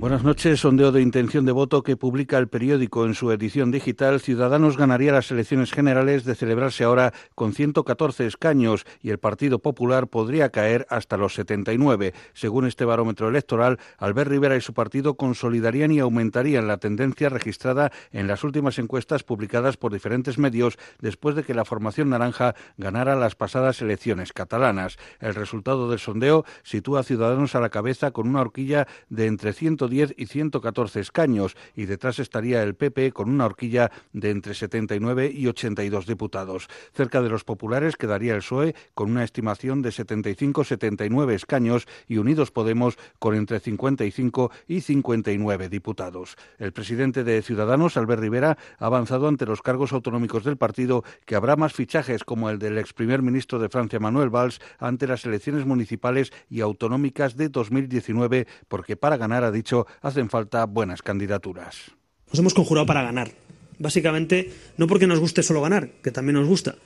Buenas 0.00 0.22
noches. 0.22 0.60
Sondeo 0.60 0.92
de 0.92 1.02
intención 1.02 1.44
de 1.44 1.50
voto 1.50 1.82
que 1.82 1.96
publica 1.96 2.38
el 2.38 2.46
periódico 2.46 3.04
en 3.04 3.14
su 3.14 3.32
edición 3.32 3.72
digital. 3.72 4.20
Ciudadanos 4.20 4.76
ganaría 4.76 5.10
las 5.10 5.32
elecciones 5.32 5.72
generales 5.72 6.24
de 6.24 6.36
celebrarse 6.36 6.84
ahora 6.84 7.12
con 7.34 7.52
114 7.52 8.24
escaños 8.24 8.86
y 9.02 9.10
el 9.10 9.18
Partido 9.18 9.58
Popular 9.58 10.06
podría 10.06 10.50
caer 10.50 10.86
hasta 10.88 11.16
los 11.16 11.34
79. 11.34 12.14
Según 12.32 12.68
este 12.68 12.84
barómetro 12.84 13.28
electoral, 13.28 13.80
Albert 13.98 14.30
Rivera 14.30 14.54
y 14.54 14.60
su 14.60 14.72
partido 14.72 15.14
consolidarían 15.14 15.90
y 15.90 15.98
aumentarían 15.98 16.68
la 16.68 16.78
tendencia 16.78 17.28
registrada 17.28 17.90
en 18.12 18.28
las 18.28 18.44
últimas 18.44 18.78
encuestas 18.78 19.24
publicadas 19.24 19.76
por 19.76 19.92
diferentes 19.92 20.38
medios 20.38 20.78
después 21.00 21.34
de 21.34 21.42
que 21.42 21.54
la 21.54 21.64
formación 21.64 22.10
naranja 22.10 22.54
ganara 22.76 23.16
las 23.16 23.34
pasadas 23.34 23.82
elecciones 23.82 24.32
catalanas. 24.32 24.96
El 25.18 25.34
resultado 25.34 25.90
del 25.90 25.98
sondeo 25.98 26.44
sitúa 26.62 27.00
a 27.00 27.02
Ciudadanos 27.02 27.56
a 27.56 27.60
la 27.60 27.70
cabeza 27.70 28.12
con 28.12 28.28
una 28.28 28.42
horquilla 28.42 28.86
de 29.08 29.26
entre 29.26 29.52
110 29.52 29.87
110 29.88 30.14
y 30.16 30.26
114 30.26 31.00
escaños 31.00 31.56
y 31.74 31.86
detrás 31.86 32.18
estaría 32.18 32.62
el 32.62 32.74
PP 32.74 33.12
con 33.12 33.30
una 33.30 33.46
horquilla 33.46 33.90
de 34.12 34.30
entre 34.30 34.54
79 34.54 35.30
y 35.34 35.46
82 35.46 36.06
diputados. 36.06 36.68
Cerca 36.92 37.22
de 37.22 37.28
los 37.28 37.44
populares 37.44 37.96
quedaría 37.96 38.34
el 38.34 38.40
PSOE 38.40 38.74
con 38.94 39.10
una 39.10 39.24
estimación 39.24 39.82
de 39.82 39.90
75-79 39.90 41.32
escaños 41.32 41.86
y 42.06 42.18
Unidos 42.18 42.50
Podemos 42.50 42.98
con 43.18 43.34
entre 43.34 43.60
55 43.60 44.50
y 44.66 44.80
59 44.80 45.68
diputados. 45.68 46.36
El 46.58 46.72
presidente 46.72 47.24
de 47.24 47.42
Ciudadanos, 47.42 47.96
Albert 47.96 48.20
Rivera, 48.20 48.58
ha 48.78 48.86
avanzado 48.86 49.28
ante 49.28 49.46
los 49.46 49.62
cargos 49.62 49.92
autonómicos 49.92 50.44
del 50.44 50.56
partido 50.56 51.04
que 51.24 51.34
habrá 51.34 51.56
más 51.56 51.72
fichajes 51.72 52.24
como 52.24 52.50
el 52.50 52.58
del 52.58 52.78
ex 52.78 52.92
primer 52.92 53.22
ministro 53.22 53.58
de 53.58 53.68
Francia, 53.68 54.00
Manuel 54.00 54.30
Valls, 54.30 54.60
ante 54.78 55.06
las 55.06 55.24
elecciones 55.24 55.66
municipales 55.66 56.32
y 56.48 56.60
autonómicas 56.60 57.36
de 57.36 57.48
2019, 57.48 58.46
porque 58.68 58.96
para 58.96 59.16
ganar, 59.16 59.44
ha 59.44 59.50
dicho, 59.50 59.77
hacen 60.00 60.30
falta 60.30 60.64
buenas 60.66 61.02
candidaturas. 61.02 61.92
Nos 62.30 62.38
hemos 62.38 62.54
conjurado 62.54 62.86
para 62.86 63.02
ganar. 63.02 63.30
Básicamente, 63.78 64.52
no 64.76 64.86
porque 64.86 65.06
nos 65.06 65.20
guste 65.20 65.42
solo 65.42 65.62
ganar, 65.62 65.90
que 66.02 66.10
también 66.10 66.34
nos 66.34 66.48
gusta, 66.48 66.76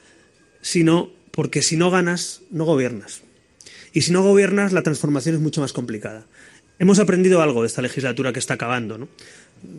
sino 0.61 1.11
porque 1.31 1.63
si 1.63 1.77
no 1.77 1.91
ganas, 1.91 2.43
no 2.51 2.65
gobiernas. 2.65 3.23
Y 3.93 4.03
si 4.03 4.13
no 4.13 4.23
gobiernas, 4.23 4.73
la 4.73 4.83
transformación 4.83 5.35
es 5.37 5.41
mucho 5.41 5.61
más 5.61 5.73
complicada. 5.73 6.27
Hemos 6.79 6.99
aprendido 6.99 7.43
algo 7.43 7.63
de 7.63 7.69
esta 7.69 7.83
legislatura 7.83 8.33
que 8.33 8.39
está 8.39 8.55
acabando, 8.55 8.99
¿no? 8.99 9.09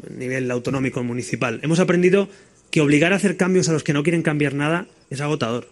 a 0.09 0.13
nivel 0.13 0.49
autonómico 0.51 1.03
municipal. 1.03 1.59
Hemos 1.63 1.79
aprendido 1.79 2.29
que 2.71 2.81
obligar 2.81 3.13
a 3.13 3.17
hacer 3.17 3.37
cambios 3.37 3.69
a 3.69 3.73
los 3.73 3.83
que 3.83 3.93
no 3.93 4.03
quieren 4.03 4.23
cambiar 4.23 4.53
nada 4.53 4.87
es 5.09 5.21
agotador. 5.21 5.67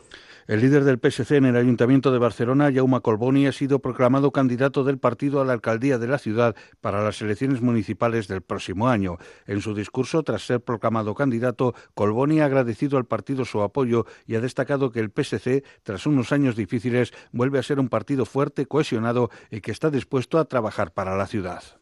El 0.48 0.62
líder 0.62 0.84
del 0.84 1.00
PSC 1.00 1.38
en 1.38 1.46
el 1.46 1.56
Ayuntamiento 1.56 2.12
de 2.12 2.18
Barcelona, 2.18 2.72
Jaume 2.74 3.02
Colboni, 3.02 3.48
ha 3.48 3.52
sido 3.52 3.80
proclamado 3.80 4.32
candidato 4.32 4.84
del 4.84 4.98
partido 4.98 5.40
a 5.40 5.46
la 5.46 5.54
alcaldía 5.54 5.98
de 5.98 6.08
la 6.08 6.18
ciudad 6.18 6.56
para 6.82 7.04
las 7.04 7.22
elecciones 7.22 7.62
municipales 7.62 8.28
del 8.28 8.42
próximo 8.42 8.90
año. 8.90 9.18
En 9.46 9.62
su 9.62 9.74
discurso, 9.74 10.24
tras 10.24 10.46
ser 10.46 10.62
proclamado 10.62 11.14
candidato, 11.14 11.76
Colboni 11.94 12.42
ha 12.42 12.46
agradecido 12.46 12.98
al 12.98 13.06
partido 13.06 13.46
su 13.46 13.62
apoyo 13.62 14.06
y 14.26 14.36
ha 14.36 14.42
destacado 14.42 14.92
que 14.92 15.00
el 15.00 15.12
PSC, 15.12 15.64
tras 15.84 16.06
unos 16.06 16.32
años 16.32 16.56
difíciles, 16.56 17.14
vuelve 17.32 17.60
a 17.60 17.64
ser 17.64 17.80
un 17.80 17.90
partido 17.90 18.26
fuerte, 18.26 18.66
cohesionado 18.66 19.30
y 19.50 19.62
que 19.62 19.72
está 19.72 19.90
dispuesto 19.90 20.40
a 20.40 20.46
trabajar 20.46 20.92
para 20.92 21.16
la 21.16 21.28
ciudad. 21.28 21.81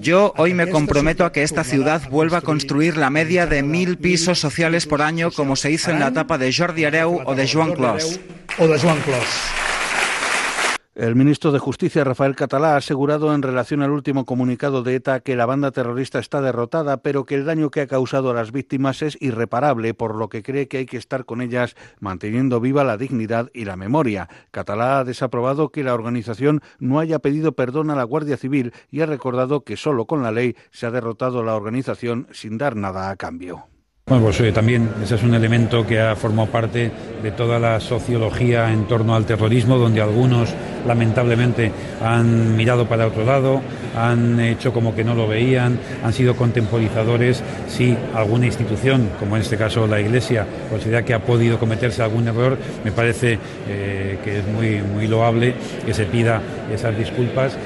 Yo 0.00 0.34
hoy 0.36 0.54
me 0.54 0.68
comprometo 0.68 1.24
a 1.24 1.30
que 1.30 1.44
esta 1.44 1.62
ciudad 1.62 2.02
vuelva 2.10 2.38
a 2.38 2.40
construir 2.40 2.96
la 2.96 3.08
media 3.08 3.46
de 3.46 3.62
mil 3.62 3.96
pisos 3.96 4.40
sociales 4.40 4.86
por 4.86 5.02
año 5.02 5.30
como 5.30 5.54
se 5.54 5.70
hizo 5.70 5.92
en 5.92 6.00
la 6.00 6.08
etapa 6.08 6.36
de 6.36 6.52
Jordi 6.52 6.84
Areu 6.84 7.20
o 7.24 7.34
de 7.36 7.46
Joan 7.46 7.74
Clos. 7.74 8.18
El 10.94 11.16
ministro 11.16 11.50
de 11.50 11.58
Justicia, 11.58 12.04
Rafael 12.04 12.36
Catalá, 12.36 12.74
ha 12.74 12.76
asegurado 12.76 13.34
en 13.34 13.42
relación 13.42 13.82
al 13.82 13.90
último 13.90 14.24
comunicado 14.24 14.84
de 14.84 14.94
ETA 14.94 15.18
que 15.18 15.34
la 15.34 15.44
banda 15.44 15.72
terrorista 15.72 16.20
está 16.20 16.40
derrotada, 16.40 16.98
pero 16.98 17.24
que 17.24 17.34
el 17.34 17.44
daño 17.44 17.72
que 17.72 17.80
ha 17.80 17.88
causado 17.88 18.30
a 18.30 18.34
las 18.34 18.52
víctimas 18.52 19.02
es 19.02 19.20
irreparable, 19.20 19.92
por 19.92 20.14
lo 20.14 20.28
que 20.28 20.44
cree 20.44 20.68
que 20.68 20.76
hay 20.76 20.86
que 20.86 20.96
estar 20.96 21.24
con 21.24 21.40
ellas 21.40 21.74
manteniendo 21.98 22.60
viva 22.60 22.84
la 22.84 22.96
dignidad 22.96 23.50
y 23.52 23.64
la 23.64 23.74
memoria. 23.74 24.28
Catalá 24.52 25.00
ha 25.00 25.04
desaprobado 25.04 25.70
que 25.70 25.82
la 25.82 25.94
organización 25.94 26.60
no 26.78 27.00
haya 27.00 27.18
pedido 27.18 27.56
perdón 27.56 27.90
a 27.90 27.96
la 27.96 28.04
Guardia 28.04 28.36
Civil 28.36 28.72
y 28.92 29.00
ha 29.00 29.06
recordado 29.06 29.64
que 29.64 29.76
solo 29.76 30.06
con 30.06 30.22
la 30.22 30.30
ley 30.30 30.54
se 30.70 30.86
ha 30.86 30.92
derrotado 30.92 31.42
la 31.42 31.56
organización 31.56 32.28
sin 32.30 32.56
dar 32.56 32.76
nada 32.76 33.10
a 33.10 33.16
cambio. 33.16 33.66
Bueno, 34.06 34.26
pues 34.26 34.52
también 34.52 34.90
ese 35.02 35.14
es 35.14 35.22
un 35.22 35.32
elemento 35.32 35.86
que 35.86 35.98
ha 35.98 36.14
formado 36.14 36.50
parte 36.50 36.90
de 37.22 37.30
toda 37.30 37.58
la 37.58 37.80
sociología 37.80 38.70
en 38.70 38.86
torno 38.86 39.14
al 39.14 39.24
terrorismo, 39.24 39.78
donde 39.78 40.02
algunos 40.02 40.52
lamentablemente 40.86 41.72
han 42.02 42.54
mirado 42.54 42.86
para 42.86 43.06
otro 43.06 43.24
lado, 43.24 43.62
han 43.96 44.38
hecho 44.40 44.74
como 44.74 44.94
que 44.94 45.04
no 45.04 45.14
lo 45.14 45.26
veían, 45.26 45.78
han 46.04 46.12
sido 46.12 46.36
contemporizadores. 46.36 47.42
Si 47.66 47.96
alguna 48.14 48.44
institución, 48.44 49.08
como 49.18 49.36
en 49.36 49.42
este 49.42 49.56
caso 49.56 49.86
la 49.86 49.98
Iglesia, 50.02 50.46
considera 50.68 51.02
que 51.02 51.14
ha 51.14 51.20
podido 51.20 51.58
cometerse 51.58 52.02
algún 52.02 52.28
error, 52.28 52.58
me 52.84 52.92
parece 52.92 53.38
eh, 53.66 54.18
que 54.22 54.40
es 54.40 54.46
muy, 54.46 54.82
muy 54.82 55.08
loable 55.08 55.54
que 55.86 55.94
se 55.94 56.04
pida 56.04 56.42
esas 56.70 56.94
disculpas. 56.98 57.56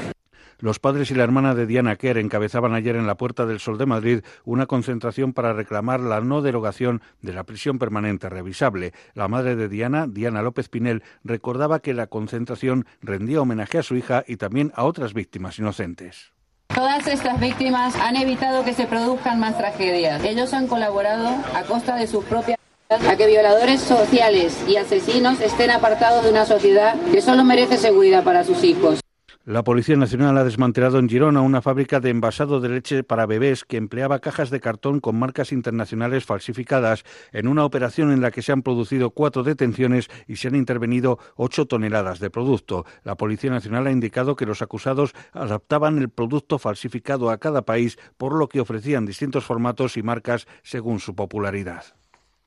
Los 0.61 0.81
padres 0.81 1.13
y 1.13 1.15
la 1.15 1.23
hermana 1.23 1.55
de 1.55 1.67
Diana 1.67 1.95
Kerr 1.95 2.19
encabezaban 2.19 2.75
ayer 2.75 2.97
en 2.97 3.07
la 3.07 3.17
Puerta 3.17 3.47
del 3.47 3.61
Sol 3.61 3.79
de 3.79 3.87
Madrid 3.87 4.23
una 4.45 4.67
concentración 4.67 5.33
para 5.33 5.53
reclamar 5.53 6.01
la 6.01 6.21
no 6.21 6.43
derogación 6.43 7.01
de 7.23 7.33
la 7.33 7.45
prisión 7.45 7.79
permanente 7.79 8.29
revisable. 8.29 8.93
La 9.15 9.29
madre 9.29 9.55
de 9.55 9.69
Diana, 9.69 10.09
Diana 10.09 10.43
López 10.43 10.69
Pinel, 10.69 11.05
recordaba 11.23 11.79
que 11.79 11.95
la 11.95 12.09
concentración 12.09 12.87
rendía 13.01 13.41
homenaje 13.41 13.79
a 13.79 13.85
su 13.85 13.95
hija 13.95 14.25
y 14.27 14.37
también 14.37 14.73
a 14.75 14.83
otras 14.83 15.15
víctimas 15.15 15.61
inocentes. 15.61 16.33
Todas 16.75 17.07
estas 17.07 17.39
víctimas 17.39 17.95
han 17.95 18.17
evitado 18.17 18.65
que 18.65 18.75
se 18.75 18.87
produzcan 18.87 19.39
más 19.39 19.57
tragedias. 19.57 20.25
Ellos 20.25 20.53
han 20.55 20.67
colaborado 20.67 21.29
a 21.55 21.63
costa 21.69 21.95
de 21.95 22.09
sus 22.09 22.25
propias 22.25 22.59
a 22.91 23.17
que 23.17 23.27
violadores 23.29 23.81
sociales 23.81 24.65
y 24.67 24.77
asesinos 24.77 25.41
estén 25.41 25.71
apartados 25.71 26.25
de 26.25 26.31
una 26.31 26.47
sociedad 26.47 26.97
que 27.13 27.21
solo 27.21 27.45
merece 27.45 27.77
seguridad 27.77 28.25
para 28.25 28.43
sus 28.43 28.65
hijos. 28.65 29.01
La 29.45 29.65
Policía 29.65 29.97
Nacional 29.97 30.37
ha 30.37 30.45
desmantelado 30.45 30.99
en 30.99 31.09
Girona 31.09 31.41
una 31.41 31.63
fábrica 31.63 32.01
de 32.01 32.11
envasado 32.11 32.61
de 32.61 32.69
leche 32.69 33.03
para 33.03 33.25
bebés 33.25 33.65
que 33.65 33.79
empleaba 33.79 34.19
cajas 34.19 34.51
de 34.51 34.61
cartón 34.61 35.01
con 35.01 35.19
marcas 35.19 35.53
internacionales 35.53 36.27
falsificadas 36.27 37.05
en 37.33 37.49
una 37.49 37.65
operación 37.65 38.13
en 38.13 38.21
la 38.21 38.31
que 38.31 38.43
se 38.43 38.53
han 38.53 38.61
producido 38.61 39.11
cuatro 39.11 39.45
detenciones 39.45 40.11
y 40.27 40.37
se 40.37 40.49
han 40.49 40.55
intervenido 40.55 41.19
ocho 41.35 41.65
toneladas 41.65 42.21
de 42.21 42.29
producto. 42.29 42.85
La 43.05 43.17
Policía 43.17 43.51
Nacional 43.51 43.87
ha 43.87 43.93
indicado 43.93 44.37
que 44.37 44.45
los 44.45 44.61
acusados 44.61 45.15
adaptaban 45.33 45.97
el 45.97 46.11
producto 46.11 46.59
falsificado 46.59 47.31
a 47.31 47.39
cada 47.39 47.63
país, 47.63 47.99
por 48.19 48.35
lo 48.35 48.49
que 48.49 48.61
ofrecían 48.61 49.07
distintos 49.07 49.45
formatos 49.45 49.97
y 49.97 50.03
marcas 50.03 50.47
según 50.63 51.01
su 51.01 51.15
popularidad. 51.15 51.98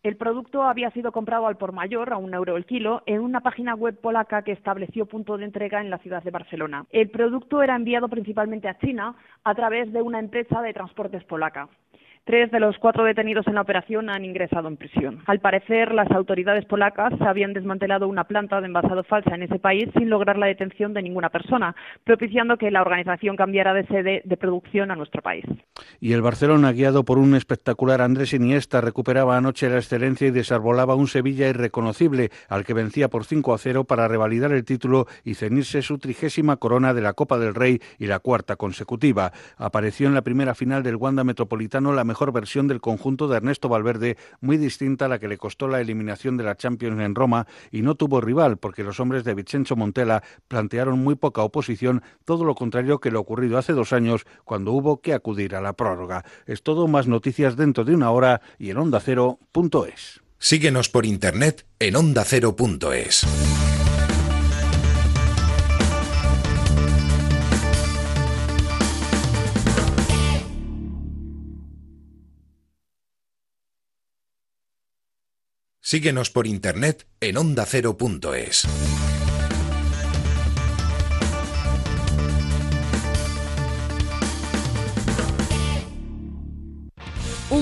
El 0.04 0.18
producto 0.18 0.64
había 0.64 0.90
sido 0.90 1.12
comprado 1.12 1.46
al 1.46 1.58
por 1.58 1.74
mayor, 1.74 2.12
a 2.12 2.18
un 2.18 2.34
euro 2.34 2.58
el 2.58 2.66
kilo, 2.66 3.04
en 3.06 3.22
una 3.22 3.42
página 3.42 3.76
web 3.76 3.96
polaca 4.02 4.42
que 4.42 4.52
estableció 4.52 5.06
punto 5.06 5.38
de 5.38 5.46
entrega 5.46 5.80
en 5.80 5.92
la 5.92 6.00
ciudad 6.00 6.24
de 6.24 6.32
Barcelona. 6.32 6.86
El 6.90 7.12
producto 7.12 7.62
era 7.62 7.76
enviado 7.76 8.10
principalmente 8.10 8.68
a 8.68 8.80
China 8.80 9.14
a 9.44 9.54
través 9.54 9.94
de 9.94 10.02
una 10.02 10.18
empresa 10.18 10.60
de 10.64 10.74
transportes 10.74 11.24
polaca. 11.26 11.70
Tres 12.24 12.52
de 12.52 12.60
los 12.60 12.78
cuatro 12.78 13.04
detenidos 13.04 13.48
en 13.48 13.56
la 13.56 13.62
operación 13.62 14.08
han 14.12 14.24
ingresado 14.24 14.68
en 14.68 14.78
prisión. 14.78 15.24
Al 15.26 15.40
parecer, 15.40 15.92
las 15.92 16.10
autoridades 16.12 16.66
polacas 16.66 17.14
habían 17.20 17.54
desmantelado 17.54 18.08
una 18.08 18.26
planta 18.26 18.62
de 18.62 18.68
envasado 18.68 19.04
falsa 19.04 19.34
en 19.34 19.42
ese 19.42 19.58
país 19.58 19.90
sin 19.98 20.12
lograr 20.12 20.38
la 20.38 20.46
detención 20.46 20.94
de 20.94 21.02
ninguna 21.02 21.30
persona, 21.30 21.76
propiciando 22.04 22.58
que 22.58 22.70
la 22.70 22.82
organización 22.82 23.36
cambiara 23.36 23.74
de 23.74 23.88
sede 23.88 24.22
de 24.24 24.38
producción 24.38 24.92
a 24.92 24.96
nuestro 24.96 25.24
país. 25.24 25.46
Y 26.00 26.14
el 26.14 26.22
Barcelona, 26.22 26.72
guiado 26.74 27.04
por 27.06 27.18
un 27.18 27.34
espectacular 27.34 28.02
Andrés 28.02 28.34
Iniesta, 28.34 28.82
recuperaba 28.82 29.36
anoche 29.36 29.68
la 29.68 29.78
excelencia 29.78 30.28
y 30.28 30.32
desarbolaba 30.32 30.94
un 30.94 31.08
Sevilla 31.08 31.50
irreconocible, 31.50 32.30
al 32.50 32.66
que 32.66 32.76
vencía 32.76 33.08
por 33.08 33.26
5 33.26 33.52
a 33.52 33.58
0 33.58 33.86
para 33.86 34.08
revalidar 34.08 34.52
el 34.52 34.64
título 34.64 35.08
y 35.24 35.34
cenirse 35.34 35.82
su 35.82 35.98
trigésima 35.98 36.58
corona 36.58 36.94
de 36.94 37.02
la 37.02 37.14
Copa 37.14 37.40
del 37.40 37.56
Rey 37.56 37.80
y 37.98 38.06
la 38.06 38.20
cuarta 38.20 38.58
consecutiva. 38.58 39.32
Apareció 39.58 40.08
en 40.08 40.14
la 40.14 40.22
primera 40.22 40.54
final 40.54 40.84
del 40.84 40.98
Wanda 40.98 41.24
Metropolitano 41.24 41.94
la 41.94 42.11
mejor 42.12 42.34
versión 42.34 42.68
del 42.68 42.82
conjunto 42.82 43.30
de 43.30 43.38
Ernesto 43.38 43.70
Valverde, 43.70 44.18
muy 44.42 44.58
distinta 44.58 45.06
a 45.06 45.08
la 45.08 45.18
que 45.18 45.30
le 45.30 45.38
costó 45.38 45.70
la 45.70 45.80
eliminación 45.80 46.36
de 46.36 46.44
la 46.44 46.58
Champions 46.58 47.00
en 47.00 47.16
Roma 47.16 47.48
y 47.72 47.84
no 47.84 47.96
tuvo 47.96 48.20
rival 48.20 48.58
porque 48.58 48.84
los 48.84 49.00
hombres 49.00 49.24
de 49.24 49.34
Vicenzo 49.34 49.78
Montella 49.78 50.22
plantearon 50.50 51.00
muy 51.00 51.16
poca 51.16 51.42
oposición, 51.42 52.04
todo 52.26 52.44
lo 52.44 52.54
contrario 52.54 53.00
que 53.00 53.12
lo 53.12 53.22
ocurrido 53.22 53.58
hace 53.58 53.72
dos 53.72 53.94
años 53.94 54.26
cuando 54.44 54.74
hubo 54.74 55.00
que 55.00 55.14
acudir 55.14 55.56
a 55.56 55.62
la 55.62 55.72
prórroga. 55.72 56.26
Es 56.46 56.64
todo, 56.64 56.90
más 56.90 57.08
noticias 57.08 57.56
dentro 57.56 57.86
de 57.86 57.96
una 57.96 58.12
hora 58.12 58.42
y 58.60 58.72
en 58.72 58.78
ondacero.es. 58.78 60.20
Síguenos 60.38 60.90
por 60.90 61.06
internet 61.06 61.66
en 61.80 61.96
ondacero.es. 61.96 63.71
Síguenos 75.92 76.30
por 76.30 76.48
internet 76.48 77.06
en 77.20 77.36
ondacero.es. 77.36 79.11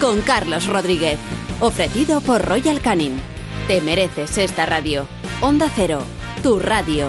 Con 0.00 0.20
Carlos 0.22 0.66
Rodríguez. 0.66 1.18
Ofrecido 1.60 2.20
por 2.20 2.42
Royal 2.44 2.80
Canin. 2.80 3.20
Te 3.66 3.80
mereces 3.80 4.38
esta 4.38 4.66
radio. 4.66 5.06
Onda 5.40 5.70
Cero. 5.74 6.02
Tu 6.42 6.58
radio. 6.58 7.08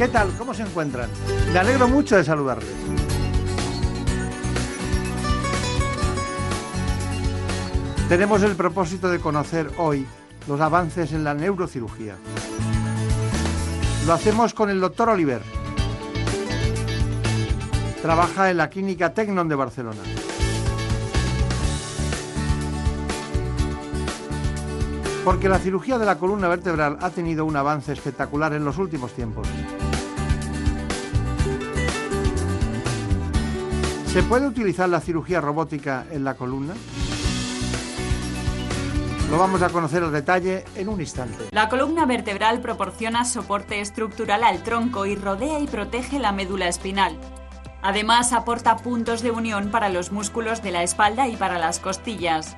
¿Qué 0.00 0.08
tal? 0.08 0.32
¿Cómo 0.38 0.54
se 0.54 0.62
encuentran? 0.62 1.10
Me 1.52 1.58
alegro 1.58 1.86
mucho 1.86 2.16
de 2.16 2.24
saludarles. 2.24 2.70
Tenemos 8.08 8.42
el 8.42 8.56
propósito 8.56 9.10
de 9.10 9.18
conocer 9.18 9.70
hoy 9.76 10.06
los 10.48 10.58
avances 10.58 11.12
en 11.12 11.22
la 11.22 11.34
neurocirugía. 11.34 12.16
Lo 14.06 14.14
hacemos 14.14 14.54
con 14.54 14.70
el 14.70 14.80
doctor 14.80 15.10
Oliver. 15.10 15.42
Trabaja 18.00 18.50
en 18.50 18.56
la 18.56 18.70
clínica 18.70 19.12
Tecnon 19.12 19.50
de 19.50 19.54
Barcelona. 19.54 20.00
Porque 25.26 25.50
la 25.50 25.58
cirugía 25.58 25.98
de 25.98 26.06
la 26.06 26.18
columna 26.18 26.48
vertebral 26.48 26.96
ha 27.02 27.10
tenido 27.10 27.44
un 27.44 27.54
avance 27.54 27.92
espectacular 27.92 28.54
en 28.54 28.64
los 28.64 28.78
últimos 28.78 29.12
tiempos. 29.12 29.46
¿Se 34.12 34.24
puede 34.24 34.48
utilizar 34.48 34.88
la 34.88 35.00
cirugía 35.00 35.40
robótica 35.40 36.04
en 36.10 36.24
la 36.24 36.34
columna? 36.34 36.74
Lo 39.30 39.38
vamos 39.38 39.62
a 39.62 39.68
conocer 39.68 40.02
al 40.02 40.10
detalle 40.10 40.64
en 40.74 40.88
un 40.88 41.00
instante. 41.00 41.46
La 41.52 41.68
columna 41.68 42.06
vertebral 42.06 42.60
proporciona 42.60 43.24
soporte 43.24 43.80
estructural 43.80 44.42
al 44.42 44.64
tronco 44.64 45.06
y 45.06 45.14
rodea 45.14 45.60
y 45.60 45.68
protege 45.68 46.18
la 46.18 46.32
médula 46.32 46.66
espinal. 46.66 47.16
Además, 47.82 48.32
aporta 48.32 48.78
puntos 48.78 49.22
de 49.22 49.30
unión 49.30 49.70
para 49.70 49.88
los 49.88 50.10
músculos 50.10 50.60
de 50.60 50.72
la 50.72 50.82
espalda 50.82 51.28
y 51.28 51.36
para 51.36 51.60
las 51.60 51.78
costillas. 51.78 52.56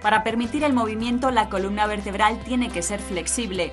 Para 0.00 0.22
permitir 0.22 0.62
el 0.62 0.74
movimiento, 0.74 1.32
la 1.32 1.48
columna 1.48 1.88
vertebral 1.88 2.38
tiene 2.44 2.70
que 2.70 2.82
ser 2.82 3.00
flexible. 3.00 3.72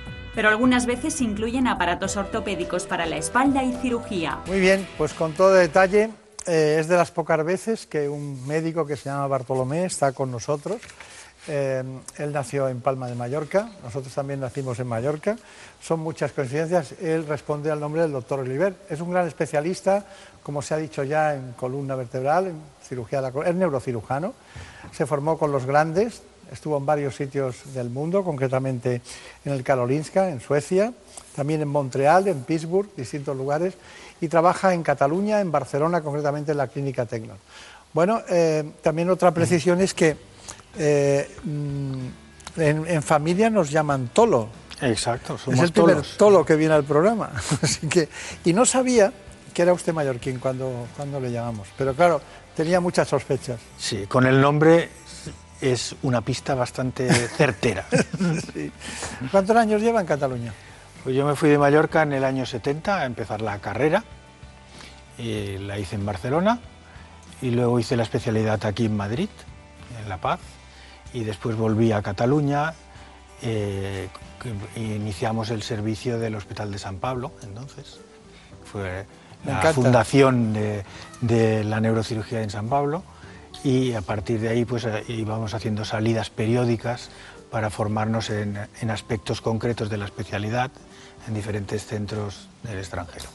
pero 0.35 0.49
algunas 0.49 0.85
veces 0.85 1.19
incluyen 1.21 1.67
aparatos 1.67 2.17
ortopédicos 2.17 2.85
para 2.85 3.05
la 3.05 3.17
espalda 3.17 3.63
y 3.63 3.73
cirugía. 3.73 4.39
Muy 4.47 4.59
bien, 4.59 4.87
pues 4.97 5.13
con 5.13 5.33
todo 5.33 5.53
detalle, 5.53 6.09
eh, 6.47 6.77
es 6.79 6.87
de 6.87 6.95
las 6.95 7.11
pocas 7.11 7.43
veces 7.43 7.85
que 7.85 8.09
un 8.09 8.45
médico 8.47 8.85
que 8.85 8.95
se 8.95 9.09
llama 9.09 9.27
Bartolomé 9.27 9.85
está 9.85 10.11
con 10.11 10.31
nosotros. 10.31 10.81
Eh, 11.47 11.83
él 12.17 12.31
nació 12.31 12.67
en 12.67 12.81
Palma 12.81 13.07
de 13.07 13.15
Mallorca, 13.15 13.69
nosotros 13.83 14.13
también 14.13 14.39
nacimos 14.39 14.79
en 14.79 14.87
Mallorca. 14.87 15.37
Son 15.81 15.99
muchas 15.99 16.31
coincidencias. 16.31 16.93
Él 17.01 17.25
responde 17.27 17.71
al 17.71 17.79
nombre 17.79 18.01
del 18.01 18.11
doctor 18.11 18.39
Oliver. 18.39 18.75
Es 18.89 19.01
un 19.01 19.11
gran 19.11 19.27
especialista, 19.27 20.05
como 20.43 20.61
se 20.61 20.75
ha 20.75 20.77
dicho 20.77 21.03
ya, 21.03 21.33
en 21.33 21.53
columna 21.53 21.95
vertebral, 21.95 22.47
en 22.47 22.61
cirugía 22.87 23.19
de 23.19 23.23
la 23.23 23.31
columna. 23.31 23.49
Es 23.49 23.55
neurocirujano. 23.55 24.33
Se 24.91 25.05
formó 25.05 25.37
con 25.37 25.51
los 25.51 25.65
grandes, 25.65 26.21
estuvo 26.51 26.77
en 26.77 26.85
varios 26.85 27.15
sitios 27.15 27.73
del 27.73 27.89
mundo, 27.89 28.23
concretamente 28.23 29.01
en 29.45 29.53
el 29.53 29.63
Karolinska, 29.63 30.29
en 30.29 30.41
Suecia, 30.41 30.93
también 31.35 31.61
en 31.61 31.69
Montreal, 31.69 32.27
en 32.27 32.43
Pittsburgh, 32.43 32.89
distintos 32.95 33.35
lugares, 33.35 33.75
y 34.19 34.27
trabaja 34.27 34.73
en 34.73 34.83
Cataluña, 34.83 35.39
en 35.39 35.51
Barcelona, 35.51 36.01
concretamente 36.01 36.51
en 36.51 36.57
la 36.57 36.67
Clínica 36.67 37.05
Tecnon. 37.05 37.37
Bueno, 37.93 38.21
eh, 38.29 38.69
también 38.81 39.09
otra 39.09 39.33
precisión 39.33 39.81
es 39.81 39.93
que 39.93 40.15
eh, 40.77 41.29
mm, 41.43 42.07
en, 42.57 42.87
en, 42.87 43.03
familia 43.03 43.49
nos 43.49 43.71
llaman 43.71 44.09
Tolo. 44.13 44.49
Exacto, 44.81 45.37
somos 45.37 45.59
Es 45.59 45.65
el 45.65 45.71
primer 45.71 46.01
Tolo 46.17 46.45
que 46.45 46.55
viene 46.55 46.73
al 46.73 46.83
programa. 46.83 47.31
Así 47.61 47.87
que, 47.87 48.09
y 48.45 48.53
no 48.53 48.65
sabía 48.65 49.11
que 49.53 49.61
era 49.61 49.73
usted 49.73 49.93
mallorquín 49.93 50.39
cuando, 50.39 50.87
cuando 50.95 51.19
le 51.19 51.31
llamamos, 51.31 51.67
pero 51.77 51.93
claro, 51.93 52.21
tenía 52.55 52.79
muchas 52.79 53.07
sospechas. 53.07 53.59
Sí, 53.77 54.05
con 54.07 54.25
el 54.25 54.39
nombre 54.39 54.89
es 55.61 55.95
una 56.01 56.21
pista 56.21 56.55
bastante 56.55 57.11
certera. 57.37 57.85
sí. 58.53 58.71
¿Cuántos 59.31 59.55
años 59.55 59.81
lleva 59.81 60.01
en 60.01 60.07
Cataluña? 60.07 60.53
Pues 61.03 61.15
yo 61.15 61.25
me 61.25 61.35
fui 61.35 61.49
de 61.49 61.57
Mallorca 61.57 62.03
en 62.03 62.13
el 62.13 62.23
año 62.23 62.45
70 62.45 62.99
a 62.99 63.05
empezar 63.05 63.41
la 63.41 63.59
carrera. 63.59 64.03
Y 65.17 65.57
la 65.59 65.77
hice 65.77 65.95
en 65.95 66.05
Barcelona 66.05 66.59
y 67.41 67.51
luego 67.51 67.79
hice 67.79 67.95
la 67.95 68.03
especialidad 68.03 68.65
aquí 68.65 68.85
en 68.85 68.97
Madrid, 68.97 69.29
en 70.01 70.09
La 70.09 70.19
Paz. 70.19 70.39
Y 71.13 71.23
después 71.23 71.55
volví 71.55 71.91
a 71.91 72.01
Cataluña 72.01 72.73
eh, 73.41 74.07
iniciamos 74.75 75.49
el 75.49 75.63
servicio 75.63 76.19
del 76.19 76.35
Hospital 76.35 76.71
de 76.71 76.79
San 76.79 76.97
Pablo, 76.97 77.31
entonces. 77.43 77.99
Fue 78.63 79.05
la 79.45 79.73
fundación 79.73 80.53
de, 80.53 81.63
la 81.63 81.79
neurocirugía 81.79 82.41
en 82.41 82.49
San 82.49 82.69
Pablo 82.69 83.03
y 83.63 83.93
a 83.93 84.01
partir 84.01 84.39
de 84.39 84.49
ahí 84.49 84.65
pues 84.65 84.85
eh, 84.85 85.03
íbamos 85.07 85.53
haciendo 85.53 85.85
salidas 85.85 86.29
periódicas 86.29 87.09
para 87.51 87.69
formarnos 87.69 88.29
en, 88.29 88.57
aspectos 88.89 89.41
concretos 89.41 89.89
de 89.89 89.97
la 89.97 90.05
especialidad 90.05 90.71
en 91.27 91.33
diferentes 91.33 91.85
centros 91.85 92.47
del 92.63 92.79
extranjero. 92.79 93.25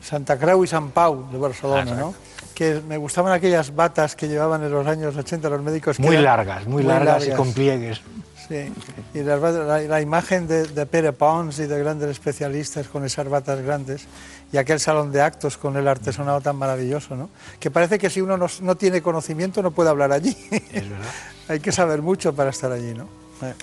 Santa 0.00 0.38
Creu 0.38 0.64
y 0.64 0.66
San 0.66 0.90
Pau 0.90 1.30
de 1.30 1.38
Barcelona, 1.38 1.94
¿no? 1.94 2.14
Que 2.54 2.80
me 2.88 2.96
gustaban 2.96 3.32
aquellas 3.32 3.74
batas 3.74 4.16
que 4.16 4.26
llevaban 4.26 4.62
en 4.64 4.72
los 4.72 4.86
años 4.86 5.14
80 5.14 5.48
los 5.48 5.62
médicos. 5.62 6.00
muy 6.00 6.16
largas, 6.16 6.66
muy, 6.66 6.82
largas, 6.82 7.28
y 7.28 7.30
con 7.30 7.52
pliegues. 7.52 8.00
Sí, 8.48 8.72
y 9.14 9.22
la, 9.22 10.00
imagen 10.00 10.48
de, 10.48 10.66
de, 10.66 10.86
Pere 10.86 11.12
Pons 11.12 11.60
y 11.60 11.66
de 11.66 11.78
grandes 11.78 12.10
especialistas 12.10 12.88
con 12.88 13.04
esas 13.04 13.28
batas 13.28 13.60
grandes 13.60 14.06
y 14.52 14.58
aquel 14.58 14.78
salón 14.78 15.10
de 15.12 15.22
actos 15.22 15.56
con 15.56 15.76
el 15.76 15.88
artesonado 15.88 16.40
tan 16.40 16.56
maravilloso, 16.56 17.16
¿no? 17.16 17.30
Que 17.58 17.70
parece 17.70 17.98
que 17.98 18.10
si 18.10 18.20
uno 18.20 18.36
no, 18.36 18.74
tiene 18.76 19.00
conocimiento 19.00 19.62
no 19.62 19.70
puede 19.70 19.88
hablar 19.90 20.12
allí. 20.12 20.36
Es 20.50 20.88
verdad. 20.88 21.08
Hay 21.48 21.60
que 21.60 21.72
saber 21.72 22.02
mucho 22.02 22.34
para 22.34 22.50
estar 22.50 22.70
allí, 22.70 22.94
¿no? 22.94 23.04
Eh. 23.42 23.54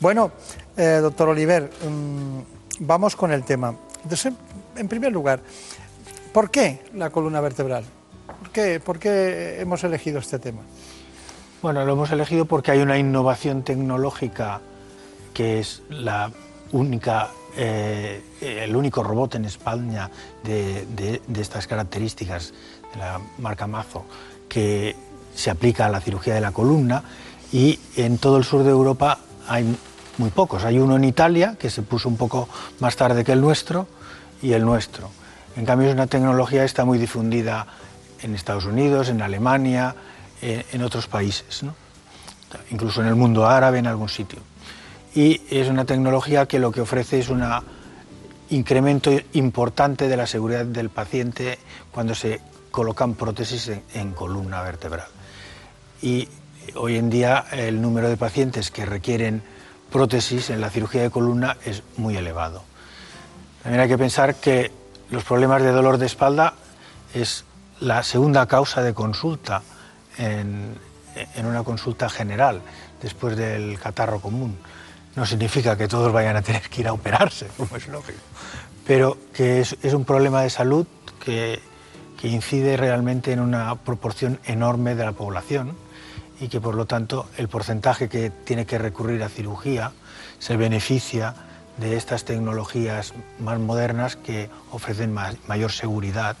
Bueno, 0.00 0.32
eh, 0.76 0.98
doctor 1.00 1.28
Oliver, 1.28 1.70
mm, 1.88 2.40
vamos 2.80 3.16
con 3.16 3.32
el 3.32 3.44
tema. 3.44 3.74
en 4.76 4.88
primer 4.88 5.12
lugar, 5.12 5.40
¿por 6.32 6.50
qué 6.50 6.82
la 6.94 7.10
columna 7.10 7.40
vertebral? 7.40 7.84
¿Por 8.26 8.50
qué, 8.50 8.80
¿Por 8.80 8.98
qué 8.98 9.60
hemos 9.60 9.82
elegido 9.84 10.18
este 10.18 10.38
tema? 10.38 10.62
Bueno, 11.62 11.84
lo 11.84 11.92
hemos 11.92 12.10
elegido 12.12 12.44
porque 12.44 12.70
hay 12.70 12.80
una 12.80 12.98
innovación 12.98 13.62
tecnológica 13.62 14.60
que 15.34 15.60
es 15.60 15.82
la 15.90 16.30
única, 16.72 17.30
eh, 17.60 18.22
el 18.40 18.76
único 18.76 19.02
robot 19.02 19.34
en 19.34 19.44
España 19.44 20.08
de, 20.44 21.20
estas 21.36 21.66
características 21.66 22.52
de 22.92 22.98
la 23.00 23.20
marca 23.38 23.66
Mazo 23.66 24.04
que 24.48 24.94
se 25.34 25.50
aplica 25.50 25.86
a 25.86 25.88
la 25.88 26.00
cirugía 26.00 26.34
de 26.34 26.40
la 26.40 26.52
columna 26.52 27.02
y 27.52 27.80
en 27.96 28.18
todo 28.18 28.36
el 28.36 28.44
sur 28.44 28.62
de 28.62 28.70
Europa 28.70 29.18
hay 29.48 29.76
muy 30.18 30.30
pocos. 30.30 30.64
Hay 30.64 30.78
uno 30.78 30.94
en 30.94 31.02
Italia 31.02 31.56
que 31.58 31.68
se 31.68 31.82
puso 31.82 32.08
un 32.08 32.16
poco 32.16 32.48
más 32.78 32.94
tarde 32.94 33.24
que 33.24 33.32
el 33.32 33.40
nuestro 33.40 33.88
y 34.40 34.52
el 34.52 34.64
nuestro. 34.64 35.10
En 35.56 35.66
cambio 35.66 35.88
es 35.88 35.94
una 35.94 36.06
tecnología 36.06 36.62
está 36.62 36.84
muy 36.84 36.98
difundida 36.98 37.66
en 38.22 38.36
Estados 38.36 38.66
Unidos, 38.66 39.08
en 39.08 39.20
Alemania, 39.20 39.96
en, 40.40 40.82
otros 40.82 41.08
países, 41.08 41.64
incluso 42.70 43.00
en 43.00 43.08
el 43.08 43.16
mundo 43.16 43.46
árabe, 43.46 43.80
en 43.80 43.88
algún 43.88 44.08
sitio. 44.08 44.38
Y 45.14 45.40
es 45.50 45.68
una 45.68 45.84
tecnología 45.84 46.46
que 46.46 46.58
lo 46.58 46.70
que 46.70 46.80
ofrece 46.80 47.18
es 47.18 47.28
un 47.28 47.42
incremento 48.50 49.10
importante 49.32 50.08
de 50.08 50.16
la 50.16 50.26
seguridad 50.26 50.64
del 50.64 50.90
paciente 50.90 51.58
cuando 51.90 52.14
se 52.14 52.40
colocan 52.70 53.14
prótesis 53.14 53.70
en, 53.94 54.12
columna 54.12 54.62
vertebral. 54.62 55.08
Y 56.02 56.28
hoy 56.76 56.96
en 56.96 57.10
día 57.10 57.46
el 57.52 57.80
número 57.80 58.08
de 58.08 58.16
pacientes 58.16 58.70
que 58.70 58.86
requieren 58.86 59.42
prótesis 59.90 60.50
en 60.50 60.60
la 60.60 60.70
cirugía 60.70 61.02
de 61.02 61.10
columna 61.10 61.56
es 61.64 61.82
muy 61.96 62.16
elevado. 62.16 62.62
También 63.62 63.80
hay 63.80 63.88
que 63.88 63.98
pensar 63.98 64.36
que 64.36 64.70
los 65.10 65.24
problemas 65.24 65.62
de 65.62 65.72
dolor 65.72 65.98
de 65.98 66.06
espalda 66.06 66.54
es 67.14 67.44
la 67.80 68.02
segunda 68.02 68.46
causa 68.46 68.82
de 68.82 68.94
consulta 68.94 69.62
en, 70.18 70.76
una 71.42 71.62
consulta 71.64 72.08
general 72.08 72.60
después 73.02 73.36
del 73.36 73.78
catarro 73.78 74.20
común. 74.20 74.58
No 75.18 75.26
significa 75.26 75.76
que 75.76 75.88
todos 75.88 76.12
vayan 76.12 76.36
a 76.36 76.42
tener 76.42 76.62
que 76.70 76.82
ir 76.82 76.86
a 76.86 76.92
operarse, 76.92 77.48
como 77.56 77.74
es 77.74 77.88
lógico, 77.88 78.20
pero 78.86 79.18
que 79.32 79.60
es, 79.60 79.74
un 79.92 80.04
problema 80.04 80.42
de 80.42 80.50
salud 80.50 80.86
que, 81.18 81.58
que, 82.20 82.28
incide 82.28 82.76
realmente 82.76 83.32
en 83.32 83.40
una 83.40 83.74
proporción 83.74 84.38
enorme 84.44 84.94
de 84.94 85.04
la 85.04 85.10
población 85.10 85.74
y 86.40 86.46
que 86.46 86.60
por 86.60 86.76
lo 86.76 86.86
tanto 86.86 87.28
el 87.36 87.48
porcentaje 87.48 88.08
que 88.08 88.30
tiene 88.30 88.64
que 88.64 88.78
recurrir 88.78 89.24
a 89.24 89.28
cirugía 89.28 89.90
se 90.38 90.56
beneficia 90.56 91.34
de 91.78 91.96
estas 91.96 92.24
tecnologías 92.24 93.12
más 93.40 93.58
modernas 93.58 94.14
que 94.14 94.48
ofrecen 94.70 95.12
mayor 95.48 95.72
seguridad 95.72 96.36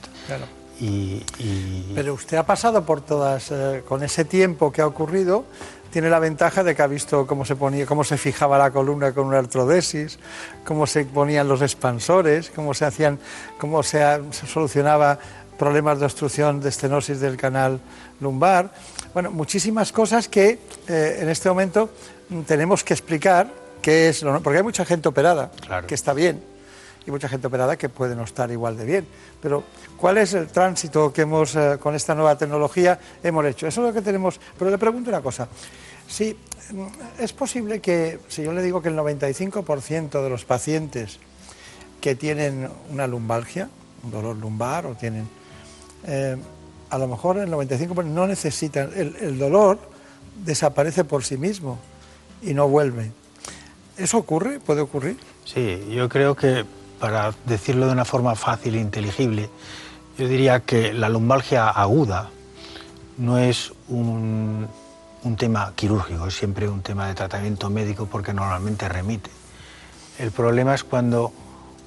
pero 1.94 2.14
usted 2.14 2.36
ha 2.36 2.44
pasado 2.44 2.84
por 2.84 3.00
todas, 3.00 3.50
eh, 3.50 3.82
con 3.86 4.02
ese 4.04 4.24
tiempo 4.24 4.70
que 4.70 4.80
ha 4.80 4.86
ocurrido, 4.86 5.44
tiene 5.90 6.10
la 6.10 6.18
ventaja 6.18 6.62
de 6.62 6.74
que 6.74 6.82
ha 6.82 6.86
visto 6.86 7.26
cómo 7.26 7.44
se 7.44 7.56
ponía, 7.56 7.86
cómo 7.86 8.04
se 8.04 8.18
fijaba 8.18 8.58
la 8.58 8.70
columna 8.70 9.12
con 9.12 9.26
una 9.26 9.38
artrodesis, 9.38 10.18
cómo 10.64 10.86
se 10.86 11.04
ponían 11.04 11.48
los 11.48 11.62
expansores, 11.62 12.50
cómo 12.54 12.74
se 12.74 12.84
hacían, 12.84 13.18
cómo 13.58 13.82
se, 13.82 14.02
solucionaba 14.32 15.18
problemas 15.58 15.98
de 15.98 16.06
obstrucción 16.06 16.60
de 16.60 16.68
estenosis 16.68 17.20
del 17.20 17.36
canal 17.36 17.80
lumbar. 18.20 18.70
Bueno, 19.14 19.30
muchísimas 19.30 19.92
cosas 19.92 20.28
que 20.28 20.58
eh, 20.88 21.18
en 21.20 21.28
este 21.28 21.48
momento 21.48 21.90
tenemos 22.46 22.84
que 22.84 22.94
explicar 22.94 23.50
qué 23.82 24.08
es 24.08 24.22
lo, 24.22 24.40
porque 24.42 24.58
hay 24.58 24.62
mucha 24.62 24.84
gente 24.84 25.08
operada, 25.08 25.50
que 25.86 25.94
está 25.94 26.12
bien, 26.12 26.42
y 27.08 27.10
mucha 27.10 27.26
gente 27.26 27.46
operada 27.46 27.76
que 27.78 27.88
puede 27.88 28.14
no 28.14 28.24
estar 28.24 28.50
igual 28.50 28.76
de 28.76 28.84
bien. 28.84 29.06
Pero, 29.40 29.64
¿cuál 29.96 30.18
es 30.18 30.34
el 30.34 30.48
tránsito 30.48 31.10
que 31.10 31.22
hemos, 31.22 31.56
eh, 31.56 31.78
con 31.80 31.94
esta 31.94 32.14
nueva 32.14 32.36
tecnología, 32.36 33.00
hemos 33.22 33.46
hecho? 33.46 33.66
Eso 33.66 33.80
es 33.80 33.86
lo 33.88 33.94
que 33.94 34.02
tenemos. 34.02 34.38
Pero 34.58 34.70
le 34.70 34.76
pregunto 34.76 35.08
una 35.08 35.22
cosa. 35.22 35.48
Si 36.06 36.36
mm, 36.70 36.86
es 37.18 37.32
posible 37.32 37.80
que, 37.80 38.20
si 38.28 38.42
yo 38.42 38.52
le 38.52 38.62
digo 38.62 38.82
que 38.82 38.90
el 38.90 38.96
95% 38.96 40.22
de 40.22 40.28
los 40.28 40.44
pacientes 40.44 41.18
que 42.02 42.14
tienen 42.14 42.68
una 42.90 43.06
lumbalgia, 43.06 43.70
un 44.04 44.10
dolor 44.10 44.36
lumbar 44.36 44.84
o 44.84 44.94
tienen, 44.94 45.26
eh, 46.06 46.36
a 46.90 46.98
lo 46.98 47.08
mejor 47.08 47.38
el 47.38 47.50
95% 47.50 48.04
no 48.04 48.26
necesitan, 48.26 48.90
el, 48.94 49.16
el 49.16 49.38
dolor 49.38 49.78
desaparece 50.44 51.04
por 51.04 51.24
sí 51.24 51.38
mismo 51.38 51.78
y 52.42 52.52
no 52.52 52.68
vuelve. 52.68 53.12
¿Eso 53.96 54.18
ocurre? 54.18 54.60
¿Puede 54.60 54.82
ocurrir? 54.82 55.16
Sí, 55.46 55.88
yo 55.90 56.08
creo 56.10 56.36
que 56.36 56.64
para 57.00 57.32
decirlo 57.46 57.86
de 57.86 57.92
una 57.92 58.04
forma 58.04 58.34
fácil 58.34 58.74
e 58.74 58.80
inteligible, 58.80 59.50
yo 60.18 60.26
diría 60.26 60.60
que 60.60 60.92
la 60.92 61.08
lumbalgia 61.08 61.68
aguda 61.68 62.30
no 63.18 63.38
es 63.38 63.72
un, 63.88 64.68
tema 65.36 65.72
quirúrgico, 65.76 66.26
es 66.26 66.34
siempre 66.34 66.68
un 66.68 66.80
tema 66.80 67.06
de 67.06 67.14
tratamiento 67.14 67.68
médico 67.68 68.06
porque 68.06 68.32
normalmente 68.32 68.88
remite. 68.88 69.30
El 70.18 70.30
problema 70.30 70.74
es 70.74 70.84
cuando 70.84 71.32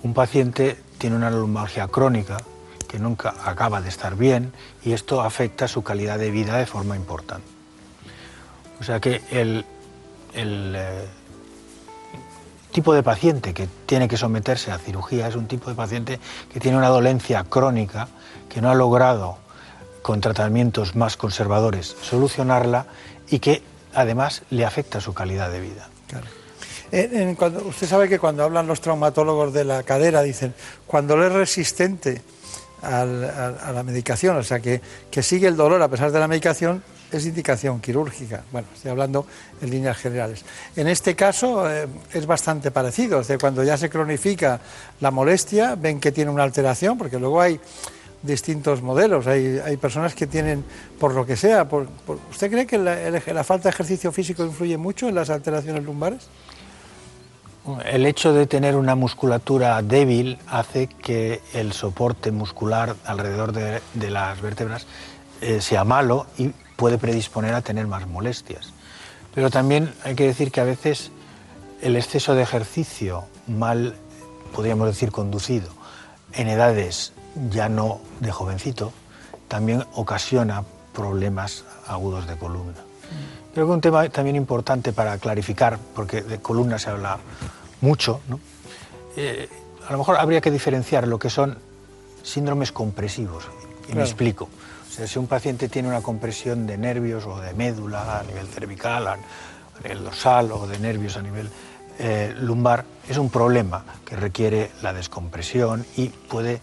un 0.03 0.13
paciente 0.13 0.77
tiene 0.97 1.15
una 1.15 1.31
lumbalgia 1.31 1.87
crónica 1.87 2.37
que 2.87 2.99
nunca 2.99 3.33
acaba 3.43 3.81
de 3.81 3.89
estar 3.89 4.15
bien 4.15 4.53
y 4.83 4.93
esto 4.93 5.21
afecta 5.21 5.67
su 5.67 5.83
calidad 5.83 6.19
de 6.19 6.29
vida 6.29 6.57
de 6.57 6.65
forma 6.65 6.95
importante. 6.95 7.47
O 8.79 8.83
sea 8.83 8.99
que 8.99 9.21
el, 9.31 9.65
eh, 10.33 11.07
tipo 12.71 12.93
de 12.93 13.03
paciente 13.03 13.53
que 13.53 13.67
tiene 13.85 14.07
que 14.07 14.17
someterse 14.17 14.71
a 14.71 14.77
cirugía 14.77 15.27
es 15.27 15.35
un 15.35 15.47
tipo 15.47 15.69
de 15.69 15.75
paciente 15.75 16.19
que 16.51 16.59
tiene 16.59 16.77
una 16.77 16.89
dolencia 16.89 17.43
crónica, 17.43 18.07
que 18.49 18.61
no 18.61 18.69
ha 18.69 18.75
logrado 18.75 19.37
con 20.01 20.21
tratamientos 20.21 20.95
más 20.95 21.17
conservadores 21.17 21.95
solucionarla 22.01 22.87
y 23.29 23.39
que 23.39 23.61
además 23.93 24.43
le 24.49 24.65
afecta 24.65 24.99
su 24.99 25.13
calidad 25.13 25.51
de 25.51 25.59
vida. 25.61 25.89
usted 27.67 27.87
sabe 27.87 28.09
que 28.09 28.19
cuando 28.19 28.43
hablan 28.43 28.67
los 28.67 28.81
traumatólogos 28.81 29.53
de 29.53 29.65
la 29.65 29.83
cadera 29.83 30.21
dicen, 30.21 30.53
cuando 30.87 31.17
le 31.17 31.27
es 31.27 31.33
resistente 31.33 32.21
a 32.81 33.05
la 33.05 33.83
medicación, 33.83 34.37
o 34.37 34.43
sea, 34.43 34.59
que, 34.59 34.81
que 35.11 35.21
sigue 35.21 35.47
el 35.47 35.55
dolor 35.55 35.81
a 35.81 35.87
pesar 35.87 36.11
de 36.11 36.19
la 36.19 36.27
medicación, 36.27 36.83
es 37.11 37.25
indicación 37.25 37.79
quirúrgica. 37.79 38.43
Bueno, 38.51 38.67
estoy 38.73 38.91
hablando 38.91 39.25
en 39.61 39.69
líneas 39.69 39.97
generales. 39.97 40.43
En 40.75 40.87
este 40.87 41.15
caso 41.15 41.69
eh, 41.69 41.87
es 42.13 42.25
bastante 42.25 42.71
parecido, 42.71 43.21
es 43.21 43.31
cuando 43.39 43.63
ya 43.63 43.77
se 43.77 43.89
cronifica 43.89 44.59
la 44.99 45.11
molestia, 45.11 45.75
ven 45.75 45.99
que 45.99 46.11
tiene 46.11 46.31
una 46.31 46.43
alteración, 46.43 46.97
porque 46.97 47.19
luego 47.19 47.41
hay 47.41 47.59
distintos 48.21 48.81
modelos, 48.81 49.27
hay, 49.27 49.59
hay 49.63 49.77
personas 49.77 50.13
que 50.13 50.27
tienen, 50.27 50.63
por 50.99 51.13
lo 51.13 51.25
que 51.25 51.35
sea, 51.35 51.67
¿usted 52.29 52.51
cree 52.51 52.65
que 52.67 52.77
la, 52.77 53.43
falta 53.43 53.63
de 53.63 53.69
ejercicio 53.69 54.11
físico 54.11 54.43
influye 54.45 54.77
mucho 54.77 55.07
en 55.07 55.15
las 55.15 55.29
alteraciones 55.29 55.83
lumbares? 55.83 56.27
El 57.85 58.05
hecho 58.05 58.33
de 58.33 58.47
tener 58.47 58.75
una 58.75 58.95
musculatura 58.95 59.81
débil 59.81 60.39
hace 60.47 60.87
que 60.87 61.41
el 61.53 61.73
soporte 61.73 62.31
muscular 62.31 62.95
alrededor 63.05 63.51
de, 63.53 64.09
las 64.09 64.41
vértebras 64.41 64.87
eh, 65.41 65.61
sea 65.61 65.83
malo 65.83 66.25
y 66.37 66.51
puede 66.81 66.97
predisponer 66.97 67.53
a 67.53 67.61
tener 67.61 67.85
más 67.85 68.07
molestias. 68.07 68.73
Pero 69.35 69.51
también 69.51 69.93
hay 70.03 70.15
que 70.15 70.25
decir 70.25 70.51
que 70.51 70.61
a 70.61 70.63
veces 70.63 71.11
el 71.79 71.95
exceso 71.95 72.33
de 72.33 72.41
ejercicio 72.41 73.25
mal, 73.45 73.93
podríamos 74.51 74.87
decir, 74.87 75.11
conducido 75.11 75.69
en 76.33 76.47
edades 76.47 77.13
ya 77.51 77.69
no 77.69 78.01
de 78.19 78.31
jovencito, 78.31 78.93
también 79.47 79.85
ocasiona 79.93 80.63
problemas 80.91 81.65
agudos 81.85 82.25
de 82.25 82.35
columna. 82.35 82.79
Creo 83.53 83.67
que 83.67 83.73
un 83.73 83.81
tema 83.81 84.09
también 84.09 84.35
importante 84.35 84.91
para 84.91 85.19
clarificar, 85.19 85.77
porque 85.93 86.23
de 86.23 86.39
columna 86.39 86.79
se 86.79 86.89
habla 86.89 87.19
mucho, 87.81 88.21
¿no? 88.27 88.39
Eh, 89.15 89.47
a 89.87 89.91
lo 89.91 89.99
mejor 89.99 90.17
habría 90.17 90.41
que 90.41 90.49
diferenciar 90.49 91.07
lo 91.07 91.19
que 91.19 91.29
son 91.29 91.59
síndromes 92.23 92.71
compresivos. 92.71 93.43
Y 93.87 93.93
me 93.93 94.01
explico. 94.01 94.49
Si 94.91 95.17
un 95.17 95.27
paciente 95.27 95.69
tiene 95.69 95.87
una 95.87 96.01
compresión 96.01 96.67
de 96.67 96.77
nervios 96.77 97.25
o 97.25 97.39
de 97.39 97.53
médula 97.53 98.19
a 98.19 98.23
nivel 98.23 98.45
cervical, 98.47 99.07
a 99.07 99.17
nivel 99.81 100.03
dorsal 100.03 100.51
o 100.51 100.67
de 100.67 100.79
nervios 100.79 101.15
a 101.15 101.21
nivel 101.21 101.49
eh, 101.97 102.35
lumbar, 102.37 102.83
es 103.07 103.17
un 103.17 103.29
problema 103.29 103.85
que 104.03 104.17
requiere 104.17 104.69
la 104.81 104.91
descompresión 104.91 105.85
y 105.95 106.09
puede 106.09 106.59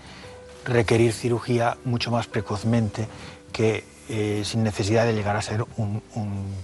requerir 0.67 1.15
cirugía 1.15 1.79
mucho 1.87 2.11
más 2.11 2.27
precozmente 2.27 3.09
que 3.51 3.85
eh, 4.11 4.43
sin 4.45 4.63
necesidad 4.63 5.07
de 5.07 5.15
llegar 5.15 5.35
a 5.37 5.41
ser 5.41 5.65
un, 5.79 6.03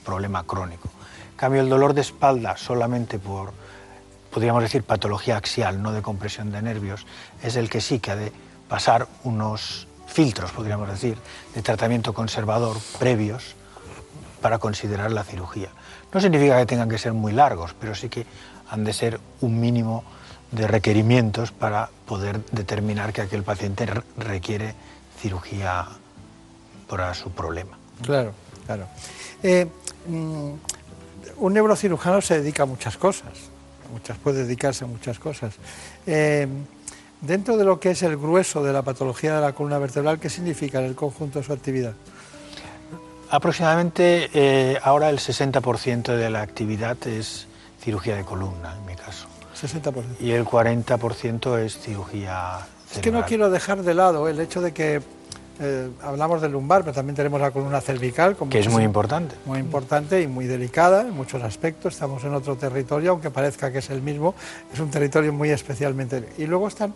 problema 0.04 0.44
crónico. 0.44 0.90
En 1.30 1.36
cambio, 1.38 1.62
el 1.62 1.70
dolor 1.70 1.94
de 1.94 2.02
espalda 2.02 2.58
solamente 2.58 3.18
por, 3.18 3.54
podríamos 4.30 4.62
decir, 4.62 4.82
patología 4.82 5.38
axial, 5.38 5.82
no 5.82 5.92
de 5.92 6.02
compresión 6.02 6.52
de 6.52 6.60
nervios, 6.60 7.06
es 7.42 7.56
el 7.56 7.70
que 7.70 7.80
sí 7.80 8.00
que 8.00 8.10
ha 8.10 8.16
de 8.16 8.32
pasar 8.68 9.08
unos 9.24 9.88
filtros, 10.14 10.52
podríamos 10.52 10.88
decir, 10.88 11.18
de 11.56 11.60
tratamiento 11.60 12.14
conservador 12.14 12.76
previos 13.00 13.56
para 14.40 14.58
considerar 14.58 15.10
la 15.10 15.24
cirugía. 15.24 15.70
No 16.12 16.20
significa 16.20 16.56
que 16.56 16.66
tengan 16.66 16.88
que 16.88 16.98
ser 16.98 17.12
muy 17.12 17.32
largos, 17.32 17.74
pero 17.80 17.96
sí 17.96 18.08
que 18.08 18.24
han 18.70 18.84
de 18.84 18.92
ser 18.92 19.18
un 19.40 19.58
mínimo 19.58 20.04
de 20.52 20.68
requerimientos 20.68 21.50
para 21.50 21.90
poder 22.06 22.44
determinar 22.52 23.12
que 23.12 23.22
aquel 23.22 23.42
paciente 23.42 23.86
requiere 24.16 24.76
cirugía 25.20 25.86
para 26.88 27.12
su 27.14 27.32
problema. 27.32 27.76
Claro, 28.00 28.32
claro. 28.66 28.86
Eh, 29.42 29.66
mm, 30.06 30.52
un 31.38 31.52
neurocirujano 31.52 32.20
se 32.20 32.40
dedica 32.40 32.62
a 32.62 32.66
muchas 32.66 32.96
cosas, 32.96 33.32
muchas, 33.92 34.16
puede 34.18 34.44
dedicarse 34.44 34.84
a 34.84 34.86
muchas 34.86 35.18
cosas. 35.18 35.54
Eh, 36.06 36.46
dentro 37.20 37.56
de 37.56 37.64
lo 37.64 37.80
que 37.80 37.90
es 37.90 38.02
el 38.02 38.16
grueso 38.16 38.62
de 38.62 38.72
la 38.72 38.82
patología 38.82 39.34
de 39.34 39.40
la 39.40 39.52
columna 39.52 39.78
vertebral, 39.78 40.18
¿qué 40.18 40.30
significa 40.30 40.78
en 40.78 40.86
el 40.86 40.94
conjunto 40.94 41.38
de 41.38 41.44
su 41.44 41.52
actividad? 41.52 41.94
Aproximadamente 43.30 44.30
eh, 44.32 44.78
ahora 44.82 45.10
el 45.10 45.18
60% 45.18 46.16
de 46.16 46.30
la 46.30 46.42
actividad 46.42 46.96
es 47.06 47.48
cirugía 47.80 48.16
de 48.16 48.24
columna, 48.24 48.76
en 48.76 48.86
mi 48.86 48.94
caso. 48.94 49.26
60%. 49.60 50.20
Y 50.20 50.32
el 50.32 50.44
40% 50.44 51.58
es 51.58 51.78
cirugía 51.78 52.58
Es 52.92 52.98
que 53.00 53.10
no 53.10 53.24
quiero 53.24 53.50
dejar 53.50 53.82
de 53.82 53.94
lado 53.94 54.28
el 54.28 54.40
hecho 54.40 54.60
de 54.60 54.72
que 54.72 55.00
eh, 55.60 55.88
hablamos 56.02 56.42
del 56.42 56.52
lumbar, 56.52 56.82
pero 56.82 56.92
también 56.92 57.14
tenemos 57.14 57.40
la 57.40 57.50
columna 57.50 57.80
cervical. 57.80 58.36
Como 58.36 58.50
que 58.50 58.58
es 58.58 58.68
muy 58.68 58.82
importante. 58.82 59.36
Muy 59.44 59.58
importante 59.58 60.20
y 60.20 60.26
muy 60.26 60.46
delicada 60.46 61.02
en 61.02 61.12
muchos 61.12 61.42
aspectos. 61.42 61.94
Estamos 61.94 62.24
en 62.24 62.34
otro 62.34 62.56
territorio, 62.56 63.12
aunque 63.12 63.30
parezca 63.30 63.70
que 63.70 63.78
es 63.78 63.90
el 63.90 64.02
mismo, 64.02 64.34
es 64.72 64.80
un 64.80 64.90
territorio 64.90 65.32
muy 65.32 65.50
especialmente. 65.50 66.28
Y 66.38 66.46
luego 66.46 66.68
están 66.68 66.94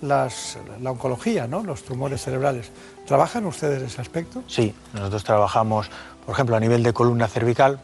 las, 0.00 0.58
la 0.80 0.92
oncología, 0.92 1.46
¿no? 1.46 1.62
los 1.62 1.82
tumores 1.82 2.22
cerebrales. 2.22 2.70
¿Trabajan 3.06 3.44
ustedes 3.44 3.82
ese 3.82 4.00
aspecto? 4.00 4.42
Sí, 4.46 4.74
nosotros 4.94 5.24
trabajamos, 5.24 5.90
por 6.24 6.34
ejemplo, 6.34 6.56
a 6.56 6.60
nivel 6.60 6.82
de 6.82 6.92
columna 6.92 7.28
cervical. 7.28 7.80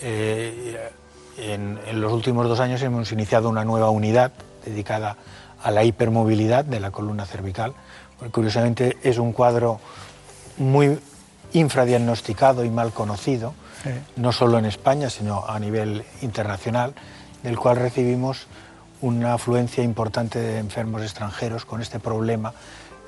Eh, 0.00 0.90
en, 1.38 1.78
en 1.86 2.00
los 2.00 2.12
últimos 2.12 2.48
dos 2.48 2.58
años 2.58 2.82
hemos 2.82 3.12
iniciado 3.12 3.48
una 3.48 3.64
nueva 3.64 3.90
unidad 3.90 4.32
dedicada 4.64 5.16
a 5.62 5.70
la 5.70 5.84
hipermovilidad 5.84 6.64
de 6.64 6.80
la 6.80 6.90
columna 6.90 7.24
cervical 7.26 7.74
Curiosamente 8.30 8.98
es 9.02 9.18
un 9.18 9.32
cuadro 9.32 9.80
muy 10.58 10.98
infradiagnosticado 11.52 12.64
y 12.64 12.70
mal 12.70 12.92
conocido, 12.92 13.54
no 14.16 14.32
solo 14.32 14.58
en 14.58 14.64
España, 14.64 15.10
sino 15.10 15.44
a 15.46 15.58
nivel 15.58 16.04
internacional, 16.22 16.94
del 17.42 17.58
cual 17.58 17.76
recibimos 17.76 18.46
una 19.00 19.34
afluencia 19.34 19.82
importante 19.82 20.38
de 20.38 20.58
enfermos 20.58 21.02
extranjeros 21.02 21.64
con 21.64 21.82
este 21.82 21.98
problema, 21.98 22.54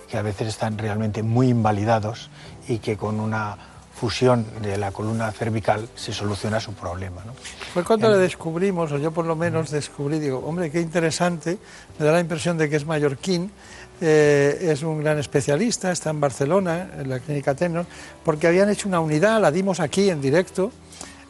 que 0.08 0.18
a 0.18 0.22
veces 0.22 0.48
están 0.48 0.76
realmente 0.76 1.22
muy 1.22 1.48
invalidados 1.48 2.28
y 2.68 2.78
que 2.78 2.96
con 2.96 3.20
una 3.20 3.56
fusión 3.94 4.44
de 4.60 4.76
la 4.76 4.90
columna 4.90 5.30
cervical 5.30 5.88
se 5.94 6.12
soluciona 6.12 6.58
su 6.58 6.74
problema. 6.74 7.22
¿no? 7.24 7.32
Fue 7.72 7.84
cuando 7.84 8.10
le 8.10 8.18
descubrimos, 8.18 8.90
o 8.90 8.98
yo 8.98 9.12
por 9.12 9.24
lo 9.24 9.36
menos 9.36 9.70
descubrí, 9.70 10.18
digo, 10.18 10.38
hombre, 10.44 10.70
qué 10.70 10.80
interesante, 10.80 11.58
me 11.98 12.04
da 12.04 12.12
la 12.12 12.20
impresión 12.20 12.58
de 12.58 12.68
que 12.68 12.76
es 12.76 12.84
mallorquín, 12.84 13.52
eh, 14.00 14.58
es 14.72 14.82
un 14.82 15.02
gran 15.02 15.18
especialista, 15.18 15.92
está 15.92 16.10
en 16.10 16.20
Barcelona, 16.20 16.90
en 16.98 17.08
la 17.08 17.20
clínica 17.20 17.54
Tenor, 17.54 17.86
porque 18.24 18.46
habían 18.46 18.68
hecho 18.68 18.88
una 18.88 19.00
unidad, 19.00 19.40
la 19.40 19.50
dimos 19.50 19.80
aquí 19.80 20.10
en 20.10 20.20
directo, 20.20 20.72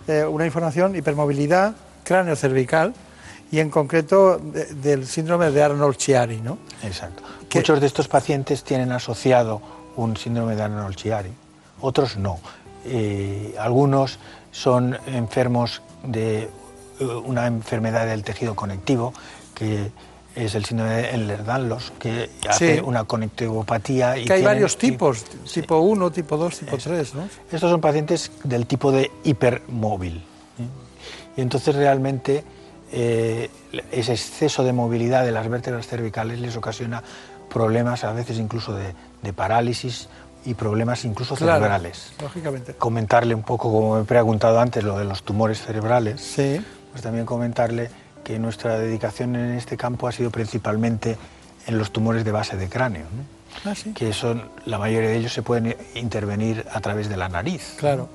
eh, 0.06 0.24
una 0.24 0.46
información, 0.46 0.96
hipermovilidad 0.96 1.74
cráneo 2.04 2.36
cervical, 2.36 2.94
y 3.50 3.60
en 3.60 3.70
concreto 3.70 4.40
del 4.82 5.06
síndrome 5.06 5.50
de 5.50 5.62
Arnold-Chiari, 5.62 6.40
¿no? 6.40 6.58
Exacto. 6.82 7.22
Muchos 7.54 7.80
de 7.80 7.86
estos 7.86 8.08
pacientes 8.08 8.64
tienen 8.64 8.90
asociado 8.90 9.62
un 9.96 10.16
síndrome 10.16 10.56
de 10.56 10.62
Arnold-Chiari, 10.62 11.30
otros 11.80 12.16
no. 12.16 12.40
Eh, 12.84 13.54
algunos 13.58 14.18
son 14.50 14.98
enfermos 15.06 15.82
de 16.02 16.50
una 17.24 17.46
enfermedad 17.46 18.06
del 18.06 18.22
tejido 18.22 18.54
conectivo 18.54 19.12
que 19.54 19.90
es 20.34 20.54
el 20.54 20.64
síndrome 20.64 20.94
de 20.94 21.14
Ehlers-Danlos, 21.14 21.92
que 21.98 22.30
hace 22.48 22.80
una 22.80 23.04
conectivopatía. 23.04 24.18
Y 24.18 24.24
que 24.24 24.34
hay 24.34 24.42
varios 24.42 24.76
tipos, 24.76 25.24
tipo 25.52 25.78
1, 25.78 26.10
tipo 26.10 26.36
2, 26.36 26.58
tipo 26.60 26.76
3, 26.76 27.14
¿no? 27.14 27.28
Estos 27.50 27.70
son 27.70 27.80
pacientes 27.80 28.30
del 28.42 28.66
tipo 28.66 28.90
de 28.90 29.10
hipermóvil. 29.24 30.24
Y 31.36 31.40
entonces 31.40 31.74
realmente 31.74 32.44
eh, 32.92 33.50
ese 33.90 34.12
exceso 34.12 34.62
de 34.62 34.72
movilidad 34.72 35.24
de 35.24 35.32
las 35.32 35.48
vértebras 35.48 35.86
cervicales 35.86 36.38
les 36.38 36.56
ocasiona 36.56 37.02
problemas 37.52 38.04
a 38.04 38.12
veces 38.12 38.38
incluso 38.38 38.74
de, 38.74 39.32
parálisis 39.32 40.08
y 40.44 40.54
problemas 40.54 41.04
incluso 41.04 41.34
cerebrales. 41.34 42.12
Lógicamente. 42.20 42.74
Comentarle 42.74 43.34
un 43.34 43.42
poco, 43.42 43.72
como 43.72 43.96
me 43.96 44.02
he 44.02 44.04
preguntado 44.04 44.60
antes, 44.60 44.84
lo 44.84 44.98
de 44.98 45.04
los 45.04 45.22
tumores 45.22 45.62
cerebrales. 45.62 46.20
Sí. 46.20 46.60
Pues 46.92 47.02
también 47.02 47.24
comentarle 47.26 47.90
que 48.24 48.38
nuestra 48.38 48.78
dedicación 48.78 49.36
en 49.36 49.54
este 49.54 49.76
campo 49.76 50.08
ha 50.08 50.12
sido 50.12 50.30
principalmente 50.30 51.16
en 51.66 51.78
los 51.78 51.92
tumores 51.92 52.24
de 52.24 52.32
base 52.32 52.56
de 52.56 52.68
cráneo, 52.68 53.06
ah, 53.64 53.74
que 53.94 54.12
son 54.12 54.50
la 54.64 54.78
mayoría 54.78 55.10
de 55.10 55.16
ellos 55.16 55.32
se 55.32 55.42
pueden 55.42 55.76
intervenir 55.94 56.66
a 56.72 56.80
través 56.80 57.08
de 57.08 57.16
la 57.16 57.28
nariz. 57.28 57.76
Claro. 57.78 58.08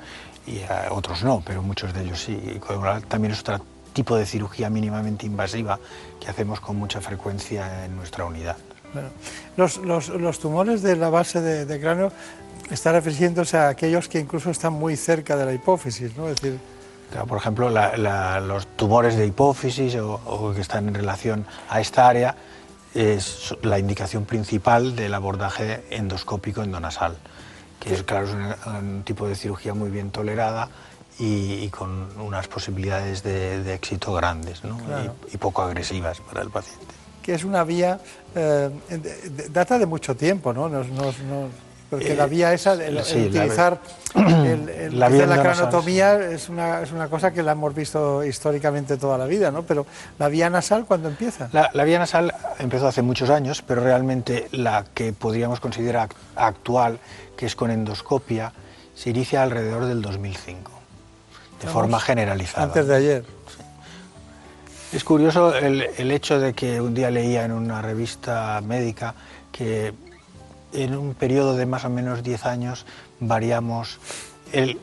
Y 0.45 0.61
otros 0.89 1.23
no, 1.23 1.43
pero 1.45 1.61
muchos 1.61 1.93
de 1.93 2.03
ellos 2.03 2.21
sí. 2.21 2.33
Y 2.33 2.59
también 3.07 3.33
es 3.33 3.41
otro 3.41 3.61
tipo 3.93 4.15
de 4.15 4.25
cirugía 4.25 4.69
mínimamente 4.69 5.25
invasiva 5.25 5.79
que 6.19 6.29
hacemos 6.29 6.59
con 6.59 6.75
mucha 6.75 7.01
frecuencia 7.01 7.85
en 7.85 7.95
nuestra 7.95 8.25
unidad. 8.25 8.57
Los, 9.55 9.77
los, 9.77 10.39
tumores 10.39 10.81
de 10.81 10.95
la 10.95 11.09
base 11.09 11.41
de, 11.41 11.79
cráneo 11.79 12.11
están 12.71 12.93
refiriéndose 12.93 13.57
a 13.57 13.69
aquellos 13.69 14.07
que 14.07 14.19
incluso 14.19 14.49
están 14.49 14.73
muy 14.73 14.95
cerca 14.95 15.35
de 15.35 15.45
la 15.45 15.53
hipófisis, 15.53 16.15
¿no? 16.17 16.27
Es 16.27 16.41
decir, 16.41 16.59
por 17.27 17.37
ejemplo, 17.37 17.69
los 17.69 18.67
tumores 18.75 19.15
de 19.15 19.25
hipófisis 19.25 19.95
o, 19.95 20.53
que 20.53 20.61
están 20.61 20.87
en 20.87 20.93
relación 20.93 21.45
a 21.69 21.81
esta 21.81 22.07
área 22.07 22.35
es 22.93 23.55
la 23.61 23.79
indicación 23.79 24.25
principal 24.25 24.95
del 24.95 25.13
abordaje 25.13 25.83
endoscópico 25.89 26.63
endonasal, 26.63 27.17
que 27.79 27.93
es, 27.93 28.03
claro, 28.03 28.27
es 28.27 28.65
un, 28.65 29.03
tipo 29.03 29.27
de 29.27 29.35
cirugía 29.35 29.73
muy 29.73 29.89
bien 29.89 30.11
tolerada 30.11 30.69
y, 31.19 31.67
con 31.69 32.19
unas 32.19 32.47
posibilidades 32.47 33.23
de, 33.23 33.73
éxito 33.73 34.13
grandes 34.13 34.61
y, 35.31 35.37
poco 35.37 35.61
agresivas 35.61 36.21
para 36.21 36.41
el 36.41 36.49
paciente. 36.49 36.85
Que 37.21 37.33
es 37.35 37.43
una 37.43 37.63
vía, 37.63 37.99
eh, 38.33 38.69
data 39.51 39.77
de 39.77 39.85
mucho 39.85 40.15
tiempo, 40.15 40.53
¿no? 40.53 40.69
Porque 41.89 42.15
la 42.15 42.27
vía 42.27 42.53
esa, 42.53 42.73
el, 42.73 42.97
utilizar 42.97 43.79
la, 44.13 45.09
la 45.09 45.41
cranotomía 45.41 46.19
es 46.31 46.47
una, 46.47 46.81
es 46.81 46.91
una 46.91 47.07
cosa 47.07 47.31
que 47.31 47.41
la 47.41 47.53
hemos 47.53 47.73
visto 47.73 48.23
históricamente 48.23 48.97
toda 48.97 49.17
la 49.17 49.25
vida, 49.25 49.49
¿no? 49.49 49.63
Pero 49.63 49.87
la 50.19 50.27
vía 50.27 50.51
nasal, 50.51 50.85
¿cuándo 50.85 51.09
empieza? 51.09 51.49
La, 51.51 51.83
vía 51.83 51.97
nasal 51.97 52.33
empezó 52.59 52.87
hace 52.87 53.01
muchos 53.01 53.31
años, 53.31 53.63
pero 53.63 53.81
realmente 53.81 54.47
la 54.51 54.85
que 54.93 55.13
podríamos 55.13 55.59
considerar 55.59 56.09
actual, 56.35 56.99
que 57.35 57.47
es 57.47 57.55
con 57.55 57.71
endoscopia, 57.71 58.53
se 58.93 59.09
inicia 59.09 59.41
alrededor 59.41 59.85
del 59.85 60.03
2005, 60.03 60.71
de 61.61 61.67
forma 61.67 61.99
generalizada. 61.99 62.65
Antes 62.65 62.87
de 62.87 62.95
ayer. 62.95 63.25
Es 64.93 65.03
curioso 65.03 65.55
el, 65.55 65.87
el 65.97 66.11
hecho 66.11 66.39
de 66.39 66.53
que 66.53 66.81
un 66.81 66.93
día 66.93 67.09
leía 67.09 67.45
en 67.45 67.51
una 67.51 67.81
revista 67.81 68.59
médica 68.61 69.13
que 69.51 69.93
en 70.73 70.95
un 70.95 71.13
periodo 71.13 71.55
de 71.55 71.65
más 71.65 71.85
o 71.85 71.89
menos 71.89 72.23
10 72.23 72.45
años 72.45 72.85
variamos 73.19 73.99
el 74.51 74.79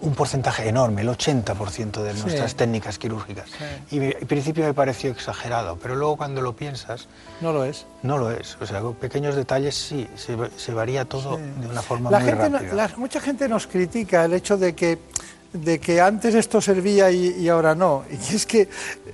un 0.00 0.14
porcentaje 0.14 0.68
enorme, 0.68 1.02
el 1.02 1.08
80% 1.08 2.02
de 2.02 2.14
nuestras 2.14 2.54
técnicas 2.54 2.98
quirúrgicas. 2.98 3.50
Y 3.90 3.98
en 3.98 4.26
principio 4.26 4.64
me 4.64 4.74
pareció 4.74 5.10
exagerado, 5.10 5.76
pero 5.82 5.96
luego 5.96 6.16
cuando 6.16 6.40
lo 6.40 6.54
piensas... 6.54 7.08
No 7.40 7.52
lo 7.52 7.64
es. 7.64 7.86
No 8.02 8.16
lo 8.18 8.30
es. 8.30 8.56
O 8.60 8.66
sea, 8.66 8.80
con 8.80 8.94
pequeños 8.94 9.34
detalles 9.34 9.74
sí, 9.74 10.08
se, 10.16 10.72
varía 10.72 11.04
todo 11.04 11.36
de 11.36 11.66
una 11.66 11.82
forma 11.82 12.10
la 12.10 12.20
muy 12.20 12.28
gente 12.28 12.48
rápida. 12.48 12.90
mucha 12.96 13.20
gente 13.20 13.48
nos 13.48 13.66
critica 13.66 14.24
el 14.24 14.34
hecho 14.34 14.56
de 14.56 14.74
que 14.74 14.98
de 15.52 15.78
que 15.78 16.00
antes 16.00 16.34
esto 16.34 16.60
servía 16.60 17.10
y, 17.10 17.48
ahora 17.48 17.74
no. 17.74 18.04
Y 18.10 18.14
es 18.34 18.46
que 18.46 18.68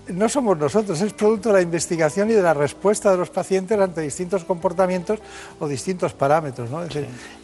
no 0.08 0.28
somos 0.28 0.58
nosotros, 0.58 1.00
es 1.00 1.12
producto 1.12 1.50
de 1.50 1.56
la 1.56 1.62
investigación 1.62 2.30
y 2.30 2.34
de 2.34 2.42
la 2.42 2.54
respuesta 2.54 3.10
de 3.10 3.16
los 3.16 3.30
pacientes 3.30 3.78
ante 3.78 4.00
distintos 4.00 4.44
comportamientos 4.44 5.20
o 5.60 5.68
distintos 5.68 6.12
parámetros. 6.12 6.70
¿no? 6.70 6.82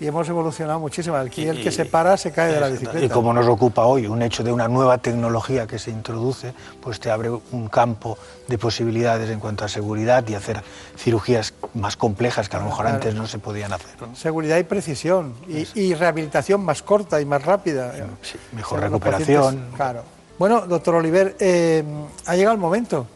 Y 0.01 0.07
hemos 0.07 0.29
evolucionado 0.29 0.81
muchísimo. 0.81 1.17
Aquí 1.17 1.47
el 1.47 1.63
que 1.63 1.71
se 1.71 1.85
para 1.85 2.17
se 2.17 2.33
cae 2.33 2.53
de 2.53 2.61
la 2.61 2.69
bicicleta. 2.69 3.05
Y 3.05 3.09
como 3.09 3.33
nos 3.33 3.47
ocupa 3.47 3.85
hoy 3.85 4.07
un 4.07 4.23
hecho 4.23 4.43
de 4.43 4.53
una 4.53 4.69
nueva 4.69 4.99
tecnología 4.99 5.67
que 5.67 5.79
se 5.79 5.91
introduce, 5.91 6.53
pues 6.81 6.99
te 7.01 7.11
abre 7.11 7.31
un 7.31 7.69
campo 7.69 8.19
de 8.49 8.59
posibilidades 8.59 9.31
en 9.31 9.39
cuanto 9.39 9.65
a 9.65 9.69
seguridad 9.69 10.27
y 10.29 10.35
hacer 10.35 10.63
cirugías 10.97 11.55
más 11.75 11.97
complejas 11.97 12.49
que 12.49 12.57
a 12.57 12.61
lo 12.61 12.67
mejor 12.67 12.87
antes 12.89 13.15
no 13.15 13.27
se 13.27 13.39
podían 13.39 13.73
hacer. 13.73 13.91
Seguridad 14.15 14.59
y 14.59 14.65
precisión 14.65 15.35
y, 15.49 15.95
rehabilitación 15.95 16.65
más 16.65 16.83
corta 16.83 17.21
y 17.21 17.25
más 17.25 17.45
rápida. 17.45 17.95
Sí, 18.23 18.39
mejor 18.53 18.80
recuperación. 18.81 19.67
Claro. 19.77 20.03
Bueno, 20.39 20.63
doctor 20.63 20.95
Oliver, 20.95 21.37
eh, 21.39 21.85
ha 22.27 22.35
llegado 22.35 22.55
el 22.55 22.61
momento. 22.61 23.07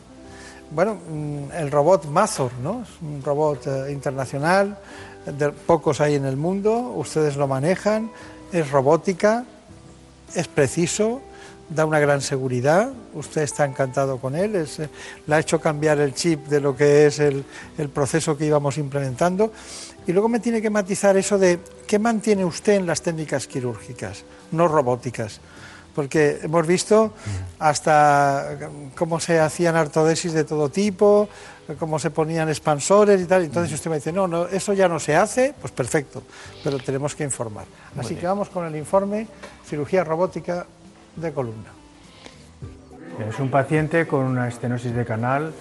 Bueno, 0.70 0.96
mm, 0.96 1.52
el 1.56 1.70
robot 1.70 2.06
Mazor, 2.06 2.52
¿no? 2.62 2.82
Es 2.82 2.88
un 3.00 3.22
robot 3.22 3.66
eh, 3.66 3.92
internacional, 3.92 4.76
de 5.24 5.50
pocos 5.50 6.00
hay 6.00 6.16
en 6.16 6.24
el 6.26 6.36
mundo, 6.36 6.92
ustedes 6.96 7.36
lo 7.36 7.48
manejan, 7.48 8.10
es 8.52 8.70
robótica, 8.70 9.44
es 10.34 10.48
preciso, 10.48 11.22
da 11.70 11.86
una 11.86 11.98
gran 11.98 12.20
seguridad, 12.20 12.92
usted 13.14 13.42
está 13.42 13.64
encantado 13.64 14.18
con 14.18 14.34
él, 14.34 14.56
es, 14.56 14.80
eh, 14.80 14.90
le 15.26 15.34
ha 15.34 15.38
hecho 15.38 15.60
cambiar 15.60 15.98
el 16.00 16.14
chip 16.14 16.46
de 16.48 16.60
lo 16.60 16.76
que 16.76 17.06
es 17.06 17.20
el, 17.20 17.44
el, 17.78 17.88
proceso 17.88 18.36
que 18.36 18.46
íbamos 18.46 18.76
implementando. 18.76 19.52
Y 20.06 20.12
luego 20.12 20.28
me 20.28 20.40
tiene 20.40 20.60
que 20.60 20.68
matizar 20.68 21.16
eso 21.16 21.38
de 21.38 21.58
qué 21.86 21.98
mantiene 21.98 22.44
usted 22.44 22.74
en 22.74 22.86
las 22.86 23.00
técnicas 23.00 23.46
quirúrgicas, 23.46 24.24
no 24.52 24.68
robóticas. 24.68 25.40
Porque 25.94 26.40
hemos 26.42 26.66
visto 26.66 27.12
hasta 27.58 28.58
cómo 28.96 29.20
se 29.20 29.38
hacían 29.38 29.76
artodesis 29.76 30.32
de 30.32 30.44
todo 30.44 30.68
tipo, 30.68 31.28
cómo 31.78 31.98
se 31.98 32.10
ponían 32.10 32.48
expansores 32.48 33.20
y 33.20 33.26
tal. 33.26 33.44
Entonces 33.44 33.72
usted 33.72 33.90
me 33.90 33.96
dice, 33.96 34.12
no, 34.12 34.26
no, 34.26 34.46
eso 34.46 34.72
ya 34.72 34.88
no 34.88 34.98
se 34.98 35.16
hace, 35.16 35.54
pues 35.60 35.72
perfecto, 35.72 36.22
pero 36.62 36.78
tenemos 36.78 37.14
que 37.14 37.24
informar. 37.24 37.66
Así 37.98 38.16
que 38.16 38.26
vamos 38.26 38.48
con 38.48 38.66
el 38.66 38.76
informe, 38.76 39.26
cirugía 39.66 40.04
robótica 40.04 40.66
de 41.16 41.32
columna. 41.32 41.70
Es 43.28 43.38
un 43.38 43.50
paciente 43.50 44.06
con 44.06 44.24
una 44.24 44.48
estenosis 44.48 44.94
de 44.94 45.04
canal 45.04 45.52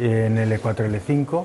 en 0.00 0.36
el 0.38 0.60
E4L5 0.60 1.44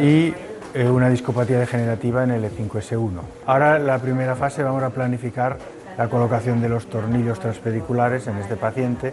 y 0.00 0.34
eh, 0.74 0.88
una 0.88 1.08
discopatía 1.08 1.58
degenerativa 1.58 2.24
en 2.24 2.32
el 2.32 2.44
E5S1. 2.44 3.20
Ahora, 3.46 3.78
la 3.78 3.98
primera 3.98 4.36
fase, 4.36 4.62
vamos 4.62 4.82
a 4.82 4.90
planificar 4.90 5.58
la 6.00 6.08
colocación 6.08 6.62
de 6.62 6.70
los 6.70 6.86
tornillos 6.86 7.38
transpediculares 7.38 8.26
en 8.26 8.38
este 8.38 8.56
paciente 8.56 9.12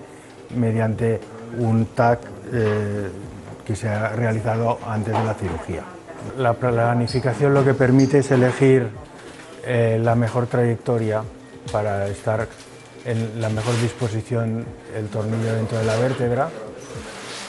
mediante 0.55 1.19
un 1.59 1.87
TAC 1.87 2.21
eh, 2.53 3.09
que 3.65 3.75
se 3.75 3.89
ha 3.89 4.07
realizado 4.13 4.79
antes 4.87 5.13
de 5.13 5.21
la 5.25 5.33
cirugía. 5.33 5.83
La 6.37 6.53
planificación 6.53 7.53
lo 7.53 7.65
que 7.65 7.73
permite 7.73 8.19
es 8.19 8.31
elegir 8.31 8.87
eh, 9.65 9.99
la 10.01 10.15
mejor 10.15 10.47
trayectoria 10.47 11.23
para 11.73 12.07
estar 12.07 12.47
en 13.03 13.41
la 13.41 13.49
mejor 13.49 13.77
disposición 13.81 14.63
el 14.95 15.09
tornillo 15.09 15.55
dentro 15.55 15.77
de 15.79 15.83
la 15.83 15.97
vértebra 15.97 16.47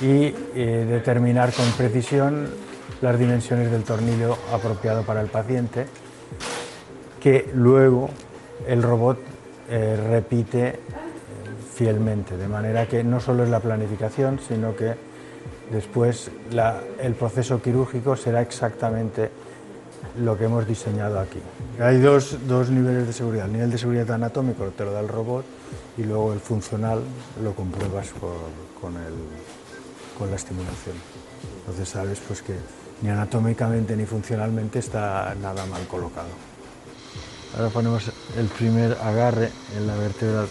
y 0.01 0.35
eh, 0.57 0.85
determinar 0.91 1.53
con 1.53 1.71
precisión 1.77 2.49
las 3.01 3.17
dimensiones 3.17 3.71
del 3.71 3.85
tornillo 3.85 4.37
apropiado 4.53 5.05
para 5.05 5.21
el 5.21 5.29
paciente, 5.29 5.87
que 7.21 7.49
luego 7.55 8.11
el 8.67 8.83
robot 8.83 9.19
eh, 9.71 9.97
repite 10.11 10.69
eh, 10.69 10.75
fielmente, 11.75 12.37
de 12.37 12.49
manera 12.49 12.87
que 12.87 13.05
no 13.05 13.21
solo 13.21 13.45
es 13.45 13.51
la 13.51 13.61
planificación, 13.61 14.41
sino 14.41 14.75
que 14.75 14.95
después 15.71 16.31
el 17.01 17.15
proceso 17.15 17.61
quirúrgico 17.61 18.17
será 18.17 18.41
exactamente 18.41 19.31
lo 20.21 20.37
que 20.37 20.45
hemos 20.45 20.67
diseñado 20.67 21.21
aquí. 21.21 21.41
Hay 21.81 21.99
dos, 21.99 22.39
dos, 22.47 22.71
niveles 22.71 23.07
de 23.07 23.13
seguridad. 23.13 23.47
El 23.47 23.53
nivel 23.53 23.71
de 23.71 23.79
seguridad 23.79 24.11
anatómico 24.11 24.65
te 24.77 24.85
lo 24.85 24.93
da 24.93 25.01
el 25.01 25.09
robot 25.09 25.45
y 25.97 26.05
luego 26.05 26.33
el 26.33 26.41
funcional 26.41 27.03
lo 27.43 27.55
compruebas 27.55 28.13
con, 28.81 28.95
el, 28.95 29.15
con 30.19 30.31
la 30.31 30.37
estimulación. 30.37 30.97
Entonces 31.61 31.89
sabes 31.89 32.21
pues, 32.27 32.43
que 32.43 32.55
ni 33.03 33.11
anatómicamente 33.11 33.97
ni 33.97 34.07
funcionalmente 34.07 34.81
está 34.81 35.35
nada 35.41 35.67
mal 35.67 35.87
colocado. 35.87 36.48
Ahora 37.57 37.71
ponemos 37.71 38.05
el 38.37 38.47
primer 38.47 38.93
agarre 38.93 39.51
en 39.77 39.87
la 39.87 39.97
vértebra 39.97 40.47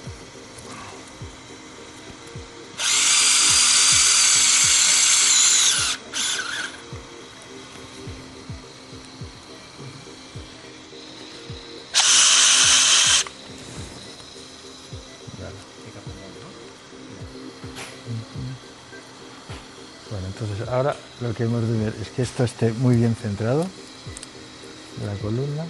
ahora 20.69 20.95
lo 21.21 21.33
que 21.33 21.43
hemos 21.43 21.67
de 21.67 21.77
ver 21.77 21.95
es 22.01 22.09
que 22.09 22.21
esto 22.21 22.43
esté 22.43 22.71
muy 22.73 22.95
bien 22.95 23.15
centrado, 23.15 23.65
la 25.05 25.13
columna. 25.21 25.65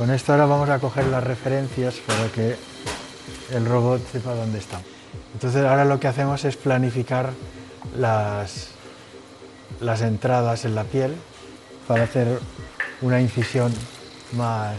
Con 0.00 0.10
esto 0.10 0.32
ahora 0.32 0.46
vamos 0.46 0.70
a 0.70 0.78
coger 0.78 1.04
las 1.08 1.22
referencias 1.22 1.96
para 1.96 2.26
que 2.28 2.56
el 3.52 3.66
robot 3.66 4.00
sepa 4.10 4.34
dónde 4.34 4.58
está. 4.58 4.80
Entonces 5.34 5.62
ahora 5.62 5.84
lo 5.84 6.00
que 6.00 6.08
hacemos 6.08 6.42
es 6.46 6.56
planificar 6.56 7.32
las, 7.98 8.68
las 9.78 10.00
entradas 10.00 10.64
en 10.64 10.74
la 10.74 10.84
piel 10.84 11.14
para 11.86 12.04
hacer 12.04 12.40
una 13.02 13.20
incisión 13.20 13.74
más 14.32 14.76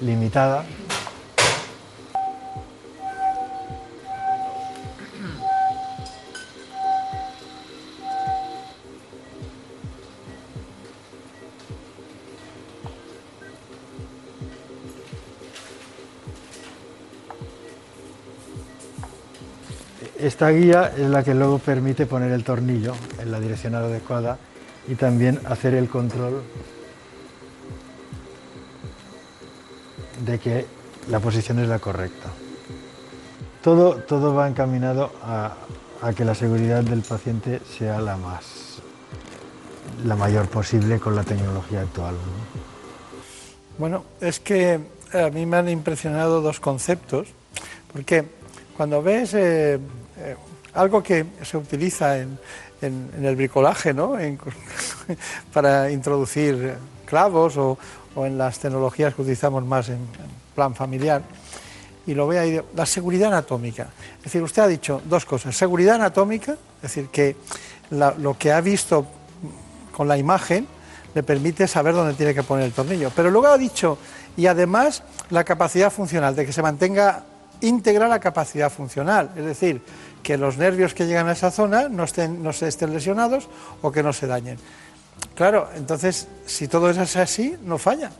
limitada 0.00 0.64
Esta 20.26 20.50
guía 20.50 20.92
es 20.96 21.08
la 21.08 21.22
que 21.22 21.34
luego 21.34 21.60
permite 21.60 22.04
poner 22.04 22.32
el 22.32 22.42
tornillo 22.42 22.94
en 23.20 23.30
la 23.30 23.38
dirección 23.38 23.76
adecuada 23.76 24.38
y 24.88 24.96
también 24.96 25.38
hacer 25.44 25.72
el 25.74 25.88
control 25.88 26.42
de 30.24 30.38
que 30.40 30.66
la 31.10 31.20
posición 31.20 31.60
es 31.60 31.68
la 31.68 31.78
correcta. 31.78 32.28
Todo, 33.62 33.98
todo 33.98 34.34
va 34.34 34.48
encaminado 34.48 35.12
a, 35.22 35.54
que 36.16 36.24
la 36.24 36.34
seguridad 36.34 36.82
del 36.82 37.02
paciente 37.02 37.60
sea 37.78 38.00
la 38.00 38.16
más 38.16 38.82
la 40.04 40.16
mayor 40.16 40.48
posible 40.48 40.98
con 40.98 41.14
la 41.14 41.22
tecnología 41.22 41.82
actual. 41.82 42.16
Bueno, 43.78 44.02
es 44.20 44.40
que 44.40 44.80
a 45.12 45.30
mí 45.30 45.46
me 45.46 45.56
han 45.56 45.68
impresionado 45.68 46.40
dos 46.40 46.58
conceptos, 46.58 47.28
porque 47.92 48.24
cuando 48.76 49.02
ves 49.02 49.32
eh, 49.32 49.78
algo 50.76 51.02
que 51.02 51.26
se 51.42 51.56
utiliza 51.56 52.18
en, 52.18 52.38
el 52.80 53.36
bricolaje, 53.36 53.92
¿no? 53.92 54.16
para 55.52 55.90
introducir 55.90 56.74
clavos 57.04 57.56
o, 57.56 57.78
en 58.16 58.38
las 58.38 58.58
tecnologías 58.58 59.14
que 59.14 59.22
utilizamos 59.22 59.64
más 59.64 59.88
en, 59.88 59.98
plan 60.54 60.74
familiar. 60.74 61.22
Y 62.06 62.14
lo 62.14 62.26
ve 62.26 62.38
ahí, 62.38 62.60
la 62.74 62.86
seguridad 62.86 63.28
anatómica. 63.28 63.88
Es 64.18 64.24
decir, 64.24 64.42
usted 64.42 64.62
ha 64.62 64.68
dicho 64.68 65.02
dos 65.04 65.24
cosas. 65.24 65.56
Seguridad 65.56 65.96
anatómica, 65.96 66.52
es 66.52 66.82
decir, 66.82 67.08
que 67.08 67.36
lo 67.90 68.38
que 68.38 68.52
ha 68.52 68.60
visto 68.60 69.06
con 69.92 70.08
la 70.08 70.16
imagen 70.16 70.66
le 71.14 71.22
permite 71.22 71.66
saber 71.66 71.94
dónde 71.94 72.14
tiene 72.14 72.34
que 72.34 72.42
poner 72.42 72.66
el 72.66 72.72
tornillo. 72.72 73.10
Pero 73.14 73.30
luego 73.30 73.48
ha 73.48 73.58
dicho, 73.58 73.98
y 74.36 74.46
además 74.46 75.02
la 75.30 75.44
capacidad 75.44 75.90
funcional, 75.90 76.36
de 76.36 76.46
que 76.46 76.52
se 76.52 76.62
mantenga 76.62 77.24
íntegra 77.60 78.08
la 78.08 78.20
capacidad 78.20 78.70
funcional. 78.70 79.30
Es 79.36 79.44
decir, 79.44 79.82
que 80.22 80.36
los 80.36 80.56
nervios 80.56 80.94
que 80.94 81.06
llegan 81.06 81.28
a 81.28 81.32
esa 81.32 81.50
zona 81.50 81.88
no, 81.88 82.04
estén, 82.04 82.42
no 82.42 82.52
se 82.52 82.68
estén 82.68 82.92
lesionados 82.92 83.48
o 83.82 83.92
que 83.92 84.02
no 84.02 84.12
se 84.12 84.26
dañen. 84.26 84.58
Claro, 85.34 85.68
entonces, 85.76 86.28
si 86.46 86.68
todo 86.68 86.90
eso 86.90 87.02
es 87.02 87.16
así, 87.16 87.56
no 87.62 87.78
falla. 87.78 88.10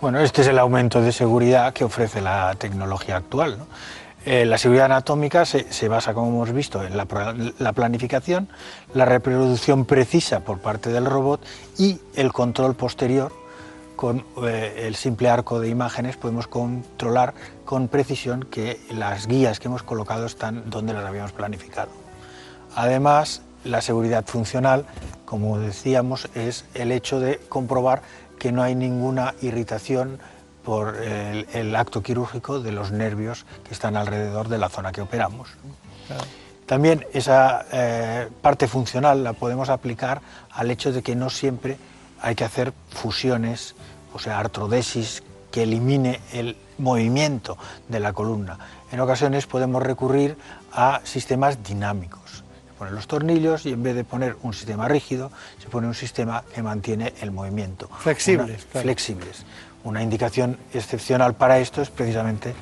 Bueno, 0.00 0.20
este 0.20 0.42
es 0.42 0.48
el 0.48 0.58
aumento 0.58 1.00
de 1.00 1.12
seguridad 1.12 1.72
que 1.72 1.84
ofrece 1.84 2.20
la 2.20 2.54
tecnología 2.58 3.16
actual. 3.16 3.58
Eh, 4.26 4.46
la 4.46 4.56
seguridad 4.56 4.86
anatómica 4.86 5.44
se, 5.44 5.88
basa, 5.88 6.14
como 6.14 6.28
hemos 6.28 6.52
visto, 6.52 6.82
en 6.82 6.96
la, 6.96 7.72
planificación, 7.72 8.48
la 8.94 9.04
reproducción 9.04 9.84
precisa 9.84 10.40
por 10.40 10.60
parte 10.60 10.90
del 10.90 11.04
robot 11.04 11.44
y 11.78 12.00
el 12.16 12.32
control 12.32 12.74
posterior. 12.74 13.32
Con 13.96 14.24
eh, 14.42 14.84
el 14.86 14.96
simple 14.96 15.28
arco 15.28 15.60
de 15.60 15.68
imágenes 15.68 16.16
podemos 16.16 16.46
controlar 16.46 17.34
con 17.64 17.88
precisión 17.88 18.44
que 18.44 18.80
las 18.90 19.26
guías 19.26 19.60
que 19.60 19.68
hemos 19.68 19.82
colocado 19.82 20.26
están 20.26 20.68
donde 20.68 20.92
las 20.92 21.04
habíamos 21.04 21.32
planificado. 21.32 21.90
Además, 22.74 23.42
la 23.64 23.80
seguridad 23.80 24.24
funcional, 24.26 24.84
como 25.24 25.58
decíamos, 25.58 26.28
es 26.34 26.64
el 26.74 26.92
hecho 26.92 27.20
de 27.20 27.38
comprobar 27.48 28.02
que 28.38 28.52
no 28.52 28.62
hay 28.62 28.74
ninguna 28.74 29.34
irritación 29.42 30.18
por 30.64 30.96
el, 30.96 31.76
acto 31.76 32.02
quirúrgico 32.02 32.60
de 32.60 32.72
los 32.72 32.90
nervios 32.90 33.44
que 33.66 33.74
están 33.74 33.96
alrededor 33.96 34.48
de 34.48 34.58
la 34.58 34.68
zona 34.68 34.92
que 34.92 35.02
operamos. 35.02 35.50
También 36.66 37.06
esa 37.12 37.66
eh, 37.70 38.28
parte 38.40 38.66
funcional 38.66 39.22
la 39.22 39.34
podemos 39.34 39.68
aplicar 39.68 40.22
al 40.50 40.70
hecho 40.70 40.92
de 40.92 41.02
que 41.02 41.14
no 41.14 41.28
siempre 41.28 41.76
hay 42.20 42.34
que 42.34 42.44
hacer 42.44 42.72
fusiones, 42.88 43.74
o 44.14 44.18
sea, 44.18 44.38
artrodesis 44.38 45.22
que 45.50 45.64
elimine 45.64 46.20
el 46.32 46.56
movimiento 46.78 47.58
de 47.88 48.00
la 48.00 48.12
columna. 48.12 48.58
En 48.90 49.00
ocasiones 49.00 49.46
podemos 49.46 49.82
recurrir 49.82 50.38
a 50.72 51.00
sistemas 51.04 51.62
dinámicos 51.62 52.44
ponen 52.78 52.94
los 52.94 53.06
tornillos 53.06 53.66
y 53.66 53.72
en 53.72 53.82
vez 53.82 53.94
de 53.94 54.04
poner 54.04 54.36
un 54.42 54.52
sistema 54.52 54.88
rígido, 54.88 55.30
se 55.58 55.68
pone 55.68 55.86
un 55.86 55.94
sistema 55.94 56.44
que 56.54 56.62
mantiene 56.62 57.14
el 57.20 57.30
movimiento. 57.30 57.88
Flexibles. 57.98 58.64
Flexibles. 58.64 59.44
Una 59.84 60.02
indicación 60.02 60.58
excepcional 60.72 61.34
para 61.34 61.58
esto 61.58 61.82
es 61.82 61.90
precisamente 61.90 62.54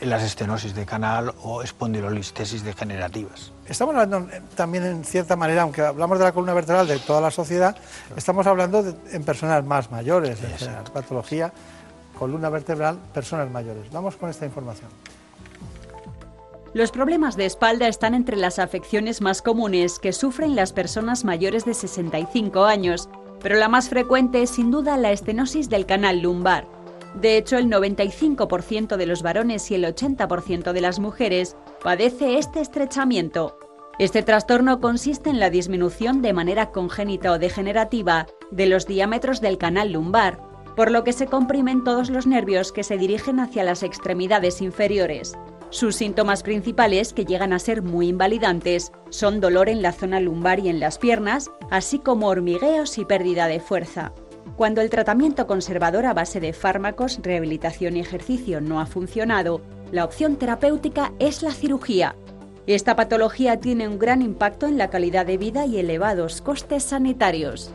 las 0.00 0.22
estenosis 0.22 0.74
de 0.74 0.86
canal 0.86 1.34
o 1.42 1.62
espondilolistesis 1.62 2.64
degenerativas. 2.64 3.52
Estamos 3.70 3.94
hablando 3.94 4.28
eh, 4.32 4.42
también 4.56 4.84
en 4.84 5.04
cierta 5.04 5.36
manera, 5.36 5.62
aunque 5.62 5.80
hablamos 5.80 6.18
de 6.18 6.24
la 6.24 6.32
columna 6.32 6.54
vertebral 6.54 6.88
de 6.88 6.98
toda 6.98 7.20
la 7.20 7.30
sociedad, 7.30 7.76
estamos 8.16 8.44
hablando 8.48 8.84
en 9.12 9.22
personas 9.22 9.64
más 9.64 9.92
mayores, 9.92 10.40
en 10.42 10.92
patología, 10.92 11.52
columna 12.18 12.48
vertebral, 12.50 12.98
personas 13.14 13.48
mayores. 13.48 13.88
Vamos 13.92 14.16
con 14.16 14.28
esta 14.28 14.44
información. 14.44 14.90
Los 16.74 16.90
problemas 16.90 17.36
de 17.36 17.46
espalda 17.46 17.86
están 17.86 18.14
entre 18.14 18.36
las 18.36 18.58
afecciones 18.58 19.20
más 19.20 19.40
comunes 19.40 20.00
que 20.00 20.12
sufren 20.12 20.56
las 20.56 20.72
personas 20.72 21.24
mayores 21.24 21.64
de 21.64 21.74
65 21.74 22.64
años, 22.64 23.08
pero 23.40 23.54
la 23.54 23.68
más 23.68 23.88
frecuente 23.88 24.42
es 24.42 24.50
sin 24.50 24.72
duda 24.72 24.96
la 24.96 25.12
estenosis 25.12 25.68
del 25.68 25.86
canal 25.86 26.22
lumbar. 26.22 26.66
De 27.14 27.36
hecho, 27.36 27.58
el 27.58 27.66
95% 27.66 28.96
de 28.96 29.06
los 29.06 29.22
varones 29.22 29.70
y 29.70 29.74
el 29.74 29.84
80% 29.84 30.72
de 30.72 30.80
las 30.80 31.00
mujeres 31.00 31.56
padece 31.82 32.38
este 32.38 32.60
estrechamiento. 32.60 33.58
Este 33.98 34.22
trastorno 34.22 34.80
consiste 34.80 35.28
en 35.28 35.40
la 35.40 35.50
disminución 35.50 36.22
de 36.22 36.32
manera 36.32 36.70
congénita 36.70 37.32
o 37.32 37.38
degenerativa 37.38 38.26
de 38.50 38.66
los 38.66 38.86
diámetros 38.86 39.40
del 39.40 39.58
canal 39.58 39.92
lumbar, 39.92 40.40
por 40.76 40.90
lo 40.90 41.04
que 41.04 41.12
se 41.12 41.26
comprimen 41.26 41.84
todos 41.84 42.08
los 42.08 42.26
nervios 42.26 42.72
que 42.72 42.84
se 42.84 42.96
dirigen 42.96 43.40
hacia 43.40 43.64
las 43.64 43.82
extremidades 43.82 44.62
inferiores. 44.62 45.36
Sus 45.68 45.96
síntomas 45.96 46.42
principales, 46.42 47.12
que 47.12 47.24
llegan 47.24 47.52
a 47.52 47.58
ser 47.58 47.82
muy 47.82 48.08
invalidantes, 48.08 48.90
son 49.10 49.40
dolor 49.40 49.68
en 49.68 49.82
la 49.82 49.92
zona 49.92 50.18
lumbar 50.18 50.60
y 50.60 50.68
en 50.68 50.80
las 50.80 50.98
piernas, 50.98 51.50
así 51.70 51.98
como 51.98 52.28
hormigueos 52.28 52.98
y 52.98 53.04
pérdida 53.04 53.46
de 53.46 53.60
fuerza. 53.60 54.12
Cuando 54.60 54.82
el 54.82 54.90
tratamiento 54.90 55.46
conservador 55.46 56.04
a 56.04 56.12
base 56.12 56.38
de 56.38 56.52
fármacos, 56.52 57.20
rehabilitación 57.22 57.96
y 57.96 58.00
ejercicio 58.00 58.60
no 58.60 58.78
ha 58.78 58.84
funcionado, 58.84 59.62
la 59.90 60.04
opción 60.04 60.36
terapéutica 60.36 61.14
es 61.18 61.42
la 61.42 61.52
cirugía. 61.52 62.14
Esta 62.66 62.94
patología 62.94 63.58
tiene 63.58 63.88
un 63.88 63.98
gran 63.98 64.20
impacto 64.20 64.66
en 64.66 64.76
la 64.76 64.90
calidad 64.90 65.24
de 65.24 65.38
vida 65.38 65.64
y 65.64 65.78
elevados 65.78 66.42
costes 66.42 66.82
sanitarios. 66.82 67.70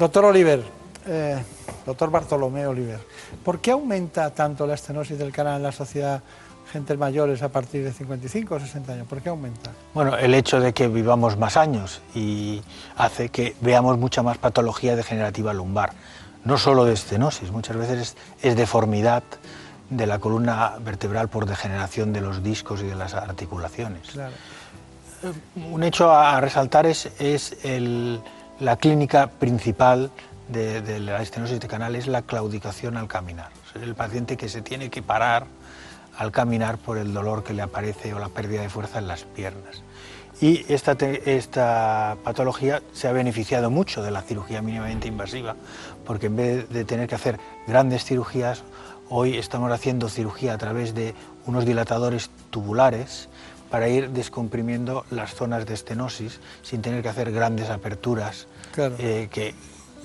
Doctor 0.00 0.24
Oliver, 0.24 0.64
eh, 1.06 1.40
doctor 1.86 2.10
Bartolomé 2.10 2.66
Oliver, 2.66 2.98
¿por 3.44 3.60
qué 3.60 3.70
aumenta 3.70 4.34
tanto 4.34 4.66
la 4.66 4.74
estenosis 4.74 5.16
del 5.16 5.30
canal 5.30 5.58
en 5.58 5.62
la 5.62 5.70
sociedad 5.70 6.24
gente 6.72 6.96
mayores 6.96 7.42
a 7.42 7.50
partir 7.50 7.84
de 7.84 7.92
55 7.92 8.54
o 8.54 8.60
60 8.60 8.92
años? 8.94 9.06
¿Por 9.06 9.20
qué 9.20 9.28
aumenta? 9.28 9.70
Bueno, 9.92 10.16
el 10.16 10.34
hecho 10.34 10.58
de 10.58 10.72
que 10.72 10.88
vivamos 10.88 11.36
más 11.36 11.56
años 11.56 12.00
y 12.14 12.62
hace 12.96 13.28
que 13.28 13.54
veamos 13.60 13.98
mucha 13.98 14.22
más 14.22 14.38
patología 14.38 14.96
degenerativa 14.96 15.52
lumbar. 15.52 15.92
No 16.44 16.56
solo 16.56 16.84
de 16.84 16.94
estenosis, 16.94 17.52
muchas 17.52 17.76
veces 17.76 18.16
es, 18.40 18.56
deformidad 18.56 19.22
de 19.90 20.06
la 20.06 20.18
columna 20.18 20.72
vertebral 20.80 21.28
por 21.28 21.46
degeneración 21.46 22.12
de 22.12 22.22
los 22.22 22.42
discos 22.42 22.80
y 22.80 22.86
de 22.86 22.96
las 22.96 23.14
articulaciones. 23.14 24.18
Un 25.70 25.84
hecho 25.84 26.10
a 26.10 26.40
resaltar 26.40 26.86
es, 26.86 27.10
la 28.58 28.76
clínica 28.76 29.28
principal 29.28 30.10
de, 30.48 30.98
la 30.98 31.22
estenosis 31.22 31.60
de 31.60 31.68
canal 31.68 31.94
es 31.94 32.06
la 32.06 32.22
claudicación 32.22 32.96
al 32.96 33.06
caminar. 33.06 33.50
el 33.80 33.94
paciente 33.94 34.36
que 34.36 34.48
se 34.48 34.62
tiene 34.62 34.90
que 34.90 35.02
parar 35.02 35.46
al 36.16 36.32
caminar 36.32 36.78
por 36.78 36.98
el 36.98 37.12
dolor 37.12 37.42
que 37.44 37.52
le 37.52 37.62
aparece 37.62 38.14
o 38.14 38.18
la 38.18 38.28
pérdida 38.28 38.62
de 38.62 38.68
fuerza 38.68 38.98
en 38.98 39.08
las 39.08 39.24
piernas. 39.24 39.82
Y 40.40 40.64
esta, 40.72 40.92
esta 40.92 42.16
patología 42.24 42.82
se 42.92 43.06
ha 43.06 43.12
beneficiado 43.12 43.70
mucho 43.70 44.02
de 44.02 44.10
la 44.10 44.22
cirugía 44.22 44.60
mínimamente 44.60 45.06
invasiva, 45.08 45.54
porque 46.04 46.26
en 46.26 46.36
vez 46.36 46.68
de 46.68 46.84
tener 46.84 47.08
que 47.08 47.14
hacer 47.14 47.38
grandes 47.66 48.04
cirugías, 48.04 48.64
hoy 49.08 49.36
estamos 49.36 49.70
haciendo 49.70 50.08
cirugía 50.08 50.54
a 50.54 50.58
través 50.58 50.94
de 50.94 51.14
unos 51.46 51.64
dilatadores 51.64 52.30
tubulares 52.50 53.28
para 53.70 53.88
ir 53.88 54.10
descomprimiendo 54.10 55.04
las 55.10 55.34
zonas 55.34 55.64
de 55.64 55.74
estenosis 55.74 56.40
sin 56.62 56.82
tener 56.82 57.02
que 57.02 57.08
hacer 57.08 57.30
grandes 57.30 57.70
aperturas 57.70 58.46
eh, 58.76 59.28
que 59.30 59.54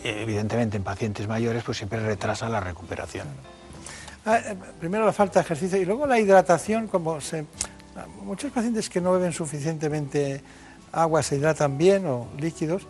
evidentemente 0.03 0.77
en 0.77 0.83
pacientes 0.83 1.27
mayores 1.27 1.63
pues 1.63 1.77
siempre 1.77 1.99
retrasa 1.99 2.47
la 2.47 2.59
recuperación. 2.59 3.27
Ah, 4.27 4.39
eh, 4.39 4.57
primero 4.77 5.05
la 5.05 5.13
falta 5.13 5.39
de 5.39 5.45
ejercicio 5.45 5.77
y 5.77 5.85
luego 5.85 6.05
la 6.05 6.19
hidratación, 6.19 6.87
como 6.87 7.21
se, 7.21 7.45
muchos 8.23 8.51
pacientes 8.51 8.89
que 8.89 8.99
no 8.99 9.13
beben 9.13 9.31
suficientemente 9.31 10.41
agua 10.91 11.23
se 11.23 11.37
hidratan 11.37 11.77
bien 11.77 12.05
o 12.07 12.27
líquidos, 12.37 12.85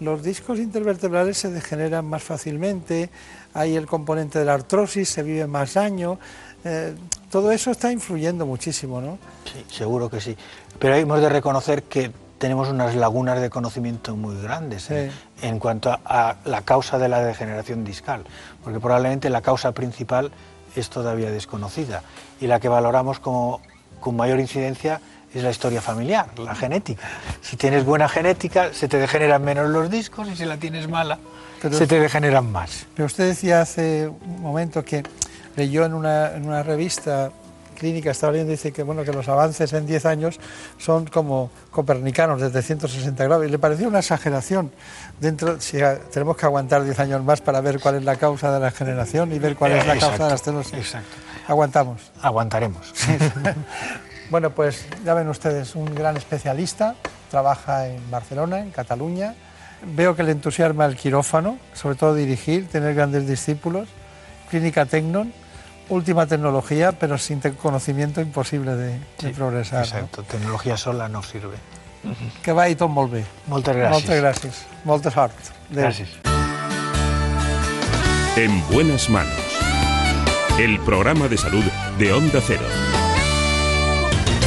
los 0.00 0.22
discos 0.22 0.58
intervertebrales 0.58 1.38
se 1.38 1.50
degeneran 1.50 2.04
más 2.04 2.22
fácilmente, 2.22 3.08
hay 3.54 3.74
el 3.74 3.86
componente 3.86 4.38
de 4.38 4.44
la 4.44 4.52
artrosis, 4.52 5.08
se 5.08 5.22
vive 5.22 5.46
más 5.46 5.78
año, 5.78 6.18
eh, 6.62 6.94
todo 7.30 7.52
eso 7.52 7.70
está 7.70 7.90
influyendo 7.90 8.44
muchísimo, 8.44 9.00
¿no? 9.00 9.18
Sí, 9.50 9.64
seguro 9.74 10.10
que 10.10 10.20
sí. 10.20 10.36
Pero 10.78 10.94
hemos 10.94 11.22
de 11.22 11.30
reconocer 11.30 11.84
que 11.84 12.10
tenemos 12.36 12.68
unas 12.68 12.96
lagunas 12.96 13.40
de 13.40 13.48
conocimiento 13.48 14.14
muy 14.14 14.36
grandes 14.42 14.90
¿eh? 14.90 15.10
en 15.40 15.58
cuanto 15.58 15.90
a, 16.04 16.36
la 16.44 16.60
causa 16.62 16.98
de 16.98 17.08
la 17.08 17.22
degeneración 17.22 17.82
discal, 17.82 18.24
porque 18.62 18.78
probablemente 18.78 19.30
la 19.30 19.40
causa 19.40 19.72
principal 19.72 20.32
es 20.76 20.90
todavía 20.90 21.30
desconocida 21.30 22.02
y 22.40 22.46
la 22.46 22.60
que 22.60 22.68
valoramos 22.68 23.18
como 23.20 23.60
con 24.00 24.16
mayor 24.16 24.40
incidencia 24.40 25.00
es 25.34 25.42
la 25.42 25.50
historia 25.50 25.80
familiar, 25.80 26.26
la 26.38 26.54
genética. 26.54 27.08
Si 27.40 27.56
tienes 27.56 27.84
buena 27.84 28.08
genética, 28.08 28.72
se 28.74 28.88
te 28.88 28.98
degeneran 28.98 29.42
menos 29.42 29.70
los 29.70 29.90
discos 29.90 30.28
y 30.28 30.36
si 30.36 30.44
la 30.44 30.58
tienes 30.58 30.88
mala, 30.88 31.18
se 31.70 31.86
te 31.86 31.98
degeneran 31.98 32.52
más. 32.52 32.86
Pero 32.94 33.06
usted 33.06 33.28
decía 33.28 33.62
hace 33.62 34.08
un 34.08 34.42
momento 34.42 34.84
que 34.84 35.02
leyó 35.56 35.86
en 35.86 35.94
una, 35.94 36.34
en 36.34 36.46
una 36.46 36.62
revista 36.62 37.30
clínica 37.82 38.12
estaba 38.12 38.32
leyendo 38.32 38.52
dice 38.52 38.70
que 38.70 38.84
bueno 38.84 39.02
que 39.02 39.12
los 39.12 39.28
avances 39.28 39.72
en 39.72 39.86
10 39.86 40.06
años 40.06 40.38
son 40.78 41.06
como 41.06 41.50
copernicanos 41.72 42.40
desde 42.40 42.62
160 42.62 43.24
grados 43.24 43.44
y 43.44 43.50
le 43.50 43.58
pareció 43.58 43.88
una 43.88 43.98
exageración 43.98 44.70
dentro 45.20 45.60
si 45.60 45.78
tenemos 46.12 46.36
que 46.36 46.46
aguantar 46.46 46.84
10 46.84 46.98
años 47.00 47.24
más 47.24 47.40
para 47.40 47.60
ver 47.60 47.80
cuál 47.80 47.96
es 47.96 48.04
la 48.04 48.16
causa 48.16 48.52
de 48.52 48.60
la 48.60 48.70
generación 48.70 49.32
y 49.32 49.38
ver 49.38 49.56
cuál 49.56 49.72
es 49.72 49.86
la 49.86 49.98
causa 49.98 50.24
de 50.24 50.28
la 50.30 50.34
estenosis. 50.34 50.74
Exacto. 50.74 51.16
Aguantamos. 51.46 52.12
Aguantaremos. 52.20 52.92
bueno, 54.30 54.50
pues 54.50 54.86
ya 55.04 55.14
ven 55.14 55.28
ustedes, 55.28 55.74
un 55.74 55.94
gran 55.94 56.16
especialista, 56.16 56.94
trabaja 57.30 57.88
en 57.88 58.10
Barcelona, 58.10 58.60
en 58.60 58.70
Cataluña. 58.70 59.34
Veo 59.84 60.14
que 60.14 60.22
le 60.22 60.32
entusiasma 60.32 60.86
el 60.86 60.96
quirófano, 60.96 61.58
sobre 61.74 61.96
todo 61.96 62.14
dirigir, 62.14 62.68
tener 62.68 62.94
grandes 62.94 63.26
discípulos. 63.26 63.88
Clínica 64.48 64.86
Tecnon, 64.86 65.32
última 65.88 66.26
tecnología, 66.26 66.92
pero 66.92 67.18
sin 67.18 67.40
conocimiento 67.40 68.20
imposible 68.20 68.76
de, 68.76 68.98
progresar. 69.34 69.84
Exacto, 69.84 70.22
tecnología 70.22 70.76
sola 70.76 71.08
no 71.08 71.22
sirve. 71.22 71.56
Que 72.42 72.52
va 72.52 72.68
y 72.68 72.74
todo 72.74 72.88
molt 72.88 73.12
bé. 73.12 73.24
Moltes 73.46 73.76
gràcies. 73.76 73.92
Moltes 73.92 74.20
gràcies. 74.22 74.62
Molta 74.84 75.10
sort. 75.10 75.34
Gracias. 75.70 76.08
En 78.36 78.62
buenas 78.68 79.08
manos. 79.08 79.34
El 80.58 80.78
programa 80.80 81.28
de 81.28 81.38
salud 81.38 81.64
de 81.98 82.12
Onda 82.12 82.40
Cero. 82.46 82.64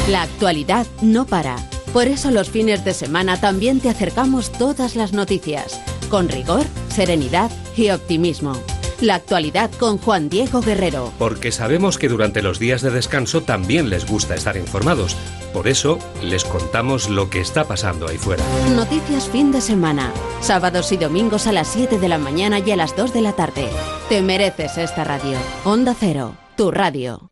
La 0.10 0.24
actualidad 0.24 0.86
no 1.02 1.26
para. 1.26 1.56
Por 1.94 2.08
eso 2.08 2.30
los 2.30 2.50
fines 2.50 2.84
de 2.84 2.94
semana 2.94 3.39
también 3.39 3.80
te 3.80 3.89
acercamos 3.89 4.52
todas 4.52 4.96
las 4.96 5.13
noticias, 5.13 5.80
con 6.10 6.28
rigor, 6.28 6.65
serenidad 6.89 7.50
y 7.78 7.89
optimismo 7.89 8.54
La 9.02 9.16
actualidad 9.16 9.72
con 9.72 9.98
Juan 9.98 10.30
Diego 10.30 10.62
Guerrero. 10.62 11.12
Porque 11.20 11.52
sabemos 11.52 11.98
que 11.98 12.08
durante 12.08 12.42
los 12.42 12.60
días 12.60 12.82
de 12.82 12.92
descanso 12.92 13.42
también 13.44 13.90
les 13.90 14.06
gusta 14.06 14.36
estar 14.36 14.58
informados. 14.58 15.16
Por 15.54 15.68
eso 15.68 16.00
les 16.22 16.44
contamos 16.44 17.10
lo 17.10 17.30
que 17.30 17.42
está 17.42 17.66
pasando 17.66 18.08
ahí 18.08 18.18
fuera. 18.18 18.44
Noticias 18.76 19.30
fin 19.30 19.52
de 19.52 19.62
semana. 19.62 20.12
Sábados 20.42 20.92
y 20.92 20.98
domingos 20.98 21.48
a 21.48 21.52
las 21.52 21.68
7 21.68 22.00
de 22.00 22.10
la 22.10 22.18
mañana 22.18 22.60
y 22.60 22.72
a 22.72 22.76
las 22.76 22.96
2 22.96 23.14
de 23.14 23.22
la 23.22 23.34
tarde. 23.34 23.70
Te 24.10 24.22
mereces 24.22 24.78
esta 24.78 25.04
radio. 25.04 25.38
Onda 25.64 25.96
Cero, 25.98 26.36
tu 26.56 26.72
radio. 26.72 27.32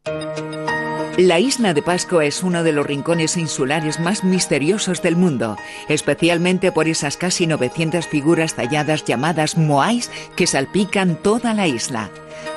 La 1.18 1.40
isla 1.40 1.76
de 1.76 1.84
Pascua 1.84 2.26
es 2.26 2.42
uno 2.42 2.64
de 2.64 2.72
los 2.72 2.88
rincones 2.88 3.38
insulares 3.38 4.00
más 4.00 4.24
misteriosos 4.24 5.04
del 5.04 5.16
mundo, 5.16 5.58
especialmente 5.88 6.72
por 6.72 6.88
esas 6.88 7.18
casi 7.18 7.46
900 7.46 8.08
figuras 8.08 8.56
talladas 8.56 9.06
llamadas 9.06 9.56
moais 9.56 10.10
que 10.36 10.48
salpican 10.48 11.16
toda 11.16 11.54
la 11.54 11.68
isla. 11.68 12.10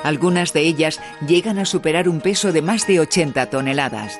Algunas 0.03 0.53
de 0.53 0.61
ellas 0.61 0.99
llegan 1.27 1.59
a 1.59 1.65
superar 1.65 2.09
un 2.09 2.19
peso 2.19 2.51
de 2.51 2.63
más 2.63 2.87
de 2.87 2.99
80 2.99 3.47
toneladas. 3.51 4.19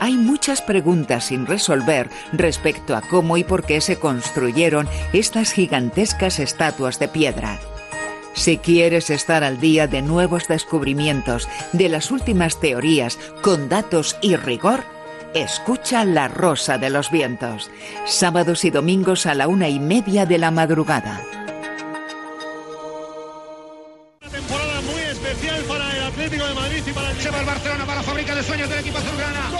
Hay 0.00 0.18
muchas 0.18 0.60
preguntas 0.60 1.24
sin 1.24 1.46
resolver 1.46 2.10
respecto 2.34 2.94
a 2.94 3.00
cómo 3.00 3.38
y 3.38 3.44
por 3.44 3.64
qué 3.64 3.80
se 3.80 3.98
construyeron 3.98 4.86
estas 5.14 5.52
gigantescas 5.52 6.40
estatuas 6.40 6.98
de 6.98 7.08
piedra. 7.08 7.58
Si 8.38 8.56
quieres 8.56 9.10
estar 9.10 9.42
al 9.42 9.58
día 9.58 9.88
de 9.88 10.00
nuevos 10.00 10.46
descubrimientos, 10.46 11.48
de 11.72 11.88
las 11.88 12.12
últimas 12.12 12.60
teorías, 12.60 13.18
con 13.42 13.68
datos 13.68 14.16
y 14.22 14.36
rigor, 14.36 14.84
escucha 15.34 16.04
La 16.04 16.28
Rosa 16.28 16.78
de 16.78 16.88
los 16.88 17.10
Vientos, 17.10 17.68
sábados 18.06 18.64
y 18.64 18.70
domingos 18.70 19.26
a 19.26 19.34
la 19.34 19.48
una 19.48 19.68
y 19.68 19.80
media 19.80 20.24
de 20.24 20.38
la 20.38 20.52
madrugada. 20.52 21.20
Una 24.20 24.30
temporada 24.30 24.80
muy 24.82 25.00
especial 25.00 25.62
para 25.64 25.96
el 25.96 26.02
Atlético 26.04 26.46
de 26.46 26.54
Madrid 26.54 26.82
y 26.86 26.92
para 26.92 27.10
el 27.10 27.18
Cheva 27.18 27.42
Barcelona, 27.42 27.86
para 27.86 27.96
la 27.96 28.02
fábrica 28.04 28.36
de 28.36 28.42
sueños 28.44 28.68
del 28.68 28.78
equipo 28.78 28.98
azulgrana. 28.98 29.50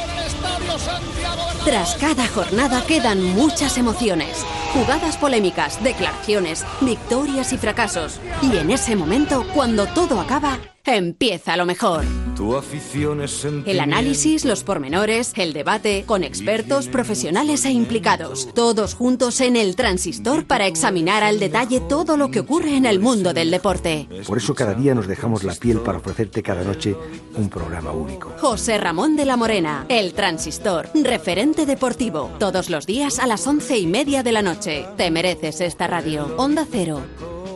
Tras 1.65 1.97
cada 1.97 2.29
jornada 2.29 2.83
quedan 2.87 3.23
muchas 3.23 3.77
emociones, 3.77 4.47
jugadas 4.73 5.17
polémicas, 5.17 5.83
declaraciones, 5.83 6.65
victorias 6.81 7.53
y 7.53 7.59
fracasos. 7.59 8.21
Y 8.43 8.57
en 8.57 8.71
ese 8.71 8.97
momento, 8.97 9.45
cuando 9.55 9.87
todo 9.87 10.21
acaba, 10.21 10.59
empieza 10.97 11.57
lo 11.57 11.67
mejor. 11.67 12.05
Tu 12.37 12.55
afición 12.55 13.21
es 13.21 13.45
El 13.45 13.81
análisis, 13.81 14.45
los 14.45 14.63
pormenores, 14.63 15.33
el 15.35 15.53
debate, 15.53 16.05
con 16.07 16.23
expertos, 16.23 16.87
profesionales 16.87 17.65
e 17.65 17.73
implicados. 17.73 18.49
Todos 18.55 18.95
juntos 18.95 19.41
en 19.41 19.57
el 19.57 19.75
transistor 19.75 20.47
para 20.47 20.69
examinar 20.69 21.25
al 21.25 21.41
detalle 21.41 21.81
todo 21.81 22.17
lo 22.17 22.31
que 22.31 22.41
ocurre 22.41 22.77
en 22.77 22.87
el 22.87 23.01
mundo 23.01 23.35
del 23.35 23.51
deporte. 23.51 24.09
Por 24.25 24.39
eso 24.39 24.55
cada 24.55 24.75
día 24.75 24.95
nos 24.95 25.09
dejamos 25.09 25.43
la 25.43 25.55
piel 25.55 25.81
para 25.81 25.99
ofrecerte 25.99 26.43
cada 26.43 26.63
noche 26.63 26.95
un 27.35 27.49
programa 27.49 27.91
único. 27.91 28.33
José 28.39 28.79
Ramón 28.79 29.17
de 29.17 29.25
la 29.25 29.37
Morena, 29.37 29.85
el 29.89 30.15
transistor, 30.15 30.91
referente 30.95 31.67
deportivo. 31.67 32.31
Todos 32.39 32.71
los 32.71 32.87
días 32.87 33.19
a 33.19 33.27
las 33.27 33.47
once 33.47 33.79
y 33.79 33.87
media 33.89 34.23
de 34.23 34.33
la 34.33 34.43
noche. 34.43 34.87
Te 34.97 35.11
mereces 35.11 35.61
esta 35.61 35.89
radio. 35.89 36.35
Onda 36.37 36.67
Cero, 36.71 37.01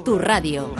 tu 0.04 0.18
radio. 0.18 0.74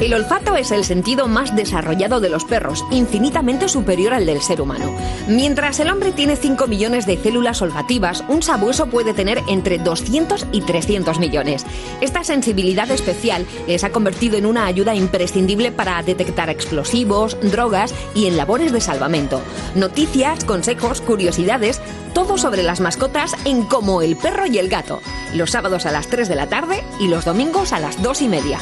El 0.00 0.14
olfato 0.14 0.54
es 0.54 0.70
el 0.70 0.84
sentido 0.84 1.26
más 1.26 1.56
desarrollado 1.56 2.20
de 2.20 2.28
los 2.28 2.44
perros, 2.44 2.84
infinitamente 2.92 3.68
superior 3.68 4.14
al 4.14 4.26
del 4.26 4.40
ser 4.40 4.60
humano. 4.60 4.96
Mientras 5.26 5.80
el 5.80 5.90
hombre 5.90 6.12
tiene 6.12 6.36
5 6.36 6.68
millones 6.68 7.04
de 7.04 7.16
células 7.16 7.62
olfativas, 7.62 8.22
un 8.28 8.44
sabueso 8.44 8.86
puede 8.86 9.12
tener 9.12 9.42
entre 9.48 9.78
200 9.78 10.46
y 10.52 10.60
300 10.60 11.18
millones. 11.18 11.66
Esta 12.00 12.22
sensibilidad 12.22 12.88
especial 12.92 13.44
les 13.66 13.82
ha 13.82 13.90
convertido 13.90 14.38
en 14.38 14.46
una 14.46 14.66
ayuda 14.66 14.94
imprescindible 14.94 15.72
para 15.72 16.00
detectar 16.04 16.48
explosivos, 16.48 17.36
drogas 17.42 17.92
y 18.14 18.26
en 18.26 18.36
labores 18.36 18.70
de 18.70 18.80
salvamento. 18.80 19.42
Noticias, 19.74 20.44
consejos, 20.44 21.00
curiosidades, 21.00 21.80
todo 22.14 22.38
sobre 22.38 22.62
las 22.62 22.78
mascotas 22.78 23.34
en 23.44 23.64
Como 23.64 24.00
el 24.00 24.16
perro 24.16 24.46
y 24.46 24.58
el 24.58 24.68
gato. 24.68 25.00
Los 25.34 25.50
sábados 25.50 25.86
a 25.86 25.90
las 25.90 26.06
3 26.06 26.28
de 26.28 26.36
la 26.36 26.46
tarde 26.46 26.84
y 27.00 27.08
los 27.08 27.24
domingos 27.24 27.72
a 27.72 27.80
las 27.80 28.00
2 28.00 28.22
y 28.22 28.28
media. 28.28 28.60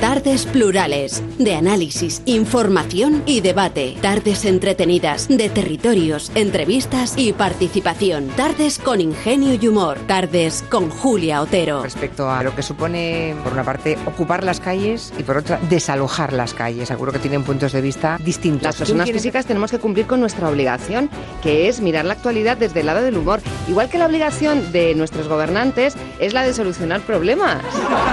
Tardes 0.00 0.46
plurales, 0.46 1.22
de 1.38 1.54
análisis, 1.54 2.22
información 2.24 3.22
y 3.26 3.42
debate. 3.42 3.98
Tardes 4.00 4.46
entretenidas, 4.46 5.28
de 5.28 5.50
territorios, 5.50 6.32
entrevistas 6.34 7.12
y 7.18 7.34
participación. 7.34 8.28
Tardes 8.28 8.78
con 8.78 9.02
ingenio 9.02 9.58
y 9.60 9.68
humor. 9.68 9.98
Tardes 10.06 10.64
con 10.70 10.88
Julia 10.88 11.42
Otero. 11.42 11.82
Respecto 11.82 12.30
a 12.30 12.42
lo 12.42 12.56
que 12.56 12.62
supone, 12.62 13.36
por 13.44 13.52
una 13.52 13.62
parte, 13.62 13.98
ocupar 14.06 14.42
las 14.42 14.58
calles 14.58 15.12
y 15.18 15.22
por 15.22 15.36
otra, 15.36 15.60
desalojar 15.68 16.32
las 16.32 16.54
calles. 16.54 16.88
Seguro 16.88 17.12
que 17.12 17.18
tienen 17.18 17.44
puntos 17.44 17.72
de 17.72 17.82
vista 17.82 18.16
distintos. 18.24 18.62
Las 18.62 18.76
personas 18.76 19.10
físicas 19.10 19.44
tenemos 19.44 19.70
que 19.70 19.78
cumplir 19.78 20.06
con 20.06 20.18
nuestra 20.18 20.48
obligación, 20.48 21.10
que 21.42 21.68
es 21.68 21.82
mirar 21.82 22.06
la 22.06 22.14
actualidad 22.14 22.56
desde 22.56 22.80
el 22.80 22.86
lado 22.86 23.02
del 23.02 23.18
humor. 23.18 23.42
Igual 23.68 23.90
que 23.90 23.98
la 23.98 24.06
obligación 24.06 24.72
de 24.72 24.94
nuestros 24.94 25.28
gobernantes 25.28 25.94
es 26.18 26.32
la 26.32 26.42
de 26.42 26.54
solucionar 26.54 27.02
problemas. 27.02 27.62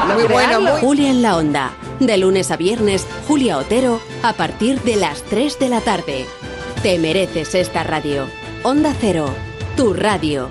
No 0.09 0.15
Muy 0.15 0.25
bueno, 0.25 0.59
Julia 0.81 1.11
en 1.11 1.21
la 1.21 1.37
onda. 1.37 1.76
De 1.99 2.17
lunes 2.17 2.51
a 2.51 2.57
viernes, 2.57 3.07
Julia 3.27 3.57
Otero, 3.57 3.99
a 4.23 4.33
partir 4.33 4.81
de 4.81 4.95
las 4.95 5.23
3 5.23 5.59
de 5.59 5.69
la 5.69 5.81
tarde. 5.81 6.25
Te 6.83 6.99
mereces 6.99 7.55
esta 7.55 7.83
radio. 7.83 8.27
Onda 8.63 8.93
Cero, 8.99 9.29
tu 9.75 9.93
radio. 9.93 10.49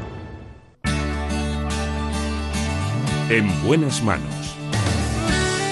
En 3.29 3.51
buenas 3.65 4.03
manos. 4.03 4.57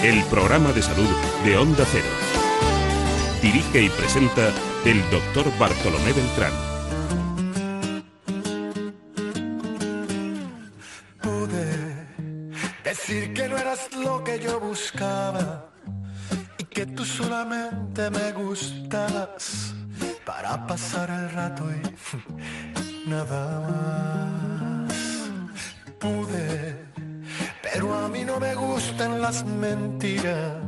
El 0.02 0.22
programa 0.24 0.72
de 0.72 0.82
salud 0.82 1.08
de 1.44 1.56
Onda 1.56 1.84
Cero. 1.90 2.04
Dirige 3.40 3.82
y 3.82 3.88
presenta 3.90 4.52
el 4.84 5.00
doctor 5.10 5.46
Bartolomé 5.58 6.12
Beltrán. 6.12 6.73
Decir 13.06 13.34
que 13.34 13.48
no 13.48 13.58
eras 13.58 13.90
lo 13.92 14.24
que 14.24 14.38
yo 14.40 14.58
buscaba 14.58 15.66
y 16.56 16.64
que 16.64 16.86
tú 16.86 17.04
solamente 17.04 18.08
me 18.08 18.32
gustabas 18.32 19.74
para 20.24 20.66
pasar 20.66 21.10
el 21.10 21.30
rato 21.30 21.64
y 21.70 23.08
nada 23.10 23.60
más. 23.68 24.94
Pude, 25.98 26.86
pero 27.62 27.94
a 27.94 28.08
mí 28.08 28.24
no 28.24 28.40
me 28.40 28.54
gustan 28.54 29.20
las 29.20 29.44
mentiras 29.44 30.62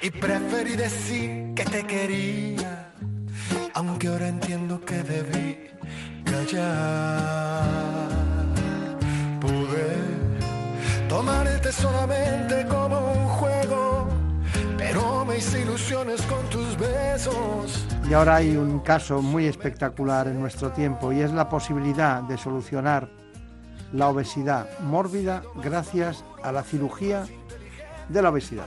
y 0.00 0.10
preferí 0.10 0.76
decir 0.76 1.54
que 1.56 1.64
te 1.64 1.84
quería, 1.84 2.92
aunque 3.74 4.08
ahora 4.08 4.28
entiendo 4.28 4.80
que 4.80 5.02
debí 5.02 5.70
callar 6.24 7.74
pude 9.40 10.13
tomarte 11.14 11.70
solamente 11.70 12.66
como 12.66 12.98
un 12.98 13.28
juego, 13.28 14.08
pero 14.76 15.24
me 15.24 15.38
hice 15.38 15.60
ilusiones 15.60 16.20
con 16.22 16.44
tus 16.50 16.76
besos. 16.76 17.86
Y 18.08 18.14
ahora 18.14 18.36
hay 18.36 18.56
un 18.56 18.80
caso 18.80 19.22
muy 19.22 19.46
espectacular 19.46 20.26
en 20.26 20.40
nuestro 20.40 20.70
tiempo 20.72 21.12
y 21.12 21.20
es 21.20 21.32
la 21.32 21.48
posibilidad 21.48 22.22
de 22.22 22.36
solucionar 22.36 23.08
la 23.92 24.08
obesidad 24.08 24.66
mórbida 24.80 25.44
gracias 25.62 26.24
a 26.42 26.50
la 26.50 26.64
cirugía 26.64 27.24
de 28.08 28.20
la 28.20 28.30
obesidad. 28.30 28.66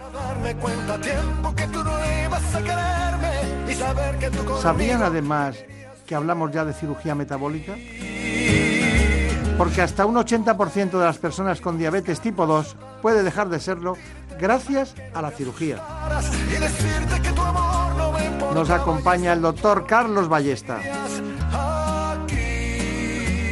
¿Sabían 4.61 5.03
además 5.03 5.57
que 6.05 6.15
hablamos 6.15 6.51
ya 6.51 6.63
de 6.63 6.73
cirugía 6.73 7.13
metabólica? 7.13 7.75
Porque 9.57 9.81
hasta 9.81 10.05
un 10.05 10.15
80% 10.15 10.91
de 10.91 11.05
las 11.05 11.17
personas 11.17 11.61
con 11.61 11.77
diabetes 11.77 12.21
tipo 12.21 12.45
2 12.45 12.75
puede 13.01 13.23
dejar 13.23 13.49
de 13.49 13.59
serlo 13.59 13.97
gracias 14.39 14.93
a 15.13 15.21
la 15.21 15.31
cirugía. 15.31 15.81
Nos 18.53 18.69
acompaña 18.69 19.33
el 19.33 19.41
doctor 19.41 19.85
Carlos 19.85 20.29
Ballesta, 20.29 20.79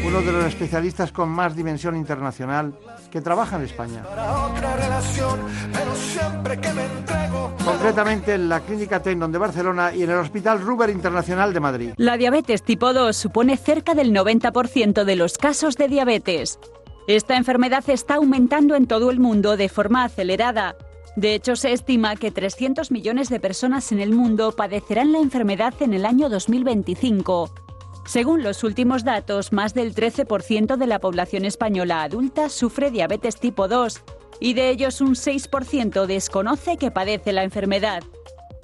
uno 0.05 0.21
de 0.21 0.31
los 0.31 0.45
especialistas 0.45 1.11
con 1.11 1.29
más 1.29 1.55
dimensión 1.55 1.95
internacional 1.95 2.73
que 3.09 3.21
trabaja 3.21 3.55
en 3.55 3.63
España. 3.63 4.03
Para 4.03 4.45
otra 4.45 4.75
relación, 4.75 5.39
pero 5.73 5.95
siempre 5.95 6.59
que 6.59 6.73
me 6.73 6.85
entrego. 6.85 7.53
Concretamente 7.65 8.35
en 8.35 8.47
la 8.47 8.59
Clínica 8.59 9.01
Tendon 9.01 9.31
de 9.31 9.37
Barcelona 9.39 9.95
y 9.95 10.03
en 10.03 10.11
el 10.11 10.17
Hospital 10.17 10.61
Ruber 10.61 10.89
Internacional 10.89 11.53
de 11.53 11.59
Madrid. 11.59 11.93
La 11.97 12.17
diabetes 12.17 12.61
tipo 12.61 12.93
2 12.93 13.15
supone 13.15 13.57
cerca 13.57 13.95
del 13.95 14.13
90% 14.13 15.05
de 15.05 15.15
los 15.15 15.37
casos 15.37 15.75
de 15.75 15.87
diabetes. 15.87 16.59
Esta 17.07 17.35
enfermedad 17.35 17.83
está 17.87 18.15
aumentando 18.15 18.75
en 18.75 18.87
todo 18.87 19.09
el 19.09 19.19
mundo 19.19 19.57
de 19.57 19.69
forma 19.69 20.03
acelerada. 20.03 20.75
De 21.15 21.33
hecho, 21.33 21.55
se 21.55 21.71
estima 21.71 22.15
que 22.15 22.29
300 22.29 22.91
millones 22.91 23.29
de 23.29 23.39
personas 23.39 23.91
en 23.91 23.99
el 23.99 24.11
mundo 24.11 24.51
padecerán 24.51 25.11
la 25.11 25.19
enfermedad 25.19 25.73
en 25.79 25.93
el 25.93 26.05
año 26.05 26.29
2025. 26.29 27.64
Según 28.05 28.43
los 28.43 28.63
últimos 28.63 29.03
datos, 29.03 29.51
más 29.51 29.73
del 29.73 29.95
13% 29.95 30.77
de 30.77 30.87
la 30.87 30.99
población 30.99 31.43
española 31.43 32.03
adulta 32.03 32.49
sufre 32.49 32.91
diabetes 32.91 33.37
tipo 33.37 33.67
2 33.67 34.01
y 34.39 34.53
de 34.53 34.69
ellos 34.69 35.01
un 35.01 35.15
6% 35.15 36.05
desconoce 36.05 36.77
que 36.77 36.91
padece 36.91 37.33
la 37.33 37.43
enfermedad. 37.43 38.03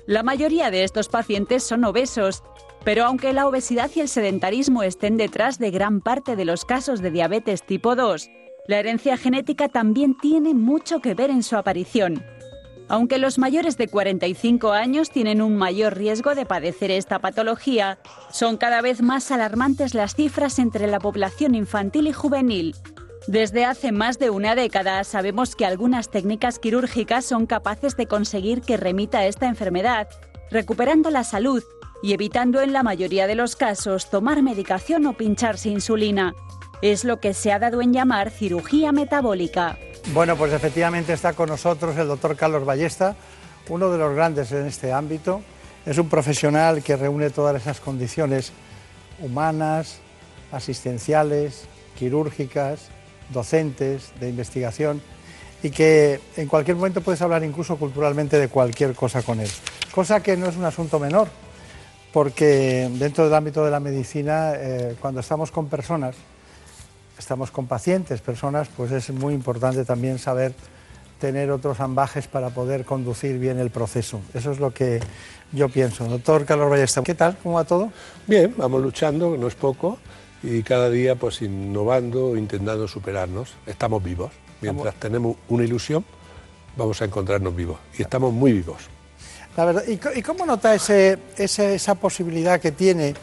La 0.06 0.22
mayoría 0.22 0.70
de 0.70 0.84
estos 0.84 1.10
pacientes 1.10 1.64
son 1.64 1.84
obesos, 1.86 2.44
pero 2.84 3.04
aunque 3.06 3.34
la 3.34 3.48
obesidad 3.48 3.90
y 3.96 4.02
el 4.02 4.10
sedentarismo 4.10 4.84
estén 4.84 5.18
detrás 5.18 5.58
de 5.58 5.72
gran 5.72 6.02
parte 6.02 6.36
de 6.36 6.46
los 6.46 6.64
casos 6.64 7.02
de 7.02 7.10
diabetes 7.10 7.64
tipo 7.64 7.96
2, 7.96 8.30
la 8.68 8.80
herencia 8.80 9.18
genética 9.18 9.70
también 9.70 10.16
tiene 10.18 10.54
mucho 10.54 11.00
que 11.00 11.16
ver 11.16 11.32
en 11.32 11.42
su 11.42 11.56
aparición. 11.58 12.24
Aunque 12.92 13.20
los 13.20 13.38
mayores 13.38 13.78
de 13.78 13.88
45 13.88 14.74
años 14.74 15.12
tienen 15.12 15.42
un 15.42 15.56
mayor 15.56 15.96
riesgo 15.96 16.36
de 16.36 16.46
padecer 16.46 16.92
esta 16.92 17.20
patología, 17.20 18.00
son 18.32 18.58
cada 18.58 18.82
vez 18.82 19.02
más 19.02 19.32
alarmantes 19.32 19.94
las 19.94 20.14
cifras 20.14 20.60
entre 20.60 20.88
la 20.88 21.00
población 21.00 21.56
infantil 21.56 22.08
y 22.08 22.12
juvenil. 22.12 22.76
Desde 23.28 23.64
hace 23.64 23.94
más 23.94 24.20
de 24.20 24.30
una 24.30 24.56
década 24.56 25.06
sabemos 25.06 25.56
que 25.56 25.66
algunas 25.66 26.12
técnicas 26.12 26.60
quirúrgicas 26.60 27.24
son 27.24 27.46
capaces 27.46 27.96
de 27.96 28.08
conseguir 28.08 28.62
que 28.62 28.76
remita 28.76 29.26
esta 29.26 29.48
enfermedad, 29.48 30.10
recuperando 30.50 31.12
la 31.12 31.24
salud 31.24 31.64
y 32.04 32.12
evitando 32.12 32.60
en 32.60 32.74
la 32.74 32.84
mayoría 32.84 33.26
de 33.26 33.36
los 33.36 33.56
casos 33.56 34.10
tomar 34.10 34.44
medicación 34.44 35.06
o 35.06 35.14
pincharse 35.14 35.70
insulina. 35.70 36.34
Es 36.82 37.04
lo 37.04 37.20
que 37.20 37.34
se 37.34 37.52
ha 37.52 37.60
dado 37.60 37.82
en 37.82 37.94
llamar 37.94 38.32
cirugía 38.32 38.92
metabólica. 38.92 39.78
Bueno, 40.14 40.36
pues 40.36 40.52
efectivamente 40.52 41.14
está 41.14 41.34
con 41.34 41.50
nosotros 41.50 41.96
el 41.98 42.08
doctor 42.08 42.36
Carlos 42.36 42.66
Ballesta, 42.66 43.16
uno 43.70 43.92
de 43.92 43.98
los 43.98 44.16
grandes 44.16 44.52
en 44.52 44.66
este 44.66 44.92
ámbito. 44.92 45.42
Es 45.86 45.98
un 45.98 46.10
profesional 46.10 46.84
que 46.84 46.96
reúne 46.96 47.30
todas 47.30 47.62
esas 47.62 47.80
condiciones 47.80 48.52
humanas, 49.20 50.00
asistenciales, 50.52 51.66
quirúrgicas, 51.98 52.90
docentes, 53.30 54.12
de 54.20 54.30
investigación 54.30 55.02
y 55.64 55.70
que 55.70 56.20
en 56.36 56.48
cualquier 56.48 56.78
momento 56.78 57.02
puedes 57.02 57.22
hablar 57.22 57.44
incluso 57.44 57.78
culturalmente 57.78 58.40
de 58.40 58.48
cualquier 58.48 58.96
cosa 58.96 59.22
con 59.22 59.40
él. 59.40 59.50
Cosa 59.92 60.22
que 60.24 60.36
no 60.36 60.48
es 60.48 60.56
un 60.56 60.66
asunto 60.66 61.00
menor, 61.00 61.28
porque 62.12 62.90
dentro 62.94 63.26
del 63.26 63.34
ámbito 63.34 63.64
de 63.64 63.72
la 63.72 63.80
medicina, 63.80 64.54
eh, 64.56 64.96
cuando 65.00 65.20
estamos 65.20 65.52
con 65.52 65.68
personas, 65.68 66.16
estamos 67.22 67.52
con 67.52 67.68
pacientes, 67.68 68.20
personas, 68.20 68.68
pues 68.76 68.92
es 68.92 69.12
muy 69.12 69.34
importante 69.34 69.86
también 69.86 70.18
saber 70.18 70.54
tener 71.20 71.52
otros 71.52 71.80
ambajes 71.80 72.28
para 72.28 72.50
poder 72.50 72.84
conducir 72.84 73.38
bien 73.38 73.60
el 73.60 73.70
proceso. 73.70 74.22
Eso 74.34 74.52
es 74.52 74.60
lo 74.60 74.74
que 74.74 75.00
yo 75.52 75.70
pienso. 75.70 76.06
Doctor 76.06 76.46
Carlos 76.46 76.70
Ballesta, 76.70 77.04
¿qué 77.04 77.14
tal? 77.14 77.38
¿Cómo 77.44 77.56
va 77.56 77.64
todo? 77.64 77.92
Bien, 78.26 78.54
vamos 78.58 78.82
luchando, 78.82 79.38
no 79.38 79.48
es 79.48 79.54
poco, 79.54 80.00
y 80.42 80.64
cada 80.64 80.90
día 80.90 81.16
pues 81.16 81.44
innovando, 81.44 82.36
intentando 82.36 82.88
superarnos. 82.88 83.54
Estamos 83.68 84.04
vivos. 84.04 84.32
Mientras 84.62 84.96
tenemos 84.96 85.38
una 85.50 85.64
ilusión, 85.64 86.04
vamos 86.76 87.02
a 87.02 87.06
encontrarnos 87.06 87.56
vivos. 87.56 87.78
Y 87.98 88.02
estamos 88.02 88.34
muy 88.34 88.52
vivos. 88.52 88.82
La 89.56 89.66
verdad, 89.66 89.84
¿y, 89.88 90.22
cómo 90.22 90.46
nota 90.46 90.74
ese, 90.74 91.20
esa 91.38 91.96
posibilidad 91.96 92.60
que 92.60 92.72
tiene, 92.72 93.14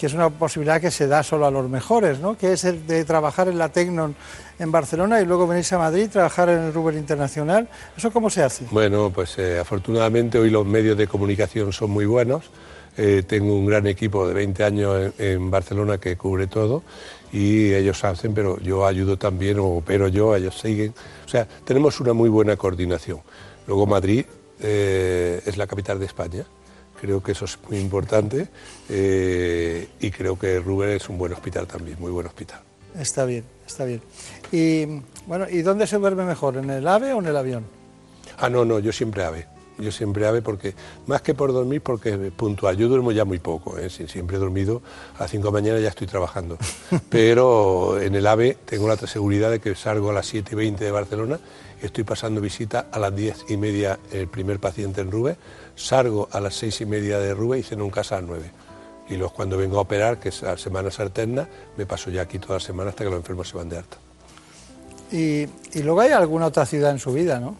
que 0.00 0.06
es 0.06 0.14
una 0.14 0.30
posibilidad 0.30 0.80
que 0.80 0.90
se 0.90 1.06
da 1.06 1.22
solo 1.22 1.44
a 1.44 1.50
los 1.50 1.68
mejores, 1.68 2.20
¿no? 2.20 2.34
que 2.34 2.54
es 2.54 2.64
el 2.64 2.86
de 2.86 3.04
trabajar 3.04 3.48
en 3.48 3.58
la 3.58 3.68
Tecnon 3.68 4.16
en 4.58 4.72
Barcelona 4.72 5.20
y 5.20 5.26
luego 5.26 5.46
venirse 5.46 5.74
a 5.74 5.78
Madrid, 5.78 6.08
trabajar 6.10 6.48
en 6.48 6.60
el 6.60 6.72
Ruber 6.72 6.94
Internacional? 6.94 7.68
¿Eso 7.94 8.10
cómo 8.10 8.30
se 8.30 8.42
hace? 8.42 8.64
Bueno, 8.70 9.12
pues 9.14 9.38
eh, 9.38 9.58
afortunadamente 9.58 10.38
hoy 10.38 10.48
los 10.48 10.64
medios 10.64 10.96
de 10.96 11.06
comunicación 11.06 11.70
son 11.74 11.90
muy 11.90 12.06
buenos. 12.06 12.50
Eh, 12.96 13.24
tengo 13.26 13.54
un 13.54 13.66
gran 13.66 13.86
equipo 13.86 14.26
de 14.26 14.32
20 14.32 14.64
años 14.64 15.12
en, 15.18 15.50
Barcelona 15.50 15.98
que 15.98 16.16
cubre 16.16 16.46
todo 16.46 16.82
y 17.30 17.74
ellos 17.74 18.02
hacen, 18.02 18.32
pero 18.32 18.58
yo 18.58 18.86
ayudo 18.86 19.18
también, 19.18 19.58
o 19.58 19.66
opero 19.66 20.08
yo, 20.08 20.34
ellos 20.34 20.58
siguen. 20.58 20.94
O 21.26 21.28
sea, 21.28 21.46
tenemos 21.66 22.00
una 22.00 22.14
muy 22.14 22.30
buena 22.30 22.56
coordinación. 22.56 23.20
Luego 23.66 23.86
Madrid 23.86 24.24
eh, 24.60 25.42
es 25.44 25.58
la 25.58 25.66
capital 25.66 25.98
de 25.98 26.06
España. 26.06 26.46
Creo 27.00 27.22
que 27.22 27.32
eso 27.32 27.46
es 27.46 27.58
muy 27.68 27.78
importante 27.78 28.48
eh, 28.88 29.88
y 30.00 30.10
creo 30.10 30.38
que 30.38 30.58
Rubén 30.58 30.90
es 30.90 31.08
un 31.08 31.16
buen 31.16 31.32
hospital 31.32 31.66
también, 31.66 31.96
muy 31.98 32.10
buen 32.10 32.26
hospital. 32.26 32.60
Está 32.98 33.24
bien, 33.24 33.44
está 33.66 33.84
bien. 33.84 34.02
Y 34.52 34.84
bueno, 35.26 35.46
¿y 35.48 35.62
dónde 35.62 35.86
se 35.86 35.96
duerme 35.96 36.24
mejor, 36.24 36.56
en 36.56 36.68
el 36.68 36.86
AVE 36.86 37.12
o 37.14 37.20
en 37.20 37.26
el 37.26 37.36
avión? 37.36 37.64
Ah, 38.38 38.50
no, 38.50 38.64
no, 38.64 38.78
yo 38.80 38.92
siempre 38.92 39.24
AVE. 39.24 39.46
Yo 39.78 39.90
siempre 39.90 40.26
AVE 40.26 40.42
porque, 40.42 40.74
más 41.06 41.22
que 41.22 41.34
por 41.34 41.54
dormir, 41.54 41.80
porque 41.80 42.16
puntual. 42.36 42.76
Yo 42.76 42.88
duermo 42.88 43.12
ya 43.12 43.24
muy 43.24 43.38
poco, 43.38 43.78
¿eh? 43.78 43.88
siempre 43.88 44.36
he 44.36 44.40
dormido 44.40 44.82
a 45.16 45.20
las 45.20 45.30
5 45.30 45.42
de 45.42 45.48
la 45.48 45.52
mañana 45.52 45.80
ya 45.80 45.88
estoy 45.88 46.06
trabajando. 46.06 46.58
Pero 47.08 47.98
en 47.98 48.14
el 48.14 48.26
AVE 48.26 48.58
tengo 48.66 48.88
la 48.88 48.98
seguridad 48.98 49.50
de 49.50 49.58
que 49.60 49.74
salgo 49.74 50.10
a 50.10 50.12
las 50.12 50.26
7 50.26 50.50
y 50.52 50.54
20 50.54 50.84
de 50.84 50.90
Barcelona 50.90 51.40
estoy 51.82 52.04
pasando 52.04 52.40
visita 52.40 52.86
a 52.92 52.98
las 52.98 53.14
diez 53.14 53.44
y 53.48 53.56
media 53.56 53.98
el 54.12 54.28
primer 54.28 54.58
paciente 54.58 55.00
en 55.00 55.10
Rube, 55.10 55.36
salgo 55.80 56.28
a 56.30 56.40
las 56.40 56.54
seis 56.54 56.80
y 56.80 56.86
media 56.86 57.18
de 57.18 57.34
Rube 57.34 57.58
y 57.58 57.62
ceno 57.62 57.84
en 57.84 57.90
casa 57.90 58.16
a 58.16 58.20
las 58.20 58.28
nueve. 58.28 58.50
Y 59.08 59.16
luego 59.16 59.32
cuando 59.32 59.56
vengo 59.56 59.78
a 59.78 59.82
operar, 59.82 60.20
que 60.20 60.28
es 60.28 60.42
a 60.42 60.56
semanas 60.56 61.00
alternas, 61.00 61.48
me 61.76 61.86
paso 61.86 62.10
ya 62.10 62.22
aquí 62.22 62.38
toda 62.38 62.54
la 62.54 62.60
semana 62.60 62.90
hasta 62.90 63.04
que 63.04 63.10
los 63.10 63.18
enfermos 63.18 63.48
se 63.48 63.56
van 63.56 63.68
de 63.68 63.78
alta. 63.78 63.96
Y, 65.10 65.46
luego 65.82 66.00
hay 66.00 66.12
alguna 66.12 66.46
otra 66.46 66.64
ciudad 66.64 66.92
en 66.92 67.00
su 67.00 67.12
vida, 67.12 67.40
¿no? 67.40 67.56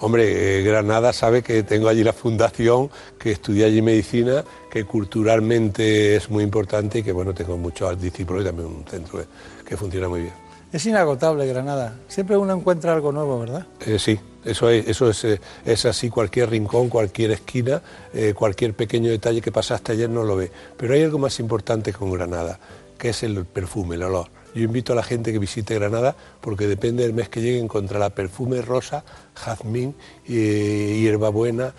Hombre, 0.00 0.58
eh, 0.58 0.62
Granada 0.62 1.12
sabe 1.12 1.42
que 1.42 1.62
tengo 1.62 1.88
allí 1.88 2.02
la 2.02 2.12
fundación, 2.12 2.90
que 3.18 3.32
estudié 3.32 3.66
allí 3.66 3.82
medicina, 3.82 4.44
que 4.70 4.84
culturalmente 4.84 6.16
es 6.16 6.30
muy 6.30 6.42
importante 6.42 7.00
y 7.00 7.02
que 7.02 7.12
bueno, 7.12 7.34
tengo 7.34 7.56
muchos 7.56 8.00
discípulos 8.00 8.42
y 8.42 8.46
también 8.46 8.68
un 8.68 8.84
centro 8.86 9.24
que 9.64 9.76
funciona 9.76 10.08
muy 10.08 10.22
bien. 10.22 10.32
Es 10.72 10.84
inagotable 10.86 11.46
Granada. 11.46 11.94
Siempre 12.08 12.36
uno 12.36 12.54
encuentra 12.54 12.94
algo 12.94 13.12
nuevo, 13.12 13.38
¿verdad? 13.38 13.66
Eh, 13.86 13.98
sí, 13.98 14.18
eso 14.44 14.68
es, 14.68 14.86
eso 14.88 15.10
es, 15.10 15.24
eh, 15.24 15.40
es, 15.64 15.84
así. 15.86 16.10
Cualquier 16.10 16.50
rincón, 16.50 16.88
cualquier 16.88 17.30
esquina, 17.32 17.82
eh, 18.12 18.34
cualquier 18.34 18.74
pequeño 18.74 19.10
detalle 19.10 19.40
que 19.40 19.50
pasaste 19.50 19.92
ayer 19.92 20.10
no 20.10 20.22
lo 20.22 20.36
ve. 20.36 20.50
Pero 20.76 20.94
hay 20.94 21.02
algo 21.02 21.18
más 21.18 21.40
importante 21.40 21.92
con 21.92 22.12
Granada, 22.12 22.58
que 22.98 23.10
es 23.10 23.22
el 23.22 23.44
perfume, 23.44 23.96
el 23.96 24.02
olor. 24.02 24.28
Yo 24.54 24.62
invito 24.62 24.92
a 24.92 24.96
la 24.96 25.02
gente 25.02 25.32
que 25.32 25.38
visite 25.38 25.74
Granada 25.74 26.14
porque 26.40 26.68
depende 26.68 27.02
del 27.02 27.12
mes 27.12 27.28
que 27.28 27.40
llegue 27.40 27.58
encontrará 27.58 28.10
perfume 28.10 28.62
rosa, 28.62 29.04
jazmín, 29.34 29.96
hierbabuena, 30.26 31.74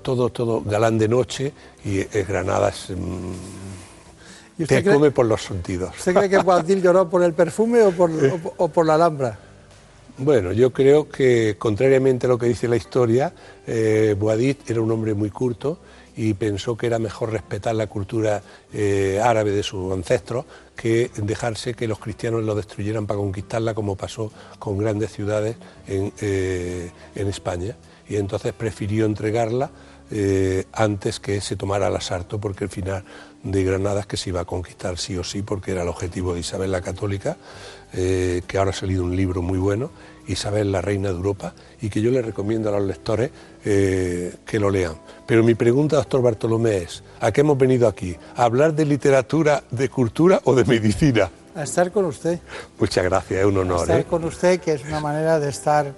todo, 0.00 0.30
todo 0.30 0.62
galán 0.62 0.96
de 0.96 1.08
noche 1.08 1.52
y 1.84 2.02
Granada 2.02 2.70
es... 2.70 2.88
Mm, 2.88 3.34
te 4.66 4.84
come 4.84 5.10
por 5.10 5.26
los 5.26 5.42
sentidos. 5.42 5.94
¿Usted 5.98 6.14
cree 6.14 6.30
que 6.30 6.38
Boadil 6.42 6.80
lloró 6.80 7.10
por 7.10 7.22
el 7.22 7.34
perfume 7.34 7.82
o 7.82 7.90
por, 7.90 8.10
o, 8.56 8.68
por 8.68 8.86
la 8.86 8.94
Alhambra? 8.94 9.38
Bueno, 10.16 10.52
yo 10.52 10.72
creo 10.72 11.08
que, 11.08 11.56
contrariamente 11.58 12.26
a 12.26 12.28
lo 12.28 12.38
que 12.38 12.46
dice 12.46 12.68
la 12.68 12.76
historia, 12.76 13.32
eh, 13.66 14.16
era 14.68 14.80
un 14.80 14.90
hombre 14.92 15.12
muy 15.12 15.30
culto 15.30 15.80
y 16.16 16.34
pensó 16.34 16.76
que 16.76 16.86
era 16.86 17.00
mejor 17.00 17.32
respetar 17.32 17.74
la 17.74 17.88
cultura 17.88 18.40
eh, 18.72 19.20
árabe 19.20 19.50
de 19.50 19.64
sus 19.64 19.92
ancestros 19.92 20.44
que 20.76 21.10
dejarse 21.16 21.74
que 21.74 21.88
los 21.88 21.98
cristianos 21.98 22.44
lo 22.44 22.54
destruyeran 22.54 23.08
para 23.08 23.18
conquistarla, 23.18 23.74
como 23.74 23.96
pasó 23.96 24.30
con 24.60 24.78
grandes 24.78 25.12
ciudades 25.12 25.56
en, 25.88 26.12
eh, 26.20 26.92
España. 27.14 27.76
Y 28.08 28.14
entonces 28.16 28.52
prefirió 28.52 29.06
entregarla 29.06 29.70
eh, 30.10 30.66
antes 30.72 31.18
que 31.18 31.40
se 31.40 31.56
tomara 31.56 31.88
el 31.88 31.96
asalto, 31.96 32.38
porque 32.38 32.64
el 32.64 32.70
final 32.70 33.04
de 33.42 33.64
Granada 33.64 34.00
es 34.00 34.06
que 34.06 34.16
se 34.16 34.30
iba 34.30 34.42
a 34.42 34.44
conquistar 34.44 34.98
sí 34.98 35.16
o 35.16 35.24
sí, 35.24 35.42
porque 35.42 35.72
era 35.72 35.82
el 35.82 35.88
objetivo 35.88 36.34
de 36.34 36.40
Isabel 36.40 36.70
la 36.70 36.82
Católica, 36.82 37.36
eh, 37.94 38.42
que 38.46 38.58
ahora 38.58 38.70
ha 38.70 38.74
salido 38.74 39.04
un 39.04 39.14
libro 39.14 39.42
muy 39.42 39.58
bueno, 39.58 39.90
Isabel 40.26 40.72
la 40.72 40.80
Reina 40.80 41.10
de 41.10 41.16
Europa, 41.16 41.54
y 41.80 41.90
que 41.90 42.00
yo 42.00 42.10
le 42.10 42.22
recomiendo 42.22 42.68
a 42.68 42.78
los 42.78 42.86
lectores 42.86 43.30
eh, 43.64 44.34
que 44.44 44.58
lo 44.58 44.70
lean. 44.70 44.94
Pero 45.26 45.42
mi 45.42 45.54
pregunta, 45.54 45.96
doctor 45.96 46.22
Bartolomé, 46.22 46.78
es, 46.78 47.02
¿a 47.20 47.30
qué 47.32 47.42
hemos 47.42 47.58
venido 47.58 47.86
aquí? 47.88 48.16
¿A 48.36 48.44
hablar 48.44 48.74
de 48.74 48.84
literatura, 48.84 49.62
de 49.70 49.88
cultura 49.88 50.40
o 50.44 50.54
de 50.54 50.64
medicina? 50.64 51.30
A 51.54 51.62
estar 51.62 51.92
con 51.92 52.06
usted. 52.06 52.40
Muchas 52.78 53.04
gracias, 53.04 53.40
es 53.40 53.46
un 53.46 53.58
honor. 53.58 53.80
A 53.80 53.82
estar 53.82 54.04
con 54.06 54.24
usted, 54.24 54.60
que 54.60 54.72
es 54.72 54.84
una 54.84 55.00
manera 55.00 55.38
de 55.38 55.50
estar 55.50 55.94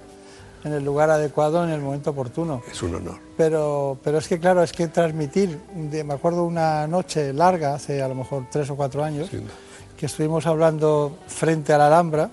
en 0.65 0.73
el 0.73 0.85
lugar 0.85 1.11
adecuado 1.11 1.65
en 1.65 1.71
el 1.71 1.81
momento 1.81 2.11
oportuno. 2.11 2.63
Es 2.71 2.83
un 2.83 2.97
honor. 2.97 3.19
Pero, 3.37 3.99
pero 4.03 4.19
es 4.19 4.27
que, 4.27 4.39
claro, 4.39 4.63
es 4.63 4.73
que 4.73 4.89
transmitir, 4.89 5.59
me 5.75 6.13
acuerdo 6.13 6.45
una 6.45 6.87
noche 6.87 7.33
larga, 7.33 7.75
hace 7.75 8.03
a 8.03 8.09
lo 8.09 8.17
mejor 8.17 8.47
tres 8.51 8.69
o 8.71 8.77
cuatro 8.77 9.05
años, 9.05 9.31
que 9.97 10.07
estuvimos 10.07 10.47
hablando 10.47 11.17
frente 11.27 11.73
a 11.73 11.79
la 11.79 11.87
Alhambra 11.87 12.31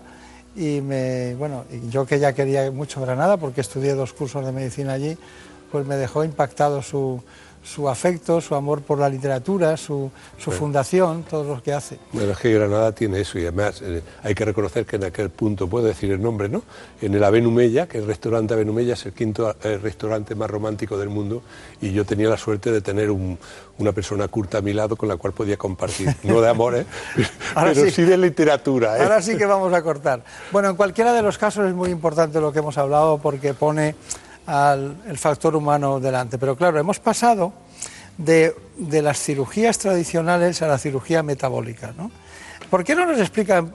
y 0.55 0.81
me, 0.81 1.35
bueno, 1.35 1.65
yo 1.89 2.05
que 2.05 2.19
ya 2.19 2.33
quería 2.33 2.69
mucho 2.71 3.01
Granada 3.01 3.37
porque 3.37 3.61
estudié 3.61 3.93
dos 3.93 4.13
cursos 4.13 4.45
de 4.45 4.51
medicina 4.51 4.93
allí, 4.93 5.17
pues 5.71 5.85
me 5.87 5.95
dejó 5.95 6.23
impactado 6.23 6.81
su, 6.81 7.23
su 7.63 7.87
afecto, 7.87 8.41
su 8.41 8.55
amor 8.55 8.81
por 8.81 8.99
la 8.99 9.07
literatura, 9.07 9.77
su, 9.77 10.11
su 10.37 10.51
fundación, 10.51 11.23
todo 11.23 11.55
lo 11.55 11.63
que 11.63 11.71
hace. 11.73 11.97
Bueno, 12.11 12.33
es 12.33 12.37
que 12.37 12.53
Granada 12.53 12.91
tiene 12.91 13.21
eso 13.21 13.39
y 13.39 13.43
además 13.43 13.81
eh, 13.81 14.01
hay 14.21 14.35
que 14.35 14.43
reconocer 14.45 14.85
que 14.85 14.97
en 14.97 15.05
aquel 15.05 15.29
punto, 15.29 15.67
puedo 15.67 15.85
decir 15.85 16.11
el 16.11 16.21
nombre, 16.21 16.49
¿no? 16.49 16.61
En 17.01 17.13
el 17.13 17.23
Avenumella, 17.23 17.87
que 17.87 17.99
el 17.99 18.05
restaurante 18.05 18.53
Avenumella 18.53 18.93
es 18.93 19.05
el 19.05 19.13
quinto 19.13 19.55
eh, 19.63 19.77
restaurante 19.81 20.35
más 20.35 20.49
romántico 20.49 20.97
del 20.97 21.09
mundo 21.09 21.41
y 21.81 21.93
yo 21.93 22.05
tenía 22.05 22.27
la 22.29 22.37
suerte 22.37 22.71
de 22.71 22.81
tener 22.81 23.09
un- 23.11 23.37
una 23.79 23.91
persona 23.91 24.27
curta 24.27 24.59
a 24.59 24.61
mi 24.61 24.71
lado 24.73 24.95
con 24.95 25.09
la 25.09 25.15
cual 25.17 25.33
podía 25.33 25.57
compartir, 25.57 26.13
no 26.23 26.41
de 26.41 26.49
amor, 26.49 26.75
¿eh? 26.75 26.85
Ahora 27.55 27.71
pero 27.73 27.85
sí. 27.85 27.91
sí. 27.91 28.01
de 28.03 28.17
literatura. 28.17 28.97
¿eh? 28.97 29.03
Ahora 29.03 29.21
sí 29.21 29.35
que 29.37 29.45
vamos 29.45 29.73
a 29.73 29.81
cortar. 29.81 30.23
Bueno, 30.51 30.69
en 30.69 30.75
cualquiera 30.75 31.13
de 31.13 31.21
los 31.21 31.37
casos 31.37 31.67
es 31.67 31.73
muy 31.73 31.89
importante 31.89 32.39
lo 32.41 32.51
que 32.51 32.59
hemos 32.59 32.77
hablado 32.77 33.17
porque 33.19 33.53
pone 33.53 33.95
al 34.45 34.97
el 35.07 35.17
factor 35.17 35.55
humano 35.55 35.99
delante. 35.99 36.37
Pero 36.37 36.55
claro, 36.55 36.79
hemos 36.79 36.99
pasado 36.99 37.53
de, 38.17 38.55
de 38.77 39.01
las 39.01 39.19
cirugías 39.19 39.77
tradicionales 39.77 40.61
a 40.61 40.67
la 40.67 40.77
cirugía 40.77 41.23
metabólica. 41.23 41.93
¿no? 41.97 42.11
¿Por 42.69 42.83
qué 42.83 42.95
no 42.95 43.05
nos 43.05 43.19
explica 43.19 43.65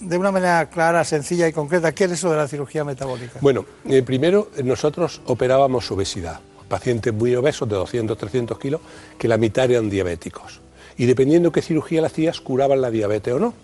de 0.00 0.18
una 0.18 0.32
manera 0.32 0.68
clara, 0.68 1.04
sencilla 1.04 1.48
y 1.48 1.52
concreta 1.52 1.92
qué 1.92 2.04
es 2.04 2.12
eso 2.12 2.30
de 2.30 2.36
la 2.36 2.48
cirugía 2.48 2.84
metabólica? 2.84 3.38
Bueno, 3.40 3.64
eh, 3.88 4.02
primero 4.02 4.50
nosotros 4.62 5.20
operábamos 5.26 5.90
obesidad, 5.90 6.40
pacientes 6.68 7.12
muy 7.14 7.34
obesos 7.34 7.68
de 7.68 7.76
200, 7.76 8.18
300 8.18 8.58
kilos, 8.58 8.80
que 9.18 9.28
la 9.28 9.38
mitad 9.38 9.70
eran 9.70 9.88
diabéticos. 9.88 10.60
Y 10.96 11.06
dependiendo 11.06 11.52
qué 11.52 11.62
cirugía 11.62 12.00
le 12.00 12.08
hacías, 12.08 12.40
curaban 12.40 12.80
la 12.80 12.90
diabetes 12.90 13.32
o 13.32 13.38
no. 13.38 13.54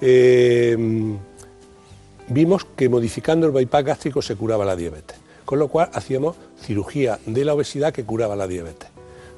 Eh, 0.00 0.76
vimos 2.28 2.64
que 2.76 2.88
modificando 2.88 3.46
el 3.46 3.52
bypass 3.52 3.84
gástrico 3.84 4.22
se 4.22 4.36
curaba 4.36 4.64
la 4.64 4.76
diabetes, 4.76 5.18
con 5.50 5.58
lo 5.58 5.66
cual 5.66 5.90
hacíamos 5.94 6.36
cirugía 6.62 7.18
de 7.26 7.44
la 7.44 7.54
obesidad 7.54 7.92
que 7.92 8.04
curaba 8.04 8.36
la 8.36 8.46
diabetes. 8.46 8.88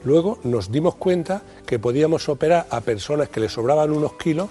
Luego 0.04 0.38
nos 0.44 0.70
dimos 0.70 0.94
cuenta 0.96 1.40
que 1.64 1.78
podíamos 1.78 2.28
operar 2.28 2.66
a 2.68 2.82
personas 2.82 3.30
que 3.30 3.40
les 3.40 3.52
sobraban 3.52 3.90
unos 3.90 4.12
kilos 4.18 4.50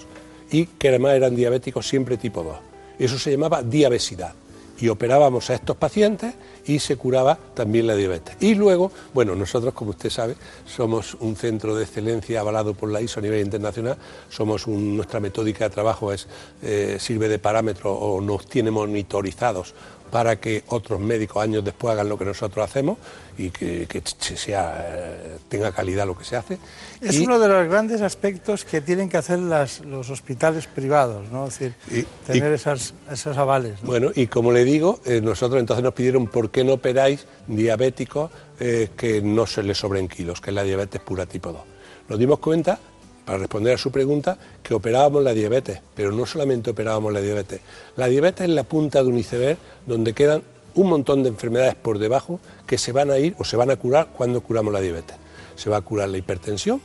y 0.49 0.65
que 0.65 0.89
además 0.89 1.13
eran 1.13 1.35
diabéticos 1.35 1.87
siempre 1.87 2.17
tipo 2.17 2.41
2. 2.41 2.57
Eso 2.97 3.19
se 3.19 3.29
llamaba 3.29 3.61
diabesidad. 3.61 4.33
Y 4.79 4.89
operábamos 4.89 5.51
a 5.51 5.53
estos 5.53 5.77
pacientes 5.77 6.33
y 6.65 6.79
se 6.79 6.95
curaba 6.95 7.37
también 7.53 7.85
la 7.85 7.95
diabetes. 7.95 8.37
Y 8.39 8.55
luego, 8.55 8.91
bueno, 9.13 9.35
nosotros, 9.35 9.75
como 9.75 9.91
usted 9.91 10.09
sabe, 10.09 10.35
somos 10.65 11.13
un 11.19 11.35
centro 11.35 11.75
de 11.75 11.83
excelencia 11.83 12.39
avalado 12.39 12.73
por 12.73 12.89
la 12.91 13.01
ISO 13.01 13.19
a 13.19 13.23
nivel 13.23 13.41
internacional. 13.41 13.97
Somos 14.29 14.67
nuestra 14.67 15.19
metódica 15.19 15.65
de 15.65 15.69
trabajo 15.69 16.11
es, 16.11 16.25
eh, 16.63 16.97
sirve 16.99 17.29
de 17.29 17.37
parámetro 17.37 17.93
o 17.93 18.19
nos 18.19 18.47
tiene 18.47 18.71
monitorizados 18.71 19.75
para 20.11 20.35
que 20.39 20.63
otros 20.67 20.99
médicos 20.99 21.41
años 21.41 21.63
después 21.63 21.93
hagan 21.93 22.09
lo 22.09 22.17
que 22.17 22.25
nosotros 22.25 22.63
hacemos 22.69 22.97
y 23.37 23.49
que, 23.49 23.87
que 23.87 24.03
se- 24.05 24.35
sea, 24.37 24.85
eh, 24.87 25.37
tenga 25.49 25.71
calidad 25.71 26.05
lo 26.05 26.17
que 26.17 26.25
se 26.25 26.35
hace. 26.35 26.57
Es 26.99 27.15
Y- 27.15 27.23
uno 27.25 27.39
de 27.39 27.47
los 27.47 27.67
grandes 27.69 28.01
aspectos 28.01 28.65
que 28.65 28.81
tienen 28.81 29.07
que 29.09 29.17
hacer 29.17 29.39
las- 29.39 29.79
los 29.85 30.09
hospitales 30.09 30.67
privados, 30.67 31.29
¿no? 31.31 31.47
Es 31.47 31.57
decir, 31.57 32.05
tener 32.27 32.51
esas, 32.51 32.93
esos 33.09 33.37
avales. 33.37 33.81
¿no? 33.81 33.87
Bueno, 33.87 34.11
y 34.13 34.27
como 34.27 34.51
le 34.51 34.63
digo, 34.65 34.99
eh, 35.05 35.21
nosotros 35.21 35.59
entonces 35.59 35.83
nos 35.83 35.93
pidieron 35.93 36.27
por 36.27 36.51
qué 36.51 36.63
no 36.63 36.73
operáis 36.73 37.25
diabéticos 37.47 38.29
eh, 38.59 38.89
que 38.95 39.21
no 39.21 39.47
se 39.47 39.63
les 39.63 39.77
sobren 39.77 40.07
kilos, 40.07 40.39
que 40.41 40.49
es 40.51 40.55
la 40.55 40.63
diabetes 40.63 41.01
pura 41.01 41.25
tipo 41.25 41.51
2. 41.51 41.61
Nos 42.09 42.19
dimos 42.19 42.39
cuenta, 42.39 42.77
para 43.25 43.37
responder 43.37 43.75
a 43.75 43.77
su 43.77 43.91
pregunta, 43.91 44.37
que 44.63 44.73
operábamos 44.73 45.23
la 45.23 45.33
diabetes, 45.33 45.79
pero 45.95 46.11
no 46.11 46.25
solamente 46.25 46.71
operábamos 46.71 47.13
la 47.13 47.21
diabetes. 47.21 47.61
La 47.95 48.07
diabetes 48.07 48.49
es 48.49 48.55
la 48.55 48.63
punta 48.63 49.03
de 49.03 49.09
un 49.09 49.17
iceberg 49.17 49.57
donde 49.85 50.13
quedan 50.13 50.43
un 50.75 50.89
montón 50.89 51.23
de 51.23 51.29
enfermedades 51.29 51.75
por 51.75 51.99
debajo 51.99 52.39
que 52.65 52.77
se 52.77 52.91
van 52.91 53.11
a 53.11 53.17
ir 53.17 53.35
o 53.37 53.43
se 53.43 53.57
van 53.57 53.71
a 53.71 53.75
curar 53.75 54.09
cuando 54.15 54.41
curamos 54.41 54.73
la 54.73 54.81
diabetes. 54.81 55.17
Se 55.55 55.69
va 55.69 55.77
a 55.77 55.81
curar 55.81 56.09
la 56.09 56.17
hipertensión, 56.17 56.81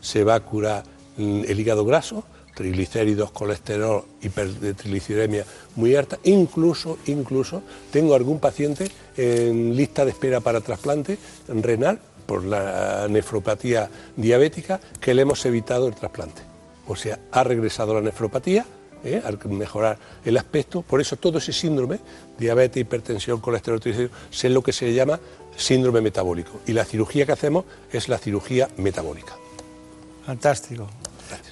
se 0.00 0.24
va 0.24 0.34
a 0.34 0.40
curar 0.40 0.84
mm, 1.16 1.44
el 1.46 1.60
hígado 1.60 1.84
graso, 1.84 2.24
triglicéridos, 2.54 3.30
colesterol, 3.30 4.04
hipertrigliceridemia 4.20 5.44
muy 5.76 5.94
alta, 5.94 6.18
incluso, 6.24 6.98
incluso 7.06 7.62
tengo 7.92 8.16
algún 8.16 8.40
paciente 8.40 8.90
en 9.16 9.76
lista 9.76 10.04
de 10.04 10.10
espera 10.10 10.40
para 10.40 10.60
trasplante 10.60 11.18
renal 11.46 12.00
por 12.28 12.44
la 12.44 13.06
nefropatía 13.08 13.88
diabética 14.14 14.78
que 15.00 15.14
le 15.14 15.22
hemos 15.22 15.46
evitado 15.46 15.88
el 15.88 15.94
trasplante. 15.94 16.42
O 16.86 16.94
sea, 16.94 17.18
ha 17.32 17.42
regresado 17.42 17.94
la 17.94 18.02
nefropatía, 18.02 18.66
¿eh? 19.02 19.22
al 19.24 19.38
mejorar 19.48 19.98
el 20.26 20.36
aspecto, 20.36 20.82
por 20.82 21.00
eso 21.00 21.16
todo 21.16 21.38
ese 21.38 21.54
síndrome, 21.54 22.00
diabetes, 22.38 22.82
hipertensión, 22.82 23.40
colesterol, 23.40 23.80
es 23.82 24.44
lo 24.44 24.62
que 24.62 24.74
se 24.74 24.92
llama 24.92 25.18
síndrome 25.56 26.02
metabólico. 26.02 26.60
Y 26.66 26.74
la 26.74 26.84
cirugía 26.84 27.24
que 27.24 27.32
hacemos 27.32 27.64
es 27.90 28.10
la 28.10 28.18
cirugía 28.18 28.68
metabólica. 28.76 29.32
Fantástico. 30.26 30.86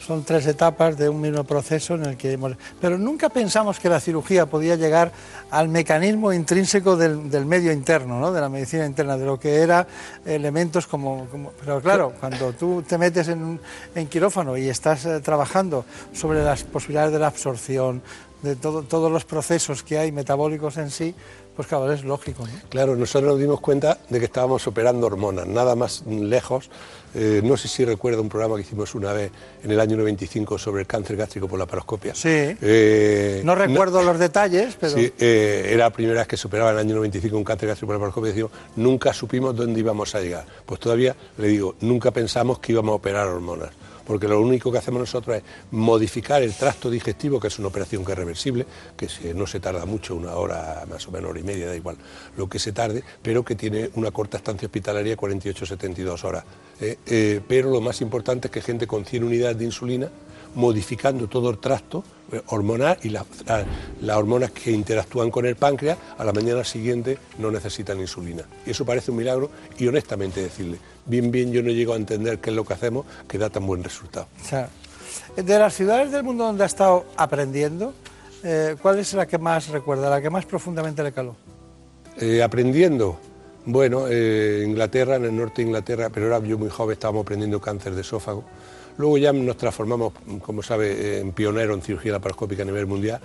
Son 0.01 0.25
tres 0.25 0.47
etapas 0.47 0.97
de 0.97 1.09
un 1.09 1.21
mismo 1.21 1.45
proceso 1.45 1.95
en 1.95 2.05
el 2.05 2.17
que 2.17 2.33
hemos... 2.33 2.53
Pero 2.81 2.99
nunca 2.99 3.29
pensamos 3.29 3.79
que 3.81 3.89
la 3.89 4.01
cirugía 4.01 4.47
podía 4.47 4.77
llegar 4.77 5.13
al 5.51 5.69
mecanismo 5.69 6.33
intrínseco 6.33 6.97
del, 6.97 7.31
del 7.31 7.47
medio 7.47 7.73
interno, 7.73 8.19
¿no? 8.21 8.33
de 8.33 8.41
la 8.41 8.49
medicina 8.49 8.87
interna, 8.87 9.17
de 9.17 9.27
lo 9.27 9.39
que 9.39 9.57
era 9.57 9.87
elementos 10.25 10.87
como... 10.87 11.27
como- 11.31 11.51
Pero 11.61 11.81
claro, 11.81 12.13
cuando 12.19 12.53
tú 12.53 12.83
te 12.87 12.99
metes 12.99 13.29
en, 13.29 13.61
en 13.95 14.07
quirófano 14.09 14.57
y 14.57 14.69
estás 14.69 15.05
eh, 15.07 15.21
trabajando 15.21 15.85
sobre 16.13 16.43
las 16.45 16.65
posibilidades 16.65 17.13
de 17.13 17.19
la 17.19 17.27
absorción, 17.29 18.03
de 18.43 18.55
todo- 18.57 18.83
todos 18.83 19.11
los 19.11 19.25
procesos 19.25 19.83
que 19.83 19.99
hay 19.99 20.13
metabólicos 20.13 20.77
en 20.77 20.91
sí, 20.91 21.15
pues 21.57 21.67
claro, 21.69 21.91
es 21.91 22.05
lógico. 22.05 22.47
¿no? 22.47 22.53
Claro, 22.69 22.95
nosotros 22.97 23.33
nos 23.33 23.41
dimos 23.41 23.61
cuenta 23.61 23.99
de 24.11 24.19
que 24.19 24.27
estábamos 24.27 24.67
operando 24.67 25.07
hormonas, 25.07 25.47
nada 25.47 25.75
más 25.75 26.03
lejos. 26.07 26.69
Eh, 27.15 27.41
no 27.43 27.57
sé 27.57 27.67
si 27.67 27.83
recuerda 27.83 28.21
un 28.21 28.29
programa 28.29 28.57
que 28.57 28.61
hicimos 28.61 28.95
una 28.95 29.13
vez 29.15 29.31
en 29.65 29.71
el 29.71 29.81
año 29.81 29.97
95 29.97 30.59
sobre 30.59 30.83
el 30.83 30.87
cáncer 30.87 31.17
gástrico 31.17 31.49
por 31.49 31.59
la 31.59 31.65
paroscopia. 31.65 32.15
Sí. 32.15 32.29
Eh, 32.29 33.41
No 33.43 33.55
recuerdo 33.55 34.03
los 34.03 34.19
detalles, 34.19 34.77
pero... 34.79 34.95
Sí, 34.97 35.11
eh, 35.19 35.71
era 35.71 35.85
la 35.85 35.91
primera 35.91 36.19
vez 36.21 36.29
que 36.29 36.37
superaba 36.37 36.71
en 36.73 36.77
el 36.77 36.81
año 36.81 36.97
95 36.97 37.37
un 37.39 37.45
cáncer 37.45 37.69
gástrico 37.69 37.87
por 37.87 37.97
la 37.97 38.01
paroscopia 38.01 38.29
y 38.29 38.33
decimos, 38.33 38.51
nunca 38.77 39.15
supimos 39.15 39.57
dónde 39.57 39.81
íbamos 39.81 40.15
a 40.15 40.21
llegar. 40.21 40.45
Pues 40.67 40.79
todavía, 40.79 41.17
le 41.39 41.49
digo, 41.49 41.75
nunca 41.81 42.11
pensamos 42.11 42.59
que 42.59 42.73
íbamos 42.73 42.93
a 42.93 42.97
operar 42.97 43.29
hormonas, 43.29 43.71
porque 44.07 44.29
lo 44.29 44.41
único 44.41 44.71
que 44.71 44.79
hacemos 44.79 45.01
nosotros 45.01 45.37
es 45.37 45.43
modificar 45.73 46.43
el 46.43 46.55
tracto 46.55 46.91
digestivo, 46.91 47.41
que 47.41 47.49
es 47.49 47.59
una 47.59 47.69
operación 47.69 48.05
que 48.05 48.13
es 48.13 48.19
reversible, 48.19 48.67
que 48.97 49.35
no 49.35 49.47
se 49.47 49.61
tarda 49.61 49.85
mucho, 49.85 50.15
una 50.15 50.35
hora, 50.35 50.85
más 50.89 51.07
o 51.09 51.11
menos 51.11 51.31
hora 51.31 51.41
y 51.41 51.43
media, 51.43 51.67
da 51.67 51.77
igual 51.77 51.97
lo 52.37 52.49
que 52.49 52.59
se 52.59 52.73
tarde, 52.73 53.03
pero 53.23 53.45
que 53.45 53.55
tiene 53.55 53.91
una 53.95 54.11
corta 54.11 54.37
estancia 54.37 54.67
hospitalaria, 54.67 55.17
48-72 55.17 56.25
horas. 56.25 56.45
eh, 56.81 56.99
eh, 57.07 57.41
pero 57.47 57.71
lo 57.71 57.81
más 57.81 58.01
importante 58.01 58.49
es 58.49 58.53
que 58.53 58.61
gente 58.61 58.87
con 58.87 59.05
100 59.05 59.25
unidades 59.25 59.59
de 59.59 59.65
insulina, 59.65 60.11
modificando 60.57 61.29
todo 61.29 61.51
el 61.51 61.59
tracto 61.59 62.03
eh, 62.33 62.43
hormonal 62.49 62.99
y 63.05 63.11
la- 63.11 63.25
la- 63.47 63.65
las 64.01 64.17
hormonas 64.17 64.51
que 64.51 64.73
interactúan 64.73 65.31
con 65.31 65.47
el 65.47 65.55
páncreas, 65.55 65.97
a 66.19 66.25
la 66.25 66.33
mañana 66.33 66.65
siguiente 66.65 67.19
no 67.39 67.53
necesitan 67.53 68.01
insulina. 68.01 68.43
Y 68.67 68.71
eso 68.71 68.85
parece 68.85 69.13
un 69.13 69.19
milagro 69.19 69.49
y 69.79 69.87
honestamente 69.87 70.43
decirle, 70.43 70.79
bien, 71.05 71.31
bien, 71.31 71.53
yo 71.53 71.63
no 71.63 71.71
llego 71.71 71.93
a 71.93 71.97
entender 71.97 72.41
qué 72.41 72.51
es 72.51 72.57
lo 72.57 72.65
que 72.65 72.75
hacemos 72.75 73.07
que 73.29 73.39
da 73.39 73.49
tan 73.49 73.65
buen 73.65 73.85
resultado. 73.85 74.27
O 74.43 74.45
sea, 74.45 74.69
de 75.37 75.59
las 75.59 75.73
ciudades 75.75 76.11
del 76.11 76.25
mundo 76.25 76.45
donde 76.45 76.65
ha 76.65 76.67
estado 76.67 77.05
aprendiendo, 77.17 77.95
eh, 78.43 78.75
¿cuál 78.83 78.99
es 78.99 79.13
la 79.15 79.27
que 79.27 79.39
más 79.39 79.69
recuerda, 79.69 80.11
la 80.11 80.21
que 80.21 80.31
más 80.31 80.45
profundamente 80.47 81.03
le 81.05 81.13
caló? 81.13 81.37
Eh, 82.19 82.43
aprendiendo, 82.43 83.19
bueno, 83.67 84.07
eh, 84.09 84.65
Inglaterra, 84.67 85.17
en 85.17 85.27
el 85.27 85.37
norte 85.37 85.63
de 85.63 85.69
Inglaterra, 85.69 86.09
pero 86.13 86.27
era 86.27 86.41
yo 86.41 86.57
muy 86.59 86.71
joven, 86.71 86.95
estábamos 86.95 87.23
aprendiendo 87.23 87.61
cáncer 87.61 87.95
de 87.95 88.01
esófago. 88.01 88.43
Luego 88.99 89.19
ya 89.19 89.33
nos 89.33 89.57
transformamos, 89.57 90.13
como 90.43 90.63
sabe, 90.63 91.21
en 91.21 91.33
pionero 91.33 91.75
en 91.75 91.83
cirugía 91.83 92.13
laparoscópica 92.13 92.63
a 92.63 92.67
nivel 92.67 92.87
mundial. 92.87 93.21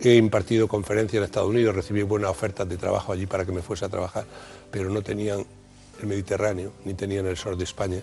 He 0.00 0.14
impartido 0.14 0.66
conferencias 0.66 1.18
en 1.18 1.24
Estados 1.24 1.50
Unidos, 1.50 1.74
recibí 1.74 2.02
buenas 2.02 2.30
ofertas 2.30 2.66
de 2.68 2.78
trabajo 2.78 3.12
allí 3.12 3.26
para 3.26 3.44
que 3.44 3.52
me 3.52 3.60
fuese 3.60 3.84
a 3.84 3.88
trabajar, 3.90 4.24
pero 4.70 4.88
no 4.88 5.02
tenían 5.02 5.44
el 6.00 6.06
Mediterráneo, 6.06 6.72
ni 6.86 6.94
tenían 6.94 7.26
el 7.26 7.36
sur 7.36 7.56
de 7.56 7.64
España, 7.64 8.02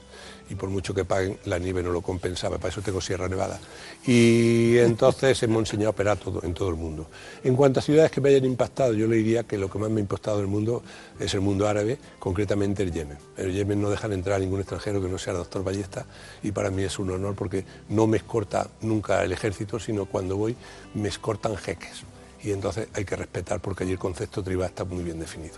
y 0.49 0.55
por 0.55 0.69
mucho 0.69 0.93
que 0.93 1.05
paguen, 1.05 1.37
la 1.45 1.59
nieve 1.59 1.83
no 1.83 1.91
lo 1.91 2.01
compensaba, 2.01 2.57
para 2.57 2.69
eso 2.69 2.81
tengo 2.81 3.01
Sierra 3.01 3.27
Nevada. 3.27 3.59
Y 4.05 4.77
entonces 4.77 5.41
hemos 5.43 5.59
enseñado 5.59 5.89
a 5.89 5.91
operar 5.91 6.17
todo, 6.17 6.43
en 6.43 6.53
todo 6.53 6.69
el 6.69 6.75
mundo. 6.75 7.07
En 7.43 7.55
cuanto 7.55 7.79
a 7.79 7.83
ciudades 7.83 8.11
que 8.11 8.21
me 8.21 8.29
hayan 8.29 8.45
impactado, 8.45 8.93
yo 8.93 9.07
le 9.07 9.17
diría 9.17 9.43
que 9.43 9.57
lo 9.57 9.69
que 9.69 9.79
más 9.79 9.89
me 9.89 9.97
ha 9.97 10.01
impactado 10.01 10.37
del 10.37 10.47
mundo 10.47 10.83
es 11.19 11.33
el 11.33 11.41
mundo 11.41 11.67
árabe, 11.67 11.97
concretamente 12.19 12.83
el 12.83 12.91
Yemen. 12.91 13.17
El 13.37 13.53
Yemen 13.53 13.81
no 13.81 13.89
dejan 13.89 14.13
entrar 14.13 14.37
a 14.37 14.39
ningún 14.39 14.59
extranjero 14.59 15.01
que 15.01 15.07
no 15.07 15.17
sea 15.17 15.33
el 15.33 15.39
doctor 15.39 15.63
Ballesta, 15.63 16.05
y 16.43 16.51
para 16.51 16.69
mí 16.69 16.83
es 16.83 16.97
un 16.99 17.11
honor 17.11 17.35
porque 17.35 17.65
no 17.89 18.07
me 18.07 18.17
escorta 18.17 18.69
nunca 18.81 19.23
el 19.23 19.31
ejército, 19.31 19.79
sino 19.79 20.05
cuando 20.05 20.37
voy 20.37 20.55
me 20.93 21.09
escortan 21.09 21.57
jeques. 21.57 22.03
Y 22.43 22.51
entonces 22.51 22.87
hay 22.93 23.03
que 23.03 23.15
respetar 23.15 23.59
porque 23.59 23.83
allí 23.83 23.93
el 23.93 23.99
concepto 23.99 24.43
tribal 24.43 24.69
está 24.69 24.85
muy 24.85 25.03
bien 25.03 25.19
definido. 25.19 25.55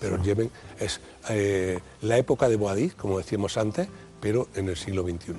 Pero 0.00 0.16
el 0.16 0.22
Yemen 0.22 0.50
es 0.78 1.00
eh, 1.28 1.80
la 2.02 2.18
época 2.18 2.48
de 2.48 2.56
Boadí, 2.56 2.90
como 2.90 3.18
decíamos 3.18 3.56
antes, 3.56 3.88
pero 4.20 4.48
en 4.54 4.68
el 4.68 4.76
siglo 4.76 5.02
XXI. 5.02 5.34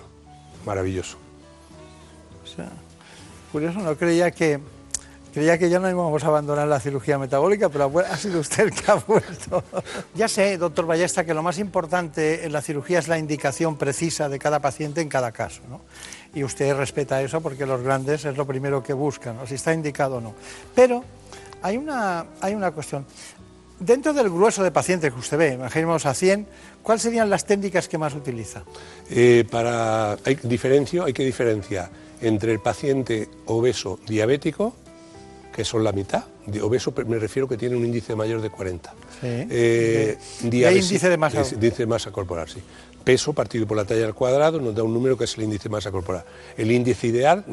Maravilloso. 0.65 1.17
O 2.43 2.47
sea, 2.47 2.69
curioso, 3.51 3.79
no 3.79 3.95
creía 3.95 4.31
que 4.31 4.59
Creía 5.33 5.59
que 5.59 5.69
ya 5.69 5.77
no 5.77 5.87
íbamos 5.87 6.23
a 6.23 6.27
abandonar 6.27 6.67
la 6.67 6.79
cirugía 6.79 7.19
metabólica, 7.19 7.69
pero 7.69 7.91
ha 7.99 8.17
sido 8.17 8.39
usted 8.39 8.63
el 8.63 8.71
que 8.71 8.91
ha 8.91 8.95
vuelto. 8.95 9.63
ya 10.15 10.27
sé, 10.27 10.57
doctor 10.57 10.87
Ballesta, 10.87 11.23
que 11.23 11.35
lo 11.35 11.43
más 11.43 11.59
importante 11.59 12.45
en 12.45 12.51
la 12.51 12.63
cirugía 12.63 12.97
es 12.97 13.07
la 13.07 13.19
indicación 13.19 13.77
precisa 13.77 14.27
de 14.27 14.39
cada 14.39 14.59
paciente 14.59 15.01
en 15.01 15.09
cada 15.09 15.31
caso. 15.31 15.61
¿no? 15.69 15.81
Y 16.33 16.43
usted 16.43 16.75
respeta 16.75 17.21
eso 17.21 17.41
porque 17.41 17.67
los 17.67 17.81
grandes 17.81 18.25
es 18.25 18.37
lo 18.37 18.47
primero 18.47 18.81
que 18.81 18.93
buscan, 18.93 19.37
¿no? 19.37 19.45
si 19.45 19.53
está 19.55 19.71
indicado 19.71 20.15
o 20.15 20.21
no. 20.21 20.33
Pero 20.73 21.03
hay 21.61 21.77
una, 21.77 22.25
hay 22.41 22.55
una 22.55 22.71
cuestión. 22.71 23.05
Dentro 23.79 24.11
del 24.11 24.29
grueso 24.29 24.61
de 24.61 24.71
pacientes 24.71 25.13
que 25.13 25.19
usted 25.19 25.37
ve, 25.37 25.53
imaginemos 25.53 26.05
a 26.05 26.13
100, 26.13 26.45
¿cuáles 26.83 27.01
serían 27.01 27.29
las 27.29 27.45
técnicas 27.45 27.87
que 27.87 27.97
más 27.97 28.13
utiliza? 28.13 28.63
Eh, 29.09 29.45
para, 29.49 30.13
hay, 30.25 30.37
diferencio, 30.43 31.05
hay 31.05 31.13
que 31.13 31.23
diferenciar 31.23 31.89
entre 32.21 32.51
el 32.51 32.59
paciente 32.59 33.29
obeso 33.45 33.99
diabético, 34.05 34.73
que 35.55 35.63
son 35.63 35.85
la 35.85 35.93
mitad, 35.93 36.25
de 36.45 36.61
obeso 36.61 36.93
me 37.07 37.19
refiero 37.19 37.47
que 37.47 37.55
tiene 37.55 37.75
un 37.77 37.85
índice 37.85 38.15
mayor 38.15 38.41
de 38.41 38.49
40. 38.49 38.93
Eh, 39.23 40.17
índice 40.41 41.09
de 41.09 41.17
masa? 41.17 41.43
Índice 41.49 41.83
de 41.83 41.85
masa 41.85 42.11
corporal, 42.11 42.49
sí. 42.49 42.61
Peso 43.03 43.31
partido 43.31 43.65
por 43.65 43.77
la 43.77 43.85
talla 43.85 44.05
al 44.05 44.13
cuadrado 44.13 44.59
nos 44.59 44.75
da 44.75 44.83
un 44.83 44.93
número 44.93 45.17
que 45.17 45.23
es 45.23 45.37
el 45.37 45.45
índice 45.45 45.63
de 45.63 45.69
masa 45.69 45.89
corporal. 45.89 46.25
El 46.57 46.69
índice 46.69 47.07
ideal 47.07 47.45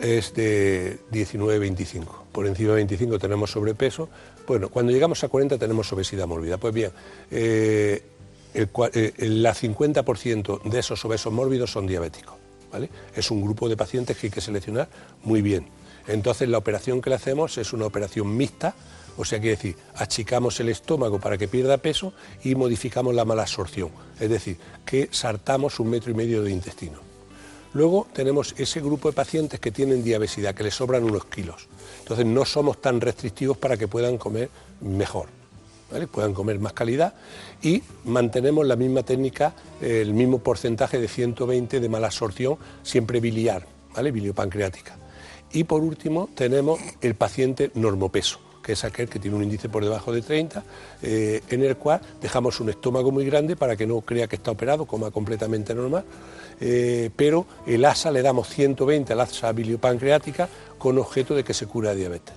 es 0.00 0.32
de 0.32 0.98
19-25. 1.12 2.04
Por 2.30 2.46
encima 2.46 2.70
de 2.70 2.76
25 2.76 3.18
tenemos 3.18 3.50
sobrepeso. 3.50 4.08
Bueno, 4.46 4.68
cuando 4.68 4.92
llegamos 4.92 5.22
a 5.24 5.28
40 5.28 5.58
tenemos 5.58 5.92
obesidad 5.92 6.26
mórbida. 6.26 6.58
Pues 6.58 6.72
bien, 6.72 6.90
eh, 7.30 8.02
el, 8.54 9.44
50% 9.44 10.60
eh, 10.64 10.70
de 10.70 10.78
esos 10.78 11.04
obesos 11.04 11.32
mórbidos 11.32 11.72
son 11.72 11.86
diabéticos. 11.86 12.34
¿vale? 12.72 12.88
Es 13.14 13.30
un 13.30 13.42
grupo 13.42 13.68
de 13.68 13.76
pacientes 13.76 14.16
que 14.16 14.28
hay 14.28 14.30
que 14.30 14.40
seleccionar 14.40 14.88
muy 15.24 15.42
bien. 15.42 15.66
Entonces 16.06 16.48
la 16.48 16.58
operación 16.58 17.00
que 17.00 17.10
le 17.10 17.16
hacemos 17.16 17.58
es 17.58 17.72
una 17.72 17.86
operación 17.86 18.36
mixta, 18.36 18.74
o 19.16 19.24
sea, 19.24 19.40
quiere 19.40 19.56
decir, 19.56 19.76
achicamos 19.94 20.60
el 20.60 20.68
estómago 20.68 21.18
para 21.18 21.38
que 21.38 21.48
pierda 21.48 21.78
peso 21.78 22.12
y 22.44 22.54
modificamos 22.54 23.14
la 23.14 23.24
mala 23.24 23.42
absorción, 23.42 23.90
es 24.20 24.28
decir, 24.28 24.58
que 24.84 25.08
sartamos 25.10 25.80
un 25.80 25.90
metro 25.90 26.10
y 26.10 26.14
medio 26.14 26.42
de 26.42 26.52
intestino. 26.52 27.00
Luego 27.76 28.06
tenemos 28.10 28.54
ese 28.56 28.80
grupo 28.80 29.10
de 29.10 29.14
pacientes 29.14 29.60
que 29.60 29.70
tienen 29.70 30.02
diabesidad, 30.02 30.54
que 30.54 30.62
les 30.62 30.74
sobran 30.74 31.04
unos 31.04 31.26
kilos. 31.26 31.68
Entonces 31.98 32.24
no 32.24 32.46
somos 32.46 32.80
tan 32.80 33.02
restrictivos 33.02 33.58
para 33.58 33.76
que 33.76 33.86
puedan 33.86 34.16
comer 34.16 34.48
mejor, 34.80 35.26
puedan 36.10 36.32
comer 36.32 36.58
más 36.58 36.72
calidad 36.72 37.12
y 37.60 37.82
mantenemos 38.04 38.66
la 38.66 38.76
misma 38.76 39.02
técnica, 39.02 39.52
el 39.82 40.14
mismo 40.14 40.38
porcentaje 40.38 40.98
de 40.98 41.06
120 41.06 41.78
de 41.78 41.88
mala 41.90 42.06
absorción, 42.06 42.56
siempre 42.82 43.20
biliar, 43.20 43.66
¿vale? 43.94 44.10
biliopancreática. 44.10 44.96
Y 45.52 45.64
por 45.64 45.82
último 45.82 46.30
tenemos 46.34 46.80
el 47.02 47.14
paciente 47.14 47.72
normopeso, 47.74 48.40
que 48.62 48.72
es 48.72 48.84
aquel 48.84 49.06
que 49.06 49.18
tiene 49.18 49.36
un 49.36 49.44
índice 49.44 49.68
por 49.68 49.84
debajo 49.84 50.12
de 50.12 50.22
30, 50.22 50.64
eh, 51.02 51.42
en 51.50 51.62
el 51.62 51.76
cual 51.76 52.00
dejamos 52.22 52.58
un 52.58 52.70
estómago 52.70 53.12
muy 53.12 53.26
grande 53.26 53.54
para 53.54 53.76
que 53.76 53.86
no 53.86 54.00
crea 54.00 54.28
que 54.28 54.36
está 54.36 54.50
operado, 54.50 54.86
coma 54.86 55.10
completamente 55.10 55.74
normal, 55.74 56.06
eh, 56.60 57.10
pero 57.14 57.46
el 57.66 57.84
ASA 57.84 58.10
le 58.10 58.22
damos 58.22 58.48
120 58.48 59.12
al 59.12 59.20
ASA 59.20 59.52
biliopancreática 59.52 60.48
con 60.78 60.98
objeto 60.98 61.34
de 61.34 61.44
que 61.44 61.54
se 61.54 61.66
cura 61.66 61.94
diabetes. 61.94 62.34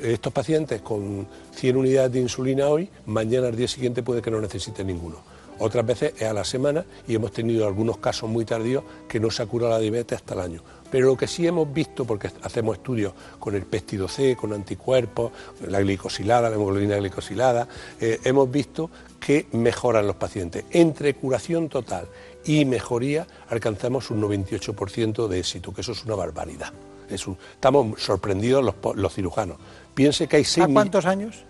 Estos 0.00 0.32
pacientes 0.32 0.80
con 0.80 1.26
100 1.54 1.76
unidades 1.76 2.12
de 2.12 2.20
insulina 2.20 2.68
hoy, 2.68 2.88
mañana 3.06 3.48
al 3.48 3.56
día 3.56 3.68
siguiente 3.68 4.02
puede 4.02 4.20
que 4.20 4.30
no 4.30 4.40
necesiten 4.40 4.88
ninguno. 4.88 5.18
Otras 5.58 5.86
veces 5.86 6.14
es 6.16 6.24
a 6.24 6.32
la 6.32 6.44
semana 6.44 6.84
y 7.06 7.14
hemos 7.14 7.32
tenido 7.32 7.66
algunos 7.66 7.98
casos 7.98 8.28
muy 8.28 8.44
tardíos 8.44 8.82
que 9.08 9.20
no 9.20 9.30
se 9.30 9.42
ha 9.42 9.46
curado 9.46 9.70
la 9.70 9.78
diabetes 9.78 10.16
hasta 10.16 10.34
el 10.34 10.40
año. 10.40 10.62
Pero 10.90 11.06
lo 11.08 11.16
que 11.16 11.26
sí 11.26 11.46
hemos 11.46 11.72
visto, 11.72 12.04
porque 12.04 12.30
hacemos 12.42 12.76
estudios 12.76 13.12
con 13.38 13.54
el 13.54 13.62
péptido 13.62 14.08
C, 14.08 14.36
con 14.36 14.52
anticuerpos, 14.52 15.32
la 15.66 15.80
glicosilada, 15.80 16.50
la 16.50 16.56
hemoglobina 16.56 16.96
glicosilada, 16.96 17.68
eh, 18.00 18.20
hemos 18.24 18.50
visto 18.50 18.90
que 19.20 19.46
mejoran 19.52 20.06
los 20.06 20.16
pacientes. 20.16 20.64
Entre 20.70 21.14
curación 21.14 21.68
total 21.68 22.06
y 22.44 22.64
mejoría 22.64 23.26
alcanzamos 23.48 24.10
un 24.10 24.22
98% 24.22 25.28
de 25.28 25.38
éxito, 25.38 25.72
que 25.72 25.80
eso 25.80 25.92
es 25.92 26.04
una 26.04 26.14
barbaridad. 26.14 26.72
estamos 27.08 28.00
sorprendidos 28.00 28.74
los, 28.94 29.14
cirujanos. 29.14 29.58
Piense 29.94 30.26
que 30.26 30.36
hay 30.36 30.44
seis... 30.44 30.66
¿A 30.66 30.68
cuántos 30.68 31.06
años? 31.06 31.44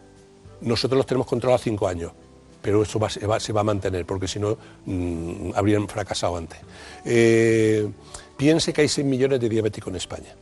Nosotros 0.61 0.97
los 0.97 1.07
tenemos 1.07 1.27
controlados 1.27 1.63
cinco 1.63 1.89
años 1.89 2.13
pero 2.63 2.83
eso 2.83 2.99
se, 3.11 3.27
va, 3.27 3.61
a 3.61 3.63
mantener, 3.63 4.07
porque 4.07 4.27
si 4.27 4.39
no 4.39 4.57
mm, 4.87 5.51
habrían 5.55 5.87
fracasado 5.87 6.39
antes. 6.39 6.59
Eh, 7.05 7.87
piense 8.39 8.73
que 8.73 8.81
hay 8.81 8.89
6 8.89 9.07
millones 9.07 9.39
de 9.39 9.51
diabéticos 9.51 9.91
en 9.91 9.97
España. 9.97 10.35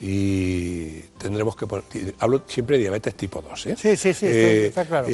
Y 0.00 1.00
tendremos 1.18 1.54
que 1.56 1.66
poner, 1.66 1.84
hablo 2.18 2.42
siempre 2.46 2.76
de 2.76 2.84
diabetes 2.84 3.14
tipo 3.14 3.42
2. 3.42 3.66
¿eh? 3.66 3.76
Sí, 3.76 3.96
sí, 3.96 4.14
sí, 4.14 4.26
está, 4.26 4.82
eh, 4.82 4.86
claro. 4.86 5.06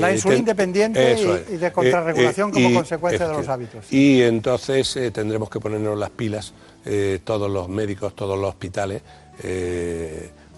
la 0.00 0.12
insulina 0.12 0.40
independiente 0.40 1.44
y, 1.50 1.56
de 1.56 1.72
contrarregulación 1.72 2.50
como 2.50 2.74
consecuencia 2.74 3.28
de 3.28 3.32
los 3.32 3.48
hábitos. 3.48 3.90
Y 3.90 4.22
entonces 4.22 4.98
tendremos 5.12 5.48
que 5.48 5.58
ponernos 5.58 5.98
las 5.98 6.10
pilas, 6.10 6.52
todos 7.24 7.50
los 7.50 7.68
médicos, 7.68 8.14
todos 8.14 8.38
los 8.38 8.50
hospitales, 8.50 9.02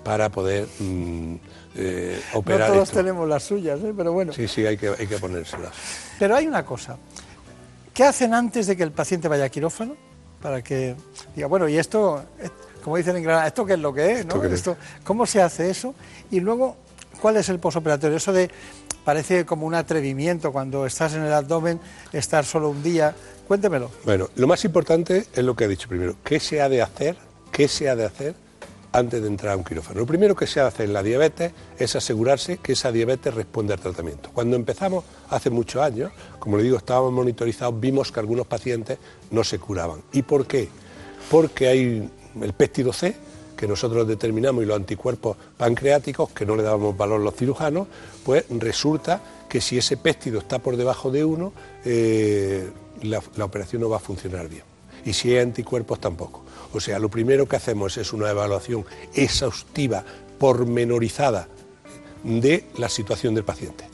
para 0.02 0.30
poder 0.30 0.66
mm, 0.78 1.34
eh, 1.76 2.20
operar. 2.34 2.68
No 2.68 2.74
todos 2.76 2.90
tenemos 2.90 3.28
las 3.28 3.42
suyas, 3.42 3.78
¿eh? 3.80 3.92
pero 3.96 4.12
bueno. 4.12 4.32
Sí, 4.32 4.48
sí, 4.48 4.66
hay 4.66 4.76
que, 4.76 4.88
hay 4.88 5.06
que 5.06 5.18
ponérselas. 5.18 5.72
Pero 6.18 6.34
hay 6.34 6.46
una 6.46 6.64
cosa. 6.64 6.96
¿Qué 7.94 8.04
hacen 8.04 8.34
antes 8.34 8.66
de 8.66 8.76
que 8.76 8.82
el 8.82 8.92
paciente 8.92 9.28
vaya 9.28 9.44
a 9.44 9.48
quirófano? 9.48 9.96
Para 10.40 10.62
que 10.62 10.96
diga, 11.34 11.46
bueno, 11.46 11.68
y 11.68 11.78
esto, 11.78 12.24
como 12.82 12.96
dicen 12.96 13.16
en 13.16 13.22
Granada, 13.22 13.46
¿esto 13.46 13.64
qué 13.64 13.74
es 13.74 13.78
lo 13.78 13.92
que 13.92 14.12
es? 14.12 14.26
¿no? 14.26 14.42
Esto, 14.44 14.76
¿Cómo 15.04 15.26
se 15.26 15.42
hace 15.42 15.70
eso? 15.70 15.94
Y 16.30 16.40
luego, 16.40 16.76
¿cuál 17.20 17.36
es 17.36 17.48
el 17.48 17.58
posoperatorio? 17.58 18.16
Eso 18.16 18.32
de, 18.32 18.50
parece 19.04 19.44
como 19.44 19.66
un 19.66 19.74
atrevimiento 19.74 20.52
cuando 20.52 20.86
estás 20.86 21.14
en 21.14 21.22
el 21.22 21.32
abdomen, 21.32 21.80
estar 22.12 22.44
solo 22.44 22.70
un 22.70 22.82
día. 22.82 23.14
Cuéntemelo. 23.46 23.90
Bueno, 24.04 24.28
lo 24.36 24.46
más 24.46 24.64
importante 24.64 25.26
es 25.32 25.44
lo 25.44 25.56
que 25.56 25.64
ha 25.64 25.68
dicho 25.68 25.88
primero. 25.88 26.16
¿Qué 26.24 26.40
se 26.40 26.60
ha 26.60 26.68
de 26.68 26.82
hacer? 26.82 27.16
¿Qué 27.50 27.68
se 27.68 27.88
ha 27.88 27.96
de 27.96 28.04
hacer 28.04 28.34
antes 28.92 29.20
de 29.20 29.28
entrar 29.28 29.54
a 29.54 29.56
un 29.56 29.64
quirófano. 29.64 30.00
Lo 30.00 30.06
primero 30.06 30.34
que 30.34 30.46
se 30.46 30.60
hace 30.60 30.84
en 30.84 30.92
la 30.92 31.02
diabetes 31.02 31.52
es 31.78 31.96
asegurarse 31.96 32.58
que 32.58 32.72
esa 32.72 32.92
diabetes 32.92 33.34
responde 33.34 33.74
al 33.74 33.80
tratamiento. 33.80 34.30
Cuando 34.32 34.56
empezamos 34.56 35.04
hace 35.30 35.50
muchos 35.50 35.82
años, 35.82 36.12
como 36.38 36.56
le 36.56 36.62
digo, 36.62 36.78
estábamos 36.78 37.12
monitorizados, 37.12 37.78
vimos 37.78 38.12
que 38.12 38.20
algunos 38.20 38.46
pacientes 38.46 38.98
no 39.30 39.44
se 39.44 39.58
curaban. 39.58 40.02
¿Y 40.12 40.22
por 40.22 40.46
qué? 40.46 40.68
Porque 41.30 41.68
hay 41.68 42.10
el 42.42 42.52
péptido 42.52 42.92
C, 42.92 43.14
que 43.56 43.66
nosotros 43.66 44.06
determinamos, 44.06 44.62
y 44.62 44.66
los 44.66 44.76
anticuerpos 44.76 45.36
pancreáticos, 45.56 46.30
que 46.30 46.46
no 46.46 46.54
le 46.54 46.62
damos 46.62 46.96
valor 46.96 47.20
a 47.20 47.24
los 47.24 47.34
cirujanos, 47.34 47.88
pues 48.24 48.44
resulta 48.50 49.20
que 49.48 49.60
si 49.60 49.78
ese 49.78 49.96
péptido 49.96 50.38
está 50.38 50.58
por 50.58 50.76
debajo 50.76 51.10
de 51.10 51.24
uno, 51.24 51.52
eh, 51.84 52.70
la, 53.02 53.20
la 53.36 53.44
operación 53.44 53.82
no 53.82 53.88
va 53.88 53.96
a 53.96 54.00
funcionar 54.00 54.48
bien. 54.48 54.62
Y 55.04 55.12
si 55.12 55.32
hay 55.32 55.38
anticuerpos, 55.38 56.00
tampoco. 56.00 56.44
O 56.72 56.80
sea, 56.80 56.98
lo 56.98 57.08
primero 57.08 57.48
que 57.48 57.56
hacemos 57.56 57.96
es 57.96 58.12
una 58.12 58.30
evaluación 58.30 58.84
exhaustiva, 59.14 60.04
pormenorizada 60.38 61.48
de 62.22 62.66
la 62.76 62.88
situación 62.88 63.34
del 63.34 63.44
paciente. 63.44 63.84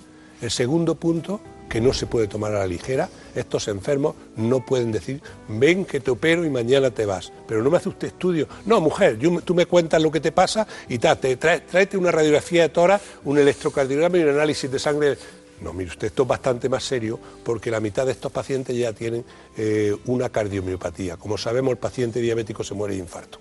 El 0.40 0.50
segundo 0.50 0.94
punto, 0.94 1.40
que 1.74 1.80
no 1.80 1.92
se 1.92 2.06
puede 2.06 2.28
tomar 2.28 2.54
a 2.54 2.60
la 2.60 2.68
ligera, 2.68 3.08
estos 3.34 3.66
enfermos 3.66 4.14
no 4.36 4.64
pueden 4.64 4.92
decir, 4.92 5.20
ven 5.48 5.84
que 5.84 5.98
te 5.98 6.12
opero 6.12 6.44
y 6.44 6.48
mañana 6.48 6.92
te 6.92 7.04
vas, 7.04 7.32
pero 7.48 7.64
no 7.64 7.70
me 7.70 7.78
hace 7.78 7.88
usted 7.88 8.06
estudio. 8.06 8.46
No, 8.64 8.80
mujer, 8.80 9.18
tú 9.44 9.54
me 9.56 9.66
cuentas 9.66 10.00
lo 10.00 10.12
que 10.12 10.20
te 10.20 10.30
pasa 10.30 10.68
y 10.88 10.98
ta, 10.98 11.16
te, 11.16 11.34
tráete 11.36 11.96
una 11.96 12.12
radiografía 12.12 12.62
de 12.62 12.68
tora, 12.68 13.00
un 13.24 13.38
electrocardiograma 13.38 14.18
y 14.18 14.22
un 14.22 14.28
análisis 14.28 14.70
de 14.70 14.78
sangre 14.78 15.18
no, 15.62 15.72
mire 15.72 15.90
usted, 15.90 16.06
esto 16.06 16.22
es 16.22 16.28
bastante 16.28 16.68
más 16.68 16.84
serio 16.84 17.18
porque 17.42 17.72
la 17.72 17.80
mitad 17.80 18.06
de 18.06 18.12
estos 18.12 18.30
pacientes 18.30 18.76
ya 18.76 18.92
tienen 18.92 19.24
eh, 19.56 19.96
una 20.06 20.28
cardiomiopatía. 20.28 21.16
Como 21.16 21.36
sabemos, 21.38 21.72
el 21.72 21.78
paciente 21.78 22.20
diabético 22.20 22.62
se 22.62 22.74
muere 22.74 22.94
de 22.94 23.00
infarto. 23.00 23.40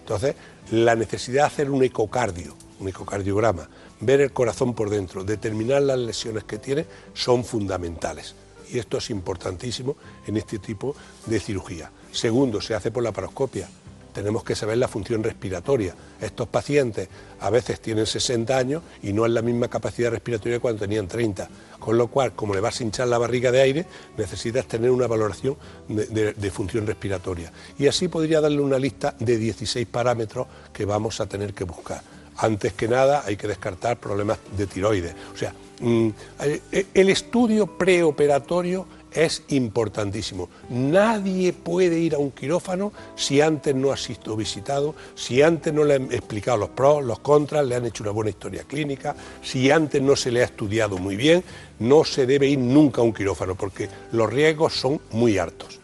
Entonces, 0.00 0.34
la 0.70 0.94
necesidad 0.94 1.42
de 1.42 1.46
hacer 1.48 1.70
un 1.70 1.82
ecocardio, 1.84 2.56
un 2.80 2.88
ecocardiograma, 2.88 3.68
ver 4.00 4.20
el 4.20 4.32
corazón 4.32 4.74
por 4.74 4.90
dentro, 4.90 5.24
determinar 5.24 5.82
las 5.82 5.98
lesiones 5.98 6.44
que 6.44 6.58
tiene, 6.58 6.86
son 7.14 7.44
fundamentales. 7.44 8.34
Y 8.70 8.78
esto 8.78 8.98
es 8.98 9.10
importantísimo 9.10 9.96
en 10.26 10.36
este 10.36 10.58
tipo 10.58 10.94
de 11.26 11.40
cirugía. 11.40 11.90
Segundo, 12.10 12.60
se 12.60 12.74
hace 12.74 12.90
por 12.90 13.02
la 13.02 13.12
paroscopia 13.12 13.68
tenemos 14.16 14.44
que 14.44 14.54
saber 14.54 14.78
la 14.78 14.88
función 14.88 15.22
respiratoria. 15.22 15.94
Estos 16.18 16.48
pacientes 16.48 17.06
a 17.38 17.50
veces 17.50 17.80
tienen 17.80 18.06
60 18.06 18.56
años 18.56 18.82
y 19.02 19.12
no 19.12 19.26
es 19.26 19.32
la 19.32 19.42
misma 19.42 19.68
capacidad 19.68 20.10
respiratoria 20.10 20.58
cuando 20.58 20.80
tenían 20.80 21.06
30, 21.06 21.46
con 21.78 21.98
lo 21.98 22.06
cual, 22.08 22.32
como 22.32 22.54
le 22.54 22.62
vas 22.62 22.80
a 22.80 22.84
hinchar 22.84 23.08
la 23.08 23.18
barriga 23.18 23.52
de 23.52 23.60
aire, 23.60 23.86
necesitas 24.16 24.66
tener 24.66 24.90
una 24.90 25.06
valoración 25.06 25.58
de, 25.86 26.50
función 26.50 26.86
respiratoria. 26.86 27.52
Y 27.78 27.88
así 27.88 28.08
podría 28.08 28.40
darle 28.40 28.62
una 28.62 28.78
lista 28.78 29.14
de 29.18 29.36
16 29.36 29.86
parámetros 29.86 30.46
que 30.72 30.86
vamos 30.86 31.20
a 31.20 31.26
tener 31.26 31.52
que 31.52 31.64
buscar. 31.64 32.00
Antes 32.38 32.72
que 32.74 32.88
nada 32.88 33.22
hay 33.26 33.36
que 33.36 33.48
descartar 33.48 33.98
problemas 33.98 34.38
de 34.56 34.66
tiroides. 34.66 35.14
O 35.34 35.36
sea, 35.36 35.54
mm, 35.80 36.08
eh, 36.40 36.86
el 36.94 37.08
estudio 37.08 37.66
preoperatorio 37.66 38.86
es 39.16 39.42
importantísimo. 39.48 40.48
Nadie 40.68 41.52
puede 41.52 41.98
ir 41.98 42.14
a 42.14 42.18
un 42.18 42.30
quirófano 42.30 42.92
si 43.16 43.40
antes 43.40 43.74
no 43.74 43.90
ha 43.90 43.96
sido 43.96 44.36
visitado, 44.36 44.94
si 45.14 45.42
antes 45.42 45.72
no 45.72 45.84
le 45.84 45.94
han 45.94 46.12
explicado 46.12 46.58
los 46.58 46.68
pros, 46.70 47.02
los 47.02 47.20
contras, 47.20 47.66
le 47.66 47.76
han 47.76 47.86
hecho 47.86 48.02
una 48.04 48.12
buena 48.12 48.30
historia 48.30 48.64
clínica, 48.64 49.16
si 49.42 49.70
antes 49.70 50.02
no 50.02 50.14
se 50.16 50.30
le 50.30 50.42
ha 50.42 50.44
estudiado 50.44 50.98
muy 50.98 51.16
bien, 51.16 51.42
no 51.78 52.04
se 52.04 52.26
debe 52.26 52.46
ir 52.46 52.58
nunca 52.58 53.00
a 53.00 53.04
un 53.04 53.14
quirófano 53.14 53.54
porque 53.54 53.88
los 54.12 54.30
riesgos 54.30 54.74
son 54.74 55.00
muy 55.12 55.38
altos. 55.38 55.80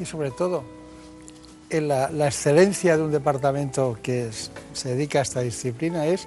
Y 0.00 0.04
sobre 0.04 0.30
todo, 0.32 0.75
la, 1.70 2.10
la 2.10 2.26
excelencia 2.28 2.96
de 2.96 3.02
un 3.02 3.12
departamento 3.12 3.98
que 4.02 4.28
es- 4.28 4.50
se 4.72 4.90
dedica 4.90 5.18
a 5.20 5.22
esta 5.22 5.40
disciplina 5.40 6.06
es 6.06 6.26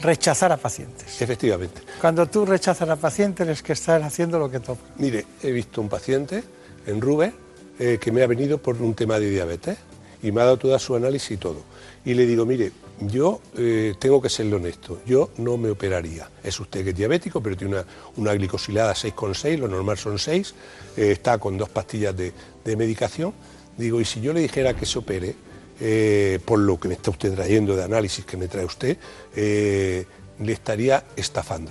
rechazar 0.00 0.52
a 0.52 0.56
pacientes. 0.56 1.20
Efectivamente. 1.20 1.80
Cuando 2.00 2.26
tú 2.26 2.46
rechazas 2.46 2.88
a 2.88 2.96
pacientes 2.96 3.48
es 3.48 3.62
que 3.62 3.72
estás 3.72 4.02
haciendo 4.02 4.38
lo 4.38 4.50
que 4.50 4.60
toca. 4.60 4.80
Mire, 4.96 5.26
he 5.42 5.50
visto 5.50 5.80
un 5.80 5.88
paciente 5.88 6.44
en 6.86 7.00
Rubén 7.00 7.34
eh, 7.78 7.98
que 8.00 8.12
me 8.12 8.22
ha 8.22 8.26
venido 8.26 8.58
por 8.58 8.80
un 8.80 8.94
tema 8.94 9.18
de 9.18 9.28
diabetes 9.30 9.76
y 10.22 10.30
me 10.32 10.40
ha 10.40 10.44
dado 10.44 10.56
toda 10.58 10.78
su 10.78 10.94
análisis 10.94 11.32
y 11.32 11.36
todo. 11.36 11.62
Y 12.04 12.14
le 12.14 12.26
digo, 12.26 12.46
mire, 12.46 12.70
yo 13.00 13.40
eh, 13.56 13.94
tengo 13.98 14.20
que 14.22 14.28
serle 14.28 14.56
honesto, 14.56 15.00
yo 15.06 15.30
no 15.38 15.56
me 15.56 15.70
operaría. 15.70 16.28
Es 16.42 16.58
usted 16.58 16.82
que 16.84 16.90
es 16.90 16.96
diabético, 16.96 17.40
pero 17.42 17.56
tiene 17.56 17.74
una, 17.74 17.84
una 18.16 18.32
glicosilada 18.34 18.94
6,6, 18.94 19.58
lo 19.58 19.68
normal 19.68 19.98
son 19.98 20.18
6, 20.18 20.54
eh, 20.96 21.10
está 21.12 21.38
con 21.38 21.58
dos 21.58 21.68
pastillas 21.68 22.16
de, 22.16 22.32
de 22.64 22.76
medicación. 22.76 23.32
Digo, 23.78 24.00
y 24.00 24.04
si 24.04 24.20
yo 24.20 24.32
le 24.32 24.40
dijera 24.40 24.74
que 24.74 24.84
se 24.84 24.98
opere, 24.98 25.34
eh, 25.80 26.40
por 26.44 26.58
lo 26.58 26.78
que 26.78 26.88
me 26.88 26.94
está 26.94 27.12
usted 27.12 27.32
trayendo 27.32 27.76
de 27.76 27.84
análisis 27.84 28.24
que 28.24 28.36
me 28.36 28.48
trae 28.48 28.64
usted, 28.64 28.98
eh, 29.36 30.04
le 30.40 30.52
estaría 30.52 31.04
estafando. 31.14 31.70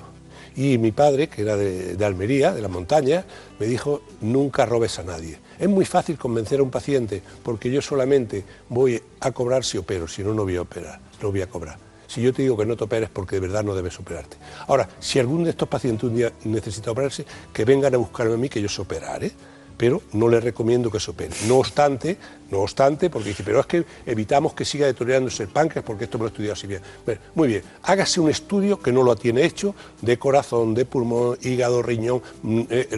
Y 0.56 0.78
mi 0.78 0.92
padre, 0.92 1.28
que 1.28 1.42
era 1.42 1.56
de, 1.58 2.04
Almería, 2.04 2.54
de 2.54 2.62
la 2.62 2.70
montaña, 2.70 3.26
me 3.60 3.68
dijo, 3.68 4.02
nunca 4.22 4.66
robes 4.66 4.98
a 4.98 5.04
nadie. 5.04 5.38
Es 5.60 5.68
muy 5.68 5.86
fácil 5.86 6.18
convencer 6.18 6.62
a 6.62 6.64
un 6.64 6.72
paciente 6.72 7.22
porque 7.44 7.70
yo 7.70 7.82
solamente 7.82 8.44
voy 8.70 9.02
a 9.20 9.32
cobrar 9.32 9.64
si 9.64 9.78
opero, 9.78 10.08
si 10.08 10.24
no, 10.24 10.34
no 10.34 10.44
voy 10.44 10.56
a 10.56 10.62
operar, 10.62 11.00
no 11.22 11.30
voy 11.30 11.42
a 11.42 11.48
cobrar. 11.48 11.78
Si 12.08 12.22
yo 12.22 12.34
te 12.34 12.42
digo 12.42 12.58
que 12.58 12.66
no 12.66 12.78
te 12.78 12.86
operes 12.86 13.10
porque 13.10 13.36
de 13.36 13.42
verdad 13.42 13.64
no 13.64 13.76
debes 13.76 14.00
operarte. 14.00 14.38
Ahora, 14.68 14.88
si 15.00 15.20
algún 15.20 15.44
de 15.44 15.50
estos 15.50 15.68
pacientes 15.68 16.06
un 16.06 16.16
día 16.16 16.32
necesita 16.46 16.90
operarse, 16.90 17.26
que 17.54 17.66
vengan 17.66 17.94
a 17.94 17.98
buscarme 17.98 18.34
a 18.34 18.38
mí 18.38 18.50
que 18.50 18.62
yo 18.62 18.70
se 18.70 18.82
operaré 18.82 19.32
pero 19.78 20.02
no 20.14 20.28
le 20.28 20.40
recomiendo 20.40 20.92
que 20.92 21.00
se 21.00 21.12
opere. 21.12 21.34
No 21.48 21.58
obstante, 21.58 22.18
no 22.50 22.60
obstante, 22.60 23.10
porque 23.10 23.30
dice, 23.30 23.44
pero 23.44 23.60
es 23.60 23.66
que 23.66 23.86
evitamos 24.06 24.54
que 24.54 24.66
siga 24.66 24.86
deteriorándose 24.86 25.44
el 25.44 25.50
páncreas 25.50 25.84
porque 25.84 26.06
esto 26.06 26.18
me 26.18 26.24
lo 26.24 26.28
he 26.28 26.32
estudiado 26.32 26.54
así 26.54 26.68
bien. 26.68 26.82
Bueno, 27.06 27.22
muy 27.36 27.48
bien, 27.48 27.64
hágase 27.84 28.20
un 28.20 28.30
estudio 28.30 28.80
que 28.80 28.92
no 28.92 29.04
lo 29.04 29.16
tiene 29.16 29.44
hecho 29.44 29.76
de 30.02 30.18
corazón, 30.18 30.74
de 30.74 30.86
pulmón, 30.86 31.38
hígado, 31.42 31.82
riñón, 31.82 32.22
mm, 32.44 32.60
eh, 32.70 32.90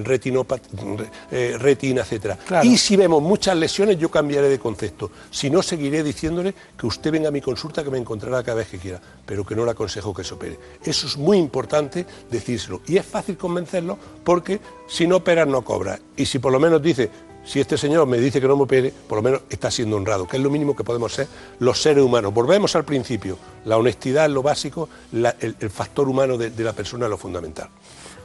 eh, 1.31 1.55
retina, 1.57 2.01
etcétera. 2.01 2.37
Claro. 2.47 2.67
Y 2.67 2.77
si 2.77 2.95
vemos 2.95 3.21
muchas 3.21 3.55
lesiones, 3.57 3.97
yo 3.97 4.09
cambiaré 4.09 4.49
de 4.49 4.59
concepto. 4.59 5.11
Si 5.31 5.49
no, 5.49 5.61
seguiré 5.61 6.03
diciéndole 6.03 6.53
que 6.77 6.85
usted 6.85 7.11
venga 7.11 7.29
a 7.29 7.31
mi 7.31 7.41
consulta, 7.41 7.83
que 7.83 7.89
me 7.89 7.97
encontrará 7.97 8.43
cada 8.43 8.57
vez 8.57 8.67
que 8.67 8.77
quiera, 8.77 9.01
pero 9.25 9.45
que 9.45 9.55
no 9.55 9.65
le 9.65 9.71
aconsejo 9.71 10.13
que 10.13 10.23
se 10.23 10.33
opere. 10.33 10.59
Eso 10.83 11.07
es 11.07 11.17
muy 11.17 11.37
importante 11.37 12.05
decírselo. 12.29 12.81
Y 12.87 12.97
es 12.97 13.05
fácil 13.05 13.37
convencerlo 13.37 13.97
porque 14.23 14.59
si 14.87 15.07
no 15.07 15.17
opera, 15.17 15.45
no 15.45 15.63
cobra. 15.63 15.99
Y 16.17 16.25
si 16.25 16.39
por 16.39 16.51
lo 16.51 16.59
menos 16.59 16.81
dice, 16.81 17.09
si 17.49 17.59
este 17.59 17.79
señor 17.79 18.05
me 18.05 18.19
dice 18.19 18.39
que 18.39 18.47
no 18.47 18.55
me 18.55 18.61
opere, 18.61 18.93
por 19.07 19.17
lo 19.17 19.23
menos 19.23 19.41
está 19.49 19.71
siendo 19.71 19.97
honrado, 19.97 20.27
que 20.27 20.37
es 20.37 20.43
lo 20.43 20.51
mínimo 20.51 20.75
que 20.75 20.83
podemos 20.83 21.11
ser 21.15 21.27
los 21.57 21.81
seres 21.81 22.03
humanos. 22.03 22.31
Volvemos 22.31 22.75
al 22.75 22.85
principio. 22.85 23.39
La 23.65 23.75
honestidad 23.77 24.25
es 24.25 24.31
lo 24.31 24.43
básico, 24.43 24.87
el, 25.11 25.69
factor 25.71 26.07
humano 26.07 26.37
de, 26.37 26.51
la 26.63 26.73
persona 26.73 27.05
es 27.07 27.09
lo 27.09 27.17
fundamental. 27.17 27.67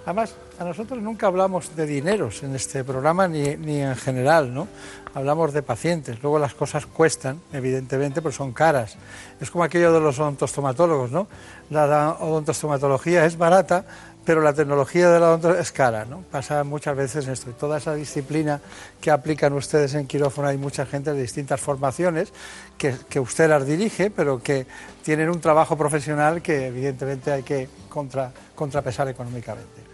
Además, 0.04 0.34
a 0.58 0.64
nosotros 0.64 1.00
nunca 1.00 1.28
hablamos 1.28 1.74
de 1.74 1.86
dineros 1.86 2.42
en 2.42 2.54
este 2.54 2.84
programa 2.84 3.26
ni, 3.26 3.56
ni 3.56 3.80
en 3.80 3.96
general, 3.96 4.52
¿no? 4.52 4.68
Hablamos 5.14 5.54
de 5.54 5.62
pacientes. 5.62 6.22
Luego 6.22 6.38
las 6.38 6.52
cosas 6.52 6.84
cuestan, 6.84 7.40
evidentemente, 7.54 8.20
pero 8.20 8.32
son 8.32 8.52
caras. 8.52 8.98
Es 9.40 9.50
como 9.50 9.64
aquello 9.64 9.90
de 9.94 10.00
los 10.00 10.18
odontostomatólogos, 10.18 11.10
¿no? 11.10 11.28
La, 11.70 11.86
la 11.86 12.12
odontostomatología 12.20 13.24
es 13.24 13.38
barata, 13.38 13.86
pero 14.24 14.40
la 14.40 14.52
tecnología 14.52 15.10
de 15.10 15.20
la 15.20 15.28
odonto 15.28 15.54
es 15.54 15.70
cara, 15.70 16.04
¿no? 16.04 16.22
Pasa 16.30 16.64
muchas 16.64 16.96
veces 16.96 17.28
esto. 17.28 17.50
Y 17.50 17.52
toda 17.52 17.78
esa 17.78 17.94
disciplina 17.94 18.60
que 19.00 19.10
aplican 19.10 19.52
ustedes 19.52 19.94
en 19.94 20.06
quirófano, 20.06 20.48
hay 20.48 20.56
mucha 20.56 20.86
gente 20.86 21.12
de 21.12 21.20
distintas 21.20 21.60
formaciones 21.60 22.32
que, 22.78 22.94
que 23.08 23.20
usted 23.20 23.48
las 23.48 23.66
dirige, 23.66 24.10
pero 24.10 24.42
que 24.42 24.66
tienen 25.02 25.28
un 25.28 25.40
trabajo 25.40 25.76
profesional 25.76 26.40
que 26.40 26.68
evidentemente 26.68 27.32
hay 27.32 27.42
que 27.42 27.68
contra- 27.88 28.32
contrapesar 28.54 29.08
económicamente. 29.08 29.84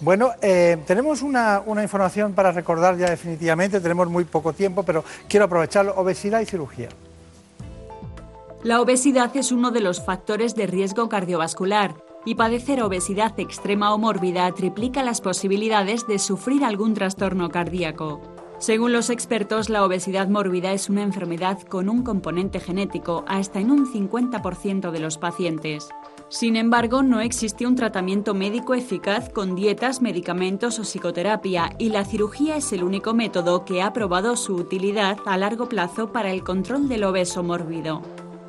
Bueno, 0.00 0.32
eh, 0.42 0.76
tenemos 0.86 1.22
una, 1.22 1.62
una 1.64 1.82
información 1.82 2.34
para 2.34 2.52
recordar 2.52 2.96
ya 2.98 3.08
definitivamente, 3.08 3.80
tenemos 3.80 4.08
muy 4.08 4.24
poco 4.24 4.52
tiempo, 4.52 4.82
pero 4.82 5.04
quiero 5.28 5.46
aprovecharlo, 5.46 5.94
obesidad 5.96 6.40
y 6.40 6.46
cirugía. 6.46 6.88
La 8.62 8.80
obesidad 8.80 9.34
es 9.36 9.52
uno 9.52 9.70
de 9.70 9.80
los 9.80 10.04
factores 10.04 10.54
de 10.54 10.66
riesgo 10.66 11.08
cardiovascular 11.08 11.94
y 12.26 12.34
padecer 12.34 12.82
obesidad 12.82 13.38
extrema 13.40 13.94
o 13.94 13.98
mórbida 13.98 14.52
triplica 14.52 15.02
las 15.02 15.22
posibilidades 15.22 16.06
de 16.06 16.18
sufrir 16.18 16.64
algún 16.64 16.92
trastorno 16.92 17.48
cardíaco. 17.48 18.20
Según 18.58 18.92
los 18.92 19.10
expertos, 19.10 19.68
la 19.68 19.84
obesidad 19.84 20.28
mórbida 20.28 20.72
es 20.72 20.88
una 20.88 21.02
enfermedad 21.02 21.60
con 21.62 21.88
un 21.88 22.02
componente 22.02 22.58
genético 22.58 23.24
hasta 23.28 23.60
en 23.60 23.70
un 23.70 23.86
50% 23.90 24.90
de 24.90 24.98
los 24.98 25.18
pacientes. 25.18 25.88
Sin 26.28 26.56
embargo, 26.56 27.02
no 27.02 27.20
existe 27.20 27.66
un 27.66 27.76
tratamiento 27.76 28.34
médico 28.34 28.74
eficaz 28.74 29.28
con 29.28 29.54
dietas, 29.54 30.02
medicamentos 30.02 30.78
o 30.80 30.82
psicoterapia 30.82 31.76
y 31.78 31.90
la 31.90 32.04
cirugía 32.04 32.56
es 32.56 32.72
el 32.72 32.82
único 32.82 33.14
método 33.14 33.64
que 33.64 33.82
ha 33.82 33.92
probado 33.92 34.36
su 34.36 34.56
utilidad 34.56 35.18
a 35.26 35.36
largo 35.36 35.68
plazo 35.68 36.10
para 36.10 36.32
el 36.32 36.42
control 36.42 36.88
del 36.88 37.04
obeso 37.04 37.44
mórbido. 37.44 38.02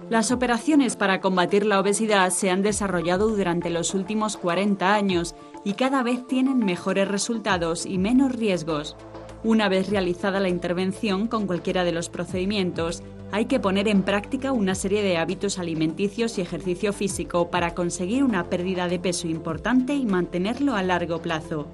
Las 0.09 0.31
operaciones 0.31 0.95
para 0.95 1.19
combatir 1.19 1.65
la 1.65 1.81
obesidad 1.81 2.29
se 2.29 2.49
han 2.49 2.61
desarrollado 2.61 3.27
durante 3.27 3.69
los 3.69 3.93
últimos 3.93 4.37
40 4.37 4.93
años 4.93 5.35
y 5.65 5.73
cada 5.73 6.01
vez 6.01 6.25
tienen 6.25 6.59
mejores 6.59 7.09
resultados 7.09 7.85
y 7.85 7.97
menos 7.97 8.31
riesgos. 8.31 8.95
Una 9.43 9.67
vez 9.67 9.89
realizada 9.89 10.39
la 10.39 10.47
intervención 10.47 11.27
con 11.27 11.45
cualquiera 11.45 11.83
de 11.83 11.91
los 11.91 12.07
procedimientos, 12.07 13.03
hay 13.33 13.45
que 13.45 13.59
poner 13.59 13.89
en 13.89 14.03
práctica 14.03 14.53
una 14.53 14.75
serie 14.75 15.03
de 15.03 15.17
hábitos 15.17 15.59
alimenticios 15.59 16.37
y 16.37 16.41
ejercicio 16.41 16.93
físico 16.93 17.51
para 17.51 17.75
conseguir 17.75 18.23
una 18.23 18.49
pérdida 18.49 18.87
de 18.87 18.99
peso 18.99 19.27
importante 19.27 19.93
y 19.93 20.05
mantenerlo 20.05 20.75
a 20.77 20.83
largo 20.83 21.21
plazo. 21.21 21.67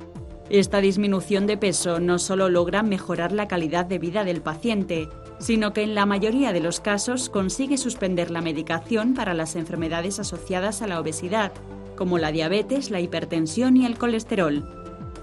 Esta 0.50 0.82
disminución 0.82 1.46
de 1.46 1.58
peso 1.58 2.00
no 2.00 2.18
solo 2.18 2.50
logra 2.50 2.82
mejorar 2.82 3.32
la 3.32 3.48
calidad 3.48 3.86
de 3.86 4.00
vida 4.00 4.24
del 4.24 4.42
paciente, 4.42 5.08
sino 5.44 5.74
que 5.74 5.84
en 5.84 5.94
la 5.94 6.06
mayoría 6.06 6.54
de 6.54 6.62
los 6.62 6.80
casos 6.80 7.30
consigue 7.30 7.78
suspender 7.78 8.32
la 8.32 8.40
medicación 8.40 9.14
para 9.14 9.34
las 9.34 9.58
enfermedades 9.58 10.18
asociadas 10.18 10.82
a 10.82 10.88
la 10.88 11.02
obesidad, 11.02 11.52
como 11.98 12.18
la 12.18 12.32
diabetes, 12.32 12.90
la 12.90 13.02
hipertensión 13.02 13.76
y 13.76 13.86
el 13.86 13.98
colesterol. 13.98 14.66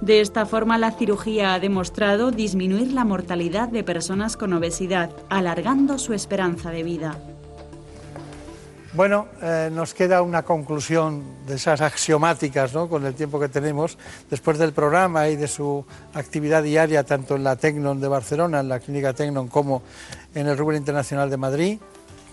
De 0.03 0.21
esta 0.21 0.45
forma, 0.45 0.77
la 0.77 0.91
cirugía 0.93 1.55
ha 1.55 1.59
demostrado 1.59 2.33
disminuir 2.33 2.93
la 2.93 3.07
mortalidad 3.07 3.71
de 3.71 3.83
personas 3.83 4.37
con 4.37 4.53
obesidad, 4.53 5.11
alargando 5.31 5.99
su 5.99 6.13
esperanza 6.13 6.71
de 6.71 6.83
vida. 6.83 7.19
Bueno, 8.93 9.29
eh, 9.41 9.71
nos 9.73 9.95
queda 9.95 10.21
una 10.21 10.43
conclusión 10.43 11.23
de 11.47 11.55
esas 11.55 11.81
axiomáticas, 11.81 12.75
¿no? 12.75 12.89
con 12.89 13.07
el 13.07 13.15
tiempo 13.15 13.39
que 13.39 13.49
tenemos, 13.49 13.97
después 14.29 14.59
del 14.59 14.73
programa 14.73 15.29
y 15.29 15.37
de 15.37 15.47
su 15.47 15.85
actividad 16.13 16.65
diaria, 16.65 17.05
tanto 17.05 17.37
en 17.37 17.45
la 17.45 17.55
Tecnon 17.55 18.01
de 18.01 18.09
Barcelona, 18.09 18.59
en 18.61 18.69
la 18.69 18.81
Clínica 18.81 19.13
Tecnon, 19.13 19.47
como 19.47 19.83
en 20.35 20.49
el 20.49 20.59
Rubén 20.59 20.77
Internacional 20.79 21.31
de 21.31 21.37
Madrid. 21.37 21.79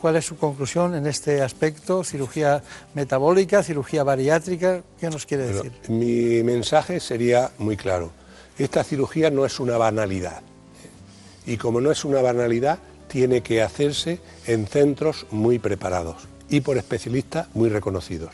¿Cuál 0.01 0.15
es 0.15 0.25
su 0.25 0.37
conclusión 0.37 0.95
en 0.95 1.05
este 1.05 1.43
aspecto? 1.43 2.03
Cirugía 2.03 2.63
metabólica, 2.95 3.61
cirugía 3.61 4.03
bariátrica, 4.03 4.81
¿qué 4.99 5.09
nos 5.11 5.27
quiere 5.27 5.43
Bueno, 5.45 5.63
decir? 5.63 5.89
mi 5.89 6.41
mensaje 6.43 6.99
sería 6.99 7.51
muy 7.59 7.77
claro. 7.77 8.09
Esta 8.57 8.83
cirugía 8.83 9.29
no 9.29 9.45
es 9.45 9.59
una 9.59 9.77
banalidad. 9.77 10.41
Y 11.45 11.57
como 11.57 11.81
no 11.81 11.91
es 11.91 12.03
una 12.03 12.21
banalidad, 12.21 12.79
tiene 13.07 13.41
que 13.41 13.61
hacerse 13.61 14.19
en 14.47 14.65
centros 14.65 15.27
muy 15.29 15.59
preparados 15.59 16.27
y 16.49 16.61
por 16.61 16.77
especialistas 16.77 17.47
muy 17.53 17.69
reconocidos. 17.69 18.31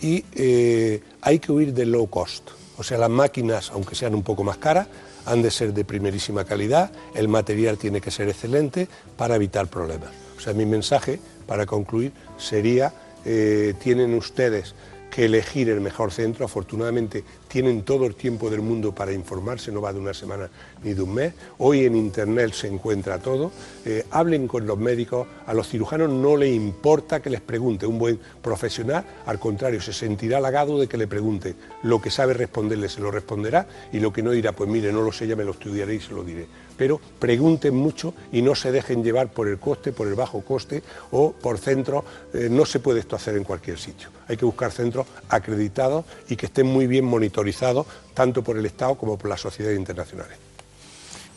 Y 0.00 0.24
eh, 0.34 1.02
hay 1.20 1.38
que 1.38 1.52
huir 1.52 1.72
del 1.72 1.92
low 1.92 2.08
cost. 2.08 2.50
O 2.78 2.82
sea, 2.82 2.98
las 2.98 3.10
máquinas, 3.10 3.70
aunque 3.70 3.94
sean 3.94 4.14
un 4.14 4.22
poco 4.22 4.42
más 4.42 4.58
caras, 4.58 4.88
han 5.26 5.42
de 5.42 5.50
ser 5.50 5.72
de 5.72 5.84
primerísima 5.84 6.44
calidad, 6.44 6.90
el 7.14 7.28
material 7.28 7.78
tiene 7.78 8.00
que 8.00 8.10
ser 8.10 8.28
excelente 8.28 8.88
para 9.16 9.36
evitar 9.36 9.68
problemas. 9.68 10.10
O 10.36 10.40
sea, 10.40 10.52
mi 10.52 10.66
mensaje, 10.66 11.20
para 11.46 11.66
concluir, 11.66 12.12
sería, 12.38 12.92
eh, 13.24 13.74
tienen 13.80 14.14
ustedes 14.14 14.74
que 15.12 15.26
elegir 15.26 15.68
el 15.68 15.82
mejor 15.82 16.10
centro. 16.10 16.46
Afortunadamente 16.46 17.22
tienen 17.46 17.82
todo 17.82 18.06
el 18.06 18.14
tiempo 18.14 18.48
del 18.48 18.62
mundo 18.62 18.94
para 18.94 19.12
informarse, 19.12 19.70
no 19.70 19.82
va 19.82 19.92
de 19.92 20.00
una 20.00 20.14
semana 20.14 20.48
ni 20.82 20.94
de 20.94 21.02
un 21.02 21.12
mes. 21.12 21.34
Hoy 21.58 21.84
en 21.84 21.94
Internet 21.94 22.54
se 22.54 22.68
encuentra 22.68 23.18
todo. 23.18 23.52
Eh, 23.84 24.06
hablen 24.10 24.48
con 24.48 24.66
los 24.66 24.78
médicos, 24.78 25.28
a 25.46 25.52
los 25.52 25.68
cirujanos 25.68 26.08
no 26.08 26.38
les 26.38 26.54
importa 26.54 27.20
que 27.20 27.28
les 27.28 27.42
pregunte. 27.42 27.84
Un 27.84 27.98
buen 27.98 28.18
profesional, 28.40 29.04
al 29.26 29.38
contrario, 29.38 29.82
se 29.82 29.92
sentirá 29.92 30.38
halagado 30.38 30.80
de 30.80 30.88
que 30.88 30.96
le 30.96 31.06
pregunte. 31.06 31.56
Lo 31.82 32.00
que 32.00 32.10
sabe 32.10 32.32
responderle 32.32 32.88
se 32.88 33.02
lo 33.02 33.10
responderá 33.10 33.68
y 33.92 34.00
lo 34.00 34.14
que 34.14 34.22
no 34.22 34.30
dirá, 34.30 34.52
pues 34.52 34.70
mire, 34.70 34.94
no 34.94 35.02
lo 35.02 35.12
sé, 35.12 35.26
ya 35.26 35.36
me 35.36 35.44
lo 35.44 35.50
estudiaré 35.50 35.96
y 35.96 36.00
se 36.00 36.14
lo 36.14 36.24
diré 36.24 36.46
pero 36.76 37.00
pregunten 37.18 37.74
mucho 37.74 38.14
y 38.32 38.42
no 38.42 38.54
se 38.54 38.72
dejen 38.72 39.02
llevar 39.02 39.28
por 39.28 39.48
el 39.48 39.58
coste, 39.58 39.92
por 39.92 40.08
el 40.08 40.14
bajo 40.14 40.42
coste 40.42 40.82
o 41.10 41.32
por 41.32 41.58
centros. 41.58 42.04
Eh, 42.32 42.48
no 42.50 42.64
se 42.64 42.80
puede 42.80 43.00
esto 43.00 43.16
hacer 43.16 43.36
en 43.36 43.44
cualquier 43.44 43.78
sitio. 43.78 44.08
Hay 44.28 44.36
que 44.36 44.44
buscar 44.44 44.72
centros 44.72 45.06
acreditados 45.28 46.04
y 46.28 46.36
que 46.36 46.46
estén 46.46 46.66
muy 46.66 46.86
bien 46.86 47.04
monitorizados 47.04 47.86
tanto 48.14 48.42
por 48.42 48.56
el 48.56 48.66
Estado 48.66 48.94
como 48.96 49.16
por 49.16 49.28
las 49.28 49.40
sociedades 49.40 49.78
internacionales. 49.78 50.38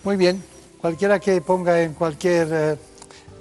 Muy 0.04 0.18
bien. 0.18 0.44
Cualquiera 0.80 1.20
que 1.20 1.42
ponga 1.42 1.82
en 1.82 1.94
cualquier 1.94 2.48
eh, 2.52 2.78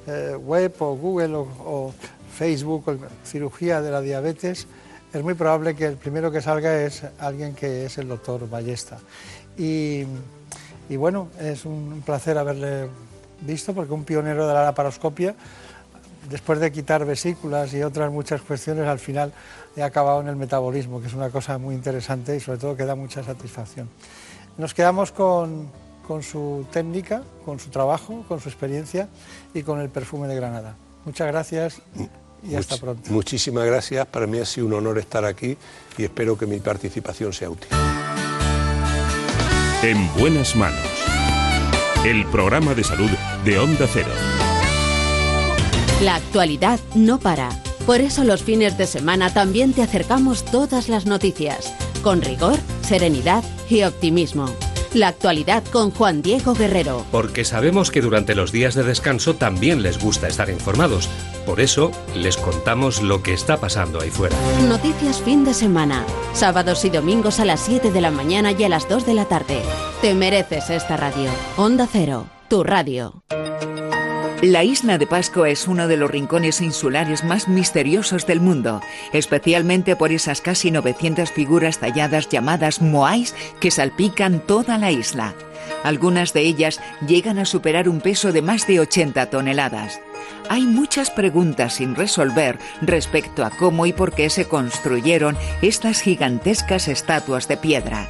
eh, 0.07 0.37
web 0.37 0.75
o 0.79 0.97
Google 0.97 1.35
o, 1.37 1.93
Facebook 2.35 2.99
cirugía 3.25 3.81
de 3.81 3.93
la 3.93 4.01
diabetes, 4.01 4.67
es 5.13 5.23
muy 5.23 5.35
probable 5.35 5.77
que 5.77 5.85
el 5.85 5.97
primero 5.97 6.33
que 6.33 6.43
salga 6.43 6.83
es 6.83 7.05
alguien 7.21 7.55
que 7.55 7.85
es 7.85 7.99
el 7.99 8.09
doctor 8.09 8.49
Ballesta. 8.51 8.99
Y 9.57 10.05
y 10.89 10.97
bueno, 10.97 11.29
es 11.41 11.65
un 11.65 12.03
placer 12.05 12.39
haberle 12.39 12.89
visto 13.41 13.75
porque 13.75 13.93
un 13.93 14.05
pionero 14.05 14.47
de 14.47 14.55
la 14.55 14.65
laparoscopia, 14.65 15.35
después 16.29 16.59
de 16.61 16.73
quitar 16.73 17.05
vesículas 17.05 17.73
y 17.75 17.83
otras 17.83 18.11
muchas 18.11 18.43
cuestiones, 18.43 18.87
al 18.87 18.99
final 18.99 19.33
ha 19.81 19.85
acabado 19.85 20.21
en 20.21 20.29
el 20.29 20.37
metabolismo, 20.37 21.01
que 21.01 21.09
es 21.09 21.15
una 21.15 21.31
cosa 21.31 21.59
muy 21.59 21.75
interesante 21.75 22.37
y 22.37 22.41
sobre 22.41 22.59
todo 22.59 22.77
que 22.77 22.85
da 22.85 22.95
mucha 22.95 23.23
satisfacción. 23.23 23.89
Nos 24.57 24.73
quedamos 24.73 25.11
con, 25.11 25.69
con 26.07 26.23
su 26.23 26.67
técnica, 26.71 27.23
con 27.45 27.59
su 27.59 27.71
trabajo, 27.71 28.25
con 28.29 28.41
su 28.41 28.49
experiencia 28.49 29.09
y 29.53 29.63
con 29.63 29.81
el 29.81 29.89
perfume 29.89 30.29
de 30.29 30.37
Granada. 30.37 30.77
Muchas 31.05 31.27
gracias 31.27 31.83
y 32.43 32.55
hasta 32.55 32.77
pronto. 32.77 33.11
Muchísimas 33.11 33.67
gracias, 33.67 34.07
para 34.07 34.27
mí 34.27 34.39
ha 34.39 34.45
sido 34.45 34.67
un 34.67 34.75
honor 34.75 34.99
estar 34.99 35.25
aquí 35.25 35.57
y 35.99 36.05
espero 36.05 36.39
que 36.39 36.47
mi 36.47 36.61
participación 36.61 37.33
sea 37.33 37.51
útil. 37.51 37.69
En 39.85 40.11
buenas 40.15 40.57
manos. 40.57 40.81
El 42.07 42.25
programa 42.29 42.73
de 42.73 42.83
salud 42.83 43.11
de 43.45 43.59
Onda 43.59 43.87
Cero. 43.87 44.09
La 46.01 46.15
actualidad 46.15 46.81
no 46.95 47.19
para. 47.19 47.51
Por 47.85 48.01
eso 48.01 48.25
los 48.25 48.43
fines 48.43 48.79
de 48.79 48.87
semana 48.87 49.35
también 49.35 49.75
te 49.75 49.83
acercamos 49.83 50.43
todas 50.47 50.89
las 50.89 51.05
noticias, 51.05 51.75
con 52.03 52.23
rigor, 52.23 52.59
serenidad 52.81 53.45
y 53.69 53.83
optimismo. 53.83 54.47
La 54.95 55.09
actualidad 55.09 55.65
con 55.73 55.91
Juan 55.91 56.23
Diego 56.23 56.55
Guerrero. 56.55 57.05
Porque 57.11 57.45
sabemos 57.45 57.91
que 57.91 58.01
durante 58.01 58.37
los 58.37 58.53
días 58.53 58.75
de 58.75 58.85
descanso 58.85 59.35
también 59.35 59.83
les 59.83 59.99
gusta 59.99 60.29
estar 60.29 60.49
informados. 60.51 61.09
Por 61.45 61.61
eso 61.61 61.91
les 62.15 62.37
contamos 62.37 63.03
lo 63.03 63.21
que 63.21 63.35
está 63.35 63.57
pasando 63.59 64.01
ahí 64.01 64.11
fuera. 64.11 64.37
Noticias 64.69 65.21
fin 65.21 65.45
de 65.45 65.53
semana. 65.53 66.05
Sábados 66.33 66.85
y 66.85 66.91
domingos 66.91 67.41
a 67.41 67.45
las 67.45 67.61
7 67.61 67.91
de 67.91 68.01
la 68.01 68.13
mañana 68.13 68.53
y 68.53 68.63
a 68.63 68.69
las 68.69 68.89
2 68.89 69.05
de 69.05 69.15
la 69.15 69.25
tarde. 69.25 69.61
Te 70.01 70.15
mereces 70.15 70.71
esta 70.71 70.97
radio. 70.97 71.29
Onda 71.57 71.89
Cero, 71.91 72.27
tu 72.49 72.63
radio. 72.63 73.25
La 74.45 74.63
isla 74.63 74.99
de 74.99 75.07
Pascua 75.07 75.49
es 75.49 75.67
uno 75.67 75.89
de 75.89 75.97
los 75.97 76.11
rincones 76.11 76.61
insulares 76.61 77.25
más 77.25 77.49
misteriosos 77.49 78.27
del 78.27 78.41
mundo, 78.41 78.83
especialmente 79.15 79.97
por 79.97 80.13
esas 80.13 80.43
casi 80.43 80.71
900 80.71 81.33
figuras 81.33 81.79
talladas 81.79 82.29
llamadas 82.29 82.83
moais 82.83 83.35
que 83.59 83.71
salpican 83.71 84.41
toda 84.41 84.77
la 84.77 84.91
isla. 84.91 85.33
Algunas 85.83 86.35
de 86.35 86.43
ellas 86.43 86.79
llegan 87.09 87.39
a 87.39 87.47
superar 87.47 87.89
un 87.89 88.03
peso 88.03 88.33
de 88.33 88.43
más 88.43 88.67
de 88.67 88.81
80 88.81 89.31
toneladas. 89.31 89.99
Hay 90.51 90.67
muchas 90.67 91.11
preguntas 91.11 91.77
sin 91.77 91.95
resolver 91.95 92.59
respecto 92.83 93.47
a 93.47 93.51
cómo 93.51 93.87
y 93.87 93.95
por 93.95 94.13
qué 94.13 94.29
se 94.29 94.47
construyeron 94.47 95.39
estas 95.63 96.03
gigantescas 96.03 96.89
estatuas 96.89 97.49
de 97.49 97.57
piedra. 97.57 98.09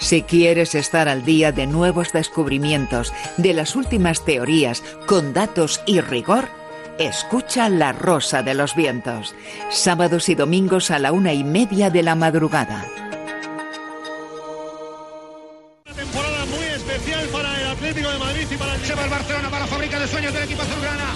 Si 0.00 0.22
quieres 0.22 0.74
estar 0.74 1.08
al 1.08 1.24
día 1.24 1.52
de 1.52 1.66
nuevos 1.66 2.12
descubrimientos, 2.12 3.12
de 3.36 3.52
las 3.52 3.76
últimas 3.76 4.24
teorías, 4.24 4.82
con 5.06 5.34
datos 5.34 5.82
y 5.86 6.00
rigor, 6.00 6.48
escucha 6.98 7.68
La 7.68 7.92
Rosa 7.92 8.42
de 8.42 8.54
los 8.54 8.74
Vientos, 8.74 9.34
sábados 9.68 10.30
y 10.30 10.34
domingos 10.34 10.90
a 10.90 10.98
la 10.98 11.12
una 11.12 11.34
y 11.34 11.44
media 11.44 11.90
de 11.90 12.02
la 12.02 12.14
madrugada. 12.14 13.09
Muy 16.50 16.64
especial 16.66 17.26
para 17.28 17.60
el 17.60 17.66
Atlético 17.68 18.10
de 18.10 18.18
Madrid 18.18 18.46
y 18.50 18.56
para 18.56 18.74
el 18.74 18.82
Cheva 18.82 19.06
Barcelona, 19.06 19.50
para 19.50 19.64
la 19.64 19.66
fábrica 19.66 19.98
de 19.98 20.08
sueños 20.08 20.32
del 20.32 20.42
equipo 20.44 20.62
azulgrana. 20.62 21.14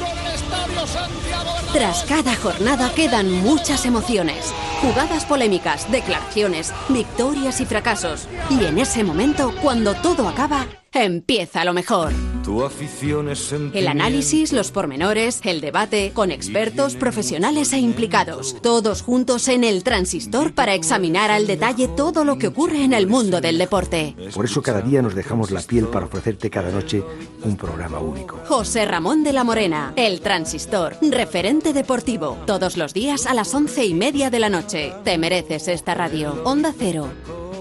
Tras 1.73 2.05
cada 2.05 2.37
jornada 2.37 2.93
quedan 2.95 3.31
muchas 3.31 3.85
emociones, 3.85 4.53
jugadas 4.81 5.25
polémicas, 5.25 5.91
declaraciones, 5.91 6.73
victorias 6.89 7.61
y 7.61 7.67
fracasos. 7.67 8.29
Y 8.51 8.65
en 8.65 8.79
ese 8.79 9.05
momento, 9.05 9.53
cuando 9.61 9.95
todo 9.95 10.29
acaba, 10.29 10.67
empieza 11.03 11.65
lo 11.65 11.73
mejor. 11.73 12.13
Tu 12.45 12.63
afición 12.63 13.31
es 13.31 13.53
El 13.53 13.89
análisis, 13.89 14.53
los 14.53 14.71
pormenores, 14.71 15.41
el 15.45 15.63
debate, 15.63 16.13
con 16.13 16.31
expertos, 16.31 16.95
profesionales 16.95 17.73
e 17.73 17.79
implicados. 17.79 18.57
Todos 18.61 19.01
juntos 19.01 19.49
en 19.49 19.65
el 19.65 19.83
transistor 19.83 20.53
para 20.55 20.75
examinar 20.75 21.31
al 21.31 21.47
detalle 21.47 21.89
todo 21.89 22.23
lo 22.25 22.37
que 22.37 22.49
ocurre 22.49 22.85
en 22.85 22.93
el 22.93 23.07
mundo 23.07 23.41
del 23.41 23.57
deporte. 23.57 24.15
Por 24.35 24.45
eso 24.45 24.61
cada 24.61 24.83
día 24.83 25.01
nos 25.01 25.15
dejamos 25.15 25.51
la 25.51 25.63
piel 25.63 25.87
para 25.87 26.05
ofrecerte 26.05 26.51
cada 26.51 26.71
noche 26.71 27.03
un 27.45 27.57
programa 27.57 27.99
único. 27.99 28.39
José 28.47 28.85
Ramón 28.85 29.25
de 29.25 29.33
la 29.33 29.43
Morena, 29.43 29.95
el 29.97 30.21
transistor, 30.21 30.99
referente 31.01 31.73
deportivo. 31.73 32.37
Todos 32.47 32.77
los 32.77 32.93
días 32.93 33.25
a 33.25 33.33
las 33.33 33.55
once 33.55 33.87
y 33.87 33.95
media 33.95 34.29
de 34.29 34.39
la 34.39 34.51
noche. 34.51 34.93
Te 35.03 35.17
mereces 35.17 35.69
esta 35.69 35.95
radio. 35.95 36.43
Onda 36.45 36.75
Cero, 36.77 37.09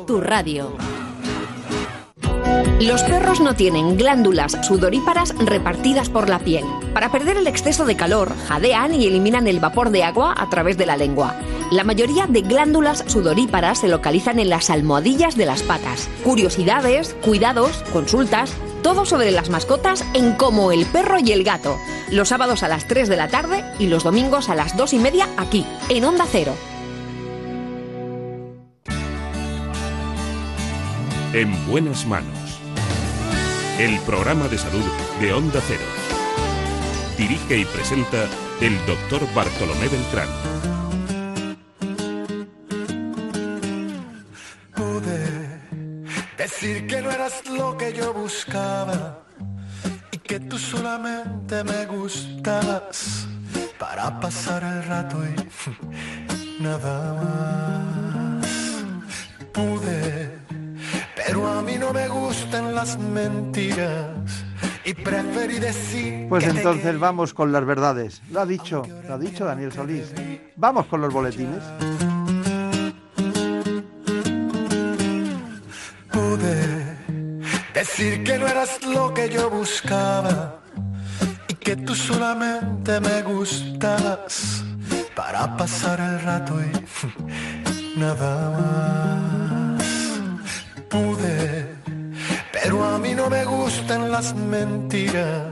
tu 0.05 0.19
radio. 0.19 0.75
Los 2.80 3.01
perros 3.04 3.39
no 3.39 3.56
tienen 3.56 3.95
glándulas 3.95 4.58
sudoríparas 4.62 5.34
repartidas 5.39 6.10
por 6.10 6.28
la 6.28 6.39
piel. 6.39 6.66
Para 6.93 7.10
perder 7.12 7.38
el 7.38 7.47
exceso 7.47 7.86
de 7.86 7.95
calor, 7.95 8.36
jadean 8.47 8.93
y 8.93 9.08
eliminan 9.08 9.47
el 9.47 9.62
vapor 9.62 9.89
de 9.89 10.04
agua 10.04 10.36
a 10.38 10.49
través 10.49 10.78
de 10.78 10.86
la 10.86 10.97
lengua. 10.97 11.39
La 11.72 11.86
mayoría 11.86 12.28
de 12.28 12.41
glándulas 12.41 13.06
sudoríparas 13.08 13.80
se 13.80 13.88
localizan 13.88 14.38
en 14.38 14.49
las 14.49 14.70
almohadillas 14.70 15.38
de 15.38 15.45
las 15.45 15.64
patas. 15.64 16.10
Curiosidades, 16.24 17.16
cuidados, 17.24 17.84
consultas, 17.93 18.54
todo 18.84 19.06
sobre 19.06 19.32
las 19.32 19.49
mascotas 19.49 20.04
en 20.14 20.34
Como 20.34 20.74
el 20.74 20.86
perro 20.86 21.20
y 21.20 21.32
el 21.32 21.45
gato. 21.45 21.78
Los 22.12 22.30
sábados 22.30 22.64
a 22.64 22.68
las 22.68 22.88
3 22.88 23.08
de 23.08 23.16
la 23.16 23.30
tarde 23.30 23.64
y 23.80 23.88
los 23.88 24.04
domingos 24.04 24.49
a 24.49 24.56
las 24.56 24.76
2 24.76 24.93
y 24.93 24.99
media 24.99 25.30
aquí, 25.38 25.66
en 25.88 26.04
Onda 26.04 26.26
Cero. 26.30 26.54
En 31.32 31.66
buenas 31.66 32.06
manos. 32.06 32.43
El 33.84 33.99
programa 33.99 34.47
de 34.47 34.57
salud 34.57 34.86
de 35.19 35.34
Onda 35.34 35.59
Cero. 35.67 35.84
Dirige 37.17 37.57
y 37.57 37.65
presenta 37.65 38.29
el 38.61 38.77
doctor 38.86 39.21
Bartolomé 39.34 39.89
Beltrán. 39.89 40.29
Pude 44.73 45.59
decir 46.38 46.88
que 46.88 47.01
no 47.01 47.11
eras 47.11 47.45
lo 47.49 47.75
que 47.75 47.91
yo 47.91 48.13
buscaba 48.13 49.19
y 50.13 50.17
que 50.17 50.39
tú 50.39 50.57
solamente 50.57 51.65
me 51.65 51.86
gustabas 51.86 53.27
para 53.77 54.17
pasar 54.17 54.63
el 54.63 54.86
rato 54.86 55.17
y 55.27 56.63
nada 56.63 57.13
más. 58.39 58.47
Pude, 59.51 60.32
pero 61.26 61.47
a 61.47 61.61
mí 61.61 61.76
no 61.80 61.93
me 61.93 62.07
gustan 62.07 62.76
las 62.76 62.97
mentiras 62.97 64.07
y 64.86 64.93
preferí 64.93 65.59
decir 65.59 66.28
Pues 66.28 66.45
entonces 66.45 66.99
vamos 66.99 67.34
con 67.34 67.51
las 67.51 67.65
verdades. 67.65 68.21
Lo 68.32 68.41
ha 68.41 68.45
dicho, 68.45 68.84
lo 69.07 69.13
ha 69.13 69.17
dicho 69.17 69.45
Daniel 69.45 69.71
Solís. 69.71 70.13
Vamos 70.55 70.86
con 70.88 71.01
los 71.01 71.13
boletines. 71.13 71.63
pude 76.11 76.97
decir 77.74 78.24
que 78.24 78.38
no 78.38 78.47
eras 78.47 78.84
lo 78.86 79.13
que 79.13 79.30
yo 79.30 79.49
buscaba 79.49 80.59
y 81.47 81.53
que 81.55 81.76
tú 81.76 81.95
solamente 81.95 82.99
me 82.99 83.21
gustabas 83.21 84.63
para 85.15 85.55
pasar 85.57 85.99
el 85.99 86.21
rato 86.21 86.55
y 86.61 87.97
nada 87.99 88.49
más. 88.51 89.12
Pude, 90.94 91.70
pero 92.52 92.84
a 92.84 93.00
mí 93.00 93.16
no 93.16 93.28
me 93.28 93.44
gustan 93.46 94.12
las 94.12 94.36
mentiras 94.36 95.48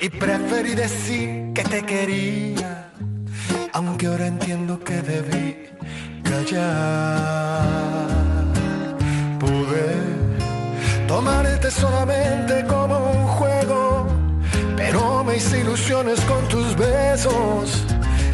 y 0.00 0.08
preferí 0.08 0.74
decir 0.74 1.52
que 1.52 1.62
te 1.62 1.82
quería, 1.82 2.90
aunque 3.74 4.06
ahora 4.06 4.28
entiendo 4.28 4.80
que 4.82 5.02
debí 5.02 5.68
callar. 6.22 7.68
Pude 9.38 9.88
tomarte 11.06 11.70
solamente 11.70 12.64
como 12.66 12.96
un 13.10 13.26
juego, 13.26 14.06
pero 14.74 15.22
me 15.22 15.36
hice 15.36 15.60
ilusiones 15.60 16.18
con 16.22 16.48
tus 16.48 16.74
besos 16.76 17.84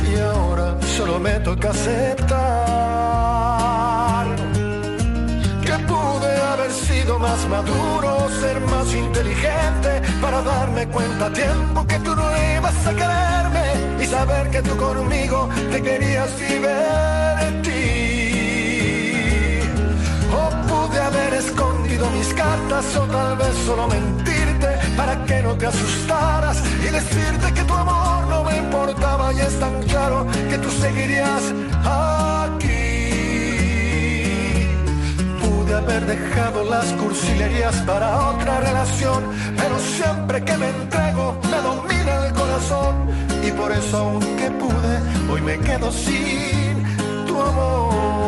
y 0.09 0.21
ahora 0.21 0.77
solo 0.97 1.19
me 1.19 1.41
toca 1.41 1.71
aceptar 1.71 2.79
más 7.19 7.49
maduro, 7.49 8.29
ser 8.41 8.61
más 8.61 8.95
inteligente 8.95 10.03
para 10.21 10.43
darme 10.43 10.87
cuenta 10.89 11.27
a 11.27 11.33
tiempo 11.33 11.87
que 11.87 11.99
tú 12.01 12.15
no 12.15 12.25
ibas 12.57 12.87
a 12.87 12.95
quererme 12.95 14.03
y 14.03 14.07
saber 14.07 14.51
que 14.51 14.63
tú 14.63 14.77
conmigo 14.77 15.49
te 15.71 15.83
querías 15.83 16.31
divertir. 16.39 16.79
O 20.33 20.51
pude 20.69 21.01
haber 21.01 21.35
escondido 21.35 22.09
mis 22.11 22.33
cartas 22.35 22.97
o 22.97 23.03
tal 23.07 23.37
vez 23.37 23.55
solo 23.67 23.89
mentirte 23.89 24.79
para 24.97 25.25
que 25.25 25.43
no 25.43 25.57
te 25.57 25.67
asustaras 25.67 26.63
y 26.87 26.89
decirte 26.93 27.53
que 27.53 27.65
tu 27.65 27.75
amor 27.75 28.27
no 28.29 28.45
me 28.45 28.57
importaba 28.59 29.33
y 29.33 29.41
es 29.41 29.59
tan 29.59 29.83
claro 29.85 30.27
que 30.51 30.59
tú 30.59 30.71
seguirías 30.71 31.43
aquí. 31.85 32.68
Pude 35.69 35.77
haber 35.77 36.07
dejado 36.07 36.65
las 36.65 36.87
cursilerías 36.95 37.77
para 37.83 38.31
otra 38.31 38.59
relación, 38.59 39.23
pero 39.55 39.79
siempre 39.79 40.43
que 40.43 40.57
me 40.57 40.71
entrego 40.71 41.39
me 41.43 41.59
domina 41.59 42.27
el 42.27 42.33
corazón 42.33 42.95
y 43.47 43.51
por 43.51 43.71
eso 43.73 43.99
aunque 43.99 44.51
pude, 44.53 45.31
hoy 45.31 45.43
me 45.43 45.59
quedo 45.59 45.93
sin 45.93 47.27
tu 47.27 47.39
amor. 47.39 48.28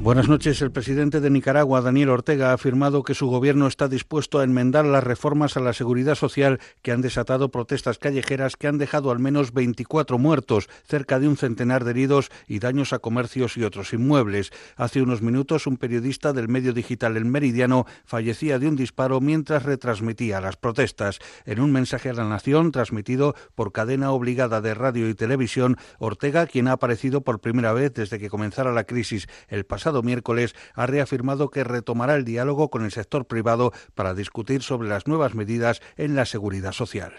Buenas 0.00 0.28
noches. 0.28 0.62
El 0.62 0.70
presidente 0.70 1.20
de 1.20 1.28
Nicaragua, 1.28 1.80
Daniel 1.80 2.10
Ortega, 2.10 2.50
ha 2.50 2.52
afirmado 2.52 3.02
que 3.02 3.14
su 3.14 3.26
gobierno 3.26 3.66
está 3.66 3.88
dispuesto 3.88 4.38
a 4.38 4.44
enmendar 4.44 4.84
las 4.84 5.02
reformas 5.02 5.56
a 5.56 5.60
la 5.60 5.72
seguridad 5.72 6.14
social 6.14 6.60
que 6.82 6.92
han 6.92 7.00
desatado 7.00 7.50
protestas 7.50 7.98
callejeras 7.98 8.54
que 8.56 8.68
han 8.68 8.78
dejado 8.78 9.10
al 9.10 9.18
menos 9.18 9.52
24 9.52 10.16
muertos, 10.16 10.68
cerca 10.86 11.18
de 11.18 11.26
un 11.26 11.36
centenar 11.36 11.82
de 11.82 11.90
heridos 11.90 12.30
y 12.46 12.60
daños 12.60 12.92
a 12.92 13.00
comercios 13.00 13.56
y 13.56 13.64
otros 13.64 13.92
inmuebles. 13.92 14.52
Hace 14.76 15.02
unos 15.02 15.20
minutos, 15.20 15.66
un 15.66 15.76
periodista 15.76 16.32
del 16.32 16.48
medio 16.48 16.72
digital 16.72 17.16
El 17.16 17.24
Meridiano 17.24 17.84
fallecía 18.04 18.60
de 18.60 18.68
un 18.68 18.76
disparo 18.76 19.20
mientras 19.20 19.64
retransmitía 19.64 20.40
las 20.40 20.56
protestas. 20.56 21.18
En 21.44 21.58
un 21.58 21.72
mensaje 21.72 22.08
a 22.08 22.14
la 22.14 22.24
nación 22.24 22.70
transmitido 22.70 23.34
por 23.56 23.72
cadena 23.72 24.12
obligada 24.12 24.60
de 24.60 24.74
radio 24.74 25.08
y 25.08 25.14
televisión, 25.14 25.76
Ortega, 25.98 26.46
quien 26.46 26.68
ha 26.68 26.72
aparecido 26.72 27.22
por 27.22 27.40
primera 27.40 27.72
vez 27.72 27.92
desde 27.94 28.20
que 28.20 28.30
comenzara 28.30 28.72
la 28.72 28.84
crisis 28.84 29.26
el 29.48 29.66
pasado 29.66 29.87
miércoles, 30.02 30.54
ha 30.74 30.86
reafirmado 30.86 31.50
que 31.50 31.64
retomará 31.64 32.14
el 32.14 32.24
diálogo 32.24 32.70
con 32.70 32.84
el 32.84 32.92
sector 32.92 33.26
privado 33.26 33.72
para 33.94 34.14
discutir 34.14 34.62
sobre 34.62 34.88
las 34.88 35.06
nuevas 35.06 35.34
medidas 35.34 35.80
en 35.96 36.14
la 36.14 36.26
seguridad 36.26 36.72
social. 36.72 37.12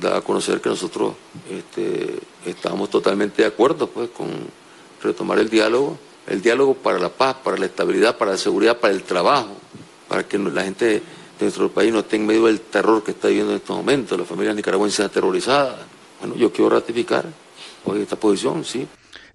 Da 0.00 0.16
a 0.16 0.20
conocer 0.22 0.60
que 0.60 0.70
nosotros 0.70 1.14
este, 1.50 2.18
estamos 2.46 2.90
totalmente 2.90 3.42
de 3.42 3.48
acuerdo 3.48 3.88
pues, 3.88 4.10
con 4.10 4.28
retomar 5.02 5.38
el 5.38 5.50
diálogo, 5.50 5.98
el 6.26 6.40
diálogo 6.40 6.74
para 6.74 6.98
la 6.98 7.10
paz, 7.10 7.36
para 7.44 7.58
la 7.58 7.66
estabilidad, 7.66 8.16
para 8.16 8.32
la 8.32 8.38
seguridad, 8.38 8.78
para 8.78 8.94
el 8.94 9.02
trabajo, 9.02 9.56
para 10.08 10.26
que 10.26 10.38
la 10.38 10.62
gente 10.62 10.86
de 10.86 11.02
nuestro 11.40 11.70
país 11.70 11.92
no 11.92 12.00
esté 12.00 12.16
en 12.16 12.26
medio 12.26 12.46
del 12.46 12.60
terror 12.60 13.02
que 13.04 13.10
está 13.10 13.28
viviendo 13.28 13.52
en 13.52 13.58
estos 13.58 13.76
momentos, 13.76 14.18
las 14.18 14.26
familias 14.26 14.56
nicaragüenses 14.56 15.04
aterrorizadas. 15.04 15.76
Bueno, 16.20 16.36
yo 16.36 16.50
quiero 16.52 16.70
ratificar 16.70 17.26
hoy 17.84 18.00
esta 18.00 18.16
posición, 18.16 18.64
sí. 18.64 18.86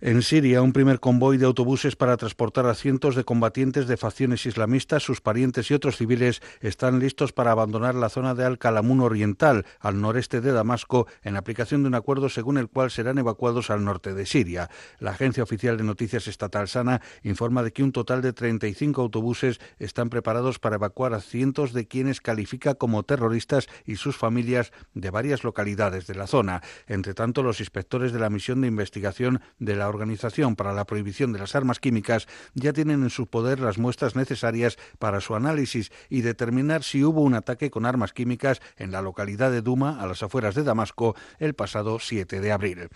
En 0.01 0.21
Siria, 0.21 0.61
un 0.61 0.71
primer 0.71 1.01
convoy 1.01 1.37
de 1.37 1.45
autobuses 1.45 1.97
para 1.97 2.15
transportar 2.15 2.65
a 2.67 2.73
cientos 2.73 3.15
de 3.15 3.25
combatientes 3.25 3.85
de 3.85 3.97
facciones 3.97 4.45
islamistas, 4.45 5.03
sus 5.03 5.19
parientes 5.19 5.69
y 5.69 5.73
otros 5.73 5.97
civiles 5.97 6.41
están 6.61 6.99
listos 6.99 7.33
para 7.33 7.51
abandonar 7.51 7.95
la 7.95 8.07
zona 8.07 8.33
de 8.33 8.45
Al-Kalamun 8.45 9.01
Oriental, 9.01 9.65
al 9.81 9.99
noreste 9.99 10.39
de 10.39 10.53
Damasco, 10.53 11.05
en 11.21 11.35
aplicación 11.35 11.83
de 11.83 11.89
un 11.89 11.95
acuerdo 11.95 12.29
según 12.29 12.57
el 12.57 12.69
cual 12.69 12.91
serán 12.91 13.17
evacuados 13.17 13.69
al 13.69 13.83
norte 13.83 14.13
de 14.13 14.25
Siria. 14.25 14.69
La 14.99 15.11
agencia 15.11 15.43
oficial 15.43 15.75
de 15.75 15.83
noticias 15.83 16.29
estatal 16.29 16.69
Sana 16.69 17.01
informa 17.23 17.61
de 17.61 17.73
que 17.73 17.83
un 17.83 17.91
total 17.91 18.21
de 18.21 18.31
35 18.31 19.01
autobuses 19.01 19.59
están 19.79 20.09
preparados 20.09 20.59
para 20.59 20.77
evacuar 20.77 21.13
a 21.13 21.19
cientos 21.19 21.73
de 21.73 21.89
quienes 21.89 22.21
califica 22.21 22.75
como 22.75 23.03
terroristas 23.03 23.67
y 23.85 23.97
sus 23.97 24.15
familias 24.15 24.71
de 24.93 25.09
varias 25.09 25.43
localidades 25.43 26.07
de 26.07 26.15
la 26.15 26.27
zona. 26.27 26.61
Entre 26.87 27.13
tanto, 27.13 27.43
los 27.43 27.59
inspectores 27.59 28.13
de 28.13 28.19
la 28.19 28.29
misión 28.29 28.61
de 28.61 28.67
investigación 28.67 29.41
de 29.59 29.75
la 29.75 29.88
Organización 29.89 30.55
para 30.55 30.73
la 30.73 30.85
Prohibición 30.85 31.33
de 31.33 31.39
las 31.39 31.55
Armas 31.55 31.79
Químicas 31.79 32.27
ya 32.53 32.73
tienen 32.73 33.03
en 33.03 33.09
su 33.09 33.27
poder 33.27 33.59
las 33.59 33.77
muestras 33.77 34.15
necesarias 34.15 34.77
para 34.99 35.21
su 35.21 35.35
análisis 35.35 35.91
y 36.09 36.21
determinar 36.21 36.83
si 36.83 37.03
hubo 37.03 37.21
un 37.21 37.33
ataque 37.33 37.69
con 37.69 37.85
armas 37.85 38.13
químicas 38.13 38.61
en 38.77 38.91
la 38.91 39.01
localidad 39.01 39.51
de 39.51 39.61
Duma, 39.61 40.01
a 40.01 40.07
las 40.07 40.23
afueras 40.23 40.55
de 40.55 40.63
Damasco, 40.63 41.15
el 41.39 41.53
pasado 41.53 41.99
7 41.99 42.39
de 42.39 42.51
abril. 42.51 42.89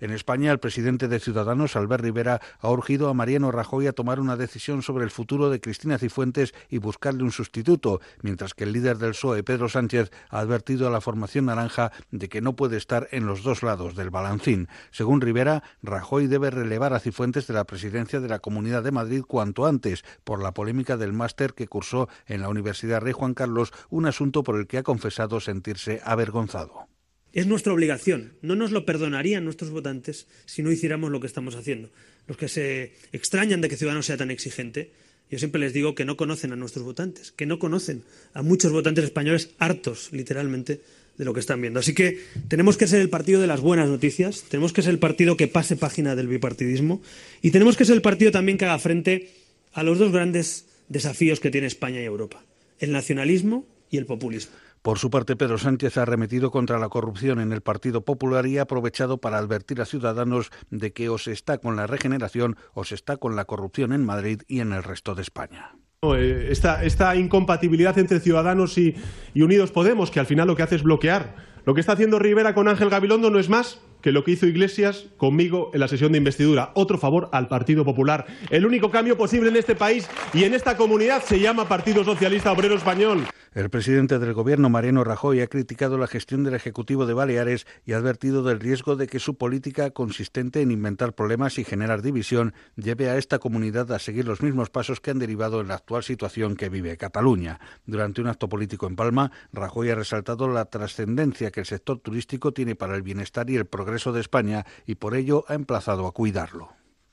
En 0.00 0.10
España, 0.10 0.50
el 0.52 0.58
presidente 0.58 1.08
de 1.08 1.20
Ciudadanos, 1.20 1.76
Albert 1.76 2.04
Rivera, 2.04 2.40
ha 2.60 2.70
urgido 2.70 3.08
a 3.08 3.14
Mariano 3.14 3.50
Rajoy 3.50 3.86
a 3.86 3.92
tomar 3.92 4.20
una 4.20 4.36
decisión 4.36 4.82
sobre 4.82 5.04
el 5.04 5.10
futuro 5.10 5.50
de 5.50 5.60
Cristina 5.60 5.98
Cifuentes 5.98 6.54
y 6.68 6.78
buscarle 6.78 7.22
un 7.22 7.32
sustituto, 7.32 8.00
mientras 8.22 8.54
que 8.54 8.64
el 8.64 8.72
líder 8.72 8.98
del 8.98 9.12
PSOE, 9.12 9.42
Pedro 9.42 9.68
Sánchez, 9.68 10.10
ha 10.30 10.40
advertido 10.40 10.86
a 10.86 10.90
la 10.90 11.00
formación 11.00 11.46
naranja 11.46 11.92
de 12.10 12.28
que 12.28 12.40
no 12.40 12.56
puede 12.56 12.76
estar 12.76 13.08
en 13.12 13.26
los 13.26 13.42
dos 13.42 13.62
lados 13.62 13.94
del 13.94 14.10
balancín. 14.10 14.68
Según 14.90 15.20
Rivera, 15.20 15.62
Rajoy 15.82 16.26
debe 16.34 16.50
relevar 16.50 16.94
a 16.94 16.98
Cifuentes 16.98 17.46
de 17.46 17.54
la 17.54 17.62
presidencia 17.62 18.18
de 18.18 18.28
la 18.28 18.40
Comunidad 18.40 18.82
de 18.82 18.90
Madrid 18.90 19.22
cuanto 19.22 19.66
antes 19.66 20.04
por 20.24 20.42
la 20.42 20.52
polémica 20.52 20.96
del 20.96 21.12
máster 21.12 21.54
que 21.54 21.68
cursó 21.68 22.08
en 22.26 22.40
la 22.40 22.48
Universidad 22.48 23.00
Rey 23.00 23.12
Juan 23.12 23.34
Carlos, 23.34 23.70
un 23.88 24.06
asunto 24.06 24.42
por 24.42 24.58
el 24.58 24.66
que 24.66 24.78
ha 24.78 24.82
confesado 24.82 25.38
sentirse 25.38 26.00
avergonzado. 26.02 26.88
Es 27.32 27.46
nuestra 27.46 27.72
obligación. 27.72 28.32
No 28.42 28.56
nos 28.56 28.72
lo 28.72 28.84
perdonarían 28.84 29.44
nuestros 29.44 29.70
votantes 29.70 30.26
si 30.44 30.64
no 30.64 30.72
hiciéramos 30.72 31.12
lo 31.12 31.20
que 31.20 31.28
estamos 31.28 31.54
haciendo. 31.54 31.90
Los 32.26 32.36
que 32.36 32.48
se 32.48 32.94
extrañan 33.12 33.60
de 33.60 33.68
que 33.68 33.76
Ciudadanos 33.76 34.06
sea 34.06 34.16
tan 34.16 34.32
exigente, 34.32 34.90
yo 35.30 35.38
siempre 35.38 35.60
les 35.60 35.72
digo 35.72 35.94
que 35.94 36.04
no 36.04 36.16
conocen 36.16 36.52
a 36.52 36.56
nuestros 36.56 36.84
votantes, 36.84 37.30
que 37.30 37.46
no 37.46 37.60
conocen 37.60 38.02
a 38.32 38.42
muchos 38.42 38.72
votantes 38.72 39.04
españoles 39.04 39.50
hartos, 39.58 40.12
literalmente, 40.12 40.80
de 41.18 41.24
lo 41.24 41.32
que 41.32 41.40
están 41.40 41.60
viendo. 41.60 41.80
Así 41.80 41.94
que 41.94 42.20
tenemos 42.48 42.76
que 42.76 42.86
ser 42.86 43.00
el 43.00 43.10
partido 43.10 43.40
de 43.40 43.46
las 43.46 43.60
buenas 43.60 43.88
noticias, 43.88 44.44
tenemos 44.48 44.72
que 44.72 44.82
ser 44.82 44.92
el 44.92 44.98
partido 44.98 45.36
que 45.36 45.48
pase 45.48 45.76
página 45.76 46.16
del 46.16 46.28
bipartidismo 46.28 47.02
y 47.42 47.50
tenemos 47.50 47.76
que 47.76 47.84
ser 47.84 47.94
el 47.94 48.02
partido 48.02 48.32
también 48.32 48.58
que 48.58 48.64
haga 48.64 48.78
frente 48.78 49.30
a 49.72 49.82
los 49.82 49.98
dos 49.98 50.12
grandes 50.12 50.66
desafíos 50.88 51.40
que 51.40 51.50
tiene 51.50 51.66
España 51.66 52.00
y 52.00 52.04
Europa, 52.04 52.42
el 52.78 52.92
nacionalismo 52.92 53.66
y 53.90 53.98
el 53.98 54.06
populismo. 54.06 54.52
Por 54.82 54.98
su 54.98 55.08
parte, 55.08 55.34
Pedro 55.34 55.56
Sánchez 55.56 55.96
ha 55.96 56.02
arremetido 56.02 56.50
contra 56.50 56.78
la 56.78 56.90
corrupción 56.90 57.40
en 57.40 57.52
el 57.52 57.62
Partido 57.62 58.04
Popular 58.04 58.46
y 58.46 58.58
ha 58.58 58.62
aprovechado 58.62 59.16
para 59.16 59.38
advertir 59.38 59.80
a 59.80 59.86
ciudadanos 59.86 60.50
de 60.70 60.92
que 60.92 61.08
o 61.08 61.16
se 61.16 61.32
está 61.32 61.56
con 61.56 61.74
la 61.74 61.86
regeneración 61.86 62.56
o 62.74 62.84
se 62.84 62.94
está 62.94 63.16
con 63.16 63.34
la 63.34 63.46
corrupción 63.46 63.94
en 63.94 64.04
Madrid 64.04 64.42
y 64.46 64.60
en 64.60 64.72
el 64.72 64.82
resto 64.82 65.14
de 65.14 65.22
España. 65.22 65.74
Eh, 66.12 66.48
Esta, 66.50 66.84
esta 66.84 67.16
incompatibilidad 67.16 67.98
entre 67.98 68.20
Ciudadanos 68.20 68.76
y, 68.76 68.94
y 69.32 69.42
Unidos 69.42 69.70
Podemos, 69.70 70.10
que 70.10 70.20
al 70.20 70.26
final 70.26 70.46
lo 70.48 70.56
que 70.56 70.62
hace 70.62 70.76
es 70.76 70.82
bloquear. 70.82 71.36
Lo 71.64 71.72
que 71.72 71.80
está 71.80 71.92
haciendo 71.92 72.18
Rivera 72.18 72.54
con 72.54 72.68
Ángel 72.68 72.90
Gabilondo 72.90 73.30
no 73.30 73.38
es 73.38 73.48
más 73.48 73.80
que 74.02 74.12
lo 74.12 74.22
que 74.22 74.32
hizo 74.32 74.46
Iglesias 74.46 75.06
conmigo 75.16 75.70
en 75.72 75.80
la 75.80 75.88
sesión 75.88 76.12
de 76.12 76.18
investidura. 76.18 76.72
Otro 76.74 76.98
favor 76.98 77.30
al 77.32 77.48
Partido 77.48 77.86
Popular. 77.86 78.26
El 78.50 78.66
único 78.66 78.90
cambio 78.90 79.16
posible 79.16 79.48
en 79.48 79.56
este 79.56 79.74
país 79.74 80.06
y 80.34 80.44
en 80.44 80.52
esta 80.52 80.76
comunidad 80.76 81.22
se 81.22 81.40
llama 81.40 81.66
Partido 81.66 82.04
Socialista 82.04 82.52
Obrero 82.52 82.74
Español. 82.74 83.24
El 83.54 83.70
presidente 83.70 84.18
del 84.18 84.32
gobierno, 84.32 84.68
Mariano 84.68 85.04
Rajoy, 85.04 85.40
ha 85.40 85.46
criticado 85.46 85.96
la 85.96 86.08
gestión 86.08 86.42
del 86.42 86.54
Ejecutivo 86.54 87.06
de 87.06 87.14
Baleares 87.14 87.68
y 87.86 87.92
ha 87.92 87.98
advertido 87.98 88.42
del 88.42 88.58
riesgo 88.58 88.96
de 88.96 89.06
que 89.06 89.20
su 89.20 89.36
política, 89.36 89.92
consistente 89.92 90.60
en 90.60 90.72
inventar 90.72 91.12
problemas 91.12 91.56
y 91.60 91.64
generar 91.64 92.02
división, 92.02 92.52
lleve 92.74 93.10
a 93.10 93.16
esta 93.16 93.38
comunidad 93.38 93.92
a 93.92 94.00
seguir 94.00 94.26
los 94.26 94.42
mismos 94.42 94.70
pasos 94.70 95.00
que 95.00 95.12
han 95.12 95.20
derivado 95.20 95.60
en 95.60 95.68
la 95.68 95.76
actual 95.76 96.02
situación 96.02 96.56
que 96.56 96.68
vive 96.68 96.96
Cataluña. 96.96 97.60
Durante 97.86 98.20
un 98.20 98.26
acto 98.26 98.48
político 98.48 98.88
en 98.88 98.96
Palma, 98.96 99.30
Rajoy 99.52 99.88
ha 99.90 99.94
resaltado 99.94 100.48
la 100.48 100.64
trascendencia 100.64 101.52
que 101.52 101.60
el 101.60 101.66
sector 101.66 102.00
turístico 102.00 102.52
tiene 102.52 102.74
para 102.74 102.96
el 102.96 103.02
bienestar 103.02 103.48
y 103.50 103.54
el 103.54 103.66
progreso 103.66 104.12
de 104.12 104.20
España 104.20 104.66
y 104.84 104.96
por 104.96 105.14
ello 105.14 105.44
ha 105.46 105.54
emplazado 105.54 106.08
a 106.08 106.12
cuidarlo. 106.12 106.70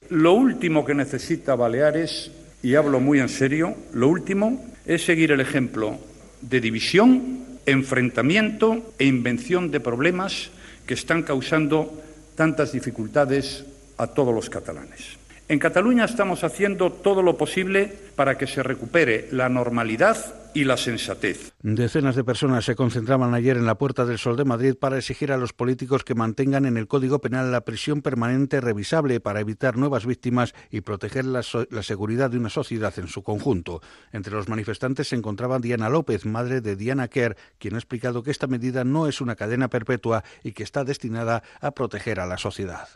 Lo 0.10 0.34
último 0.34 0.86
que 0.86 0.96
necesita 0.96 1.54
Baleares, 1.54 2.32
y 2.64 2.74
hablo 2.74 3.00
muy 3.00 3.20
en 3.20 3.30
serio, 3.30 3.76
lo 3.94 4.08
último 4.08 4.66
es 4.88 5.06
seguir 5.06 5.32
el 5.34 5.40
ejemplo 5.40 6.00
de 6.42 6.62
división, 6.62 7.60
enfrentamiento 7.66 8.94
e 8.98 9.06
invención 9.06 9.72
de 9.72 9.80
problemas 9.80 10.50
que 10.86 10.94
están 10.94 11.24
causando 11.24 12.02
tantas 12.36 12.72
dificultades 12.72 13.66
a 13.98 14.08
todos 14.08 14.34
los 14.34 14.50
catalanes. 14.50 15.22
En 15.48 15.60
Cataluña 15.60 16.06
estamos 16.06 16.44
haciendo 16.44 16.92
todo 16.92 17.22
lo 17.22 17.38
posible 17.38 17.92
para 18.16 18.38
que 18.38 18.48
se 18.48 18.64
recupere 18.64 19.28
la 19.32 19.50
normalidad 19.50 20.41
y 20.54 20.64
la 20.64 20.78
sensatez. 20.78 21.54
Decenas 21.62 22.16
de 22.16 22.24
personas 22.24 22.66
se 22.66 22.76
concentraban 22.76 23.34
ayer 23.34 23.58
en 23.58 23.66
la 23.66 23.78
Puerta 23.78 24.06
del 24.06 24.18
Sol 24.18 24.36
de 24.36 24.46
Madrid 24.46 24.76
para 24.80 24.98
exigir 24.98 25.32
a 25.32 25.38
los 25.38 25.54
políticos 25.54 26.04
que 26.04 26.16
mantengan 26.16 26.66
en 26.66 26.78
el 26.78 26.88
Código 26.88 27.20
Penal 27.20 27.52
la 27.52 27.62
prisión 27.62 28.02
permanente 28.02 28.62
revisable 28.62 29.20
para 29.20 29.40
evitar 29.40 29.78
nuevas 29.78 30.06
víctimas 30.06 30.54
y 30.70 30.82
proteger 30.82 31.26
la, 31.26 31.44
seguridad 31.44 32.30
de 32.30 32.38
una 32.38 32.50
sociedad 32.50 32.94
en 32.98 33.08
su 33.08 33.24
conjunto. 33.24 33.82
Entre 34.12 34.34
los 34.34 34.50
manifestantes 34.50 35.10
se 35.10 35.16
encontraba 35.16 35.60
Diana 35.60 35.90
López, 35.90 36.26
madre 36.26 36.62
de 36.62 36.76
Diana 36.76 37.08
Kerr, 37.08 37.38
quien 37.58 37.76
ha 37.76 37.80
explicado 37.80 38.24
que 38.24 38.32
esta 38.32 38.48
medida 38.48 38.84
no 38.84 39.08
es 39.08 39.22
una 39.22 39.36
cadena 39.36 39.70
perpetua 39.70 40.24
y 40.44 40.54
que 40.54 40.64
está 40.64 40.84
destinada 40.84 41.44
a 41.60 41.72
proteger 41.72 42.20
a 42.20 42.26
la 42.26 42.38
sociedad. 42.38 42.88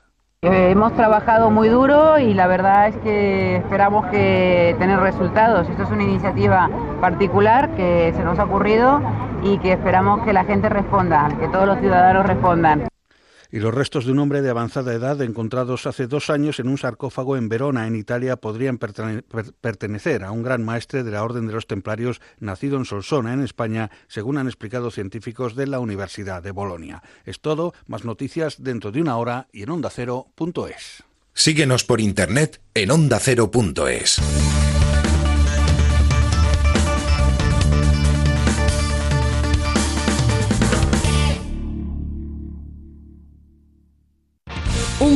Eh, 0.45 0.69
hemos 0.69 0.93
trabajado 0.93 1.49
muy 1.49 1.69
duro 1.69 2.19
y 2.19 2.35
la 2.35 2.45
verdad 2.45 2.89
es 2.89 2.95
que 2.97 3.55
esperamos 3.55 4.05
que 4.11 4.75
tener 4.77 4.99
resultados. 4.99 5.67
Esto 5.67 5.81
es 5.81 5.89
una 5.89 6.03
iniciativa 6.03 6.69
particular 7.01 7.71
que 7.71 8.13
se 8.15 8.23
nos 8.23 8.37
ha 8.37 8.43
ocurrido 8.43 9.01
y 9.41 9.57
que 9.57 9.71
esperamos 9.71 10.21
que 10.21 10.33
la 10.33 10.43
gente 10.43 10.69
responda, 10.69 11.29
que 11.39 11.47
todos 11.47 11.65
los 11.65 11.79
ciudadanos 11.79 12.27
respondan 12.27 12.87
y 13.55 13.59
los 13.59 13.73
restos 13.73 14.03
de 14.05 14.11
un 14.11 14.19
hombre 14.19 14.41
de 14.41 14.49
avanzada 14.49 14.93
edad 14.93 15.21
encontrados 15.21 15.87
hace 15.87 16.07
dos 16.07 16.29
años 16.29 16.59
en 16.59 16.67
un 16.67 16.77
sarcófago 16.77 17.37
en 17.37 17.47
Verona, 17.47 17.87
en 17.87 17.95
Italia, 17.95 18.35
podrían 18.35 18.77
pertenecer 18.77 20.25
a 20.25 20.31
un 20.31 20.43
gran 20.43 20.61
maestre 20.65 21.05
de 21.05 21.11
la 21.11 21.23
Orden 21.23 21.47
de 21.47 21.53
los 21.53 21.65
Templarios 21.65 22.19
nacido 22.37 22.75
en 22.75 22.83
Solsona, 22.83 23.31
en 23.31 23.39
España, 23.39 23.91
según 24.09 24.37
han 24.37 24.47
explicado 24.47 24.91
científicos 24.91 25.55
de 25.55 25.67
la 25.67 25.79
Universidad 25.79 26.43
de 26.43 26.51
Bolonia. 26.51 27.01
Es 27.23 27.39
todo, 27.39 27.73
más 27.87 28.03
noticias 28.03 28.61
dentro 28.61 28.91
de 28.91 28.99
una 28.99 29.15
hora 29.15 29.47
y 29.53 29.63
en 29.63 29.69
ondacero.es. 29.69 31.05
Síguenos 31.33 31.85
por 31.85 32.01
internet 32.01 32.59
en 32.73 32.91
ondacero.es. 32.91 34.64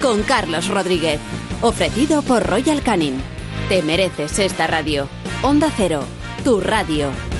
Con 0.00 0.22
Carlos 0.22 0.68
Rodríguez. 0.68 1.20
Ofrecido 1.60 2.22
por 2.22 2.42
Royal 2.44 2.82
Canin. 2.82 3.20
Te 3.68 3.82
mereces 3.82 4.38
esta 4.38 4.66
radio. 4.66 5.08
Onda 5.42 5.70
Cero, 5.76 6.04
tu 6.44 6.60
radio. 6.60 7.31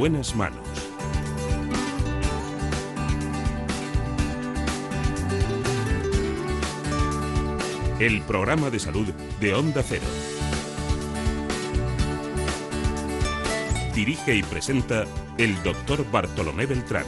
Buenas 0.00 0.34
manos. 0.34 0.66
El 7.98 8.22
programa 8.22 8.70
de 8.70 8.78
salud 8.78 9.08
de 9.40 9.54
Onda 9.54 9.82
Cero. 9.86 10.06
Dirige 13.94 14.36
y 14.36 14.42
presenta 14.42 15.04
el 15.36 15.62
doctor 15.62 16.10
Bartolomé 16.10 16.64
Beltrán. 16.64 17.04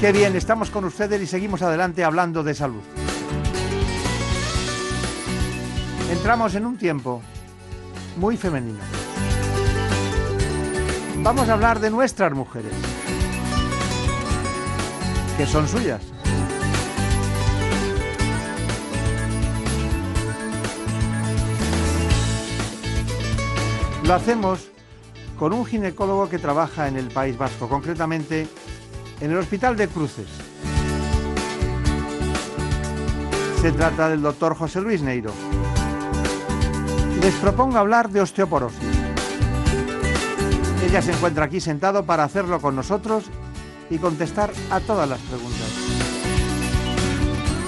Qué 0.00 0.10
bien, 0.10 0.34
estamos 0.34 0.68
con 0.70 0.84
ustedes 0.84 1.22
y 1.22 1.28
seguimos 1.28 1.62
adelante 1.62 2.02
hablando 2.02 2.42
de 2.42 2.56
salud. 2.56 2.82
Entramos 6.10 6.56
en 6.56 6.66
un 6.66 6.76
tiempo 6.76 7.22
muy 8.16 8.36
femenino. 8.36 8.78
Vamos 11.22 11.48
a 11.48 11.52
hablar 11.52 11.80
de 11.80 11.90
nuestras 11.90 12.32
mujeres, 12.32 12.72
que 15.36 15.46
son 15.46 15.68
suyas. 15.68 16.00
Lo 24.04 24.14
hacemos 24.14 24.70
con 25.38 25.52
un 25.52 25.64
ginecólogo 25.64 26.28
que 26.28 26.38
trabaja 26.38 26.88
en 26.88 26.96
el 26.96 27.08
País 27.08 27.36
Vasco, 27.36 27.68
concretamente 27.68 28.48
en 29.20 29.30
el 29.30 29.36
Hospital 29.36 29.76
de 29.76 29.88
Cruces. 29.88 30.28
Se 33.60 33.72
trata 33.72 34.08
del 34.08 34.22
doctor 34.22 34.56
José 34.56 34.80
Luis 34.80 35.02
Neiro 35.02 35.32
les 37.20 37.34
propongo 37.34 37.76
hablar 37.76 38.08
de 38.10 38.22
osteoporosis. 38.22 38.78
Ella 40.86 41.02
se 41.02 41.12
encuentra 41.12 41.44
aquí 41.44 41.60
sentado 41.60 42.06
para 42.06 42.24
hacerlo 42.24 42.60
con 42.60 42.74
nosotros 42.74 43.24
y 43.90 43.98
contestar 43.98 44.50
a 44.70 44.80
todas 44.80 45.08
las 45.08 45.20
preguntas. 45.20 45.68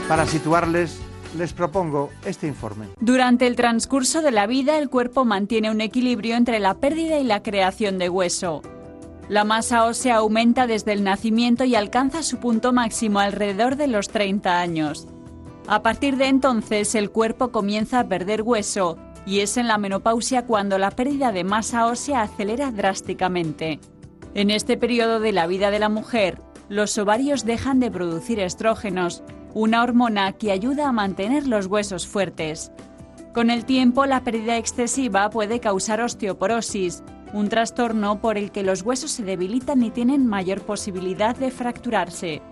Para 0.09 0.27
situarles, 0.27 0.99
les 1.37 1.53
propongo 1.53 2.11
este 2.25 2.47
informe. 2.47 2.87
Durante 3.01 3.47
el 3.47 3.57
transcurso 3.57 4.23
de 4.23 4.31
la 4.31 4.47
vida, 4.47 4.79
el 4.79 4.89
cuerpo 4.89 5.25
mantiene 5.25 5.71
un 5.71 5.83
equilibrio 5.83 6.37
entre 6.37 6.59
la 6.59 6.75
pérdida 6.75 7.19
y 7.19 7.25
la 7.25 7.43
creación 7.43 7.99
de 7.99 8.09
hueso. 8.09 8.63
La 9.29 9.45
masa 9.45 9.85
ósea 9.85 10.17
aumenta 10.17 10.67
desde 10.67 10.93
el 10.93 11.05
nacimiento 11.05 11.65
y 11.65 11.75
alcanza 11.75 12.23
su 12.23 12.39
punto 12.39 12.73
máximo 12.73 13.21
alrededor 13.21 13.77
de 13.77 13.87
los 13.87 14.09
30 14.09 14.61
años. 14.61 15.07
A 15.69 15.83
partir 15.83 16.17
de 16.17 16.27
entonces, 16.27 16.95
el 16.95 17.11
cuerpo 17.11 17.53
comienza 17.53 18.01
a 18.01 18.09
perder 18.09 18.43
hueso 18.43 18.99
y 19.27 19.41
es 19.41 19.57
en 19.57 19.69
la 19.69 19.79
menopausia 19.79 20.47
cuando 20.47 20.79
la 20.79 20.91
pérdida 20.91 21.33
de 21.33 21.45
masa 21.45 21.87
ósea 21.87 22.23
acelera 22.23 22.71
drásticamente. 22.71 23.81
En 24.35 24.51
este 24.51 24.77
periodo 24.77 25.21
de 25.21 25.33
la 25.33 25.47
vida 25.47 25.71
de 25.71 25.79
la 25.79 25.89
mujer, 25.89 26.41
los 26.69 26.97
ovarios 26.99 27.45
dejan 27.45 27.81
de 27.81 27.91
producir 27.91 28.41
estrógenos, 28.41 29.23
una 29.55 29.83
hormona 29.83 30.33
que 30.33 30.53
ayuda 30.53 30.89
a 30.89 30.93
mantener 30.93 31.47
los 31.47 31.67
huesos 31.67 32.07
fuertes. 32.07 32.73
Con 33.35 33.51
el 33.51 33.65
tiempo, 33.65 34.07
la 34.07 34.25
pérdida 34.25 34.57
excesiva 34.57 35.29
puede 35.31 35.61
causar 35.61 36.01
osteoporosis, 36.01 37.03
un 37.33 37.49
trastorno 37.49 38.21
por 38.21 38.37
el 38.37 38.51
que 38.53 38.63
los 38.63 38.83
huesos 38.83 39.11
se 39.11 39.23
debilitan 39.23 39.83
y 39.83 39.91
tienen 39.91 40.27
mayor 40.27 40.63
posibilidad 40.63 41.37
de 41.37 41.51
fracturarse. 41.51 42.43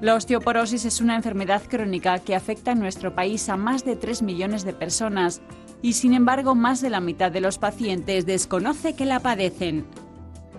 La 0.00 0.14
osteoporosis 0.14 0.84
es 0.84 1.00
una 1.00 1.16
enfermedad 1.16 1.62
crónica 1.68 2.18
que 2.18 2.34
afecta 2.34 2.72
en 2.72 2.80
nuestro 2.80 3.14
país 3.14 3.48
a 3.48 3.56
más 3.56 3.84
de 3.84 3.96
3 3.96 4.22
millones 4.22 4.64
de 4.64 4.74
personas 4.74 5.40
y 5.84 5.92
sin 5.92 6.14
embargo 6.14 6.54
más 6.54 6.80
de 6.80 6.88
la 6.88 7.00
mitad 7.00 7.30
de 7.30 7.42
los 7.42 7.58
pacientes 7.58 8.24
desconoce 8.24 8.96
que 8.96 9.04
la 9.04 9.20
padecen. 9.20 9.84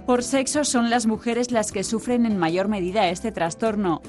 Por 0.06 0.22
sexo 0.22 0.64
son 0.64 0.91
las 0.91 1.07
mujeres 1.07 1.49
las 1.49 1.72
que 1.72 1.84
sufren 1.84 2.27
en 2.27 2.38
mayor 2.38 2.68
medida 2.68 3.10
este 3.10 3.31
trastorno. 3.31 4.03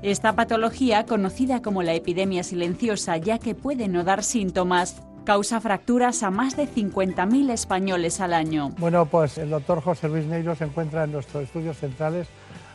Esta 0.00 0.34
patología, 0.34 1.04
conocida 1.04 1.60
como 1.60 1.82
la 1.82 1.92
epidemia 1.92 2.42
silenciosa 2.42 3.18
ya 3.18 3.38
que 3.38 3.54
puede 3.54 3.86
no 3.86 4.02
dar 4.02 4.24
síntomas, 4.24 5.02
causa 5.24 5.60
fracturas 5.60 6.22
a 6.22 6.30
más 6.30 6.56
de 6.56 6.66
50.000 6.66 7.50
españoles 7.50 8.22
al 8.22 8.32
año. 8.32 8.70
Bueno, 8.78 9.04
pues 9.04 9.36
el 9.36 9.50
doctor 9.50 9.82
José 9.82 10.08
Luis 10.08 10.24
Neiro 10.24 10.54
se 10.54 10.64
encuentra 10.64 11.04
en 11.04 11.12
nuestros 11.12 11.44
estudios 11.44 11.76
centrales 11.76 12.28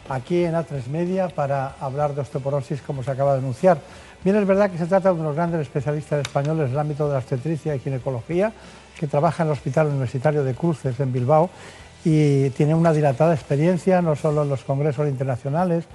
aquí 0.08 0.44
en 0.44 0.54
A3 0.54 0.86
Media 0.88 1.30
para 1.30 1.76
hablar 1.80 2.14
de 2.14 2.22
osteoporosis 2.22 2.80
como 2.84 3.02
se 3.02 3.10
acaba 3.10 3.34
de 3.34 3.40
anunciar. 3.40 3.80
Bien, 4.24 4.36
es 4.36 4.48
verdad 4.48 4.70
que 4.70 4.78
se 4.78 4.86
trata 4.88 5.10
de 5.10 5.16
uno 5.16 5.24
de 5.24 5.30
los 5.30 5.36
grandes 5.36 5.62
especialistas 5.62 6.22
españoles 6.22 6.68
en 6.68 6.72
el 6.74 6.80
ámbito 6.80 7.06
de 7.08 7.14
la 7.14 7.20
obstetricia 7.20 7.76
y 7.76 7.80
ginecología, 7.80 8.52
que 9.00 9.08
trabaja 9.08 9.44
en 9.44 9.50
el 9.50 9.54
Hospital 9.54 9.88
Universitario 9.88 10.44
de 10.44 10.54
Cruces 10.54 11.00
en 11.00 11.14
Bilbao 11.14 11.50
y 12.04 12.50
tiene 12.52 12.74
una 12.74 12.94
dilatada 12.94 13.34
experiencia 13.34 14.02
no 14.02 14.16
solo 14.16 14.44
en 14.44 14.50
los 14.50 14.64
congresos 14.64 15.08
internacionales 15.08 15.86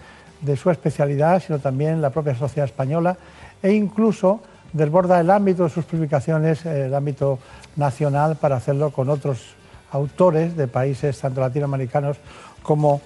de 0.40 0.56
su 0.56 0.70
especialidad, 0.70 1.42
sino 1.42 1.58
también 1.58 1.94
en 1.94 2.02
la 2.02 2.10
propia 2.10 2.34
sociedad 2.34 2.66
española 2.68 3.16
e 3.62 3.72
incluso 3.72 4.40
desborda 4.72 5.20
el 5.20 5.30
ámbito 5.30 5.64
de 5.64 5.70
sus 5.70 5.84
publicaciones, 5.84 6.64
eh, 6.64 6.86
el 6.86 6.94
ámbito 6.94 7.38
nacional, 7.76 8.36
para 8.36 8.56
hacerlo 8.56 8.90
con 8.90 9.10
otros 9.10 9.54
autores 9.90 10.56
de 10.56 10.68
países 10.68 11.18
tanto 11.18 11.40
latinoamericanos 11.40 12.16
como 12.62 13.00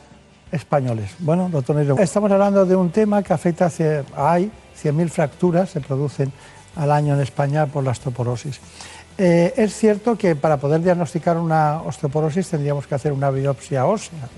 españoles. 0.53 1.15
Bueno, 1.19 1.49
doctor 1.51 1.77
Neiro, 1.77 1.99
estamos 1.99 2.31
hablando 2.31 2.65
de 2.65 2.77
un 2.77 2.91
tema 2.91 3.23
que 3.23 3.33
afecta 3.33 3.67
a... 3.67 4.33
Hay 4.33 4.51
100.000 4.83 5.09
fracturas 5.09 5.71
se 5.71 5.81
producen 5.81 6.33
al 6.77 6.93
año 6.93 7.15
en 7.15 7.21
España 7.21 7.67
por 7.67 7.85
la 7.85 7.93
osteoporosis. 7.93 8.61
Eh, 9.19 9.55
es 9.57 9.75
cierto 9.75 10.17
que 10.17 10.37
para 10.37 10.59
poder 10.59 10.83
diagnosticar 10.83 11.39
una 11.39 11.81
osteoporosis 11.81 12.51
tendríamos 12.51 12.87
que 12.87 12.95
hacer 12.95 13.13
una 13.13 13.31
biopsia 13.31 13.87
ósea, 13.87 14.29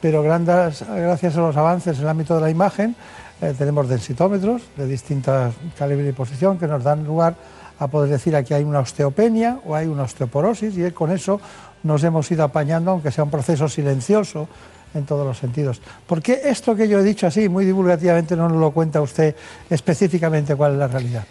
pero 0.00 0.22
gracias 0.22 1.36
a 1.36 1.40
los 1.40 1.56
avances 1.56 1.98
en 1.98 2.04
el 2.04 2.08
ámbito 2.08 2.34
de 2.34 2.40
la 2.40 2.48
imagen 2.48 2.96
eh, 3.42 3.54
tenemos 3.58 3.86
densitómetros 3.86 4.62
de 4.76 4.86
distintas 4.86 5.52
calibre 5.76 6.08
y 6.08 6.12
posición 6.12 6.56
que 6.56 6.66
nos 6.66 6.82
dan 6.82 7.04
lugar 7.04 7.34
a 7.78 7.88
poder 7.88 8.08
decir 8.08 8.34
aquí 8.34 8.54
hay 8.54 8.64
una 8.64 8.80
osteopenia 8.80 9.58
o 9.66 9.74
hay 9.74 9.88
una 9.88 10.04
osteoporosis 10.04 10.78
y 10.78 10.90
con 10.92 11.10
eso 11.10 11.38
nos 11.82 12.02
hemos 12.02 12.30
ido 12.30 12.44
apañando, 12.44 12.92
aunque 12.92 13.10
sea 13.10 13.24
un 13.24 13.30
proceso 13.30 13.68
silencioso 13.68 14.48
en 14.94 15.04
todos 15.04 15.26
los 15.26 15.38
sentidos. 15.38 15.80
¿Por 16.06 16.22
qué 16.22 16.40
esto 16.44 16.74
que 16.74 16.88
yo 16.88 17.00
he 17.00 17.02
dicho 17.02 17.26
así, 17.26 17.48
muy 17.48 17.64
divulgativamente, 17.64 18.36
no 18.36 18.48
nos 18.48 18.58
lo 18.58 18.70
cuenta 18.70 19.00
usted 19.00 19.34
específicamente 19.70 20.54
cuál 20.56 20.72
es 20.72 20.78
la 20.78 20.88
realidad? 20.88 21.24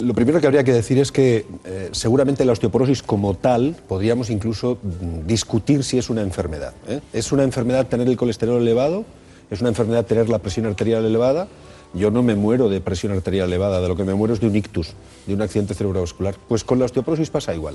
lo 0.00 0.14
primero 0.14 0.40
que 0.40 0.46
habría 0.46 0.62
que 0.62 0.72
decir 0.72 0.98
es 0.98 1.10
que 1.10 1.44
eh, 1.64 1.88
seguramente 1.90 2.44
la 2.44 2.52
osteoporosis 2.52 3.02
como 3.02 3.34
tal 3.34 3.74
podríamos 3.88 4.30
incluso 4.30 4.78
mm, 4.80 5.26
discutir 5.26 5.82
si 5.82 5.98
es 5.98 6.08
una 6.08 6.22
enfermedad. 6.22 6.72
¿eh? 6.86 7.00
¿Es 7.12 7.32
una 7.32 7.42
enfermedad 7.42 7.88
tener 7.88 8.06
el 8.06 8.16
colesterol 8.16 8.62
elevado? 8.62 9.04
¿Es 9.50 9.60
una 9.60 9.70
enfermedad 9.70 10.06
tener 10.06 10.28
la 10.28 10.38
presión 10.38 10.66
arterial 10.66 11.04
elevada? 11.04 11.48
Yo 11.94 12.12
no 12.12 12.22
me 12.22 12.36
muero 12.36 12.68
de 12.68 12.80
presión 12.80 13.12
arterial 13.12 13.48
elevada, 13.48 13.80
de 13.80 13.88
lo 13.88 13.96
que 13.96 14.04
me 14.04 14.14
muero 14.14 14.34
es 14.34 14.40
de 14.40 14.46
un 14.46 14.54
ictus, 14.54 14.92
de 15.26 15.34
un 15.34 15.42
accidente 15.42 15.74
cerebrovascular. 15.74 16.36
Pues 16.48 16.62
con 16.62 16.78
la 16.78 16.84
osteoporosis 16.84 17.30
pasa 17.30 17.52
igual. 17.52 17.74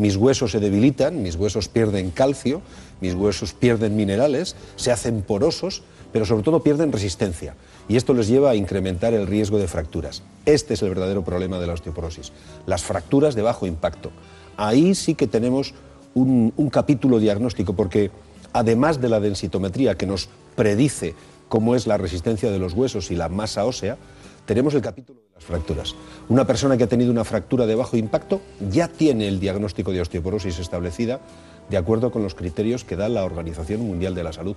Mis 0.00 0.16
huesos 0.16 0.52
se 0.52 0.60
debilitan, 0.60 1.22
mis 1.22 1.36
huesos 1.36 1.68
pierden 1.68 2.10
calcio, 2.10 2.62
mis 3.02 3.12
huesos 3.12 3.52
pierden 3.52 3.96
minerales, 3.96 4.56
se 4.76 4.90
hacen 4.90 5.20
porosos, 5.20 5.82
pero 6.10 6.24
sobre 6.24 6.42
todo 6.42 6.62
pierden 6.62 6.90
resistencia. 6.90 7.54
Y 7.86 7.96
esto 7.96 8.14
les 8.14 8.26
lleva 8.26 8.48
a 8.48 8.54
incrementar 8.54 9.12
el 9.12 9.26
riesgo 9.26 9.58
de 9.58 9.68
fracturas. 9.68 10.22
Este 10.46 10.72
es 10.72 10.80
el 10.80 10.88
verdadero 10.88 11.22
problema 11.22 11.58
de 11.58 11.66
la 11.66 11.74
osteoporosis, 11.74 12.32
las 12.64 12.82
fracturas 12.82 13.34
de 13.34 13.42
bajo 13.42 13.66
impacto. 13.66 14.10
Ahí 14.56 14.94
sí 14.94 15.14
que 15.14 15.26
tenemos 15.26 15.74
un, 16.14 16.54
un 16.56 16.70
capítulo 16.70 17.18
diagnóstico, 17.18 17.74
porque 17.74 18.10
además 18.54 19.02
de 19.02 19.10
la 19.10 19.20
densitometría 19.20 19.98
que 19.98 20.06
nos 20.06 20.30
predice 20.56 21.14
cómo 21.50 21.74
es 21.74 21.86
la 21.86 21.98
resistencia 21.98 22.50
de 22.50 22.58
los 22.58 22.72
huesos 22.72 23.10
y 23.10 23.16
la 23.16 23.28
masa 23.28 23.66
ósea, 23.66 23.98
tenemos 24.46 24.72
el 24.72 24.80
capítulo 24.80 25.20
las 25.40 25.46
fracturas. 25.46 25.94
Una 26.28 26.46
persona 26.46 26.76
que 26.76 26.84
ha 26.84 26.88
tenido 26.88 27.10
una 27.10 27.24
fractura 27.24 27.66
de 27.66 27.74
bajo 27.74 27.96
impacto 27.96 28.40
ya 28.70 28.88
tiene 28.88 29.26
el 29.28 29.40
diagnóstico 29.40 29.92
de 29.92 30.00
osteoporosis 30.00 30.58
establecida 30.58 31.20
de 31.68 31.76
acuerdo 31.76 32.10
con 32.10 32.22
los 32.22 32.34
criterios 32.34 32.84
que 32.84 32.96
da 32.96 33.08
la 33.08 33.24
Organización 33.24 33.80
Mundial 33.80 34.14
de 34.14 34.24
la 34.24 34.32
Salud. 34.32 34.56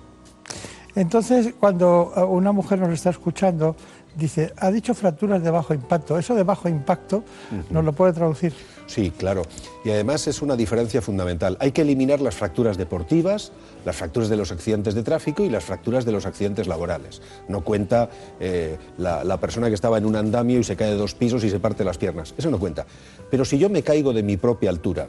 Entonces, 0.96 1.54
cuando 1.58 2.12
una 2.28 2.52
mujer 2.52 2.78
nos 2.78 2.90
está 2.90 3.10
escuchando, 3.10 3.74
dice, 4.14 4.52
ha 4.56 4.70
dicho 4.70 4.94
fracturas 4.94 5.42
de 5.42 5.50
bajo 5.50 5.74
impacto. 5.74 6.18
¿Eso 6.18 6.34
de 6.34 6.44
bajo 6.44 6.68
impacto 6.68 7.24
nos 7.70 7.84
lo 7.84 7.92
puede 7.92 8.12
traducir? 8.12 8.52
Sí, 8.86 9.10
claro. 9.16 9.42
Y 9.84 9.90
además 9.90 10.26
es 10.26 10.42
una 10.42 10.56
diferencia 10.56 11.00
fundamental. 11.00 11.56
Hay 11.60 11.72
que 11.72 11.82
eliminar 11.82 12.20
las 12.20 12.34
fracturas 12.34 12.76
deportivas, 12.76 13.52
las 13.84 13.96
fracturas 13.96 14.28
de 14.28 14.36
los 14.36 14.52
accidentes 14.52 14.94
de 14.94 15.02
tráfico 15.02 15.42
y 15.42 15.50
las 15.50 15.64
fracturas 15.64 16.04
de 16.04 16.12
los 16.12 16.26
accidentes 16.26 16.66
laborales. 16.66 17.22
No 17.48 17.62
cuenta 17.64 18.10
eh, 18.40 18.76
la, 18.98 19.24
la, 19.24 19.40
persona 19.40 19.68
que 19.68 19.74
estaba 19.74 19.98
en 19.98 20.06
un 20.06 20.16
andamio 20.16 20.58
y 20.58 20.64
se 20.64 20.76
cae 20.76 20.90
de 20.90 20.96
dos 20.96 21.14
pisos 21.14 21.44
y 21.44 21.50
se 21.50 21.60
parte 21.60 21.84
las 21.84 21.98
piernas. 21.98 22.34
Eso 22.36 22.50
no 22.50 22.58
cuenta. 22.58 22.86
Pero 23.30 23.44
si 23.44 23.58
yo 23.58 23.70
me 23.70 23.82
caigo 23.82 24.12
de 24.12 24.22
mi 24.22 24.36
propia 24.36 24.70
altura 24.70 25.08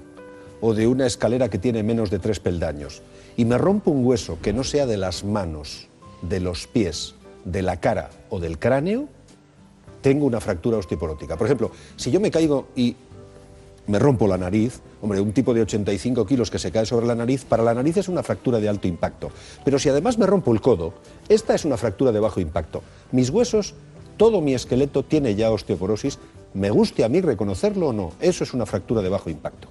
o 0.62 0.74
de 0.74 0.88
una 0.88 1.06
escalera 1.06 1.50
que 1.50 1.60
tiene 1.60 1.84
menos 1.84 2.10
de 2.10 2.20
tres 2.20 2.40
peldaños 2.40 3.02
y 3.36 3.46
me 3.46 3.58
rompo 3.58 3.92
un 3.92 4.06
hueso 4.06 4.38
que 4.42 4.54
no 4.54 4.64
sea 4.64 4.86
de 4.86 4.98
las 4.98 5.24
manos, 5.24 5.90
de 6.22 6.40
los 6.40 6.68
pies, 6.68 7.16
de 7.44 7.62
la 7.62 7.80
cara 7.80 8.10
o 8.30 8.40
del 8.40 8.58
cráneo, 8.58 9.08
tengo 10.02 10.26
una 10.26 10.40
fractura 10.40 10.78
osteoporótica. 10.78 11.38
Por 11.38 11.48
ejemplo, 11.48 11.72
si 11.96 12.12
yo 12.12 12.20
me 12.20 12.32
caigo 12.32 12.68
y 12.76 12.96
me 13.88 14.00
rompo 14.00 14.28
la 14.28 14.38
nariz, 14.38 14.82
hombre, 15.02 15.20
un 15.20 15.32
tipo 15.32 15.54
de 15.54 15.62
85 15.62 16.26
kilos 16.26 16.50
que 16.50 16.60
se 16.60 16.72
cae 16.72 16.86
sobre 16.86 17.06
la 17.06 17.16
nariz, 17.16 17.46
para 17.46 17.64
la 17.64 17.74
nariz 17.74 17.98
es 17.98 18.08
una 18.08 18.24
fractura 18.24 18.60
de 18.60 18.70
alto 18.70 18.88
impacto. 18.88 19.32
Pero 19.64 19.80
si 19.80 19.90
además 19.90 20.18
me 20.18 20.26
rompo 20.26 20.54
el 20.54 20.62
codo, 20.62 20.94
esta 21.30 21.56
es 21.56 21.66
una 21.66 21.78
fractura 21.78 22.12
de 22.12 22.20
bajo 22.20 22.40
impacto. 22.40 22.82
Mis 23.12 23.30
huesos, 23.30 23.76
todo 24.18 24.42
mi 24.42 24.54
esqueleto 24.54 25.04
tiene 25.04 25.36
ya 25.36 25.52
osteoporosis, 25.52 26.20
me 26.54 26.70
guste 26.70 27.04
a 27.04 27.10
mí 27.10 27.22
reconocerlo 27.22 27.90
o 27.90 27.94
no, 27.94 28.14
eso 28.20 28.44
es 28.44 28.54
una 28.54 28.66
fractura 28.66 29.02
de 29.02 29.10
bajo 29.10 29.30
impacto. 29.30 29.68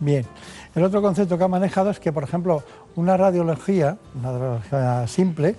Bien. 0.00 0.26
El 0.74 0.82
otro 0.82 1.00
concepto 1.00 1.38
que 1.38 1.44
ha 1.44 1.48
manejado 1.48 1.90
es 1.90 2.00
que, 2.00 2.12
por 2.12 2.24
ejemplo, 2.24 2.64
una 2.96 3.16
radiología, 3.16 3.96
una 4.18 4.32
radiología 4.32 5.06
simple, 5.06 5.56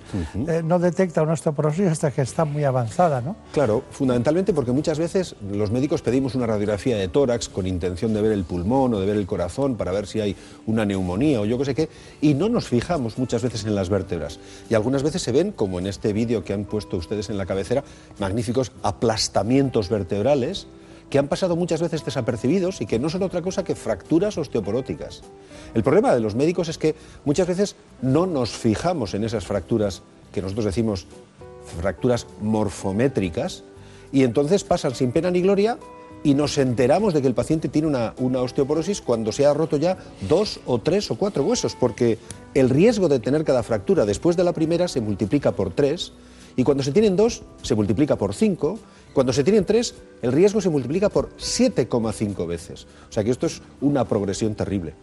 eh, 0.47 0.61
no 0.63 0.79
detecta 0.79 1.21
una 1.21 1.33
osteoporosis 1.33 1.87
hasta 1.87 2.11
que 2.11 2.21
está 2.21 2.45
muy 2.45 2.63
avanzada, 2.63 3.21
¿no? 3.21 3.35
Claro, 3.51 3.83
fundamentalmente 3.91 4.53
porque 4.53 4.71
muchas 4.71 4.99
veces 4.99 5.35
los 5.51 5.71
médicos 5.71 6.01
pedimos 6.01 6.35
una 6.35 6.47
radiografía 6.47 6.97
de 6.97 7.07
tórax 7.07 7.49
con 7.49 7.67
intención 7.67 8.13
de 8.13 8.21
ver 8.21 8.31
el 8.31 8.43
pulmón 8.43 8.93
o 8.93 8.99
de 8.99 9.05
ver 9.05 9.17
el 9.17 9.25
corazón 9.25 9.75
para 9.75 9.91
ver 9.91 10.07
si 10.07 10.19
hay 10.19 10.35
una 10.65 10.85
neumonía 10.85 11.41
o 11.41 11.45
yo 11.45 11.57
qué 11.57 11.65
sé 11.65 11.75
qué, 11.75 11.89
y 12.21 12.33
no 12.33 12.49
nos 12.49 12.67
fijamos 12.67 13.17
muchas 13.17 13.41
veces 13.41 13.65
en 13.65 13.75
las 13.75 13.89
vértebras. 13.89 14.39
Y 14.69 14.75
algunas 14.75 15.03
veces 15.03 15.21
se 15.21 15.31
ven, 15.31 15.51
como 15.51 15.79
en 15.79 15.87
este 15.87 16.13
vídeo 16.13 16.43
que 16.43 16.53
han 16.53 16.65
puesto 16.65 16.97
ustedes 16.97 17.29
en 17.29 17.37
la 17.37 17.45
cabecera, 17.45 17.83
magníficos 18.19 18.71
aplastamientos 18.83 19.89
vertebrales 19.89 20.67
que 21.13 21.19
han 21.19 21.27
pasado 21.27 21.55
muchas 21.55 21.79
veces 21.79 22.03
desapercibidos 22.03 22.81
y 22.81 22.87
que 22.87 22.97
no 22.97 23.07
son 23.07 23.21
otra 23.21 23.43
cosa 23.43 23.63
que 23.63 23.75
fracturas 23.75 24.35
osteoporóticas. 24.35 25.21
El 25.75 25.83
problema 25.83 26.11
de 26.11 26.19
los 26.19 26.33
médicos 26.33 26.69
es 26.69 26.79
que 26.79 26.95
muchas 27.23 27.45
veces 27.45 27.75
no 28.01 28.25
nos 28.25 28.49
fijamos 28.49 29.13
en 29.13 29.23
esas 29.23 29.45
fracturas 29.45 30.01
que 30.33 30.41
nosotros 30.41 30.65
decimos 30.65 31.05
fracturas 31.79 32.25
morfométricas 32.41 33.63
y 34.11 34.23
entonces 34.23 34.63
pasan 34.63 34.95
sin 34.95 35.11
pena 35.11 35.29
ni 35.29 35.43
gloria 35.43 35.77
y 36.23 36.33
nos 36.33 36.57
enteramos 36.57 37.13
de 37.13 37.21
que 37.21 37.27
el 37.27 37.35
paciente 37.35 37.69
tiene 37.69 37.89
una, 37.89 38.15
una, 38.17 38.41
osteoporosis 38.41 38.99
cuando 38.99 39.31
se 39.31 39.45
ha 39.45 39.53
roto 39.53 39.77
ya 39.77 39.99
dos 40.27 40.61
o 40.65 40.79
tres 40.79 41.11
o 41.11 41.15
cuatro 41.15 41.43
huesos, 41.43 41.75
porque 41.79 42.17
el 42.55 42.71
riesgo 42.71 43.07
de 43.07 43.19
tener 43.19 43.43
cada 43.43 43.61
fractura 43.61 44.07
después 44.07 44.35
de 44.35 44.45
la 44.45 44.53
primera 44.53 44.87
se 44.87 44.99
multiplica 44.99 45.51
por 45.51 45.75
tres 45.75 46.11
y 46.55 46.63
cuando 46.63 46.81
se 46.81 46.91
tienen 46.91 47.15
dos 47.15 47.43
se 47.61 47.75
multiplica 47.75 48.15
por 48.15 48.33
cinco 48.33 48.79
cuando 49.13 49.31
se 49.31 49.43
tienen 49.43 49.65
tres, 49.65 49.95
el 50.21 50.31
riesgo 50.31 50.59
se 50.59 50.69
multiplica 50.69 51.09
por 51.09 51.29
7,5 51.37 52.47
veces. 52.47 52.87
O 53.09 53.11
sea 53.11 53.23
que 53.23 53.31
esto 53.31 53.45
es 53.45 53.61
una 53.81 54.05
progresión 54.05 54.55
terrible. 54.55 54.93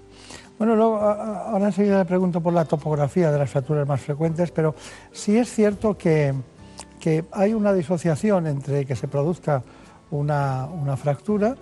Bueno, 0.58 0.76
luego, 0.76 0.98
ahora 0.98 1.66
enseguida 1.66 1.98
le 1.98 2.04
pregunto 2.04 2.42
por 2.42 2.52
la 2.52 2.66
topografía 2.66 3.32
de 3.32 3.38
las 3.38 3.48
fracturas 3.48 3.88
más 3.88 4.00
frecuentes, 4.02 4.50
pero 4.50 4.74
sí 5.10 5.38
es 5.38 5.50
cierto 5.50 5.96
que, 5.96 6.34
hay 7.32 7.54
una 7.54 7.72
disociación 7.72 8.46
entre 8.46 8.84
que 8.84 8.94
se 8.94 9.08
produzca 9.08 9.62
una, 10.10 10.68
fractura 10.98 11.56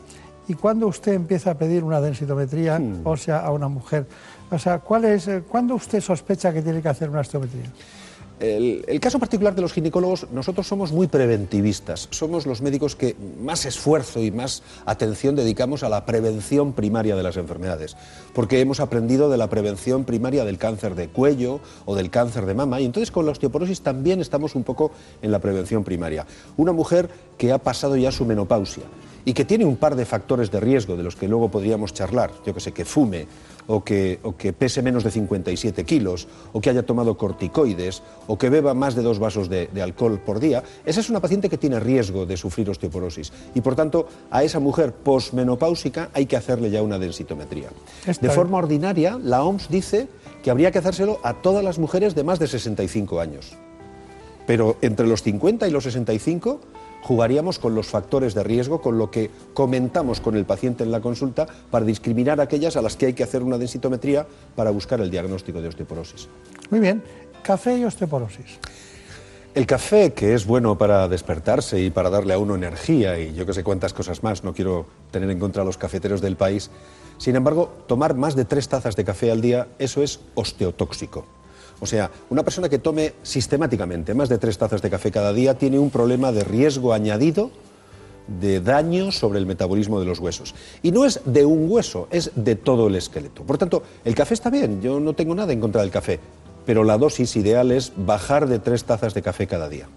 y 0.48 0.54
cuando 0.54 0.88
usted 0.88 1.12
empieza 1.12 1.52
a 1.52 1.54
pedir 1.54 1.84
una 1.84 2.00
densitometría 2.00 2.78
hmm. 2.80 3.02
ósea 3.04 3.38
a 3.38 3.52
una 3.52 3.68
mujer. 3.68 4.08
O 4.50 4.58
sea, 4.58 4.80
¿cuál 4.80 5.04
es, 5.04 5.30
¿cuándo 5.48 5.76
usted 5.76 6.00
sospecha 6.00 6.52
que 6.52 6.62
tiene 6.62 6.82
que 6.82 6.88
hacer 6.88 7.08
una 7.08 7.20
osteometría? 7.20 7.70
El, 8.40 8.84
el, 8.86 9.00
caso 9.00 9.18
particular 9.18 9.54
de 9.54 9.62
los 9.62 9.72
ginecólogos, 9.72 10.28
nosotros 10.30 10.66
somos 10.66 10.92
muy 10.92 11.08
preventivistas, 11.08 12.08
somos 12.10 12.46
los 12.46 12.62
médicos 12.62 12.94
que 12.94 13.16
más 13.40 13.66
esfuerzo 13.66 14.22
y 14.22 14.30
más 14.30 14.62
atención 14.86 15.34
dedicamos 15.34 15.82
a 15.82 15.88
la 15.88 16.06
prevención 16.06 16.72
primaria 16.72 17.16
de 17.16 17.22
las 17.24 17.36
enfermedades, 17.36 17.96
porque 18.34 18.60
hemos 18.60 18.78
aprendido 18.78 19.28
de 19.28 19.38
la 19.38 19.48
prevención 19.48 20.04
primaria 20.04 20.44
del 20.44 20.58
cáncer 20.58 20.94
de 20.94 21.08
cuello 21.08 21.60
o 21.84 21.96
del 21.96 22.10
cáncer 22.10 22.46
de 22.46 22.54
mama, 22.54 22.80
y 22.80 22.84
entonces 22.84 23.10
con 23.10 23.26
la 23.26 23.32
osteoporosis 23.32 23.80
también 23.80 24.20
estamos 24.20 24.54
un 24.54 24.62
poco 24.62 24.92
en 25.20 25.32
la 25.32 25.40
prevención 25.40 25.82
primaria. 25.82 26.26
Una 26.56 26.72
mujer 26.72 27.10
que 27.36 27.52
ha 27.52 27.58
pasado 27.58 27.96
ya 27.96 28.12
su 28.12 28.24
menopausia 28.24 28.84
y 29.24 29.34
que 29.34 29.44
tiene 29.44 29.64
un 29.64 29.76
par 29.76 29.96
de 29.96 30.06
factores 30.06 30.50
de 30.50 30.60
riesgo 30.60 30.96
de 30.96 31.02
los 31.02 31.16
que 31.16 31.28
luego 31.28 31.50
podríamos 31.50 31.92
charlar, 31.92 32.30
yo 32.46 32.54
que 32.54 32.60
sé, 32.60 32.72
que 32.72 32.84
fume 32.84 33.26
o 33.68 33.84
que, 33.84 34.18
o 34.24 34.34
que, 34.34 34.52
pese 34.52 34.82
menos 34.82 35.04
de 35.04 35.12
57 35.12 35.84
kilos, 35.84 36.26
o 36.52 36.60
que 36.60 36.70
haya 36.70 36.82
tomado 36.82 37.16
corticoides, 37.16 38.02
o 38.26 38.40
que 38.40 38.48
beba 38.48 38.74
más 38.74 38.96
de 38.96 39.02
dos 39.02 39.20
vasos 39.20 39.48
de, 39.48 39.68
de, 39.68 39.82
alcohol 39.82 40.18
por 40.18 40.40
día, 40.40 40.64
esa 40.84 41.00
es 41.00 41.10
una 41.10 41.20
paciente 41.20 41.48
que 41.48 41.58
tiene 41.58 41.78
riesgo 41.78 42.24
de 42.24 42.36
sufrir 42.36 42.68
osteoporosis. 42.70 43.30
Y 43.54 43.60
por 43.60 43.76
tanto, 43.76 44.08
a 44.30 44.42
esa 44.42 44.58
mujer 44.58 44.92
posmenopáusica 44.92 46.08
hay 46.14 46.26
que 46.26 46.36
hacerle 46.36 46.70
ya 46.70 46.82
una 46.82 46.98
densitometría. 46.98 47.68
Está 48.06 48.26
de 48.26 48.32
forma 48.32 48.58
ordinaria, 48.58 49.20
la 49.22 49.44
OMS 49.44 49.68
dice 49.68 50.08
que 50.42 50.50
habría 50.50 50.72
que 50.72 50.78
hacérselo 50.78 51.20
a 51.22 51.34
todas 51.34 51.62
las 51.62 51.78
mujeres 51.78 52.14
de 52.14 52.24
más 52.24 52.38
de 52.38 52.48
65 52.48 53.20
años. 53.20 53.52
Pero 54.46 54.76
entre 54.80 55.06
los 55.06 55.22
50 55.22 55.68
y 55.68 55.70
los 55.70 55.84
65 55.84 56.60
jugaríamos 57.02 57.58
con 57.58 57.74
los 57.74 57.86
factores 57.86 58.34
de 58.34 58.42
riesgo, 58.42 58.80
con 58.80 58.98
lo 58.98 59.10
que 59.10 59.30
comentamos 59.54 60.20
con 60.20 60.36
el 60.36 60.44
paciente 60.44 60.84
en 60.84 60.90
la 60.90 61.00
consulta 61.00 61.46
para 61.70 61.84
discriminar 61.84 62.40
aquellas 62.40 62.76
a 62.76 62.82
las 62.82 62.96
que 62.96 63.06
hay 63.06 63.14
que 63.14 63.22
hacer 63.22 63.42
una 63.42 63.58
densitometría 63.58 64.26
para 64.56 64.70
buscar 64.70 65.00
el 65.00 65.10
diagnóstico 65.10 65.60
de 65.60 65.68
osteoporosis. 65.68 66.28
Muy 66.70 66.80
bien, 66.80 67.02
café 67.42 67.78
y 67.78 67.84
osteoporosis. 67.84 68.58
El 69.54 69.66
café, 69.66 70.12
que 70.12 70.34
es 70.34 70.46
bueno 70.46 70.76
para 70.78 71.08
despertarse 71.08 71.80
y 71.80 71.90
para 71.90 72.10
darle 72.10 72.34
a 72.34 72.38
uno 72.38 72.54
energía 72.54 73.18
y 73.18 73.34
yo 73.34 73.46
que 73.46 73.54
sé 73.54 73.64
cuántas 73.64 73.92
cosas 73.92 74.22
más, 74.22 74.44
no 74.44 74.52
quiero 74.52 74.86
tener 75.10 75.30
en 75.30 75.40
contra 75.40 75.62
a 75.62 75.64
los 75.64 75.78
cafeteros 75.78 76.20
del 76.20 76.36
país, 76.36 76.70
sin 77.18 77.34
embargo, 77.34 77.72
tomar 77.88 78.14
más 78.14 78.36
de 78.36 78.44
tres 78.44 78.68
tazas 78.68 78.94
de 78.94 79.04
café 79.04 79.32
al 79.32 79.40
día, 79.40 79.66
eso 79.80 80.02
es 80.02 80.20
osteotóxico. 80.34 81.24
O 81.80 81.86
sea, 81.86 82.10
una 82.30 82.42
persona 82.42 82.68
que 82.68 82.78
tome 82.78 83.14
sistemáticamente 83.22 84.14
más 84.14 84.28
de 84.28 84.38
tres 84.38 84.58
tazas 84.58 84.82
de 84.82 84.90
café 84.90 85.10
cada 85.10 85.32
día 85.32 85.54
tiene 85.54 85.78
un 85.78 85.90
problema 85.90 86.32
de 86.32 86.44
riesgo 86.44 86.92
añadido 86.92 87.50
de 88.40 88.60
daño 88.60 89.10
sobre 89.10 89.38
el 89.38 89.46
metabolismo 89.46 89.98
de 90.00 90.06
los 90.06 90.18
huesos. 90.18 90.54
Y 90.82 90.90
no 90.90 91.04
es 91.04 91.20
de 91.24 91.44
un 91.44 91.70
hueso, 91.70 92.08
es 92.10 92.30
de 92.34 92.56
todo 92.56 92.88
el 92.88 92.96
esqueleto. 92.96 93.42
Por 93.42 93.58
tanto, 93.58 93.82
el 94.04 94.14
café 94.14 94.34
está 94.34 94.50
bien, 94.50 94.82
yo 94.82 95.00
no 95.00 95.14
tengo 95.14 95.34
nada 95.34 95.52
en 95.52 95.60
contra 95.60 95.80
del 95.80 95.90
café, 95.90 96.20
pero 96.66 96.84
la 96.84 96.98
dosis 96.98 97.36
ideal 97.36 97.72
es 97.72 97.92
bajar 97.96 98.46
de 98.46 98.58
tres 98.58 98.84
tazas 98.84 99.14
de 99.14 99.22
café 99.22 99.46
cada 99.46 99.68
día. 99.68 99.88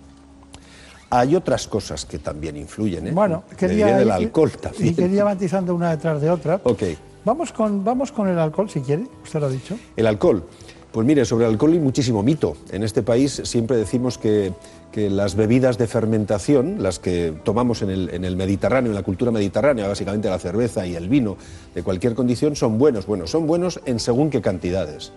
Hay 1.09 1.35
otras 1.35 1.67
cosas 1.67 2.05
que 2.05 2.19
también 2.19 2.55
influyen, 2.55 3.07
¿eh? 3.07 3.11
Bueno, 3.11 3.43
quería 3.57 4.01
el 4.01 4.09
alcohol 4.09 4.51
también. 4.51 4.87
Y 4.87 4.95
quería 4.95 5.25
matizando 5.25 5.75
una 5.75 5.89
detrás 5.89 6.21
de 6.21 6.29
otra. 6.29 6.61
Ok. 6.63 6.83
Vamos 7.25 7.51
con, 7.51 7.83
vamos 7.83 8.13
con 8.13 8.29
el 8.29 8.39
alcohol, 8.39 8.69
si 8.69 8.79
quiere, 8.79 9.05
usted 9.21 9.41
lo 9.41 9.47
ha 9.47 9.49
dicho. 9.49 9.77
El 9.97 10.07
alcohol. 10.07 10.45
Pues 10.91 11.07
mire, 11.07 11.23
sobre 11.23 11.45
alcohol 11.45 11.71
hay 11.71 11.79
muchísimo 11.79 12.21
mito. 12.21 12.57
En 12.69 12.83
este 12.83 13.01
país 13.01 13.41
siempre 13.45 13.77
decimos 13.77 14.17
que, 14.17 14.51
que 14.91 15.09
las 15.09 15.35
bebidas 15.35 15.77
de 15.77 15.87
fermentación, 15.87 16.83
las 16.83 16.99
que 16.99 17.33
tomamos 17.45 17.81
en 17.81 17.89
el, 17.89 18.09
en 18.09 18.25
el, 18.25 18.35
Mediterráneo, 18.35 18.91
en 18.91 18.95
la 18.95 19.03
cultura 19.03 19.31
mediterránea, 19.31 19.87
básicamente 19.87 20.29
la 20.29 20.37
cerveza 20.37 20.85
y 20.85 20.95
el 20.95 21.07
vino, 21.07 21.37
de 21.73 21.81
cualquier 21.81 22.13
condición, 22.13 22.57
son 22.57 22.77
buenos. 22.77 23.05
Bueno, 23.05 23.25
son 23.25 23.47
buenos 23.47 23.79
en 23.85 23.99
según 24.01 24.29
qué 24.29 24.41
cantidades. 24.41 25.13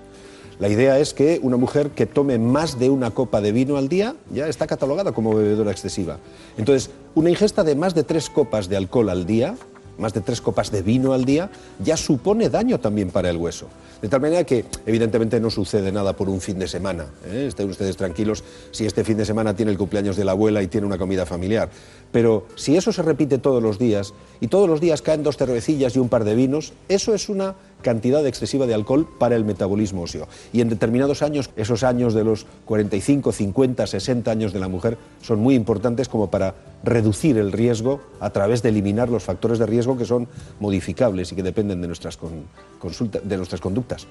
La 0.61 0.69
idea 0.69 1.01
es 1.01 1.13
que 1.13 1.41
una 1.43 1.57
mujer 1.57 1.91
que 1.91 2.07
tome 2.07 2.39
más 2.39 2.79
de 2.79 2.89
una 2.89 3.11
copa 3.11 3.41
de 3.41 3.51
vino 3.51 3.77
al 3.77 3.89
día 3.89 4.15
ya 4.33 4.47
está 4.47 4.69
catalogada 4.69 5.11
como 5.11 5.35
bebedora 5.35 5.73
excesiva. 5.73 6.19
Entonces, 6.57 6.91
una 7.17 7.31
ingesta 7.31 7.65
de 7.65 7.75
más 7.75 7.97
de 7.97 8.05
tres 8.05 8.31
copas 8.31 8.69
de 8.69 8.77
alcohol 8.77 9.09
al 9.09 9.27
día 9.27 9.57
más 9.99 10.13
de 10.13 10.21
tres 10.21 10.41
copas 10.41 10.71
de 10.71 10.83
vino 10.83 11.13
al 11.13 11.25
día, 11.25 11.51
ya 11.83 11.97
supone 11.97 12.49
daño 12.49 12.81
también 12.81 13.11
para 13.11 13.31
el 13.31 13.37
hueso. 13.37 13.69
De 14.03 14.09
tal 14.09 14.21
manera 14.21 14.45
que, 14.45 14.67
evidentemente, 14.85 15.41
no 15.41 15.49
sucede 15.51 15.91
nada 15.91 16.15
por 16.15 16.29
un 16.29 16.41
fin 16.41 16.59
de 16.59 16.69
semana. 16.69 17.07
¿eh? 17.27 17.47
Estén 17.49 17.71
ustedes 17.71 17.97
tranquilos 17.97 18.45
si 18.71 18.85
este 18.85 19.03
fin 19.03 19.17
de 19.17 19.25
semana 19.25 19.57
tiene 19.57 19.73
el 19.73 19.79
cumpleaños 19.79 20.17
de 20.17 20.25
la 20.25 20.33
abuela 20.33 20.63
y 20.63 20.67
tiene 20.67 20.87
una 20.87 20.99
comida 20.99 21.25
familiar. 21.25 21.71
Pero 22.13 22.47
si 22.55 22.77
eso 22.77 22.93
se 22.93 23.03
repite 23.03 23.39
todos 23.39 23.63
los 23.63 23.79
días 23.79 24.13
y 24.41 24.49
todos 24.49 24.69
los 24.69 24.81
días 24.81 25.01
caen 25.01 25.23
dos 25.23 25.37
cervecillas 25.37 25.97
y 25.97 26.01
un 26.01 26.09
par 26.09 26.25
de 26.25 26.35
vinos, 26.35 26.75
eso 26.89 27.15
es 27.15 27.29
una 27.29 27.55
cantidad 27.85 28.27
excesiva 28.27 28.67
de 28.67 28.75
alcohol 28.75 29.07
para 29.19 29.37
el 29.37 29.45
metabolismo 29.45 30.03
óseo. 30.03 30.27
Y 30.53 30.61
en 30.61 30.69
determinados 30.69 31.23
años, 31.23 31.51
esos 31.55 31.85
años 31.85 32.15
de 32.15 32.25
los 32.25 32.47
45, 32.65 33.31
50, 33.31 33.87
60 33.87 34.31
años 34.31 34.53
de 34.53 34.59
la 34.59 34.67
mujer, 34.67 34.99
son 35.23 35.39
muy 35.39 35.55
importantes 35.55 36.09
como 36.09 36.31
para 36.31 36.57
reducir 36.83 37.39
el 37.39 37.53
riesgo 37.53 38.01
a 38.19 38.31
través 38.31 38.63
de 38.63 38.71
eliminar 38.71 39.09
los 39.09 39.23
factores 39.23 39.61
de 39.61 39.67
riesgo 39.67 39.97
que 39.97 40.05
son 40.05 40.27
modificables 40.59 41.31
y 41.31 41.37
que 41.37 41.45
dependen 41.45 41.81
de 41.81 41.87
nuestras, 41.87 42.17
con, 42.17 42.45
consulta, 42.81 43.21
de 43.23 43.37
nuestras 43.37 43.61
conductas. 43.61 44.09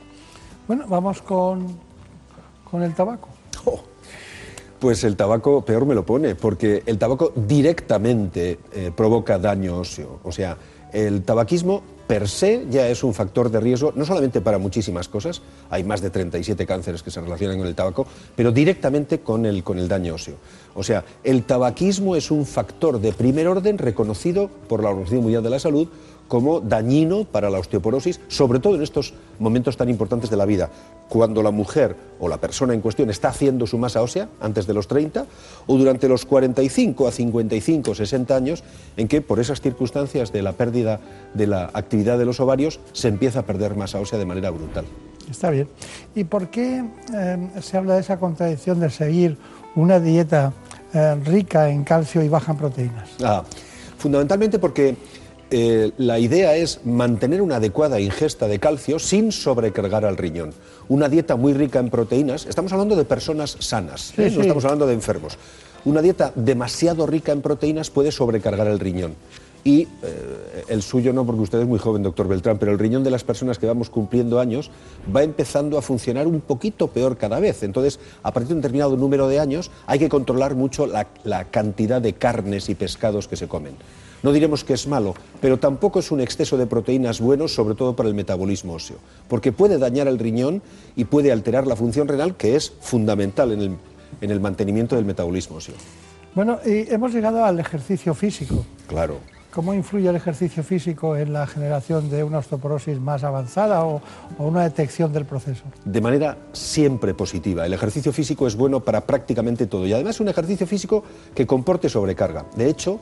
Bueno, 0.68 0.86
vamos 0.88 1.22
con, 1.22 1.68
con 2.70 2.84
el 2.84 2.94
tabaco. 2.94 3.28
Oh, 3.66 3.80
pues 4.78 5.06
el 5.06 5.16
tabaco 5.16 5.64
peor 5.64 5.86
me 5.86 5.96
lo 5.96 6.06
pone, 6.06 6.36
porque 6.36 6.84
el 6.86 6.98
tabaco 6.98 7.32
directamente 7.34 8.60
eh, 8.74 8.92
provoca 8.94 9.40
daño 9.40 9.80
óseo. 9.80 10.20
O 10.24 10.34
sea, 10.34 10.58
el 10.92 11.24
tabaquismo 11.24 11.82
per 12.14 12.30
se 12.30 12.68
ya 12.70 12.88
es 12.90 13.04
un 13.04 13.12
factor 13.12 13.50
de 13.50 13.60
riesgo, 13.60 13.92
no 13.96 14.06
solamente 14.06 14.40
para 14.40 14.60
muchísimas 14.60 15.08
cosas, 15.08 15.42
hay 15.72 15.84
más 15.84 16.00
de 16.00 16.12
37 16.12 16.64
cánceres 16.68 17.02
que 17.02 17.10
se 17.10 17.20
relacionan 17.20 17.58
con 17.58 17.66
el 17.66 17.74
tabaco, 17.74 18.06
pero 18.36 18.52
directamente 18.52 19.22
con 19.22 19.48
el, 19.48 19.64
con 19.64 19.80
el 19.80 19.88
daño 19.88 20.14
óseo. 20.14 20.36
O 20.76 20.84
sea, 20.84 21.04
el 21.24 21.42
tabaquismo 21.42 22.16
es 22.16 22.30
un 22.30 22.46
factor 22.46 23.02
de 23.02 23.14
primer 23.14 23.48
orden 23.48 23.80
reconocido 23.80 24.48
por 24.70 24.84
la 24.84 24.90
Organización 24.90 25.24
Mundial 25.24 25.42
de 25.42 25.50
la 25.50 25.58
Salud 25.58 25.88
como 26.34 26.62
dañino 26.62 27.26
para 27.26 27.52
la 27.52 27.60
osteoporosis, 27.60 28.20
sobre 28.28 28.58
todo 28.58 28.74
en 28.74 28.82
estos 28.82 29.14
momentos 29.38 29.78
tan 29.78 29.88
importantes 29.88 30.32
de 30.32 30.36
la 30.36 30.46
vida, 30.46 30.68
cuando 31.08 31.44
la 31.44 31.52
mujer 31.52 31.96
o 32.20 32.28
la 32.28 32.38
persona 32.38 32.74
en 32.74 32.82
cuestión 32.82 33.12
está 33.12 33.28
haciendo 33.28 33.68
su 33.68 33.78
masa 33.78 34.02
ósea 34.02 34.30
antes 34.42 34.66
de 34.66 34.74
los 34.74 34.88
30 34.88 35.28
o 35.68 35.78
durante 35.78 36.10
los 36.10 36.26
45 36.26 37.08
a 37.08 37.12
55, 37.12 37.94
60 37.94 38.36
años, 38.36 38.64
en 38.98 39.08
que 39.08 39.22
por 39.22 39.40
esas 39.40 39.62
circunstancias 39.62 40.32
de 40.32 40.42
la 40.42 40.54
pérdida 40.54 41.00
de 41.36 41.46
la 41.46 41.70
actividad 41.72 42.18
de 42.18 42.26
los 42.26 42.40
ovarios 42.40 42.80
se 42.94 43.10
empieza 43.10 43.42
a 43.42 43.44
perder 43.44 43.76
masa 43.76 44.00
ósea 44.00 44.18
de 44.18 44.26
manera 44.26 44.50
brutal. 44.50 44.86
Está 45.30 45.52
bien. 45.52 45.68
¿Y 46.16 46.24
por 46.24 46.50
qué 46.50 46.84
eh, 47.14 47.50
se 47.62 47.78
habla 47.78 47.94
de 47.94 48.02
esa 48.02 48.18
contradicción 48.18 48.80
de 48.80 48.90
seguir 48.90 49.38
una 49.76 50.00
dieta 50.00 50.52
eh, 50.96 51.14
rica 51.26 51.70
en 51.70 51.84
calcio 51.84 52.24
y 52.24 52.28
baja 52.28 52.54
en 52.54 52.58
proteínas? 52.58 53.10
Ah, 53.24 53.44
fundamentalmente 54.00 54.58
porque 54.58 54.98
eh, 55.56 55.92
la 55.98 56.18
idea 56.18 56.56
es 56.56 56.80
mantener 56.84 57.40
una 57.40 57.58
adecuada 57.58 58.00
ingesta 58.00 58.48
de 58.48 58.58
calcio 58.58 58.98
sin 58.98 59.32
sobrecargar 59.32 60.04
al 60.04 60.18
riñón. 60.18 60.52
Una 60.90 61.10
dieta 61.10 61.36
muy 61.36 61.54
rica 61.54 61.78
en 61.80 61.92
proteínas, 61.92 62.48
estamos 62.48 62.74
hablando 62.74 62.96
de 62.96 63.06
personas 63.06 63.56
sanas, 63.60 64.14
¿eh? 64.18 64.32
No 64.32 64.38
sí. 64.38 64.42
estamos 64.42 64.66
hablando 64.66 64.88
de 64.88 64.94
enfermos. 64.94 65.38
Una 65.86 66.02
dieta 66.02 66.32
demasiado 66.34 67.06
rica 67.06 67.32
en 67.32 67.44
proteínas 67.44 67.92
puede 67.92 68.12
sobrecargar 68.12 68.66
el 68.66 68.80
riñón. 68.80 69.14
Y 69.64 69.82
eh, 69.82 70.64
el 70.70 70.82
suyo 70.82 71.14
no, 71.14 71.24
porque 71.24 71.42
usted 71.42 71.60
es 71.60 71.68
muy 71.68 71.78
joven, 71.78 72.02
doctor 72.02 72.28
Beltrán, 72.28 72.58
pero 72.58 72.72
el 72.72 72.80
riñón 72.80 73.04
de 73.04 73.12
las 73.12 73.24
personas 73.24 73.60
que 73.60 73.68
vamos 73.68 73.92
cumpliendo 73.92 74.40
años 74.40 74.72
va 75.16 75.22
empezando 75.22 75.78
a 75.78 75.84
funcionar 75.84 76.26
un 76.26 76.42
poquito 76.42 76.88
peor 76.88 77.16
cada 77.16 77.40
vez. 77.40 77.62
Entonces, 77.62 78.00
a 78.24 78.34
partir 78.34 78.50
de 78.50 78.54
un 78.56 78.62
determinado 78.62 78.98
número 78.98 79.28
de 79.28 79.40
años, 79.40 79.70
hay 79.86 80.00
que 80.00 80.10
controlar 80.10 80.56
mucho 80.56 80.88
la, 80.88 81.08
la 81.24 81.46
cantidad 81.46 82.02
de 82.02 82.14
carnes 82.14 82.70
y 82.70 82.76
pescados 82.76 83.28
que 83.28 83.38
se 83.38 83.48
comen. 83.48 83.76
No 84.24 84.32
diremos 84.32 84.64
que 84.64 84.74
es 84.74 84.88
malo, 84.88 85.14
pero 85.42 85.60
tampoco 85.60 86.00
es 86.00 86.10
un 86.10 86.22
exceso 86.22 86.56
de 86.56 86.66
proteínas 86.66 87.20
bueno, 87.20 87.50
sobre 87.50 87.76
todo 87.76 87.94
para 87.94 88.08
el 88.08 88.16
metabolismo 88.16 88.74
óseo, 88.74 88.96
porque 89.28 89.52
puede 89.52 89.78
dañar 89.78 90.08
el 90.08 90.18
riñón 90.18 90.62
y 90.96 91.04
puede 91.04 91.34
alterar 91.34 91.68
la 91.68 91.76
función 91.76 92.08
renal, 92.08 92.36
que 92.38 92.56
es 92.56 92.72
fundamental 92.80 93.52
en 93.52 93.62
el, 93.62 93.78
en 94.22 94.32
el 94.32 94.40
mantenimiento 94.40 94.96
del 94.96 95.04
metabolismo 95.04 95.58
óseo. 95.58 95.76
Bueno, 96.36 96.60
y 96.66 96.92
hemos 96.92 97.14
llegado 97.14 97.44
al 97.44 97.60
ejercicio 97.60 98.14
físico. 98.14 98.66
Claro. 98.88 99.18
¿Cómo 99.52 99.74
influye 99.74 100.10
el 100.10 100.16
ejercicio 100.16 100.64
físico 100.64 101.16
en 101.16 101.32
la 101.32 101.46
generación 101.46 102.10
de 102.10 102.24
una 102.24 102.40
osteoporosis 102.40 103.00
más 103.00 103.24
avanzada 103.24 103.86
o, 103.86 104.02
o 104.40 104.48
una 104.48 104.64
detección 104.64 105.12
del 105.12 105.26
proceso? 105.26 105.64
de 105.84 106.02
manera 106.02 106.38
siempre 106.54 107.14
positiva. 107.14 107.66
El 107.66 107.74
ejercicio 107.74 108.12
físico 108.14 108.48
es 108.48 108.56
bueno 108.56 108.80
para 108.80 109.02
prácticamente 109.02 109.68
todo 109.68 109.86
y 109.86 109.94
además 109.94 110.16
es 110.16 110.22
un 110.22 110.30
ejercicio 110.30 110.66
físico 110.66 111.04
que 111.36 111.46
comporte 111.46 111.88
sobrecarga. 111.88 112.46
De 112.56 112.68
hecho, 112.68 113.00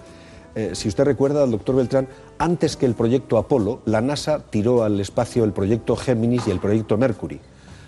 eh, 0.55 0.71
si 0.73 0.87
usted 0.87 1.05
recuerda, 1.05 1.45
doctor 1.45 1.75
Beltrán, 1.75 2.07
antes 2.37 2.75
que 2.75 2.85
el 2.85 2.95
proyecto 2.95 3.37
Apolo, 3.37 3.81
la 3.85 4.01
NASA 4.01 4.39
tiró 4.49 4.83
al 4.83 4.99
espacio 4.99 5.43
el 5.43 5.53
proyecto 5.53 5.95
Géminis 5.95 6.47
y 6.47 6.51
el 6.51 6.59
proyecto 6.59 6.97
Mercury. 6.97 7.39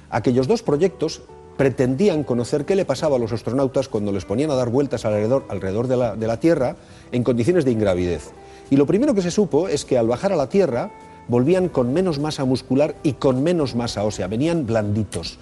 Aquellos 0.10 0.48
dos 0.48 0.64
proyectos 0.64 1.24
pretendían 1.58 2.24
conocer 2.24 2.66
qué 2.66 2.76
le 2.76 2.86
pasaba 2.86 3.18
a 3.18 3.20
los 3.20 3.32
astronautas 3.32 3.88
cuando 3.90 4.12
les 4.12 4.26
ponían 4.26 4.52
a 4.52 4.56
dar 4.56 4.70
vueltas 4.70 5.06
alrededor, 5.06 5.46
alrededor 5.50 5.88
de, 5.88 5.98
la, 5.98 6.16
de 6.16 6.28
la 6.28 6.40
Tierra 6.40 6.76
en 7.12 7.24
condiciones 7.24 7.66
de 7.66 7.72
ingravidez. 7.72 8.32
Y 8.70 8.78
lo 8.78 8.86
primero 8.86 9.14
que 9.14 9.22
se 9.22 9.32
supo 9.32 9.68
es 9.68 9.86
que 9.86 9.98
al 9.98 10.08
bajar 10.08 10.34
a 10.34 10.36
la 10.36 10.50
Tierra 10.50 10.92
volvían 11.28 11.70
con 11.70 11.94
menos 11.94 12.20
masa 12.20 12.46
muscular 12.46 12.96
y 13.04 13.14
con 13.14 13.44
menos 13.44 13.76
masa 13.76 14.04
ósea, 14.04 14.28
venían 14.28 14.66
blanditos, 14.66 15.38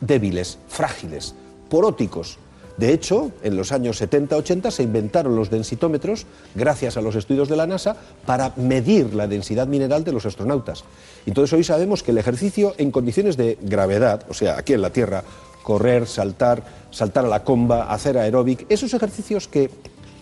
débiles, 0.00 0.58
frágiles, 0.68 1.34
poróticos. 1.68 2.38
De 2.76 2.92
hecho, 2.92 3.32
en 3.42 3.56
los 3.56 3.70
años 3.70 4.00
70-80 4.00 4.70
se 4.70 4.82
inventaron 4.82 5.36
los 5.36 5.50
densitómetros, 5.50 6.26
gracias 6.54 6.96
a 6.96 7.02
los 7.02 7.14
estudios 7.14 7.48
de 7.48 7.56
la 7.56 7.66
NASA, 7.66 7.96
para 8.24 8.52
medir 8.56 9.14
la 9.14 9.26
densidad 9.26 9.66
mineral 9.66 10.04
de 10.04 10.12
los 10.12 10.26
astronautas. 10.26 10.84
Entonces 11.26 11.52
hoy 11.52 11.64
sabemos 11.64 12.02
que 12.02 12.12
el 12.12 12.18
ejercicio 12.18 12.74
en 12.78 12.90
condiciones 12.90 13.36
de 13.36 13.58
gravedad, 13.60 14.24
o 14.28 14.34
sea, 14.34 14.58
aquí 14.58 14.72
en 14.72 14.82
la 14.82 14.90
Tierra, 14.90 15.22
correr, 15.62 16.06
saltar, 16.06 16.62
saltar 16.90 17.24
a 17.24 17.28
la 17.28 17.44
comba, 17.44 17.92
hacer 17.92 18.18
aeróbic, 18.18 18.66
esos 18.68 18.94
ejercicios 18.94 19.48
que, 19.48 19.70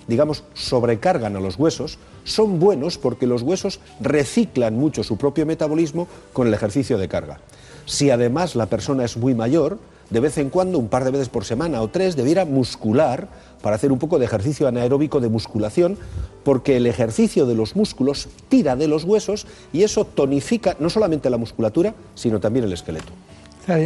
digamos, 0.06 0.44
sobrecargan 0.54 1.36
a 1.36 1.40
los 1.40 1.56
huesos, 1.56 1.98
son 2.24 2.58
buenos 2.58 2.98
porque 2.98 3.26
los 3.26 3.42
huesos 3.42 3.80
reciclan 4.00 4.74
mucho 4.74 5.02
su 5.02 5.16
propio 5.16 5.46
metabolismo 5.46 6.08
con 6.32 6.46
el 6.48 6.54
ejercicio 6.54 6.98
de 6.98 7.08
carga. 7.08 7.40
Si 7.86 8.10
además 8.10 8.54
la 8.54 8.66
persona 8.66 9.04
es 9.04 9.16
muy 9.16 9.34
mayor, 9.34 9.78
de 10.10 10.20
vez 10.20 10.38
en 10.38 10.50
cuando, 10.50 10.78
un 10.78 10.88
par 10.88 11.04
de 11.04 11.10
veces 11.10 11.28
por 11.28 11.44
semana 11.44 11.80
o 11.80 11.88
tres, 11.88 12.16
debiera 12.16 12.44
muscular 12.44 13.28
para 13.62 13.76
hacer 13.76 13.92
un 13.92 13.98
poco 13.98 14.18
de 14.18 14.24
ejercicio 14.24 14.68
anaeróbico 14.68 15.20
de 15.20 15.28
musculación, 15.28 15.96
porque 16.44 16.76
el 16.76 16.86
ejercicio 16.86 17.46
de 17.46 17.54
los 17.54 17.76
músculos 17.76 18.28
tira 18.48 18.76
de 18.76 18.88
los 18.88 19.04
huesos 19.04 19.46
y 19.72 19.82
eso 19.82 20.04
tonifica 20.04 20.76
no 20.80 20.90
solamente 20.90 21.30
la 21.30 21.36
musculatura, 21.36 21.94
sino 22.14 22.40
también 22.40 22.64
el 22.64 22.72
esqueleto. 22.72 23.12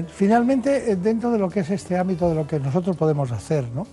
Finalmente, 0.08 0.92
eh, 0.92 0.96
dentro 0.96 1.30
de 1.30 1.38
lo 1.38 1.50
que 1.50 1.60
es 1.60 1.70
este 1.70 1.98
ámbito 1.98 2.28
de 2.28 2.34
lo 2.34 2.46
que 2.46 2.58
nosotros 2.58 2.96
podemos 2.96 3.30
hacer, 3.32 3.64
¿no? 3.74 3.86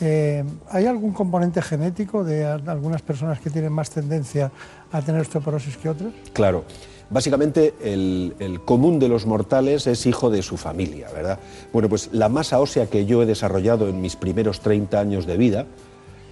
Eh, 0.00 0.44
¿Hay 0.70 0.86
algún 0.86 1.12
componente 1.12 1.60
genético 1.60 2.24
de 2.24 2.44
algunas 2.46 3.02
personas 3.02 3.40
que 3.40 3.50
tienen 3.50 3.72
más 3.72 3.90
tendencia 3.90 4.50
a 4.92 5.02
tener 5.02 5.20
osteoporosis 5.20 5.76
que 5.76 5.88
otras? 5.88 6.12
Claro. 6.32 6.64
Básicamente, 7.10 7.74
el, 7.82 8.60
común 8.64 9.00
de 9.00 9.08
los 9.08 9.26
mortales 9.26 9.88
es 9.88 10.06
hijo 10.06 10.30
de 10.30 10.42
su 10.42 10.56
familia, 10.56 11.08
¿verdad? 11.12 11.40
Bueno, 11.72 11.88
pues 11.88 12.08
la 12.12 12.28
masa 12.28 12.60
ósea 12.60 12.86
que 12.86 13.04
yo 13.04 13.22
he 13.22 13.26
desarrollado 13.26 13.88
en 13.88 14.00
mis 14.00 14.14
primeros 14.14 14.60
30 14.60 15.00
años 15.00 15.26
de 15.26 15.36
vida 15.36 15.66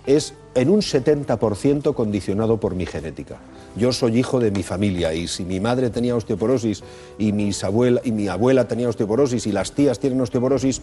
es 0.07 0.35
en 0.59 0.71
un 0.71 0.81
70% 0.81 1.95
condicionado 1.95 2.59
por 2.59 2.75
mi 2.75 2.85
genética. 2.85 3.37
Yo 3.77 3.93
soy 3.93 4.19
hijo 4.19 4.41
de 4.41 4.51
mi 4.51 4.65
familia 4.65 5.15
y 5.15 5.29
si 5.29 5.45
mi 5.45 5.61
madre 5.61 5.89
tenía 5.89 6.17
osteoporosis 6.17 6.83
y, 7.17 7.33
mi 7.33 8.29
abuela 8.29 8.67
tenía 8.67 8.89
osteoporosis 8.89 9.47
y 9.47 9.53
las 9.53 9.73
tías 9.73 10.01
tienen 10.01 10.21
osteoporosis, 10.21 10.83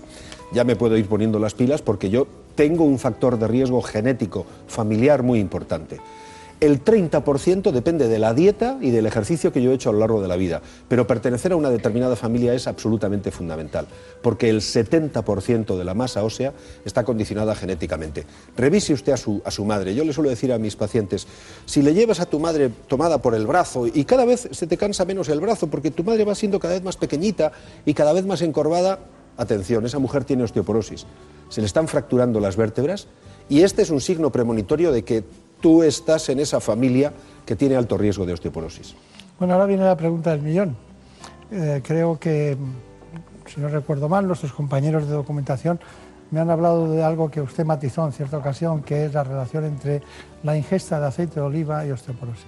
ya 0.54 0.64
me 0.64 0.78
puedo 0.78 0.98
ir 0.98 1.08
poniendo 1.08 1.40
las 1.40 1.56
pilas 1.56 1.82
porque 1.82 2.10
yo 2.10 2.26
tengo 2.56 2.86
un 2.86 3.00
factor 3.00 3.38
de 3.38 3.50
riesgo 3.50 3.82
genético 3.82 4.46
familiar 4.68 5.24
muy 5.24 5.40
importante. 5.40 6.00
El 6.62 6.86
30% 6.86 7.72
depende 7.72 8.08
de 8.08 8.18
la 8.18 8.34
dieta 8.34 8.78
y 8.80 8.90
del 8.90 9.06
ejercicio 9.06 9.52
que 9.52 9.62
yo 9.62 9.72
he 9.72 9.76
hecho 9.76 9.90
a 9.90 9.94
lo 9.94 10.00
largo 10.00 10.22
de 10.22 10.30
la 10.30 10.38
vida, 10.38 10.62
pero 10.88 11.06
pertenecer 11.06 11.52
a 11.52 11.58
una 11.58 11.70
determinada 11.70 12.16
familia 12.16 12.54
es 12.54 12.66
absolutamente 12.68 13.30
fundamental, 13.30 13.88
porque 14.22 14.50
el 14.50 14.62
70% 14.62 15.78
de 15.78 15.84
la 15.84 15.94
masa 15.94 16.24
ósea 16.24 16.54
está 16.86 17.04
condicionada 17.04 17.56
genéticamente. 17.56 18.26
Revise 18.56 18.94
usted 18.94 19.12
a 19.12 19.18
su, 19.18 19.42
a 19.44 19.52
su 19.52 19.66
madre. 19.66 19.96
Yo 19.96 20.06
le 20.06 20.14
suelo 20.14 20.30
decir 20.30 20.54
a 20.54 20.58
mis 20.58 20.78
pacientes, 20.78 21.28
si 21.66 21.82
le 21.82 21.94
llevas 21.94 22.22
a 22.22 22.26
tu 22.26 22.40
madre 22.40 22.72
tomada 22.88 23.18
por 23.18 23.36
el 23.36 23.46
brazo 23.46 23.86
y 23.88 24.06
cada 24.06 24.24
vez 24.24 24.48
se 24.50 24.66
te 24.66 24.78
cansa 24.78 25.04
menos 25.04 25.28
el 25.28 25.42
brazo 25.42 25.68
porque 25.68 25.92
tu 25.92 26.06
madre 26.06 26.24
va 26.24 26.36
siendo 26.36 26.60
cada 26.60 26.76
vez 26.76 26.84
más 26.84 26.96
pequeñita 26.96 27.52
y 27.86 27.94
cada 27.94 28.14
vez 28.14 28.26
más 28.26 28.42
encorvada, 28.42 29.00
atención, 29.36 29.86
esa 29.86 30.00
mujer 30.00 30.24
tiene 30.24 30.44
osteoporosis. 30.44 31.06
Se 31.50 31.60
le 31.60 31.68
están 31.68 31.90
fracturando 31.90 32.40
las 32.40 32.56
vértebras 32.56 33.08
y 33.50 33.62
este 33.62 33.82
es 33.82 33.90
un 33.90 34.02
signo 34.02 34.32
premonitorio 34.32 34.94
de 34.94 35.04
que 35.04 35.24
tú 35.62 35.84
estás 35.84 36.30
en 36.30 36.40
esa 36.40 36.60
familia 36.60 37.14
que 37.46 37.56
tiene 37.56 37.76
alto 37.76 37.98
riesgo 37.98 38.26
de 38.26 38.34
osteoporosis. 38.34 38.96
Bueno, 39.40 39.54
ahora 39.54 39.66
viene 39.66 39.84
la 39.84 39.98
pregunta 39.98 40.32
del 40.32 40.42
millón. 40.42 40.76
Eh, 41.52 41.82
creo 41.86 42.20
que, 42.20 42.58
si 43.48 43.60
no 43.60 43.68
recuerdo 43.68 44.10
mal, 44.10 44.28
nuestros 44.28 44.54
compañeros 44.54 45.08
de 45.08 45.14
documentación 45.14 45.80
me 46.32 46.40
han 46.40 46.50
hablado 46.50 46.92
de 46.92 47.04
algo 47.04 47.30
que 47.30 47.42
usted 47.42 47.66
matizó 47.66 48.06
en 48.06 48.12
cierta 48.12 48.38
ocasión, 48.38 48.82
que 48.82 49.06
es 49.06 49.14
la 49.14 49.24
relación 49.24 49.66
entre 49.66 50.02
la 50.44 50.58
ingesta 50.58 51.00
de 51.00 51.08
aceite 51.08 51.36
de 51.36 51.42
oliva 51.42 51.86
y 51.86 51.92
osteoporosis. 51.92 52.46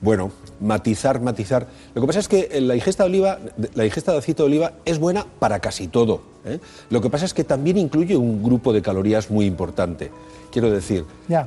Bueno, 0.00 0.32
matizar, 0.60 1.20
matizar. 1.20 1.66
Lo 1.94 2.00
que 2.00 2.06
pasa 2.06 2.20
es 2.20 2.28
que 2.28 2.60
la 2.60 2.74
ingesta 2.74 3.04
de 3.04 3.08
oliva, 3.08 3.38
la 3.74 3.84
ingesta 3.86 4.12
de 4.12 4.18
aceite 4.18 4.42
de 4.42 4.46
oliva 4.46 4.72
es 4.84 4.98
buena 4.98 5.26
para 5.38 5.60
casi 5.60 5.88
todo. 5.88 6.20
¿eh? 6.44 6.58
Lo 6.90 7.00
que 7.00 7.10
pasa 7.10 7.24
es 7.24 7.34
que 7.34 7.44
también 7.44 7.78
incluye 7.78 8.16
un 8.16 8.42
grupo 8.42 8.72
de 8.72 8.82
calorías 8.82 9.30
muy 9.30 9.46
importante. 9.46 10.10
Quiero 10.50 10.70
decir, 10.70 11.04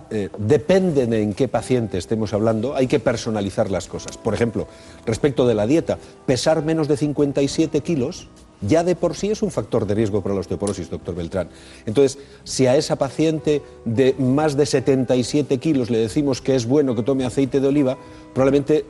eh, 0.09 0.29
depende 0.37 1.07
de 1.07 1.21
en 1.21 1.33
qué 1.33 1.47
paciente 1.47 1.97
estemos 1.97 2.33
hablando, 2.33 2.75
hay 2.75 2.87
que 2.87 2.99
personalizar 2.99 3.71
las 3.71 3.87
cosas. 3.87 4.17
Por 4.17 4.33
ejemplo, 4.33 4.67
respecto 5.05 5.47
de 5.47 5.53
la 5.53 5.65
dieta, 5.65 5.97
pesar 6.25 6.63
menos 6.63 6.87
de 6.87 6.97
57 6.97 7.79
kilos 7.81 8.27
ya 8.61 8.83
de 8.83 8.95
por 8.95 9.15
sí 9.15 9.29
es 9.29 9.41
un 9.41 9.51
factor 9.51 9.85
de 9.85 9.95
riesgo 9.95 10.21
para 10.21 10.35
la 10.35 10.41
osteoporosis, 10.41 10.89
doctor 10.89 11.15
Beltrán. 11.15 11.49
Entonces, 11.85 12.17
si 12.43 12.65
a 12.65 12.75
esa 12.75 12.95
paciente 12.95 13.61
de 13.85 14.15
más 14.17 14.57
de 14.57 14.65
77 14.65 15.57
kilos 15.59 15.89
le 15.89 15.99
decimos 15.99 16.41
que 16.41 16.55
es 16.55 16.65
bueno 16.65 16.95
que 16.95 17.03
tome 17.03 17.25
aceite 17.25 17.59
de 17.59 17.67
oliva, 17.67 17.97
probablemente 18.33 18.85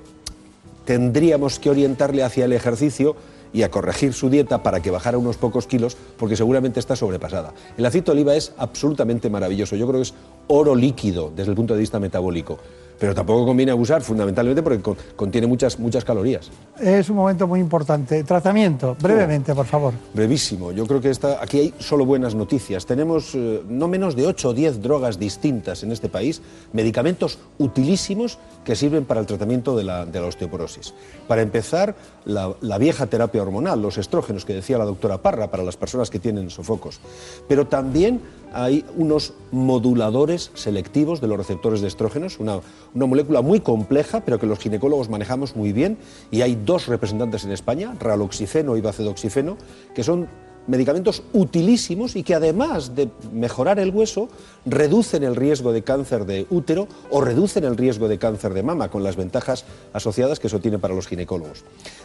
tendríamos 0.86 1.60
que 1.60 1.70
orientarle 1.70 2.24
hacia 2.24 2.46
el 2.46 2.54
ejercicio 2.54 3.16
y 3.54 3.64
a 3.64 3.72
corregir 3.72 4.14
su 4.14 4.30
dieta 4.30 4.62
para 4.64 4.82
que 4.82 4.92
bajara 4.92 5.18
unos 5.18 5.38
pocos 5.38 5.68
kilos, 5.68 5.98
porque 6.18 6.36
seguramente 6.36 6.80
está 6.80 6.96
sobrepasada. 6.96 7.54
El 7.78 7.86
aceite 7.86 8.08
de 8.08 8.18
oliva 8.18 8.36
es 8.36 8.54
absolutamente 8.58 9.30
maravilloso, 9.30 9.76
yo 9.76 9.88
creo 9.88 10.00
que 10.00 10.08
es 10.08 10.14
oro 10.48 10.76
líquido 10.76 11.32
desde 11.36 11.52
el 11.52 11.56
punto 11.56 11.74
de 11.74 11.80
vista 11.80 12.00
metabólico 12.00 12.60
pero 13.00 13.14
tampoco 13.14 13.46
conviene 13.46 13.72
abusar, 13.72 14.02
fundamentalmente 14.02 14.62
porque 14.64 14.82
contiene 15.16 15.48
muchas, 15.48 15.80
muchas 15.80 16.04
calorías. 16.04 16.50
Es 16.80 17.10
un 17.10 17.16
momento 17.18 17.48
muy 17.48 17.60
importante. 17.60 18.24
Tratamiento, 18.24 18.96
brevemente, 19.00 19.54
por 19.54 19.66
favor. 19.66 19.94
Brevísimo. 20.14 20.72
Yo 20.72 20.86
creo 20.86 21.02
que 21.02 21.10
está, 21.10 21.42
aquí 21.42 21.60
hay 21.60 21.74
solo 21.80 22.06
buenas 22.06 22.36
noticias. 22.36 22.86
Tenemos 22.86 23.34
eh, 23.36 23.62
no 23.68 23.88
menos 23.88 24.16
de 24.16 24.26
8 24.26 24.50
o 24.50 24.54
10 24.54 24.82
drogas 24.82 25.20
distintas 25.20 25.84
en 25.84 25.92
este 25.92 26.10
país, 26.10 26.42
medicamentos 26.74 27.40
utilísimos 27.58 28.40
que 28.64 28.76
sirven 28.76 29.06
para 29.06 29.20
el 29.20 29.26
tratamiento 29.26 29.76
de 29.76 29.84
la, 29.84 30.08
osteoporosis. 30.28 30.94
Para 31.28 31.42
empezar, 31.42 31.96
la, 32.26 32.54
la 32.62 32.78
vieja 32.78 33.06
terapia 33.06 33.42
hormonal, 33.42 33.82
los 33.82 33.98
estrógenos 33.98 34.46
que 34.46 34.54
decía 34.54 34.78
la 34.78 34.86
doctora 34.86 35.22
Parra 35.22 35.50
para 35.50 35.64
las 35.64 35.78
personas 35.78 36.10
que 36.10 36.20
tienen 36.20 36.50
sofocos. 36.50 37.00
Pero 37.48 37.68
también 37.68 38.22
hay 38.54 38.86
unos 38.96 39.34
moduladores 39.52 40.52
selectivos 40.54 41.22
de 41.22 41.28
los 41.28 41.38
receptores 41.38 41.82
de 41.82 41.88
estrógenos, 41.88 42.40
una, 42.40 42.60
molécula 42.94 43.42
muy 43.42 43.60
compleja, 43.60 44.22
pero 44.22 44.40
que 44.40 44.48
los 44.48 44.60
ginecólogos 44.60 45.10
manejamos 45.10 45.56
muy 45.56 45.74
bien, 45.74 45.98
y 46.32 46.42
hay 46.42 46.56
dos 46.56 46.88
representantes 46.88 47.44
en 47.44 47.52
España, 47.52 47.96
raloxifeno 48.00 48.78
y 48.78 48.82
bacedoxifeno, 48.82 49.58
que 49.94 50.04
son 50.04 50.28
medicamentos 50.68 51.24
utilísimos 51.32 52.16
y 52.16 52.24
que 52.24 52.36
además 52.36 52.94
de 52.94 53.10
mejorar 53.32 53.80
el 53.80 53.92
hueso, 53.92 54.28
reducen 54.66 55.24
el 55.24 55.36
riesgo 55.36 55.72
de 55.72 55.82
cáncer 55.82 56.26
de 56.26 56.46
útero 56.50 56.88
o 57.10 57.22
reducen 57.22 57.64
el 57.64 57.78
riesgo 57.78 58.08
de 58.10 58.18
cáncer 58.18 58.54
de 58.54 58.64
mama, 58.64 58.90
con 58.90 59.04
las 59.04 59.16
ventajas 59.16 59.64
asociadas 59.94 60.40
que 60.40 60.48
eso 60.48 60.60
tiene 60.60 60.78
para 60.78 60.94
los 60.94 61.08
ginecólogos. 61.08 61.64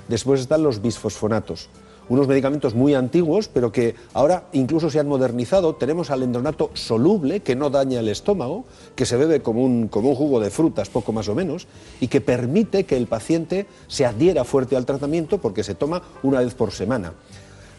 Después 0.09 0.40
están 0.40 0.62
los 0.62 0.81
bisfosfonatos 0.81 1.69
unos 2.08 2.28
medicamentos 2.28 2.74
muy 2.74 2.94
antiguos, 2.94 3.48
pero 3.48 3.72
que 3.72 3.94
ahora 4.12 4.44
incluso 4.52 4.90
se 4.90 5.00
han 5.00 5.08
modernizado. 5.08 5.74
Tenemos 5.74 6.10
alendronato 6.10 6.70
soluble, 6.74 7.40
que 7.40 7.56
no 7.56 7.70
daña 7.70 8.00
el 8.00 8.08
estómago, 8.08 8.64
que 8.94 9.06
se 9.06 9.16
bebe 9.16 9.40
como 9.40 9.62
un, 9.64 9.88
como 9.88 10.10
un 10.10 10.14
jugo 10.14 10.40
de 10.40 10.50
frutas, 10.50 10.88
poco 10.88 11.12
más 11.12 11.28
o 11.28 11.34
menos, 11.34 11.66
y 12.00 12.08
que 12.08 12.20
permite 12.20 12.84
que 12.84 12.96
el 12.96 13.06
paciente 13.06 13.66
se 13.88 14.06
adhiera 14.06 14.44
fuerte 14.44 14.76
al 14.76 14.86
tratamiento 14.86 15.38
porque 15.38 15.64
se 15.64 15.74
toma 15.74 16.02
una 16.22 16.40
vez 16.40 16.54
por 16.54 16.72
semana. 16.72 17.12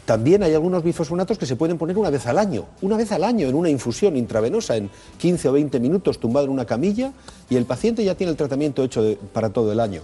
También 0.05 0.43
hay 0.43 0.53
algunos 0.53 0.83
bifosfonatos 0.83 1.37
que 1.37 1.45
se 1.45 1.55
pueden 1.55 1.77
poner 1.77 1.97
una 1.97 2.09
vez 2.09 2.27
al 2.27 2.37
año, 2.37 2.65
una 2.81 2.97
vez 2.97 3.13
al 3.13 3.23
año 3.23 3.47
en 3.47 3.55
una 3.55 3.69
infusión 3.69 4.17
intravenosa 4.17 4.75
en 4.75 4.89
15 5.17 5.47
o 5.47 5.53
20 5.53 5.79
minutos 5.79 6.19
tumbado 6.19 6.45
en 6.45 6.51
una 6.51 6.65
camilla 6.65 7.13
y 7.49 7.55
el 7.55 7.65
paciente 7.65 8.03
ya 8.03 8.15
tiene 8.15 8.31
el 8.31 8.37
tratamiento 8.37 8.83
hecho 8.83 9.15
para 9.31 9.51
todo 9.51 9.71
el 9.71 9.79
año. 9.79 10.01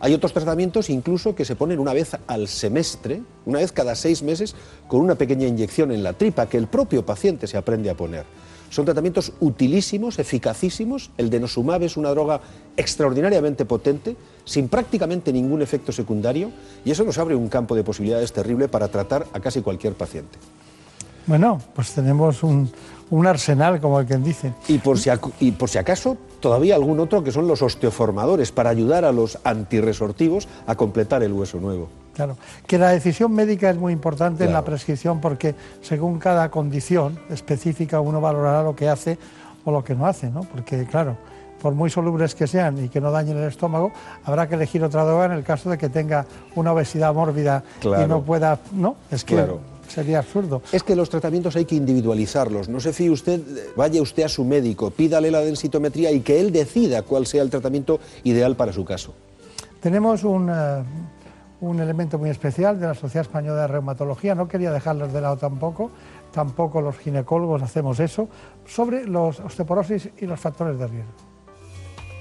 Hay 0.00 0.14
otros 0.14 0.32
tratamientos 0.32 0.88
incluso 0.88 1.34
que 1.34 1.44
se 1.44 1.56
ponen 1.56 1.78
una 1.78 1.92
vez 1.92 2.16
al 2.26 2.48
semestre, 2.48 3.22
una 3.44 3.58
vez 3.58 3.70
cada 3.70 3.94
seis 3.94 4.22
meses, 4.22 4.54
con 4.88 5.00
una 5.00 5.14
pequeña 5.14 5.46
inyección 5.46 5.92
en 5.92 6.02
la 6.02 6.14
tripa 6.14 6.46
que 6.46 6.56
el 6.56 6.66
propio 6.66 7.04
paciente 7.04 7.46
se 7.46 7.58
aprende 7.58 7.90
a 7.90 7.94
poner. 7.94 8.24
Son 8.70 8.84
tratamientos 8.84 9.32
utilísimos, 9.40 10.18
eficacísimos. 10.18 11.10
El 11.16 11.30
denosumab 11.30 11.82
es 11.82 11.96
una 11.96 12.10
droga 12.10 12.40
extraordinariamente 12.76 13.64
potente, 13.64 14.16
sin 14.44 14.68
prácticamente 14.68 15.32
ningún 15.32 15.62
efecto 15.62 15.92
secundario, 15.92 16.50
y 16.84 16.90
eso 16.90 17.04
nos 17.04 17.18
abre 17.18 17.34
un 17.34 17.48
campo 17.48 17.74
de 17.74 17.84
posibilidades 17.84 18.32
terrible 18.32 18.68
para 18.68 18.88
tratar 18.88 19.26
a 19.32 19.40
casi 19.40 19.62
cualquier 19.62 19.94
paciente. 19.94 20.38
Bueno, 21.26 21.58
pues 21.74 21.92
tenemos 21.92 22.42
un, 22.42 22.70
arsenal, 23.26 23.80
como 23.80 24.00
el 24.00 24.06
que 24.06 24.16
dice. 24.18 24.52
Y 24.68 24.78
por, 24.78 24.98
si, 24.98 25.10
y 25.40 25.52
por 25.52 25.70
si 25.70 25.78
acaso, 25.78 26.18
todavía 26.40 26.74
algún 26.74 27.00
otro 27.00 27.24
que 27.24 27.32
son 27.32 27.46
los 27.46 27.62
osteoformadores, 27.62 28.52
para 28.52 28.70
ayudar 28.70 29.04
a 29.04 29.12
los 29.12 29.38
antirresortivos 29.44 30.48
a 30.66 30.74
completar 30.74 31.22
el 31.22 31.32
hueso 31.32 31.60
nuevo. 31.60 31.88
Claro, 32.14 32.36
que 32.66 32.78
la 32.78 32.90
decisión 32.90 33.32
médica 33.32 33.70
es 33.70 33.76
muy 33.76 33.92
importante 33.92 34.44
en 34.44 34.52
la 34.52 34.64
prescripción 34.64 35.20
porque 35.20 35.54
según 35.82 36.18
cada 36.18 36.48
condición 36.48 37.18
específica 37.28 38.00
uno 38.00 38.20
valorará 38.20 38.62
lo 38.62 38.76
que 38.76 38.88
hace 38.88 39.18
o 39.64 39.72
lo 39.72 39.82
que 39.82 39.94
no 39.94 40.06
hace, 40.06 40.30
¿no? 40.30 40.42
Porque 40.42 40.86
claro, 40.86 41.16
por 41.60 41.74
muy 41.74 41.90
solubles 41.90 42.34
que 42.34 42.46
sean 42.46 42.84
y 42.84 42.88
que 42.88 43.00
no 43.00 43.10
dañen 43.10 43.38
el 43.38 43.48
estómago, 43.48 43.90
habrá 44.24 44.48
que 44.48 44.54
elegir 44.54 44.84
otra 44.84 45.04
droga 45.04 45.24
en 45.26 45.32
el 45.32 45.42
caso 45.42 45.70
de 45.70 45.78
que 45.78 45.88
tenga 45.88 46.26
una 46.54 46.72
obesidad 46.72 47.12
mórbida 47.14 47.64
y 47.82 48.06
no 48.06 48.22
pueda, 48.22 48.58
¿no? 48.72 48.96
Es 49.10 49.24
que 49.24 49.46
sería 49.88 50.18
absurdo. 50.18 50.62
Es 50.72 50.82
que 50.82 50.94
los 50.94 51.08
tratamientos 51.08 51.56
hay 51.56 51.64
que 51.64 51.74
individualizarlos. 51.74 52.68
No 52.68 52.80
se 52.80 52.92
fíe 52.92 53.10
usted, 53.10 53.40
vaya 53.76 54.02
usted 54.02 54.24
a 54.24 54.28
su 54.28 54.44
médico, 54.44 54.90
pídale 54.90 55.30
la 55.30 55.40
densitometría 55.40 56.12
y 56.12 56.20
que 56.20 56.38
él 56.38 56.52
decida 56.52 57.02
cuál 57.02 57.26
sea 57.26 57.42
el 57.42 57.50
tratamiento 57.50 57.98
ideal 58.24 58.56
para 58.56 58.72
su 58.72 58.84
caso. 58.84 59.14
Tenemos 59.80 60.24
un, 60.24 60.50
eh, 60.50 60.82
un 61.60 61.80
elemento 61.80 62.18
muy 62.18 62.30
especial 62.30 62.78
de 62.80 62.86
la 62.86 62.94
Sociedad 62.94 63.26
Española 63.26 63.62
de 63.62 63.68
Reumatología, 63.68 64.34
no 64.34 64.48
quería 64.48 64.70
dejarlos 64.70 65.12
de 65.12 65.20
lado 65.20 65.36
tampoco, 65.36 65.90
tampoco 66.32 66.80
los 66.80 66.98
ginecólogos 66.98 67.62
hacemos 67.62 68.00
eso, 68.00 68.28
sobre 68.66 69.06
los 69.06 69.40
osteoporosis 69.40 70.10
y 70.18 70.26
los 70.26 70.40
factores 70.40 70.78
de 70.78 70.86
riesgo. 70.86 71.12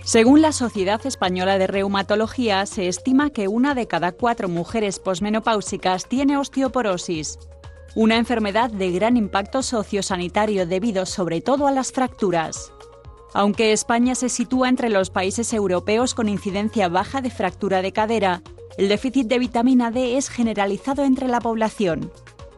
Según 0.04 0.42
la 0.42 0.52
Sociedad 0.52 1.06
Española 1.06 1.58
de 1.58 1.66
Reumatología, 1.66 2.66
se 2.66 2.90
estima 2.90 3.30
que 3.30 3.48
una 3.48 3.74
de 3.74 3.88
cada 3.88 4.12
cuatro 4.12 4.50
mujeres 4.50 5.00
posmenopáusicas 5.00 6.08
tiene 6.08 6.38
osteoporosis, 6.38 7.40
una 7.96 8.18
enfermedad 8.18 8.70
de 8.70 8.92
gran 8.92 9.16
impacto 9.16 9.62
sociosanitario 9.62 10.68
debido 10.68 11.06
sobre 11.06 11.40
todo 11.40 11.68
a 11.68 11.72
las 11.72 11.92
fracturas. 11.94 12.74
Aunque 13.34 13.72
España 13.72 14.14
se 14.14 14.30
sitúa 14.30 14.68
entre 14.68 14.90
los 14.90 15.10
países 15.10 15.54
europeos 15.54 16.14
con 16.14 16.28
incidencia 16.28 16.90
baja 16.90 17.22
de 17.22 17.30
fractura 17.30 17.82
de 17.82 17.94
cadera, 17.94 18.42
el 18.78 18.90
déficit 18.90 19.28
de 19.28 19.40
vitamina 19.40 19.92
D 19.92 20.18
es 20.18 20.30
generalizado 20.30 21.04
entre 21.04 21.28
la 21.28 21.40
población. 21.40 22.12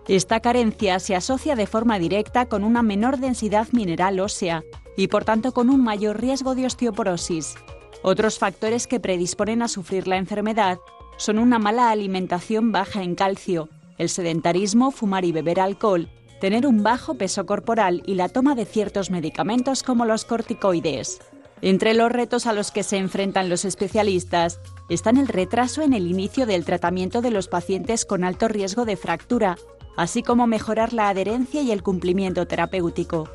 Esta 0.07 0.39
carencia 0.39 0.99
se 0.99 1.15
asocia 1.15 1.55
de 1.55 1.67
forma 1.67 1.99
directa 1.99 2.45
con 2.45 2.63
una 2.63 2.83
menor 2.83 3.17
densidad 3.17 3.67
mineral 3.71 4.19
ósea 4.19 4.63
y 4.95 5.07
por 5.07 5.25
tanto 5.25 5.51
con 5.51 5.69
un 5.69 5.83
mayor 5.83 6.21
riesgo 6.21 6.55
de 6.55 6.67
osteoporosis. 6.67 7.55
Otros 8.01 8.37
factores 8.37 8.87
que 8.87 8.99
predisponen 8.99 9.61
a 9.61 9.67
sufrir 9.67 10.07
la 10.07 10.17
enfermedad 10.17 10.77
son 11.17 11.39
una 11.39 11.59
mala 11.59 11.89
alimentación 11.89 12.71
baja 12.71 13.01
en 13.01 13.15
calcio, 13.15 13.67
el 13.97 14.09
sedentarismo, 14.09 14.91
fumar 14.91 15.25
y 15.25 15.31
beber 15.31 15.59
alcohol, 15.59 16.09
tener 16.39 16.67
un 16.67 16.83
bajo 16.83 17.15
peso 17.15 17.45
corporal 17.45 18.03
y 18.05 18.15
la 18.15 18.29
toma 18.29 18.55
de 18.55 18.65
ciertos 18.65 19.09
medicamentos 19.09 19.83
como 19.83 20.05
los 20.05 20.23
corticoides. 20.25 21.19
Entre 21.61 21.93
los 21.93 22.11
retos 22.11 22.47
a 22.47 22.53
los 22.53 22.71
que 22.71 22.83
se 22.83 22.97
enfrentan 22.97 23.49
los 23.49 23.65
especialistas 23.65 24.59
están 24.89 25.17
el 25.17 25.27
retraso 25.27 25.81
en 25.81 25.93
el 25.93 26.07
inicio 26.07 26.45
del 26.45 26.65
tratamiento 26.65 27.21
de 27.21 27.31
los 27.31 27.47
pacientes 27.47 28.05
con 28.05 28.23
alto 28.23 28.47
riesgo 28.47 28.85
de 28.85 28.97
fractura, 28.97 29.57
así 29.95 30.21
como 30.21 30.47
mejorar 30.47 30.93
la 30.93 31.09
adherencia 31.09 31.61
y 31.61 31.71
el 31.71 31.81
cumplimiento 31.81 32.45
terapéutico. 32.45 33.29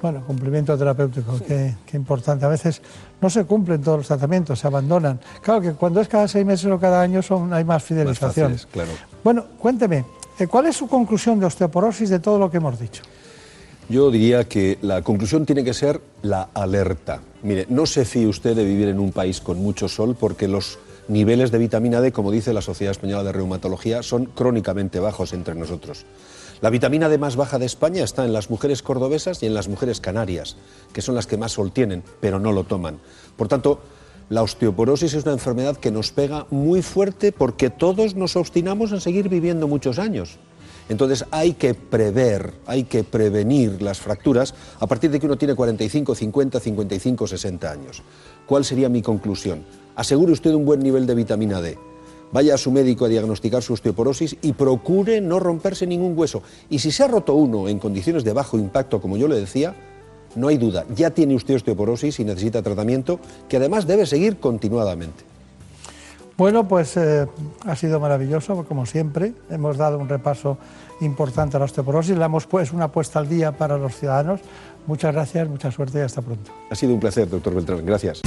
Bueno, 0.00 0.22
cumplimiento 0.24 0.78
terapéutico, 0.78 1.40
qué, 1.44 1.74
importante. 1.94 2.44
A 2.44 2.48
veces 2.48 2.80
no 3.20 3.28
se 3.28 3.44
cumplen 3.44 3.82
todos 3.82 3.98
los 3.98 4.06
tratamientos, 4.06 4.60
se 4.60 4.66
abandonan. 4.66 5.18
Claro 5.42 5.60
que 5.60 5.72
cuando 5.72 6.00
es 6.00 6.06
cada 6.06 6.28
seis 6.28 6.46
meses 6.46 6.70
o 6.70 6.78
cada 6.78 7.00
año 7.00 7.20
son, 7.20 7.52
hay 7.52 7.64
más 7.64 7.82
fidelización. 7.82 8.56
claro. 8.70 8.90
Bueno, 9.24 9.44
cuénteme, 9.58 10.04
eh, 10.38 10.46
¿cuál 10.46 10.66
es 10.66 10.76
su 10.76 10.86
conclusión 10.86 11.40
de 11.40 11.46
osteoporosis 11.46 12.10
de 12.10 12.20
todo 12.20 12.38
lo 12.38 12.48
que 12.48 12.58
hemos 12.58 12.78
dicho? 12.78 13.02
Yo 13.88 14.10
diría 14.10 14.44
que 14.44 14.76
la 14.82 15.00
conclusión 15.00 15.46
tiene 15.46 15.64
que 15.64 15.72
ser 15.72 16.02
la 16.20 16.50
alerta. 16.52 17.22
Mire, 17.42 17.64
no 17.70 17.86
se 17.86 18.04
fíe 18.04 18.26
usted 18.26 18.54
de 18.54 18.64
vivir 18.64 18.88
en 18.88 18.98
un 18.98 19.12
país 19.12 19.40
con 19.40 19.62
mucho 19.62 19.88
sol 19.88 20.14
porque 20.18 20.46
los 20.46 20.78
niveles 21.08 21.50
de 21.50 21.56
vitamina 21.56 22.02
D, 22.02 22.12
como 22.12 22.30
dice 22.30 22.52
la 22.52 22.60
Sociedad 22.60 22.90
Española 22.90 23.24
de 23.24 23.32
Reumatología, 23.32 24.02
son 24.02 24.26
crónicamente 24.26 25.00
bajos 25.00 25.32
entre 25.32 25.54
nosotros. 25.54 26.04
La 26.60 26.68
vitamina 26.68 27.08
D 27.08 27.16
más 27.16 27.36
baja 27.36 27.58
de 27.58 27.64
España 27.64 28.04
está 28.04 28.26
en 28.26 28.34
las 28.34 28.50
mujeres 28.50 28.82
cordobesas 28.82 29.42
y 29.42 29.46
en 29.46 29.54
las 29.54 29.68
mujeres 29.68 30.00
canarias, 30.00 30.56
que 30.92 31.00
son 31.00 31.14
las 31.14 31.26
que 31.26 31.38
más 31.38 31.52
sol 31.52 31.72
tienen, 31.72 32.02
pero 32.20 32.38
no 32.38 32.52
lo 32.52 32.64
toman. 32.64 32.98
Por 33.38 33.48
tanto, 33.48 33.80
la 34.28 34.42
osteoporosis 34.42 35.14
es 35.14 35.24
una 35.24 35.32
enfermedad 35.32 35.78
que 35.78 35.90
nos 35.90 36.12
pega 36.12 36.46
muy 36.50 36.82
fuerte 36.82 37.32
porque 37.32 37.70
todos 37.70 38.16
nos 38.16 38.36
obstinamos 38.36 38.92
en 38.92 39.00
seguir 39.00 39.30
viviendo 39.30 39.66
muchos 39.66 39.98
años. 39.98 40.38
Entonces 40.88 41.24
hay 41.30 41.54
que 41.54 41.74
prever, 41.74 42.54
hay 42.66 42.84
que 42.84 43.04
prevenir 43.04 43.82
las 43.82 43.98
fracturas 43.98 44.54
a 44.80 44.86
partir 44.86 45.10
de 45.10 45.20
que 45.20 45.26
uno 45.26 45.36
tiene 45.36 45.54
45, 45.54 46.14
50, 46.14 46.60
55, 46.60 47.26
60 47.26 47.70
años. 47.70 48.02
¿Cuál 48.46 48.64
sería 48.64 48.88
mi 48.88 49.02
conclusión? 49.02 49.64
Asegure 49.96 50.32
usted 50.32 50.54
un 50.54 50.64
buen 50.64 50.80
nivel 50.80 51.06
de 51.06 51.14
vitamina 51.14 51.60
D 51.60 51.78
vaya 52.32 52.54
a 52.54 52.58
su 52.58 52.70
médico 52.70 53.04
a 53.04 53.08
diagnosticar 53.08 53.62
su 53.62 53.72
osteoporosis 53.72 54.36
y 54.42 54.52
procure 54.52 55.20
no 55.20 55.38
romperse 55.38 55.86
ningún 55.86 56.18
hueso. 56.18 56.42
Y 56.68 56.78
si 56.78 56.90
se 56.90 57.04
ha 57.04 57.08
roto 57.08 57.34
uno 57.34 57.68
en 57.68 57.78
condiciones 57.78 58.24
de 58.24 58.32
bajo 58.32 58.58
impacto, 58.58 59.00
como 59.00 59.16
yo 59.16 59.28
le 59.28 59.36
decía, 59.40 59.74
no 60.34 60.48
hay 60.48 60.58
duda, 60.58 60.84
ya 60.94 61.10
tiene 61.10 61.34
usted 61.34 61.56
osteoporosis 61.56 62.20
y 62.20 62.24
necesita 62.24 62.62
tratamiento 62.62 63.18
que 63.48 63.56
además 63.56 63.86
debe 63.86 64.06
seguir 64.06 64.38
continuadamente. 64.38 65.27
Bueno, 66.38 66.68
pues 66.68 66.96
eh, 66.96 67.26
ha 67.66 67.74
sido 67.74 67.98
maravilloso, 67.98 68.64
como 68.64 68.86
siempre. 68.86 69.32
Hemos 69.50 69.76
dado 69.76 69.98
un 69.98 70.08
repaso 70.08 70.56
importante 71.00 71.56
a 71.56 71.58
la 71.58 71.64
osteoporosis, 71.64 72.16
le 72.16 72.24
hemos 72.24 72.46
puesto 72.46 72.76
una 72.76 72.92
puesta 72.92 73.18
al 73.18 73.28
día 73.28 73.50
para 73.50 73.76
los 73.76 73.96
ciudadanos. 73.96 74.40
Muchas 74.86 75.12
gracias, 75.12 75.48
mucha 75.48 75.72
suerte 75.72 75.98
y 75.98 76.02
hasta 76.02 76.22
pronto. 76.22 76.52
Ha 76.70 76.76
sido 76.76 76.94
un 76.94 77.00
placer, 77.00 77.28
doctor 77.28 77.56
Beltrán. 77.56 77.84
Gracias. 77.84 78.22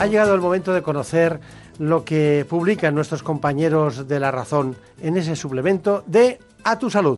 Ha 0.00 0.06
llegado 0.08 0.34
el 0.34 0.40
momento 0.40 0.72
de 0.72 0.82
conocer 0.82 1.38
lo 1.78 2.04
que 2.04 2.44
publican 2.50 2.96
nuestros 2.96 3.22
compañeros 3.22 4.08
de 4.08 4.18
La 4.18 4.32
Razón 4.32 4.74
en 5.00 5.16
ese 5.16 5.36
suplemento 5.36 6.02
de 6.08 6.40
A 6.64 6.80
tu 6.80 6.90
Salud. 6.90 7.16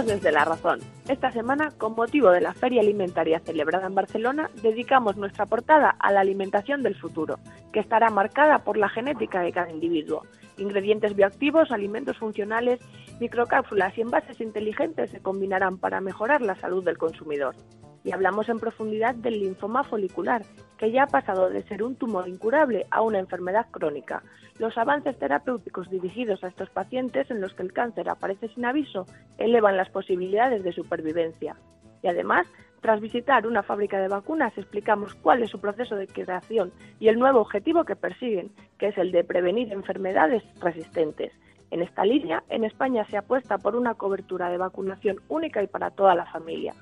Desde 0.00 0.32
La 0.32 0.44
Razón. 0.46 0.80
Esta 1.08 1.32
semana, 1.32 1.72
con 1.78 1.96
motivo 1.96 2.30
de 2.30 2.40
la 2.40 2.54
Feria 2.54 2.80
Alimentaria 2.80 3.40
celebrada 3.40 3.88
en 3.88 3.94
Barcelona, 3.94 4.50
dedicamos 4.62 5.16
nuestra 5.16 5.46
portada 5.46 5.96
a 5.98 6.12
la 6.12 6.20
alimentación 6.20 6.84
del 6.84 6.94
futuro, 6.94 7.40
que 7.72 7.80
estará 7.80 8.08
marcada 8.08 8.60
por 8.60 8.76
la 8.76 8.88
genética 8.88 9.40
de 9.40 9.50
cada 9.50 9.72
individuo. 9.72 10.22
Ingredientes 10.58 11.16
bioactivos, 11.16 11.72
alimentos 11.72 12.18
funcionales, 12.18 12.78
microcápsulas 13.18 13.98
y 13.98 14.02
envases 14.02 14.40
inteligentes 14.40 15.10
se 15.10 15.20
combinarán 15.20 15.76
para 15.78 16.00
mejorar 16.00 16.40
la 16.40 16.54
salud 16.54 16.84
del 16.84 16.98
consumidor 16.98 17.56
y 18.04 18.12
hablamos 18.12 18.48
en 18.48 18.58
profundidad 18.58 19.14
del 19.14 19.40
linfoma 19.40 19.84
folicular, 19.84 20.42
que 20.76 20.90
ya 20.90 21.04
ha 21.04 21.06
pasado 21.06 21.50
de 21.50 21.62
ser 21.64 21.82
un 21.82 21.94
tumor 21.94 22.28
incurable 22.28 22.86
a 22.90 23.02
una 23.02 23.18
enfermedad 23.18 23.66
crónica. 23.70 24.22
Los 24.58 24.76
avances 24.76 25.18
terapéuticos 25.18 25.88
dirigidos 25.88 26.42
a 26.42 26.48
estos 26.48 26.70
pacientes 26.70 27.30
en 27.30 27.40
los 27.40 27.54
que 27.54 27.62
el 27.62 27.72
cáncer 27.72 28.08
aparece 28.08 28.48
sin 28.48 28.64
aviso 28.64 29.06
elevan 29.38 29.76
las 29.76 29.90
posibilidades 29.90 30.64
de 30.64 30.72
Y 32.02 32.08
además, 32.08 32.46
tras 32.80 33.00
visitar 33.00 33.46
una 33.46 33.62
fábrica 33.62 34.00
de 34.00 34.08
vacunas, 34.08 34.56
explicamos 34.58 35.14
cuál 35.14 35.42
es 35.42 35.50
su 35.50 35.60
proceso 35.60 35.94
de 35.94 36.08
creación 36.08 36.72
y 36.98 37.08
el 37.08 37.18
nuevo 37.18 37.40
objetivo 37.40 37.84
que 37.84 37.94
persiguen, 37.94 38.50
que 38.76 38.88
es 38.88 38.98
el 38.98 39.12
de 39.12 39.22
prevenir 39.22 39.72
enfermedades 39.72 40.42
resistentes. 40.60 41.32
En 41.70 41.80
esta 41.80 42.04
línea, 42.04 42.42
en 42.48 42.64
España 42.64 43.06
se 43.08 43.16
apuesta 43.16 43.56
por 43.56 43.76
una 43.76 43.94
cobertura 43.94 44.50
de 44.50 44.58
vacunación 44.58 45.20
única 45.28 45.62
y 45.62 45.68
para 45.68 45.90
toda 45.90 46.14
la 46.14 46.26
familia. 46.26 46.74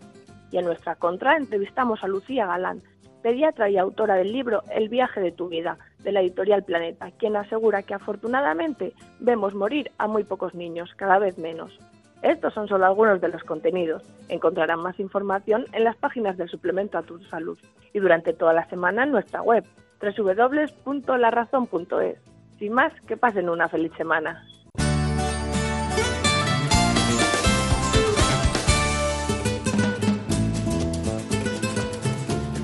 Y 0.51 0.57
en 0.57 0.65
nuestra 0.65 0.97
contra 0.97 1.37
entrevistamos 1.37 2.03
a 2.03 2.09
Lucía 2.09 2.47
Galán, 2.47 2.82
pediatra 3.23 3.69
y 3.69 3.77
autora 3.77 4.15
del 4.15 4.32
libro 4.32 4.62
El 4.74 4.89
viaje 4.89 5.20
de 5.20 5.32
tu 5.32 5.49
vida, 5.49 5.78
de 5.99 6.12
la 6.12 6.23
editorial 6.23 6.65
Planeta, 6.65 7.11
quien 7.12 7.37
asegura 7.37 7.82
que 7.82 7.95
afortunadamente 7.95 8.95
vemos 9.20 9.55
morir 9.55 9.93
a 9.99 10.09
muy 10.09 10.24
pocos 10.24 10.55
niños, 10.55 10.95
cada 10.97 11.19
vez 11.19 11.39
menos. 11.39 11.78
Estos 12.23 12.53
son 12.53 12.69
solo 12.69 12.85
algunos 12.85 13.19
de 13.21 13.29
los 13.29 13.43
contenidos. 13.45 14.03
Encontrarán 14.29 14.81
más 14.81 14.99
información 15.01 15.65
en 15.73 15.85
las 15.85 15.97
páginas 15.97 16.37
del 16.37 16.51
suplemento 16.51 16.99
a 16.99 17.03
tu 17.03 17.19
salud 17.25 17.59
y 17.93 17.99
durante 17.99 18.33
toda 18.33 18.53
la 18.53 18.69
semana 18.69 19.03
en 19.05 19.13
nuestra 19.13 19.43
web 19.43 19.65
www.larazón.es. 20.03 22.19
Sin 22.59 22.73
más, 22.75 22.93
que 23.07 23.17
pasen 23.17 23.49
una 23.49 23.69
feliz 23.69 23.93
semana. 23.97 24.45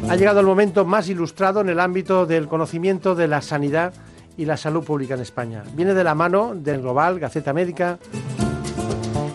Ha 0.09 0.15
llegado 0.15 0.39
el 0.39 0.47
momento 0.47 0.85
más 0.85 1.09
ilustrado 1.09 1.63
en 1.63 1.69
el 1.69 1.81
ámbito 1.81 2.27
del 2.27 2.47
conocimiento 2.47 3.17
de 3.17 3.27
la 3.27 3.41
sanidad 3.41 3.93
y 4.37 4.45
la 4.45 4.57
salud 4.57 4.85
pública 4.85 5.15
en 5.15 5.21
España. 5.21 5.65
Viene 5.75 5.95
de 5.95 6.05
la 6.05 6.15
mano 6.15 6.55
del 6.55 6.83
Global, 6.83 7.19
Gaceta 7.19 7.53
Médica. 7.53 7.99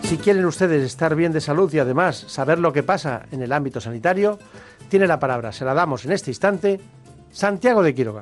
Si 0.02 0.18
quieren 0.18 0.44
ustedes 0.44 0.82
estar 0.84 1.14
bien 1.14 1.32
de 1.32 1.40
salud 1.40 1.72
y 1.72 1.78
además 1.78 2.16
saber 2.16 2.58
lo 2.58 2.72
que 2.72 2.82
pasa 2.82 3.26
en 3.32 3.42
el 3.42 3.52
ámbito 3.52 3.80
sanitario, 3.80 4.38
tiene 4.88 5.06
la 5.06 5.18
palabra, 5.18 5.52
se 5.52 5.64
la 5.64 5.74
damos 5.74 6.04
en 6.04 6.12
este 6.12 6.30
instante, 6.30 6.80
Santiago 7.30 7.82
de 7.82 7.94
Quiroga. 7.94 8.20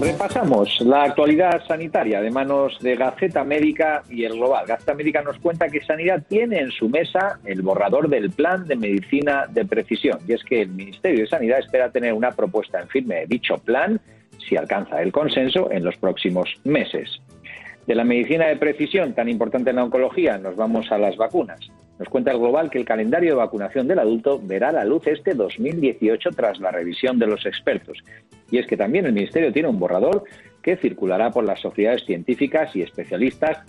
Repasamos 0.00 0.80
la 0.80 1.04
actualidad 1.04 1.60
sanitaria 1.66 2.20
de 2.20 2.30
manos 2.30 2.78
de 2.80 2.94
Gaceta 2.94 3.42
Médica 3.42 4.04
y 4.08 4.24
el 4.24 4.34
Global. 4.34 4.64
Gaceta 4.64 4.94
Médica 4.94 5.22
nos 5.22 5.38
cuenta 5.38 5.68
que 5.68 5.84
Sanidad 5.84 6.22
tiene 6.28 6.60
en 6.60 6.70
su 6.70 6.88
mesa 6.88 7.40
el 7.44 7.62
borrador 7.62 8.08
del 8.08 8.30
Plan 8.30 8.64
de 8.64 8.76
Medicina 8.76 9.46
de 9.48 9.64
Precisión. 9.64 10.20
Y 10.26 10.34
es 10.34 10.44
que 10.44 10.62
el 10.62 10.70
Ministerio 10.70 11.20
de 11.20 11.26
Sanidad 11.26 11.58
espera 11.58 11.90
tener 11.90 12.12
una 12.12 12.30
propuesta 12.30 12.80
en 12.80 12.88
firme 12.88 13.16
de 13.16 13.26
dicho 13.26 13.58
plan, 13.58 14.00
si 14.38 14.56
alcanza 14.56 15.02
el 15.02 15.10
consenso, 15.10 15.70
en 15.72 15.84
los 15.84 15.96
próximos 15.96 16.48
meses. 16.62 17.20
De 17.88 17.94
la 17.94 18.04
medicina 18.04 18.46
de 18.48 18.56
precisión, 18.56 19.14
tan 19.14 19.30
importante 19.30 19.70
en 19.70 19.76
la 19.76 19.84
oncología, 19.84 20.36
nos 20.36 20.56
vamos 20.56 20.92
a 20.92 20.98
las 20.98 21.16
vacunas. 21.16 21.58
Nos 21.98 22.06
cuenta 22.10 22.32
el 22.32 22.38
Global 22.38 22.68
que 22.68 22.76
el 22.76 22.84
calendario 22.84 23.30
de 23.30 23.36
vacunación 23.36 23.88
del 23.88 23.98
adulto 23.98 24.38
verá 24.44 24.72
la 24.72 24.84
luz 24.84 25.06
este 25.06 25.32
2018 25.32 26.32
tras 26.36 26.60
la 26.60 26.70
revisión 26.70 27.18
de 27.18 27.26
los 27.26 27.46
expertos. 27.46 27.96
Y 28.50 28.58
es 28.58 28.66
que 28.66 28.76
también 28.76 29.06
el 29.06 29.14
Ministerio 29.14 29.54
tiene 29.54 29.70
un 29.70 29.78
borrador 29.78 30.24
que 30.60 30.76
circulará 30.76 31.30
por 31.30 31.44
las 31.44 31.60
sociedades 31.60 32.04
científicas 32.04 32.76
y 32.76 32.82
especialistas 32.82 33.60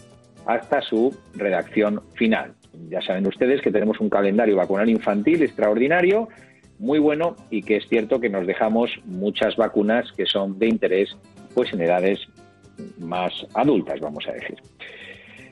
hasta 0.46 0.82
su 0.82 1.18
redacción 1.36 2.02
final. 2.16 2.56
Ya 2.90 3.02
saben 3.02 3.26
ustedes 3.26 3.62
que 3.62 3.72
tenemos 3.72 4.02
un 4.02 4.10
calendario 4.10 4.58
vacunal 4.58 4.90
infantil 4.90 5.44
extraordinario, 5.44 6.28
muy 6.78 7.00
bueno 7.00 7.38
y 7.50 7.64
que 7.64 7.78
es 7.78 7.88
cierto 7.88 8.20
que 8.20 8.28
nos 8.28 8.46
dejamos 8.46 8.92
muchas 9.06 9.56
vacunas 9.56 10.12
que 10.12 10.26
son 10.26 10.60
de 10.60 10.68
interés 10.68 11.16
pues 11.54 11.72
en 11.72 11.82
edades 11.82 12.20
más 13.00 13.46
adultas, 13.54 14.00
vamos 14.00 14.28
a 14.28 14.34
decir. 14.34 14.58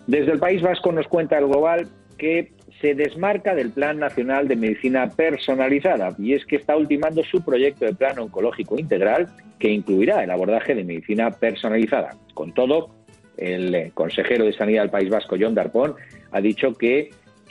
Desde 0.07 0.31
el 0.31 0.39
País 0.39 0.61
Vasco 0.61 0.91
nos 0.91 1.07
cuenta 1.07 1.37
el 1.37 1.47
Global 1.47 1.87
que 2.17 2.51
se 2.81 2.93
desmarca 2.93 3.55
del 3.55 3.71
Plan 3.71 3.99
Nacional 3.99 4.47
de 4.47 4.55
Medicina 4.55 5.09
Personalizada 5.09 6.15
y 6.17 6.33
es 6.33 6.45
que 6.45 6.57
está 6.57 6.75
ultimando 6.77 7.23
su 7.23 7.43
proyecto 7.43 7.85
de 7.85 7.93
plan 7.93 8.19
oncológico 8.19 8.77
integral 8.77 9.27
que 9.59 9.69
incluirá 9.69 10.23
el 10.23 10.31
abordaje 10.31 10.75
de 10.75 10.83
medicina 10.83 11.31
personalizada. 11.31 12.15
Con 12.33 12.53
todo, 12.53 12.89
el 13.37 13.91
consejero 13.93 14.45
de 14.45 14.53
Sanidad 14.53 14.83
del 14.83 14.91
País 14.91 15.09
Vasco, 15.09 15.35
John 15.39 15.55
Darpón, 15.55 15.95
ha 16.31 16.41
dicho 16.41 16.73
que 16.73 17.09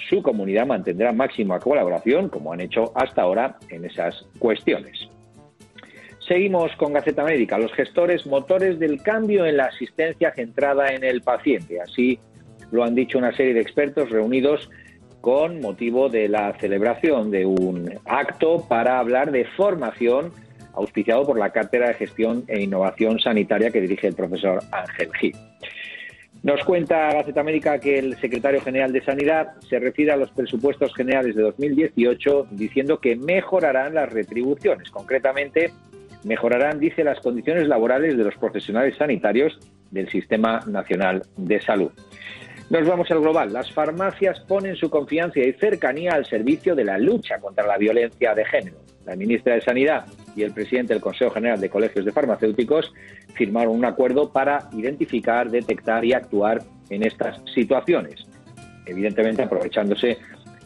su 0.08 0.22
comunidad 0.22 0.66
mantendrá 0.66 1.12
máxima 1.12 1.58
colaboración, 1.58 2.28
como 2.28 2.52
han 2.52 2.60
hecho 2.60 2.92
hasta 2.94 3.22
ahora 3.22 3.58
en 3.70 3.84
esas 3.84 4.26
cuestiones. 4.38 5.08
Seguimos 6.26 6.72
con 6.76 6.92
Gaceta 6.92 7.22
Médica, 7.22 7.56
los 7.56 7.72
gestores 7.72 8.26
motores 8.26 8.80
del 8.80 9.00
cambio 9.00 9.46
en 9.46 9.58
la 9.58 9.66
asistencia 9.66 10.32
centrada 10.34 10.88
en 10.92 11.04
el 11.04 11.22
paciente. 11.22 11.80
Así 11.80 12.18
lo 12.72 12.82
han 12.82 12.96
dicho 12.96 13.18
una 13.18 13.34
serie 13.36 13.54
de 13.54 13.60
expertos 13.60 14.10
reunidos 14.10 14.68
con 15.20 15.60
motivo 15.60 16.08
de 16.08 16.28
la 16.28 16.52
celebración 16.58 17.30
de 17.30 17.46
un 17.46 17.92
acto 18.06 18.66
para 18.68 18.98
hablar 18.98 19.30
de 19.30 19.44
formación 19.44 20.32
auspiciado 20.74 21.24
por 21.24 21.38
la 21.38 21.50
Cátedra 21.50 21.88
de 21.88 21.94
Gestión 21.94 22.44
e 22.48 22.60
Innovación 22.60 23.18
Sanitaria 23.20 23.70
que 23.70 23.80
dirige 23.80 24.08
el 24.08 24.14
profesor 24.14 24.62
Ángel 24.72 25.10
Gil. 25.18 25.36
Nos 26.42 26.62
cuenta 26.64 27.12
Gaceta 27.12 27.40
América 27.40 27.80
que 27.80 27.98
el 27.98 28.16
secretario 28.18 28.60
general 28.60 28.92
de 28.92 29.02
Sanidad 29.04 29.54
se 29.68 29.78
refiere 29.78 30.12
a 30.12 30.16
los 30.16 30.30
presupuestos 30.30 30.94
generales 30.94 31.34
de 31.34 31.42
2018 31.42 32.48
diciendo 32.50 33.00
que 33.00 33.16
mejorarán 33.16 33.94
las 33.94 34.12
retribuciones. 34.12 34.90
Concretamente, 34.90 35.72
mejorarán, 36.26 36.80
dice, 36.80 37.04
las 37.04 37.20
condiciones 37.20 37.68
laborales 37.68 38.16
de 38.16 38.24
los 38.24 38.34
profesionales 38.34 38.96
sanitarios 38.98 39.58
del 39.92 40.08
Sistema 40.10 40.60
Nacional 40.66 41.22
de 41.36 41.60
Salud. 41.60 41.92
Nos 42.68 42.84
vamos 42.84 43.08
al 43.12 43.20
global. 43.20 43.52
Las 43.52 43.70
farmacias 43.70 44.40
ponen 44.40 44.74
su 44.74 44.90
confianza 44.90 45.38
y 45.38 45.52
cercanía 45.52 46.14
al 46.14 46.26
servicio 46.26 46.74
de 46.74 46.84
la 46.84 46.98
lucha 46.98 47.38
contra 47.38 47.64
la 47.64 47.78
violencia 47.78 48.34
de 48.34 48.44
género. 48.44 48.78
La 49.04 49.14
ministra 49.14 49.54
de 49.54 49.60
Sanidad 49.60 50.04
y 50.34 50.42
el 50.42 50.50
presidente 50.50 50.92
del 50.92 51.00
Consejo 51.00 51.30
General 51.30 51.60
de 51.60 51.70
Colegios 51.70 52.04
de 52.04 52.10
Farmacéuticos 52.10 52.92
firmaron 53.34 53.76
un 53.76 53.84
acuerdo 53.84 54.32
para 54.32 54.68
identificar, 54.72 55.48
detectar 55.48 56.04
y 56.04 56.12
actuar 56.12 56.64
en 56.90 57.04
estas 57.04 57.40
situaciones, 57.54 58.26
evidentemente 58.84 59.44
aprovechándose 59.44 60.18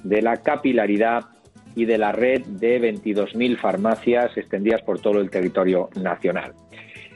de 0.03 0.23
la 0.23 0.39
capilaridad 0.39 1.27
y 1.75 1.85
de 1.85 1.99
la 1.99 2.13
red 2.13 2.43
de 2.43 2.81
22.000 2.81 3.57
farmacias 3.57 4.37
extendidas 4.37 4.83
por 4.83 5.01
todo 5.01 5.21
el 5.21 5.31
territorio 5.31 5.89
nacional. 5.97 6.53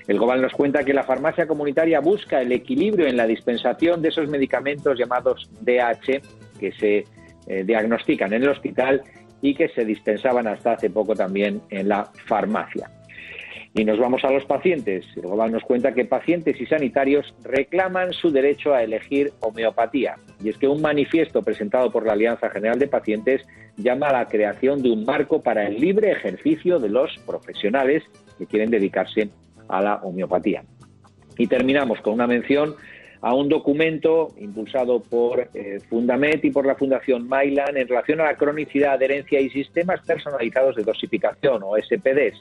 El 0.07 0.19
Global 0.19 0.43
nos 0.43 0.53
cuenta 0.53 0.85
que 0.85 0.93
la 0.93 1.05
farmacia 1.05 1.47
comunitaria 1.47 2.01
busca 2.01 2.41
el 2.41 2.53
equilibrio 2.53 3.07
en 3.07 3.17
la 3.17 3.27
dispensación 3.27 4.03
de 4.03 4.09
esos 4.09 4.29
medicamentos 4.29 4.99
llamados 4.99 5.51
DH 5.63 6.21
que 6.61 6.73
se 6.73 7.05
eh, 7.47 7.65
diagnostican 7.65 8.33
en 8.33 8.43
el 8.43 8.51
hospital 8.51 9.03
y 9.41 9.55
que 9.55 9.69
se 9.69 9.85
dispensaban 9.85 10.47
hasta 10.47 10.73
hace 10.73 10.91
poco 10.91 11.15
también 11.15 11.61
en 11.71 11.89
la 11.89 12.11
farmacia. 12.27 12.91
Y 13.77 13.85
nos 13.85 13.99
vamos 13.99 14.23
a 14.25 14.31
los 14.31 14.45
pacientes. 14.45 15.05
El 15.17 15.23
Global 15.23 15.51
nos 15.51 15.65
cuenta 15.65 15.93
que 15.93 16.05
pacientes 16.05 16.61
y 16.61 16.67
sanitarios 16.67 17.35
reclaman 17.43 18.13
su 18.13 18.31
derecho 18.31 18.73
a 18.73 18.85
elegir 18.85 19.33
homeopatía. 19.41 20.15
Y 20.41 20.49
es 20.49 20.57
que 20.59 20.69
un 20.69 20.81
manifiesto 20.81 21.43
presentado 21.43 21.91
por 21.91 22.07
la 22.07 22.13
Alianza 22.13 22.51
General 22.51 22.79
de 22.79 22.87
Pacientes 22.87 23.45
llama 23.77 24.11
a 24.11 24.13
la 24.13 24.29
creación 24.29 24.81
de 24.81 24.93
un 24.93 25.05
marco 25.05 25.43
para 25.43 25.67
el 25.67 25.81
libre 25.81 26.13
ejercicio 26.13 26.79
de 26.79 26.89
los 26.89 27.19
profesionales 27.27 28.05
que 28.39 28.47
quieren 28.47 28.71
dedicarse 28.71 29.31
a 29.69 29.83
la 29.83 29.97
homeopatía. 29.97 30.63
Y 31.37 31.49
terminamos 31.49 32.01
con 32.01 32.15
una 32.15 32.29
mención 32.29 32.77
a 33.23 33.35
un 33.35 33.49
documento 33.49 34.35
impulsado 34.39 35.03
por 35.03 35.49
eh, 35.53 35.81
Fundamet 35.89 36.45
y 36.45 36.51
por 36.51 36.65
la 36.65 36.77
Fundación 36.77 37.27
Mailan 37.27 37.77
en 37.77 37.89
relación 37.89 38.21
a 38.21 38.25
la 38.25 38.37
cronicidad, 38.37 38.93
adherencia 38.93 39.41
y 39.41 39.51
sistemas 39.51 40.01
personalizados 40.07 40.77
de 40.77 40.85
dosificación 40.85 41.63
o 41.65 41.75
SPDs, 41.77 42.39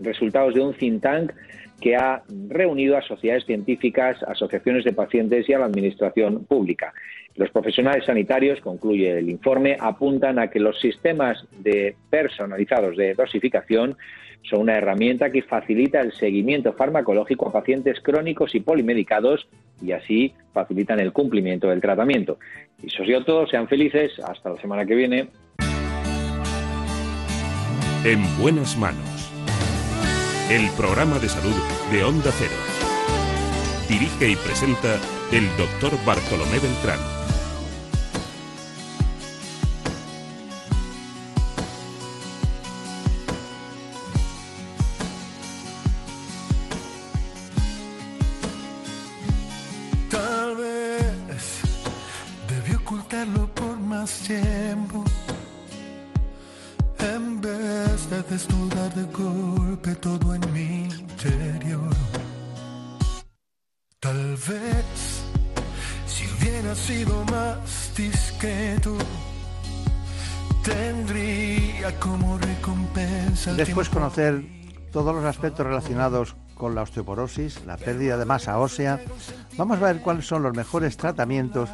resultados 0.00 0.54
de 0.54 0.60
un 0.60 0.74
think 0.74 1.02
tank 1.02 1.32
que 1.80 1.96
ha 1.96 2.22
reunido 2.48 2.96
a 2.96 3.02
sociedades 3.02 3.44
científicas, 3.44 4.22
asociaciones 4.22 4.84
de 4.84 4.92
pacientes 4.92 5.48
y 5.48 5.52
a 5.52 5.58
la 5.58 5.66
administración 5.66 6.44
pública. 6.44 6.92
Los 7.36 7.50
profesionales 7.50 8.04
sanitarios, 8.06 8.60
concluye 8.60 9.18
el 9.18 9.28
informe, 9.28 9.76
apuntan 9.80 10.38
a 10.38 10.48
que 10.48 10.60
los 10.60 10.80
sistemas 10.80 11.44
de 11.58 11.96
personalizados 12.08 12.96
de 12.96 13.14
dosificación 13.14 13.96
son 14.48 14.60
una 14.60 14.76
herramienta 14.76 15.30
que 15.30 15.42
facilita 15.42 16.00
el 16.00 16.12
seguimiento 16.12 16.72
farmacológico 16.74 17.48
a 17.48 17.52
pacientes 17.52 18.00
crónicos 18.00 18.54
y 18.54 18.60
polimedicados 18.60 19.48
y 19.82 19.92
así 19.92 20.34
facilitan 20.52 21.00
el 21.00 21.12
cumplimiento 21.12 21.68
del 21.68 21.80
tratamiento. 21.80 22.38
Y 22.82 22.86
eso 22.86 23.02
ha 23.02 23.24
todo, 23.24 23.46
sean 23.46 23.68
felices, 23.68 24.12
hasta 24.20 24.50
la 24.50 24.60
semana 24.60 24.86
que 24.86 24.94
viene. 24.94 25.28
En 28.04 28.22
buenas 28.38 28.76
manos. 28.76 29.13
El 30.50 30.70
programa 30.72 31.18
de 31.18 31.28
salud 31.28 31.54
de 31.90 32.04
Onda 32.04 32.30
Cero. 32.38 32.54
Dirige 33.88 34.28
y 34.28 34.36
presenta 34.36 34.98
el 35.32 35.48
doctor 35.56 35.92
Bartolomé 36.04 36.58
Beltrán. 36.58 37.14
tiempo 54.26 55.04
en 56.98 57.40
vez 57.40 57.93
de 58.10 58.22
desnudar 58.24 58.92
de 58.94 59.04
golpe 59.04 59.94
todo 59.96 60.34
en 60.34 60.52
mi 60.52 60.84
interior. 60.84 61.90
Tal 64.00 64.36
vez 64.36 65.22
si 66.06 66.24
hubiera 66.32 66.74
sido 66.74 67.24
más 67.24 67.92
discreto 67.96 68.96
tendría 70.62 71.98
como 71.98 72.36
recompensa. 72.38 73.54
Después 73.54 73.88
conocer 73.88 74.44
todos 74.92 75.14
los 75.14 75.24
aspectos 75.24 75.66
relacionados 75.66 76.36
con 76.54 76.74
la 76.74 76.82
osteoporosis, 76.82 77.64
la 77.64 77.76
pérdida 77.76 78.16
de 78.16 78.24
masa 78.24 78.58
ósea, 78.58 79.00
vamos 79.56 79.78
a 79.78 79.86
ver 79.86 80.00
cuáles 80.00 80.26
son 80.26 80.42
los 80.42 80.54
mejores 80.54 80.96
tratamientos 80.96 81.70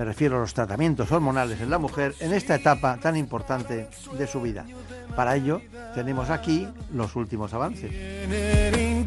me 0.00 0.06
refiero 0.06 0.38
a 0.38 0.40
los 0.40 0.54
tratamientos 0.54 1.12
hormonales 1.12 1.60
en 1.60 1.68
la 1.68 1.76
mujer 1.76 2.14
en 2.20 2.32
esta 2.32 2.54
etapa 2.54 2.96
tan 2.96 3.18
importante 3.18 3.86
de 4.16 4.26
su 4.26 4.40
vida. 4.40 4.64
Para 5.14 5.36
ello 5.36 5.60
tenemos 5.94 6.30
aquí 6.30 6.66
los 6.92 7.16
últimos 7.16 7.52
avances. 7.54 7.90
El 7.92 9.06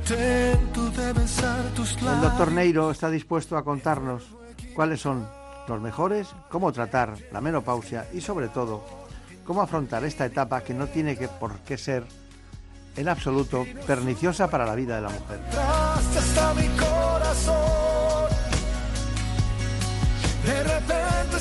doctor 2.22 2.52
Neiro 2.52 2.92
está 2.92 3.10
dispuesto 3.10 3.58
a 3.58 3.64
contarnos 3.64 4.24
cuáles 4.76 5.02
son 5.02 5.28
los 5.68 5.82
mejores, 5.82 6.28
cómo 6.50 6.72
tratar 6.74 7.16
la 7.32 7.42
menopausia 7.42 8.08
y 8.14 8.22
sobre 8.22 8.50
todo 8.50 8.84
cómo 9.46 9.62
afrontar 9.62 10.04
esta 10.04 10.26
etapa 10.26 10.62
que 10.62 10.74
no 10.74 10.88
tiene 10.88 11.18
que, 11.18 11.28
por 11.28 11.60
qué 11.60 11.78
ser 11.78 12.06
en 12.96 13.10
absoluto 13.10 13.66
perniciosa 13.88 14.50
para 14.50 14.66
la 14.66 14.76
vida 14.76 14.96
de 14.98 15.02
la 15.02 15.10
mujer. 15.10 15.40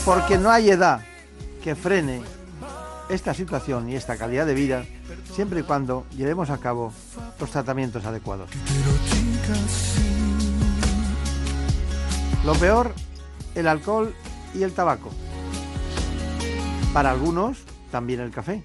Porque 0.05 0.39
no 0.39 0.51
hay 0.51 0.70
edad 0.70 1.01
que 1.62 1.74
frene 1.74 2.22
esta 3.12 3.34
situación 3.34 3.89
y 3.90 3.94
esta 3.94 4.16
calidad 4.16 4.47
de 4.47 4.55
vida 4.55 4.84
siempre 5.34 5.60
y 5.60 5.62
cuando 5.62 6.06
llevemos 6.16 6.51
a 6.51 6.59
cabo 6.59 6.93
los 7.39 7.51
tratamientos 7.51 8.05
adecuados. 8.05 8.51
Lo 12.44 12.55
peor, 12.55 12.94
el 13.55 13.68
alcohol 13.68 14.14
y 14.55 14.62
el 14.62 14.72
tabaco. 14.72 15.10
Para 16.93 17.10
algunos, 17.10 17.59
también 17.90 18.20
el 18.20 18.30
café. 18.30 18.64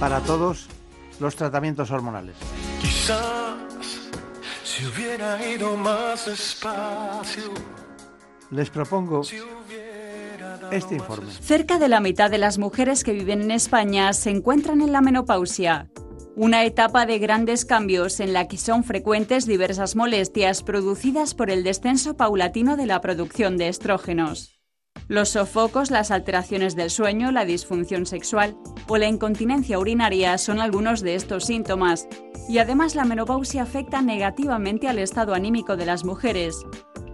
Para 0.00 0.20
todos, 0.20 0.68
los 1.20 1.36
tratamientos 1.36 1.90
hormonales. 1.90 2.36
Si 4.64 4.86
hubiera 4.86 5.44
ido 5.46 5.76
más 5.76 6.26
despacio. 6.26 7.52
Les 8.50 8.70
propongo 8.70 9.22
este 10.70 10.94
informe. 10.94 11.30
Cerca 11.40 11.78
de 11.78 11.88
la 11.88 12.00
mitad 12.00 12.30
de 12.30 12.38
las 12.38 12.58
mujeres 12.58 13.04
que 13.04 13.12
viven 13.12 13.42
en 13.42 13.50
España 13.50 14.12
se 14.12 14.30
encuentran 14.30 14.80
en 14.80 14.92
la 14.92 15.00
menopausia, 15.00 15.90
una 16.36 16.64
etapa 16.64 17.04
de 17.04 17.18
grandes 17.18 17.64
cambios 17.64 18.20
en 18.20 18.32
la 18.32 18.48
que 18.48 18.58
son 18.58 18.84
frecuentes 18.84 19.46
diversas 19.46 19.96
molestias 19.96 20.62
producidas 20.62 21.34
por 21.34 21.50
el 21.50 21.64
descenso 21.64 22.16
paulatino 22.16 22.76
de 22.76 22.86
la 22.86 23.00
producción 23.00 23.56
de 23.56 23.68
estrógenos. 23.68 24.58
Los 25.08 25.30
sofocos, 25.30 25.90
las 25.90 26.10
alteraciones 26.10 26.76
del 26.76 26.90
sueño, 26.90 27.32
la 27.32 27.44
disfunción 27.44 28.04
sexual 28.04 28.56
o 28.88 28.98
la 28.98 29.06
incontinencia 29.06 29.78
urinaria 29.78 30.36
son 30.38 30.60
algunos 30.60 31.00
de 31.00 31.14
estos 31.14 31.44
síntomas. 31.44 32.08
Y 32.48 32.58
además 32.58 32.94
la 32.94 33.04
menopausia 33.04 33.62
afecta 33.62 34.02
negativamente 34.02 34.88
al 34.88 34.98
estado 34.98 35.34
anímico 35.34 35.76
de 35.76 35.86
las 35.86 36.04
mujeres. 36.04 36.64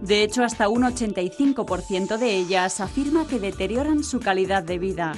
De 0.01 0.23
hecho, 0.23 0.43
hasta 0.43 0.69
un 0.69 0.83
85% 0.83 2.17
de 2.17 2.35
ellas 2.35 2.79
afirma 2.79 3.27
que 3.27 3.39
deterioran 3.39 4.03
su 4.03 4.19
calidad 4.19 4.63
de 4.63 4.79
vida. 4.79 5.13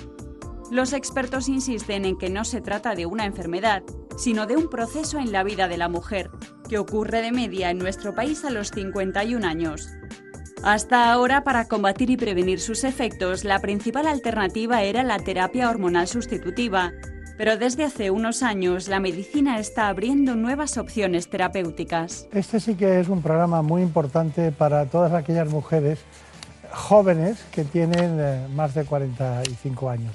Los 0.71 0.93
expertos 0.93 1.49
insisten 1.49 2.05
en 2.05 2.17
que 2.17 2.29
no 2.29 2.45
se 2.45 2.61
trata 2.61 2.93
de 2.93 3.05
una 3.05 3.25
enfermedad, 3.25 3.83
sino 4.17 4.45
de 4.45 4.57
un 4.57 4.69
proceso 4.69 5.19
en 5.19 5.31
la 5.31 5.43
vida 5.43 5.67
de 5.67 5.77
la 5.77 5.89
mujer, 5.89 6.29
que 6.67 6.77
ocurre 6.77 7.21
de 7.21 7.31
media 7.31 7.69
en 7.69 7.77
nuestro 7.77 8.13
país 8.13 8.43
a 8.43 8.49
los 8.49 8.71
51 8.71 9.45
años. 9.47 9.89
Hasta 10.63 11.11
ahora, 11.11 11.43
para 11.43 11.67
combatir 11.67 12.09
y 12.09 12.17
prevenir 12.17 12.59
sus 12.59 12.83
efectos, 12.83 13.43
la 13.43 13.59
principal 13.59 14.07
alternativa 14.07 14.81
era 14.83 15.03
la 15.03 15.19
terapia 15.19 15.69
hormonal 15.69 16.07
sustitutiva, 16.07 16.93
pero 17.37 17.55
desde 17.57 17.83
hace 17.83 18.11
unos 18.11 18.41
años 18.43 18.87
la 18.87 18.99
medicina 18.99 19.59
está 19.59 19.87
abriendo 19.87 20.35
nuevas 20.35 20.77
opciones 20.77 21.29
terapéuticas. 21.29 22.27
Este 22.33 22.59
sí 22.59 22.75
que 22.75 22.99
es 22.99 23.07
un 23.07 23.21
programa 23.21 23.61
muy 23.61 23.83
importante 23.83 24.51
para 24.51 24.85
todas 24.85 25.13
aquellas 25.13 25.47
mujeres 25.49 25.99
jóvenes 26.71 27.37
que 27.51 27.63
tienen 27.63 28.17
eh, 28.19 28.47
más 28.53 28.73
de 28.73 28.83
45 28.83 29.89
años. 29.89 30.13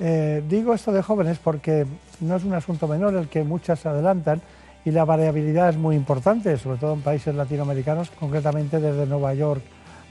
Eh, 0.00 0.42
digo 0.48 0.74
esto 0.74 0.92
de 0.92 1.02
jóvenes 1.02 1.38
porque 1.42 1.86
no 2.20 2.36
es 2.36 2.44
un 2.44 2.54
asunto 2.54 2.88
menor 2.88 3.14
el 3.14 3.28
que 3.28 3.44
muchas 3.44 3.80
se 3.80 3.88
adelantan 3.88 4.40
y 4.84 4.90
la 4.90 5.04
variabilidad 5.04 5.70
es 5.70 5.76
muy 5.76 5.96
importante, 5.96 6.56
sobre 6.58 6.78
todo 6.78 6.94
en 6.94 7.00
países 7.00 7.34
latinoamericanos, 7.34 8.10
concretamente 8.10 8.80
desde 8.80 9.06
Nueva 9.06 9.34
York 9.34 9.62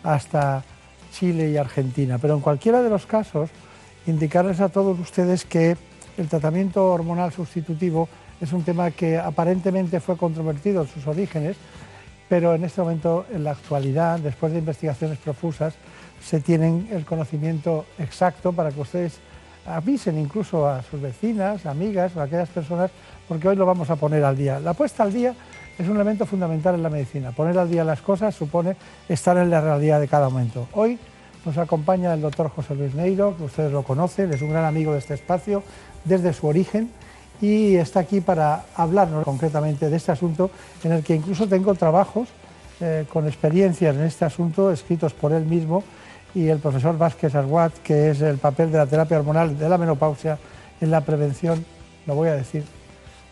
hasta 0.03 0.63
Chile 1.11 1.51
y 1.51 1.57
Argentina. 1.57 2.17
Pero 2.17 2.33
en 2.33 2.41
cualquiera 2.41 2.81
de 2.81 2.89
los 2.89 3.05
casos, 3.05 3.49
indicarles 4.07 4.59
a 4.59 4.69
todos 4.69 4.99
ustedes 4.99 5.45
que 5.45 5.77
el 6.18 6.27
tratamiento 6.27 6.91
hormonal 6.91 7.31
sustitutivo 7.31 8.07
es 8.40 8.52
un 8.53 8.64
tema 8.64 8.91
que 8.91 9.18
aparentemente 9.18 9.99
fue 9.99 10.18
controvertido 10.18 10.81
en 10.81 10.88
sus 10.88 11.07
orígenes, 11.07 11.56
pero 12.30 12.56
en 12.56 12.64
este 12.64 12.81
momento, 12.81 13.26
en 13.31 13.44
la 13.44 13.52
actualidad, 13.52 14.19
después 14.19 14.52
de 14.52 14.60
investigaciones 14.60 15.18
profusas, 15.18 15.76
se 16.22 16.40
tienen 16.40 16.88
el 16.91 17.06
conocimiento 17.06 17.85
exacto 17.99 18.53
para 18.53 18.72
que 18.72 18.81
ustedes 18.81 19.19
avisen 19.65 20.18
incluso 20.18 20.68
a 20.68 20.81
sus 20.84 21.02
vecinas, 21.02 21.65
amigas 21.65 22.18
a 22.18 22.23
aquellas 22.23 22.49
personas, 22.49 22.91
porque 23.27 23.48
hoy 23.48 23.56
lo 23.56 23.65
vamos 23.65 23.90
a 23.90 23.95
poner 23.95 24.23
al 24.23 24.35
día. 24.35 24.60
La 24.60 24.73
puesta 24.73 25.03
al 25.03 25.14
día 25.14 25.34
es 25.77 25.88
un 25.88 25.95
elemento 25.95 26.26
fundamental 26.26 26.76
en 26.76 26.84
la 26.84 26.90
medicina. 26.90 27.31
Poner 27.31 27.57
al 27.57 27.69
día 27.69 27.84
las 27.84 28.02
cosas 28.02 28.35
supone 28.35 28.76
estar 29.07 29.38
en 29.38 29.49
la 29.49 29.61
realidad 29.61 29.99
de 29.99 30.07
cada 30.07 30.30
momento. 30.30 30.68
Hoy 30.73 30.99
nos 31.45 31.57
acompaña 31.57 32.14
el 32.14 32.22
doctor 32.22 32.49
José 32.49 32.76
Luis 32.76 32.94
Neiro, 32.94 33.35
que 33.38 33.44
ustedes 33.44 33.72
lo 33.72 33.84
conocen, 33.84 34.34
es 34.34 34.41
un 34.41 34.52
gran 34.52 34.65
amigo 34.65 34.94
de 34.94 34.99
este 34.99 35.14
espacio 35.14 35.64
desde 36.03 36.34
su 36.34 36.47
origen 36.47 36.89
y 37.41 37.75
está 37.75 38.01
aquí 38.01 38.21
para 38.21 38.65
hablarnos 38.75 39.23
concretamente 39.25 39.89
de 39.89 39.97
este 39.97 40.11
asunto 40.11 40.49
en 40.84 40.93
el 40.93 41.03
que 41.03 41.15
incluso 41.15 41.47
tengo 41.47 41.73
trabajos 41.75 42.30
eh, 42.80 43.05
con 43.11 43.27
experiencias 43.27 43.95
en 43.95 44.03
este 44.03 44.25
asunto 44.25 44.71
escritos 44.71 45.13
por 45.13 45.34
él 45.34 45.45
mismo 45.45 45.84
y 46.35 46.47
el 46.47 46.59
profesor 46.59 46.97
Vázquez 46.97 47.35
Arguat, 47.35 47.73
que 47.84 48.09
es 48.09 48.21
el 48.21 48.38
papel 48.38 48.71
de 48.71 48.77
la 48.77 48.88
terapia 48.88 49.19
hormonal 49.19 49.57
de 49.57 49.69
la 49.69 49.77
menopausia 49.77 50.38
en 50.81 50.89
la 50.89 51.01
prevención, 51.01 51.63
lo 52.07 52.15
voy 52.15 52.30
a 52.30 52.35
decir, 52.35 52.63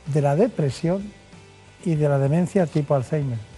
de 0.08 0.22
la 0.22 0.36
depresión 0.36 1.12
y 1.84 1.96
de 1.96 2.08
la 2.08 2.20
demencia 2.20 2.68
tipo 2.68 2.96
Alzheimer. 2.96 3.51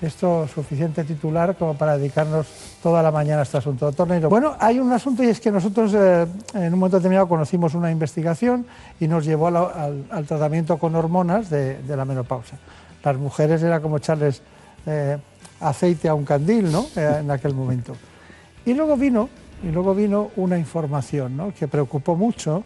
Esto 0.00 0.44
es 0.44 0.50
suficiente 0.50 1.04
titular 1.04 1.56
como 1.56 1.74
para 1.74 1.96
dedicarnos 1.96 2.46
toda 2.82 3.02
la 3.02 3.10
mañana 3.10 3.40
a 3.40 3.42
este 3.44 3.56
asunto. 3.56 3.90
Bueno, 4.28 4.54
hay 4.60 4.78
un 4.78 4.92
asunto 4.92 5.22
y 5.22 5.28
es 5.28 5.40
que 5.40 5.50
nosotros 5.50 5.94
eh, 5.94 6.26
en 6.54 6.74
un 6.74 6.78
momento 6.78 6.98
determinado 6.98 7.26
conocimos 7.26 7.74
una 7.74 7.90
investigación 7.90 8.66
y 9.00 9.08
nos 9.08 9.24
llevó 9.24 9.46
al, 9.48 10.26
tratamiento 10.26 10.76
con 10.78 10.94
hormonas 10.94 11.48
de, 11.48 11.78
la 11.88 12.04
menopausia. 12.04 12.58
Las 13.02 13.16
mujeres 13.16 13.62
era 13.62 13.80
como 13.80 13.96
echarles 13.96 14.42
eh, 14.84 15.16
aceite 15.60 16.08
a 16.08 16.14
un 16.14 16.24
candil, 16.24 16.70
¿no? 16.70 16.86
Eh, 16.94 17.18
en 17.20 17.30
aquel 17.30 17.54
momento. 17.54 17.94
Y 18.66 18.74
luego 18.74 18.96
vino, 18.96 19.30
y 19.62 19.70
luego 19.70 19.94
vino 19.94 20.30
una 20.36 20.58
información 20.58 21.36
¿no? 21.36 21.54
que 21.54 21.68
preocupó 21.68 22.16
mucho. 22.16 22.64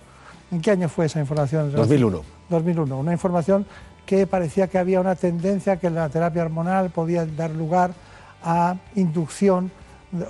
¿En 0.51 0.61
qué 0.61 0.73
año 0.73 0.89
fue 0.89 1.07
esa 1.07 1.21
información? 1.21 1.71
2001. 1.73 2.23
2001. 2.49 2.99
Una 2.99 3.13
información 3.13 3.65
que 4.07 4.27
parecía 4.27 4.69
que 4.69 4.79
había 4.79 5.01
una 5.01 5.15
tendencia 5.15 5.79
que 5.79 5.91
la 5.91 6.09
terapia 6.09 6.43
hormonal 6.43 6.91
podía 6.91 7.25
dar 7.27 7.51
lugar 7.51 7.93
a 8.43 8.77
inducción 8.97 9.71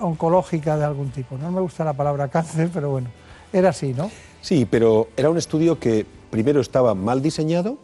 oncológica 0.00 0.76
de 0.76 0.84
algún 0.84 1.10
tipo. 1.10 1.38
No 1.38 1.50
me 1.50 1.60
gusta 1.60 1.84
la 1.84 1.92
palabra 1.92 2.28
cáncer, 2.28 2.70
pero 2.72 2.90
bueno, 2.90 3.08
era 3.52 3.70
así, 3.70 3.94
¿no? 3.94 4.10
Sí, 4.42 4.66
pero 4.70 5.08
era 5.16 5.30
un 5.30 5.38
estudio 5.38 5.78
que 5.78 6.06
primero 6.30 6.60
estaba 6.60 6.94
mal 6.94 7.22
diseñado, 7.22 7.78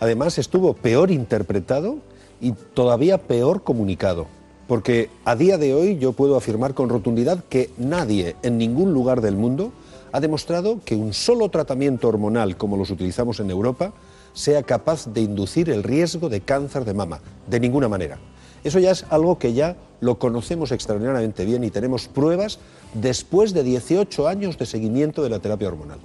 además 0.00 0.38
estuvo 0.38 0.74
peor 0.74 1.10
interpretado 1.10 1.98
y 2.40 2.52
todavía 2.52 3.18
peor 3.18 3.62
comunicado. 3.62 4.26
Porque 4.66 5.10
a 5.24 5.34
día 5.34 5.56
de 5.56 5.74
hoy 5.74 5.98
yo 5.98 6.12
puedo 6.12 6.36
afirmar 6.36 6.74
con 6.74 6.90
rotundidad 6.90 7.42
que 7.48 7.70
nadie 7.78 8.36
en 8.42 8.58
ningún 8.58 8.92
lugar 8.92 9.22
del 9.22 9.34
mundo 9.34 9.72
ha 10.12 10.20
demostrado 10.20 10.80
que 10.84 10.94
un 10.94 11.14
solo 11.14 11.48
tratamiento 11.48 12.08
hormonal 12.08 12.56
como 12.56 12.76
los 12.76 12.90
utilizamos 12.90 13.40
en 13.40 13.50
Europa 13.50 13.92
sea 14.38 14.62
capaz 14.62 15.08
de 15.08 15.20
inducir 15.20 15.68
el 15.68 15.82
riesgo 15.82 16.28
de 16.28 16.40
cáncer 16.40 16.84
de 16.84 16.94
mama, 16.94 17.18
de 17.48 17.58
ninguna 17.58 17.88
manera. 17.88 18.18
Eso 18.62 18.78
ya 18.78 18.92
es 18.92 19.04
algo 19.10 19.36
que 19.36 19.52
ya 19.52 19.74
lo 20.00 20.20
conocemos 20.20 20.70
extraordinariamente 20.70 21.44
bien 21.44 21.64
y 21.64 21.70
tenemos 21.70 22.06
pruebas 22.06 22.60
después 22.94 23.52
de 23.52 23.64
18 23.64 24.28
años 24.28 24.56
de 24.56 24.66
seguimiento 24.66 25.24
de 25.24 25.30
la 25.30 25.40
terapia 25.40 25.66
hormonal. 25.66 25.98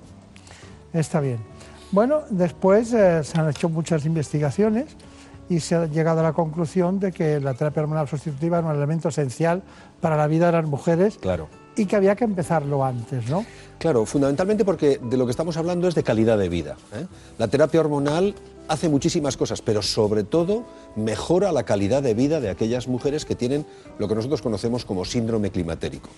Está 0.93 1.19
bien. 1.19 1.38
Bueno, 1.91 2.22
después 2.31 2.91
eh, 2.93 3.23
se 3.23 3.39
han 3.39 3.51
hecho 3.51 3.69
muchas 3.69 4.03
investigaciones 4.03 4.88
y 5.47 5.60
se 5.60 5.76
ha 5.76 5.85
llegado 5.85 6.22
a 6.22 6.23
la 6.23 6.34
conclusión 6.34 6.99
de 6.99 7.11
que 7.11 7.39
la 7.39 7.53
terapia 7.53 7.84
hormonal 7.84 8.07
sustitutiva 8.07 8.57
es 8.57 8.65
un 8.65 8.72
elemento 8.72 9.10
esencial 9.10 9.61
para 10.01 10.18
la 10.18 10.26
vida 10.26 10.47
de 10.47 10.53
las 10.53 10.65
mujeres 10.65 11.19
claro. 11.19 11.49
Y 11.75 11.85
que 11.85 11.95
había 11.95 12.15
que 12.15 12.23
empezarlo 12.23 12.83
antes, 12.83 13.29
¿no? 13.29 13.45
Claro, 13.79 14.05
fundamentalmente 14.05 14.63
porque 14.63 14.99
de 15.01 15.17
lo 15.17 15.25
que 15.25 15.31
estamos 15.31 15.57
hablando 15.57 15.87
es 15.87 15.95
de 15.95 16.03
calidad 16.03 16.37
de 16.37 16.49
vida. 16.49 16.77
¿eh? 16.93 17.05
La 17.37 17.47
terapia 17.47 17.79
hormonal 17.79 18.35
hace 18.67 18.87
muchísimas 18.87 19.35
cosas, 19.35 19.61
pero 19.61 19.81
sobre 19.81 20.23
todo 20.23 20.63
mejora 20.95 21.51
la 21.51 21.63
calidad 21.63 22.01
de 22.01 22.13
vida 22.13 22.39
de 22.39 22.49
aquellas 22.49 22.87
mujeres 22.87 23.25
que 23.25 23.35
tienen 23.35 23.65
lo 23.99 24.07
que 24.07 24.15
nosotros 24.15 24.41
conocemos 24.41 24.85
como 24.85 25.03
síndrome 25.03 25.51
climatérico 25.51 26.09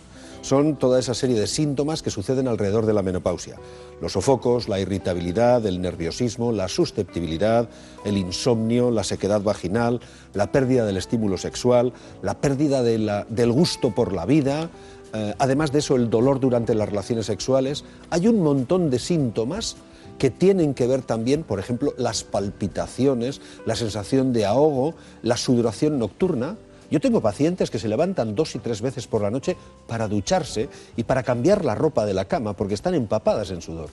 son 0.45 0.75
toda 0.75 0.99
esa 0.99 1.15
serie 1.15 1.39
de 1.39 1.47
síntomas 1.47 2.03
que 2.03 2.11
suceden 2.11 2.47
alrededor 2.47 2.85
de 2.85 2.93
la 2.93 3.01
menopausia. 3.01 3.55
Los 3.99 4.11
sofocos, 4.11 4.69
la 4.69 4.79
irritabilidad, 4.79 5.65
el 5.65 5.81
nerviosismo, 5.81 6.51
la 6.51 6.67
susceptibilidad, 6.67 7.67
el 8.05 8.15
insomnio, 8.15 8.91
la 8.91 9.03
sequedad 9.03 9.41
vaginal, 9.41 10.01
la 10.35 10.51
pérdida 10.51 10.85
del 10.85 10.97
estímulo 10.97 11.39
sexual, 11.39 11.93
la 12.21 12.39
pérdida 12.39 12.83
del 12.83 13.51
gusto 13.51 13.95
por 13.95 14.13
la 14.13 14.27
vida, 14.27 14.69
eh, 15.15 15.33
además 15.39 15.71
de 15.71 15.79
eso 15.79 15.95
el 15.95 16.09
dolor 16.09 16.39
durante 16.39 16.75
las 16.75 16.89
relaciones 16.89 17.25
sexuales. 17.25 17.85
Hay 18.09 18.27
un 18.27 18.41
montón 18.43 18.89
de 18.89 18.99
síntomas 18.99 19.77
que 20.17 20.29
tienen 20.29 20.73
que 20.73 20.87
ver 20.87 21.01
también, 21.01 21.43
por 21.43 21.59
ejemplo, 21.59 21.93
las 21.97 22.23
palpitaciones, 22.23 23.41
la 23.65 23.75
sensación 23.75 24.33
de 24.33 24.45
ahogo, 24.45 24.93
la 25.23 25.37
sudoración 25.37 25.99
nocturna, 25.99 26.55
yo 26.91 26.99
tengo 26.99 27.21
pacientes 27.21 27.71
que 27.71 27.79
se 27.79 27.87
levantan 27.87 28.35
dos 28.35 28.55
y 28.55 28.59
tres 28.59 28.81
veces 28.81 29.07
por 29.07 29.21
la 29.21 29.31
noche 29.31 29.57
para 29.87 30.07
ducharse 30.07 30.69
y 30.95 31.03
para 31.03 31.23
cambiar 31.23 31.65
la 31.65 31.75
ropa 31.75 32.05
de 32.05 32.13
la 32.13 32.25
cama 32.25 32.53
porque 32.53 32.75
están 32.75 32.93
empapadas 32.93 33.49
en 33.51 33.61
sudor. 33.61 33.89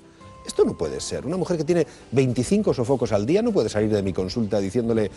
Esto 0.47 0.65
no 0.65 0.77
puede 0.77 1.01
ser. 1.01 1.24
Una 1.24 1.36
mujer 1.36 1.57
que 1.57 1.65
tiene 1.65 1.86
25 2.11 2.74
sofocos 2.74 3.12
al 3.12 3.24
día 3.24 3.43
no 3.43 3.53
puede 3.53 3.69
salir 3.69 3.90
de 3.90 4.03
mi 4.03 4.12
consulta 4.12 4.59
diciéndole 4.59 5.11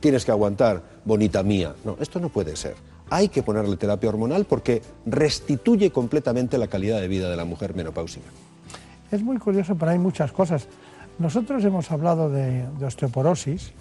tienes 0.00 0.24
que 0.24 0.32
aguantar, 0.32 0.82
bonita 1.04 1.42
mía. 1.42 1.74
No, 1.84 1.96
esto 2.00 2.18
no 2.18 2.28
puede 2.28 2.56
ser. 2.56 2.74
Hay 3.12 3.28
que 3.28 3.42
ponerle 3.42 3.76
terapia 3.76 4.08
hormonal 4.08 4.46
porque 4.46 4.80
restituye 5.04 5.90
completamente 5.90 6.56
la 6.56 6.66
calidad 6.66 6.98
de 6.98 7.08
vida 7.08 7.28
de 7.28 7.36
la 7.36 7.44
mujer 7.44 7.74
menopáusica. 7.74 8.30
Es 9.10 9.22
muy 9.22 9.36
curioso, 9.36 9.74
pero 9.74 9.90
hay 9.90 9.98
muchas 9.98 10.32
cosas. 10.32 10.66
Nosotros 11.18 11.62
hemos 11.62 11.90
hablado 11.90 12.30
de, 12.30 12.64
osteoporosis 12.82 13.74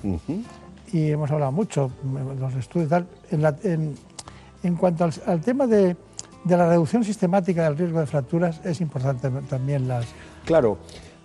y 0.91 1.11
hemos 1.11 1.31
hablado 1.31 1.53
mucho, 1.53 1.91
los 2.37 2.53
estudios 2.55 2.89
tal, 2.89 3.07
en, 3.31 3.95
en, 4.63 4.75
cuanto 4.75 5.09
al, 5.25 5.39
tema 5.39 5.65
de, 5.65 5.95
de, 6.43 6.57
la 6.57 6.67
reducción 6.67 7.05
sistemática 7.05 7.63
del 7.63 7.77
riesgo 7.77 8.01
de 8.01 8.07
fracturas, 8.07 8.59
es 8.65 8.81
importante 8.81 9.29
también 9.49 9.87
las... 9.87 10.07
Claro. 10.43 10.77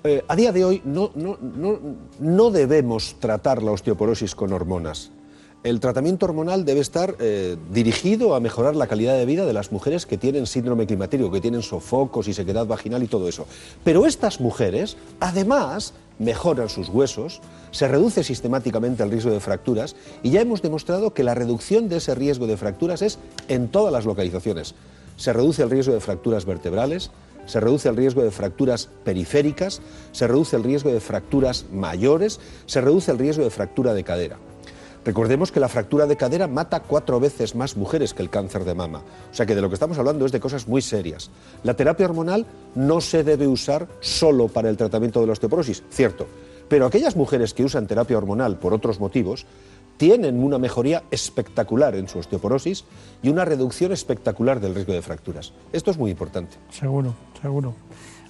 Eh, 0.05 0.25
a 0.29 0.37
día 0.37 0.53
de 0.53 0.65
hoy 0.65 0.81
no, 0.85 1.11
no, 1.17 1.37
no, 1.41 1.81
no, 2.21 2.51
debemos 2.53 3.17
tratar 3.19 3.65
la 3.65 3.73
osteoporosis 3.73 4.37
con 4.37 4.53
hormonas. 4.53 5.11
El 5.67 5.81
tratamiento 5.81 6.27
hormonal 6.27 6.65
debe 6.65 6.79
estar 6.79 7.17
eh, 7.19 7.57
dirigido 7.73 8.37
a 8.37 8.41
mejorar 8.41 8.77
la 8.77 8.87
calidad 8.87 9.19
de 9.19 9.27
vida 9.27 9.45
de 9.45 9.53
las 9.53 9.73
mujeres 9.73 10.07
que 10.07 10.17
tienen 10.17 10.47
síndrome 10.47 10.87
climatérico, 10.87 11.33
que 11.33 11.41
tienen 11.41 11.63
sofocos 11.63 12.29
y 12.29 12.35
sequedad 12.35 12.67
vaginal 12.67 13.03
y 13.03 13.09
todo 13.09 13.29
eso. 13.29 13.49
Pero 13.83 14.07
estas 14.07 14.41
mujeres, 14.41 14.97
además, 15.19 15.93
mejoran 16.21 16.69
sus 16.69 16.89
huesos, 16.89 17.41
se 17.73 17.89
reduce 17.89 18.23
sistemáticamente 18.23 19.03
el 19.03 19.11
riesgo 19.11 19.33
de 19.33 19.41
fracturas 19.41 19.97
y 20.23 20.31
ya 20.31 20.41
hemos 20.41 20.63
demostrado 20.63 21.13
que 21.13 21.25
la 21.25 21.35
reducción 21.35 21.89
de 21.89 21.97
ese 21.97 22.15
riesgo 22.15 22.47
de 22.47 22.57
fracturas 22.57 23.03
es 23.03 23.19
en 23.49 23.67
todas 23.67 23.93
las 23.93 24.05
localizaciones. 24.05 24.77
Se 25.17 25.33
reduce 25.33 25.65
el 25.65 25.71
riesgo 25.71 25.95
de 25.95 26.01
fracturas 26.01 26.45
vertebrales, 26.45 27.11
se 27.47 27.59
reduce 27.59 27.89
el 27.89 27.97
riesgo 27.97 28.23
de 28.23 28.31
fracturas 28.31 28.89
periféricas, 29.03 29.81
se 30.13 30.29
reduce 30.29 30.55
el 30.55 30.63
riesgo 30.63 30.93
de 30.93 31.01
fracturas 31.01 31.65
mayores, 31.73 32.39
se 32.67 32.81
reduce 32.81 33.11
el 33.11 33.19
riesgo 33.19 33.43
de 33.43 33.51
fractura 33.51 33.95
de 33.95 34.05
cadera. 34.05 34.39
Recordemos 35.07 35.53
que 35.53 35.61
la 35.61 35.69
fractura 35.69 36.05
de 36.07 36.17
cadera 36.17 36.49
mata 36.49 36.81
cuatro 36.81 37.21
veces 37.21 37.55
más 37.55 37.77
mujeres 37.77 38.13
que 38.13 38.23
el 38.23 38.29
cáncer 38.29 38.65
de 38.65 38.75
mama. 38.75 39.03
O 39.31 39.35
sea 39.35 39.47
que 39.47 39.55
de 39.55 39.63
lo 39.63 39.69
que 39.69 39.75
estamos 39.75 39.97
hablando 39.99 40.27
es 40.27 40.33
de 40.33 40.41
cosas 40.41 40.67
muy 40.67 40.83
serias. 40.83 41.31
La 41.63 41.75
terapia 41.75 42.07
hormonal 42.07 42.45
no 42.75 43.01
se 43.01 43.23
debe 43.23 43.47
usar 43.47 43.87
solo 44.01 44.49
para 44.49 44.69
el 44.69 44.77
tratamiento 44.77 45.21
de 45.21 45.27
la 45.27 45.35
osteoporosis, 45.35 45.85
cierto. 45.91 46.27
Pero 46.69 46.87
aquellas 46.87 47.15
mujeres 47.15 47.55
que 47.55 47.63
usan 47.63 47.87
terapia 47.87 48.19
hormonal 48.19 48.59
por 48.59 48.75
otros 48.75 48.99
motivos 48.99 49.47
tienen 49.97 50.43
una 50.43 50.59
mejoría 50.59 51.05
espectacular 51.13 51.95
en 51.95 52.09
su 52.09 52.19
osteoporosis 52.19 52.85
y 53.23 53.29
una 53.29 53.45
reducción 53.45 53.93
espectacular 53.93 54.59
del 54.59 54.75
riesgo 54.75 54.93
de 54.93 55.03
fracturas. 55.03 55.53
Esto 55.73 55.93
es 55.93 55.99
muy 55.99 56.11
importante. 56.11 56.57
Seguro, 56.71 57.15
seguro. 57.41 57.75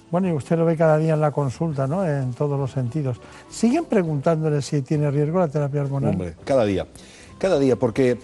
Bueno, 0.09 0.29
y 0.29 0.31
usted 0.31 0.57
lo 0.57 0.65
ve 0.65 0.77
cada 0.77 0.97
día 0.97 1.15
en 1.15 1.21
la 1.21 1.31
consulta, 1.31 1.85
¿no? 1.85 2.05
En 2.05 2.33
todos 2.33 2.57
los 2.57 2.71
sentidos. 2.71 3.17
¿Siguen 3.49 3.85
preguntándole 3.85 4.61
si 4.61 4.81
tiene 4.81 5.11
riesgo 5.11 5.39
la 5.39 5.49
terapia 5.49 5.81
hormonal? 5.81 6.11
Hombre, 6.11 6.35
cada 6.45 6.65
día. 6.65 6.87
Cada 7.37 7.59
día, 7.59 7.75
porque 7.75 8.17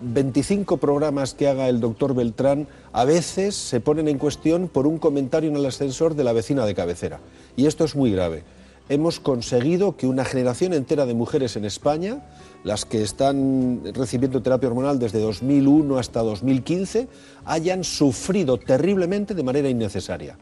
25 0.00 0.78
programas 0.78 1.34
que 1.34 1.48
haga 1.48 1.68
el 1.68 1.80
doctor 1.80 2.14
Beltrán 2.14 2.66
a 2.92 3.04
veces 3.04 3.54
se 3.54 3.80
ponen 3.80 4.08
en 4.08 4.18
cuestión 4.18 4.68
por 4.68 4.86
un 4.86 4.98
comentario 4.98 5.50
en 5.50 5.56
el 5.56 5.66
ascensor 5.66 6.14
de 6.14 6.24
la 6.24 6.32
vecina 6.32 6.64
de 6.64 6.74
cabecera. 6.74 7.20
Y 7.54 7.66
esto 7.66 7.84
es 7.84 7.94
muy 7.94 8.12
grave. 8.12 8.44
Hemos 8.88 9.18
conseguido 9.18 9.96
que 9.96 10.06
una 10.06 10.24
generación 10.24 10.72
entera 10.72 11.06
de 11.06 11.14
mujeres 11.14 11.56
en 11.56 11.64
España, 11.64 12.22
las 12.62 12.84
que 12.84 13.02
están 13.02 13.82
recibiendo 13.94 14.42
terapia 14.42 14.68
hormonal 14.68 14.98
desde 14.98 15.18
2001 15.18 15.98
hasta 15.98 16.22
2015, 16.22 17.08
hayan 17.44 17.82
sufrido 17.82 18.58
terriblemente 18.58 19.34
de 19.34 19.42
manera 19.42 19.68
innecesaria. 19.68 20.38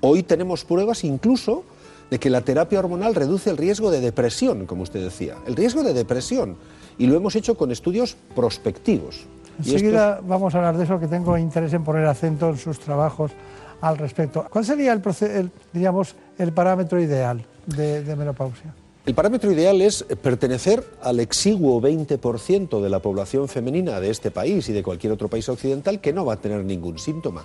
Hoy 0.00 0.22
tenemos 0.22 0.64
pruebas 0.64 1.02
incluso 1.02 1.64
de 2.10 2.18
que 2.18 2.30
la 2.30 2.42
terapia 2.42 2.78
hormonal 2.78 3.14
reduce 3.14 3.50
el 3.50 3.56
riesgo 3.56 3.90
de 3.90 4.00
depresión, 4.00 4.66
como 4.66 4.82
usted 4.82 5.02
decía, 5.02 5.36
el 5.46 5.56
riesgo 5.56 5.82
de 5.82 5.92
depresión. 5.92 6.56
Y 6.98 7.06
lo 7.06 7.16
hemos 7.16 7.34
hecho 7.36 7.56
con 7.56 7.70
estudios 7.70 8.16
prospectivos. 8.34 9.26
Enseguida 9.58 10.20
vamos 10.24 10.54
a 10.54 10.58
hablar 10.58 10.76
de 10.76 10.84
eso, 10.84 11.00
que 11.00 11.08
tengo 11.08 11.36
interés 11.36 11.72
en 11.72 11.82
poner 11.82 12.06
acento 12.06 12.48
en 12.48 12.58
sus 12.58 12.78
trabajos 12.78 13.32
al 13.80 13.98
respecto. 13.98 14.46
¿Cuál 14.48 14.64
sería 14.64 14.92
el, 14.92 15.50
digamos, 15.72 16.14
el 16.38 16.52
parámetro 16.52 17.00
ideal 17.00 17.44
de, 17.66 18.02
de 18.02 18.16
menopausia? 18.16 18.74
El 19.04 19.14
parámetro 19.14 19.50
ideal 19.50 19.80
es 19.80 20.04
pertenecer 20.22 20.84
al 21.02 21.18
exiguo 21.18 21.80
20% 21.80 22.80
de 22.80 22.88
la 22.88 23.00
población 23.00 23.48
femenina 23.48 24.00
de 24.00 24.10
este 24.10 24.30
país 24.30 24.68
y 24.68 24.72
de 24.72 24.82
cualquier 24.82 25.12
otro 25.12 25.28
país 25.28 25.48
occidental 25.48 26.00
que 26.00 26.12
no 26.12 26.24
va 26.24 26.34
a 26.34 26.36
tener 26.36 26.64
ningún 26.64 26.98
síntoma 26.98 27.44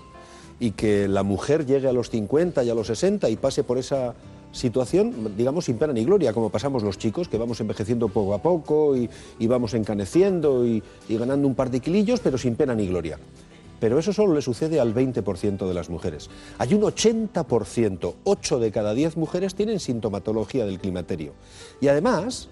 y 0.63 0.71
que 0.71 1.09
la 1.09 1.23
mujer 1.23 1.65
llegue 1.65 1.89
a 1.89 1.91
los 1.91 2.09
50 2.09 2.63
y 2.63 2.69
a 2.69 2.73
los 2.73 2.87
60 2.87 3.29
y 3.29 3.35
pase 3.35 3.65
por 3.65 3.77
esa 3.77 4.13
situación, 4.53 5.33
digamos, 5.35 5.65
sin 5.65 5.77
pena 5.77 5.91
ni 5.91 6.05
gloria, 6.05 6.31
como 6.31 6.49
pasamos 6.49 6.83
los 6.83 6.97
chicos, 6.97 7.27
que 7.27 7.37
vamos 7.37 7.59
envejeciendo 7.59 8.07
poco 8.07 8.33
a 8.33 8.41
poco 8.41 8.95
y, 8.95 9.09
vamos 9.45 9.73
encaneciendo 9.73 10.65
y, 10.65 10.81
y, 11.09 11.17
ganando 11.17 11.49
un 11.49 11.55
par 11.55 11.69
de 11.69 11.81
kilillos, 11.81 12.21
pero 12.21 12.37
sin 12.37 12.55
pena 12.55 12.73
ni 12.75 12.87
gloria. 12.87 13.19
Pero 13.81 13.99
eso 13.99 14.13
solo 14.13 14.33
le 14.35 14.41
sucede 14.41 14.79
al 14.79 14.95
20% 14.95 15.67
de 15.67 15.73
las 15.73 15.89
mujeres. 15.89 16.29
Hay 16.57 16.73
un 16.73 16.83
80%, 16.83 18.13
8 18.23 18.59
de 18.59 18.71
cada 18.71 18.93
10 18.93 19.17
mujeres 19.17 19.55
tienen 19.55 19.81
sintomatología 19.81 20.65
del 20.65 20.79
climaterio. 20.79 21.33
Y 21.81 21.89
además, 21.89 22.47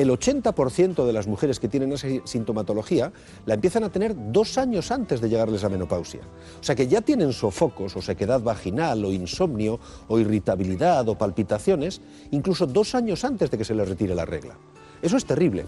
el 0.00 0.10
80% 0.10 1.04
de 1.04 1.12
las 1.12 1.26
mujeres 1.26 1.60
que 1.60 1.68
tienen 1.68 1.92
esa 1.92 2.08
sintomatología 2.24 3.12
la 3.44 3.54
empiezan 3.54 3.84
a 3.84 3.90
tener 3.90 4.14
dos 4.32 4.56
años 4.56 4.90
antes 4.90 5.20
de 5.20 5.28
llegarles 5.28 5.62
a 5.64 5.68
menopausia. 5.68 6.20
O 6.60 6.64
sea 6.64 6.74
que 6.74 6.88
ya 6.88 7.02
tienen 7.02 7.32
sofocos 7.32 7.96
o 7.96 8.02
sequedad 8.02 8.40
vaginal 8.40 9.04
o 9.04 9.12
insomnio 9.12 9.78
o 10.08 10.18
irritabilidad 10.18 11.08
o 11.08 11.18
palpitaciones 11.18 12.00
incluso 12.30 12.66
dos 12.66 12.94
años 12.94 13.24
antes 13.24 13.50
de 13.50 13.58
que 13.58 13.64
se 13.64 13.74
les 13.74 13.88
retire 13.88 14.14
la 14.14 14.24
regla. 14.24 14.56
Eso 15.02 15.16
es 15.16 15.24
terrible. 15.24 15.66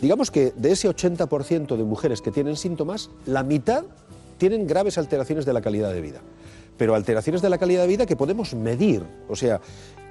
Digamos 0.00 0.30
que 0.30 0.52
de 0.56 0.72
ese 0.72 0.88
80% 0.88 1.76
de 1.76 1.84
mujeres 1.84 2.22
que 2.22 2.30
tienen 2.30 2.56
síntomas, 2.56 3.10
la 3.26 3.42
mitad 3.42 3.84
tienen 4.38 4.66
graves 4.66 4.98
alteraciones 4.98 5.46
de 5.46 5.52
la 5.52 5.62
calidad 5.62 5.92
de 5.92 6.00
vida 6.00 6.20
pero 6.76 6.94
alteraciones 6.94 7.42
de 7.42 7.50
la 7.50 7.58
calidad 7.58 7.82
de 7.82 7.88
vida 7.88 8.06
que 8.06 8.16
podemos 8.16 8.54
medir. 8.54 9.04
O 9.28 9.36
sea, 9.36 9.60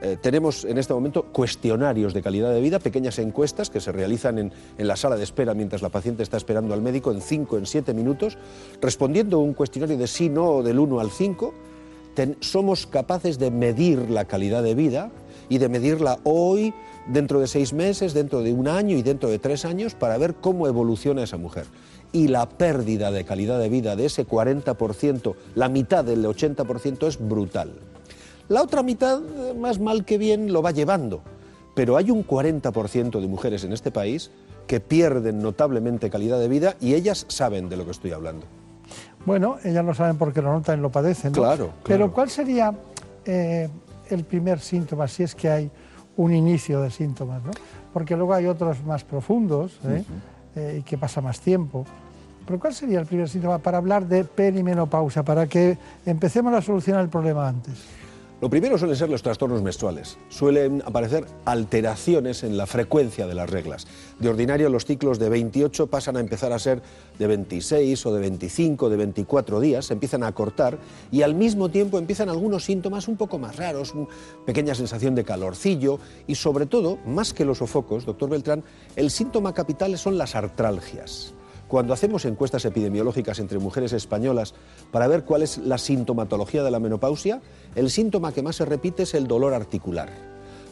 eh, 0.01 0.17
tenemos 0.21 0.65
en 0.65 0.77
este 0.77 0.93
momento 0.93 1.23
cuestionarios 1.31 2.13
de 2.13 2.21
calidad 2.21 2.53
de 2.53 2.61
vida, 2.61 2.79
pequeñas 2.79 3.17
encuestas 3.19 3.69
que 3.69 3.79
se 3.79 3.91
realizan 3.91 4.37
en, 4.37 4.51
la 4.77 4.95
sala 4.95 5.15
de 5.15 5.23
espera 5.23 5.53
mientras 5.53 5.81
la 5.81 5.89
paciente 5.89 6.23
está 6.23 6.37
esperando 6.37 6.73
al 6.73 6.81
médico 6.81 7.11
en 7.11 7.21
5, 7.21 7.57
en 7.57 7.65
7 7.65 7.93
minutos, 7.93 8.37
respondiendo 8.81 9.39
un 9.39 9.53
cuestionario 9.53 9.97
de 9.97 10.07
sí, 10.07 10.29
no, 10.29 10.63
del 10.63 10.79
1 10.79 10.99
al 10.99 11.11
5, 11.11 11.53
somos 12.39 12.87
capaces 12.87 13.39
de 13.39 13.51
medir 13.51 14.09
la 14.09 14.25
calidad 14.25 14.63
de 14.63 14.75
vida 14.75 15.11
y 15.49 15.57
de 15.57 15.69
medirla 15.69 16.19
hoy, 16.23 16.73
dentro 17.07 17.39
de 17.39 17.47
seis 17.47 17.73
meses, 17.73 18.13
dentro 18.13 18.41
de 18.41 18.53
un 18.53 18.67
año 18.67 18.97
y 18.97 19.03
dentro 19.03 19.29
de 19.29 19.37
tres 19.37 19.65
años 19.65 19.95
para 19.95 20.17
ver 20.17 20.35
cómo 20.35 20.67
evoluciona 20.67 21.23
esa 21.23 21.37
mujer. 21.37 21.65
Y 22.15 22.29
la 22.29 22.47
pérdida 22.47 23.11
de 23.11 23.25
calidad 23.25 23.59
de 23.59 23.67
vida 23.67 23.97
de 23.97 24.05
ese 24.05 24.25
40%, 24.25 25.35
la 25.55 25.67
mitad 25.67 26.05
del 26.05 26.23
80% 26.23 27.07
es 27.07 27.19
brutal. 27.19 27.73
La 28.47 28.61
otra 28.61 28.83
mitad, 28.83 29.19
eh, 29.19 29.53
más 29.53 29.81
mal 29.81 30.05
que 30.05 30.17
bien, 30.17 30.53
lo 30.53 30.61
va 30.61 30.71
llevando. 30.71 31.23
Pero 31.75 31.97
hay 31.97 32.11
un 32.11 32.25
40% 32.25 33.19
de 33.19 33.27
mujeres 33.27 33.65
en 33.65 33.73
este 33.73 33.91
país 33.91 34.31
que 34.65 34.79
pierden 34.79 35.41
notablemente 35.41 36.09
calidad 36.09 36.39
de 36.39 36.47
vida 36.47 36.77
y 36.79 36.93
ellas 36.93 37.25
saben 37.27 37.67
de 37.67 37.75
lo 37.75 37.83
que 37.83 37.91
estoy 37.91 38.13
hablando. 38.13 38.45
Bueno, 39.25 39.57
ellas 39.65 39.83
lo 39.83 39.93
saben 39.93 40.17
porque 40.17 40.41
lo 40.41 40.53
notan 40.53 40.79
y 40.79 40.81
lo 40.81 40.89
padecen. 40.89 41.33
¿no? 41.33 41.39
Claro, 41.41 41.73
Pero 41.83 42.13
¿cuál 42.13 42.29
sería 42.29 42.73
eh, 43.25 43.67
el 44.09 44.23
primer 44.23 44.61
síntoma, 44.61 45.09
si 45.09 45.23
es 45.23 45.35
que 45.35 45.49
hay 45.49 45.69
un 46.15 46.33
inicio 46.33 46.79
de 46.79 46.91
síntomas? 46.91 47.43
¿no? 47.43 47.51
Porque 47.91 48.15
luego 48.15 48.33
hay 48.33 48.45
otros 48.45 48.81
más 48.85 49.03
profundos 49.03 49.77
¿eh? 49.83 50.77
y 50.77 50.81
que 50.83 50.97
pasa 50.97 51.19
más 51.19 51.41
tiempo. 51.41 51.85
Pero 52.45 52.59
¿cuál 52.59 52.73
sería 52.73 52.99
el 52.99 53.05
primer 53.05 53.27
síntoma 53.27 53.57
para 53.57 53.77
hablar 53.77 54.07
de 54.07 54.23
perimenopausia, 54.23 55.23
para 55.23 55.47
que 55.47 55.77
empecemos 56.05 56.53
a 56.53 56.61
solucionar 56.61 57.01
el 57.01 57.09
problema 57.09 57.47
antes? 57.47 57.73
Lo 58.41 58.49
primero 58.49 58.77
suelen 58.77 58.97
ser 58.97 59.09
los 59.09 59.23
trastornos 59.23 59.61
menstruales. 59.63 60.17
Suelen 60.27 60.83
aparecer 60.85 61.25
alteraciones 61.45 62.43
en 62.43 62.57
la 62.57 62.67
frecuencia 62.67 63.27
de 63.27 63.33
las 63.33 63.49
reglas. 63.49 63.87
De 64.19 64.27
ordinario 64.27 64.69
los 64.69 64.83
ciclos 64.83 65.19
de 65.19 65.29
28 65.29 65.87
pasan 65.87 66.17
a 66.17 66.19
empezar 66.19 66.51
a 66.51 66.59
ser 66.59 66.81
de 67.17 67.27
26 67.27 68.05
o 68.05 68.13
de 68.13 68.19
25, 68.19 68.89
de 68.89 68.97
24 68.97 69.59
días, 69.61 69.85
se 69.85 69.93
empiezan 69.93 70.23
a 70.23 70.33
cortar 70.33 70.77
y 71.11 71.21
al 71.21 71.33
mismo 71.33 71.69
tiempo 71.69 71.97
empiezan 71.97 72.27
algunos 72.27 72.65
síntomas 72.65 73.07
un 73.07 73.15
poco 73.15 73.39
más 73.39 73.55
raros, 73.55 73.93
pequeña 74.45 74.75
sensación 74.75 75.15
de 75.15 75.23
calorcillo 75.23 75.99
y 76.27 76.35
sobre 76.35 76.65
todo, 76.65 76.97
más 77.05 77.33
que 77.33 77.45
los 77.45 77.59
sofocos, 77.59 78.05
doctor 78.05 78.29
Beltrán, 78.29 78.65
el 78.97 79.11
síntoma 79.11 79.53
capital 79.53 79.97
son 79.97 80.17
las 80.17 80.35
artralgias. 80.35 81.34
Cuando 81.75 81.91
hacemos 81.91 82.23
encuestas 82.23 82.63
epidemiológicas 82.63 83.37
entre 83.39 83.59
mujeres 83.59 83.91
españolas 83.91 84.53
para 84.93 85.09
ver 85.09 85.25
cuál 85.25 85.41
es 85.41 85.57
la 85.57 85.77
sintomatología 85.77 86.63
de 86.63 86.71
la 86.71 86.79
menopausia, 86.79 87.41
el 87.75 87.89
síntoma 87.89 88.31
que 88.31 88.41
más 88.41 88.55
se 88.55 88.63
repite 88.63 89.03
es 89.03 89.13
el 89.13 89.27
dolor 89.27 89.53
articular. 89.53 90.09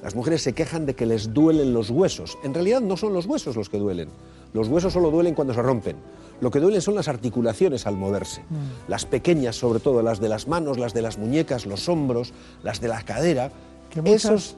Las 0.01 0.15
mujeres 0.15 0.43
se 0.43 0.53
quejan 0.53 0.85
de 0.85 0.95
que 0.95 1.05
les 1.05 1.33
duelen 1.33 1.73
los 1.73 1.89
huesos. 1.89 2.37
En 2.45 2.53
realidad 2.53 2.79
no 2.79 2.95
son 2.95 3.11
los 3.11 3.25
huesos 3.25 3.57
los 3.57 3.67
que 3.67 3.79
duelen. 3.79 4.07
Los 4.53 4.69
huesos 4.69 4.93
solo 4.93 5.11
duelen 5.11 5.35
cuando 5.35 5.53
se 5.53 5.61
rompen. 5.61 5.97
Lo 6.39 6.51
que 6.51 6.61
duelen 6.61 6.81
son 6.81 6.95
las 6.95 7.09
articulaciones 7.09 7.85
al 7.85 7.97
moverse. 7.97 8.39
Mm. 8.43 8.87
Las 8.89 9.05
pequeñas, 9.05 9.57
sobre 9.57 9.81
todo, 9.81 10.01
las 10.03 10.21
de 10.21 10.29
las 10.29 10.47
manos, 10.47 10.79
las 10.79 10.93
de 10.93 11.01
las 11.01 11.17
muñecas, 11.17 11.65
los 11.65 11.89
hombros, 11.89 12.31
las 12.63 12.79
de 12.79 12.87
la 12.87 13.01
cadera. 13.01 13.51
Que 13.89 13.99
Esos 14.13 14.55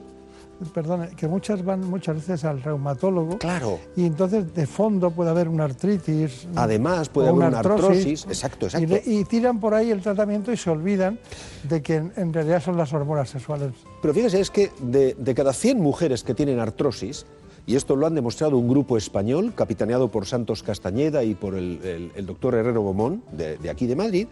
perdón, 0.74 1.10
que 1.16 1.28
muchas 1.28 1.64
van 1.64 1.82
muchas 1.82 2.16
veces 2.16 2.46
al 2.46 2.62
reumatólogo. 2.62 3.38
Claro. 3.38 3.80
Y 3.96 4.06
entonces 4.06 4.54
de 4.54 4.68
fondo 4.68 5.12
puede 5.12 5.30
haber 5.30 5.50
una 5.50 5.66
artritis. 5.66 6.48
Además 6.56 7.10
puede 7.10 7.30
haber 7.30 7.48
una 7.48 7.60
artrosis. 7.60 8.26
Exacto, 8.26 8.66
exacto. 8.66 8.96
Y, 9.06 9.26
tiran 9.26 9.60
por 9.60 9.74
ahí 9.74 9.92
el 9.92 10.02
tratamiento 10.02 10.52
y 10.52 10.58
se 10.58 10.70
olvidan 10.70 11.20
de 11.64 11.82
que 11.82 11.96
en, 11.96 12.34
realidad 12.34 12.64
son 12.64 12.78
las 12.78 12.94
hormonas 12.94 13.30
sexuales. 13.30 13.74
Pero 14.02 14.14
fíjese, 14.14 14.40
es 14.40 14.50
que 14.50 14.72
de, 14.80 15.36
cada 15.36 15.54
100 15.54 15.80
mujeres 15.80 16.24
que 16.24 16.34
tienen 16.34 16.60
artrosis, 16.60 17.26
y 17.68 17.76
esto 17.76 17.96
lo 17.96 18.06
han 18.06 18.14
demostrado 18.14 18.58
un 18.58 18.70
grupo 18.70 18.96
español, 18.96 19.54
capitaneado 19.56 20.12
por 20.12 20.28
Santos 20.28 20.62
Castañeda 20.62 21.24
y 21.24 21.34
por 21.34 21.56
el, 21.56 22.12
doctor 22.26 22.56
Herrero 22.56 22.82
Bomón, 22.82 23.24
de, 23.32 23.58
de 23.58 23.70
aquí 23.70 23.88
de 23.88 23.96
Madrid, 23.96 24.28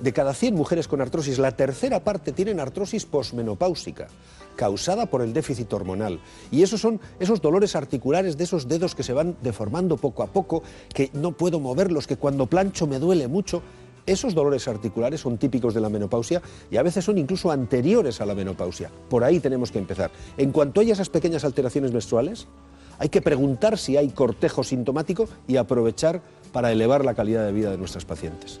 de 0.00 0.12
cada 0.12 0.34
100 0.34 0.54
mujeres 0.54 0.88
con 0.88 1.00
artrosis, 1.00 1.38
la 1.38 1.52
tercera 1.52 2.00
parte 2.00 2.32
tienen 2.32 2.60
artrosis 2.60 3.04
posmenopáusica. 3.06 4.08
Causada 4.56 5.06
por 5.06 5.22
el 5.22 5.32
déficit 5.32 5.72
hormonal. 5.72 6.20
Y 6.50 6.62
esos 6.62 6.80
son 6.80 7.00
esos 7.20 7.40
dolores 7.40 7.76
articulares 7.76 8.36
de 8.36 8.44
esos 8.44 8.66
dedos 8.66 8.94
que 8.94 9.02
se 9.02 9.12
van 9.12 9.36
deformando 9.42 9.96
poco 9.96 10.22
a 10.22 10.26
poco, 10.26 10.62
que 10.92 11.10
no 11.12 11.32
puedo 11.32 11.60
moverlos, 11.60 12.06
que 12.06 12.16
cuando 12.16 12.46
plancho 12.46 12.86
me 12.86 12.98
duele 12.98 13.28
mucho. 13.28 13.62
Esos 14.06 14.34
dolores 14.34 14.68
articulares 14.68 15.20
son 15.20 15.36
típicos 15.36 15.74
de 15.74 15.80
la 15.80 15.88
menopausia 15.88 16.40
y 16.70 16.76
a 16.76 16.82
veces 16.82 17.04
son 17.04 17.18
incluso 17.18 17.50
anteriores 17.50 18.20
a 18.20 18.26
la 18.26 18.36
menopausia. 18.36 18.88
Por 19.10 19.24
ahí 19.24 19.40
tenemos 19.40 19.72
que 19.72 19.80
empezar. 19.80 20.12
En 20.36 20.52
cuanto 20.52 20.80
haya 20.80 20.92
esas 20.92 21.08
pequeñas 21.08 21.44
alteraciones 21.44 21.92
menstruales, 21.92 22.46
hay 22.98 23.08
que 23.08 23.20
preguntar 23.20 23.78
si 23.78 23.96
hay 23.96 24.08
cortejo 24.10 24.62
sintomático 24.62 25.28
y 25.48 25.56
aprovechar 25.56 26.22
para 26.52 26.70
elevar 26.70 27.04
la 27.04 27.14
calidad 27.14 27.44
de 27.44 27.52
vida 27.52 27.70
de 27.72 27.78
nuestras 27.78 28.04
pacientes. 28.04 28.60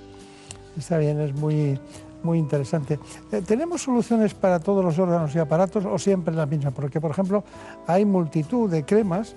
Está 0.76 0.98
bien, 0.98 1.20
es 1.20 1.32
muy, 1.34 1.78
muy 2.26 2.38
interesante. 2.38 2.98
Eh, 3.32 3.42
¿Tenemos 3.46 3.82
soluciones 3.82 4.34
para 4.34 4.58
todos 4.58 4.84
los 4.84 4.98
órganos 4.98 5.34
y 5.34 5.38
aparatos 5.38 5.84
o 5.86 5.98
siempre 5.98 6.34
la 6.34 6.44
misma? 6.44 6.72
Porque, 6.72 7.00
por 7.00 7.12
ejemplo, 7.12 7.44
hay 7.86 8.04
multitud 8.04 8.68
de 8.68 8.84
cremas 8.84 9.36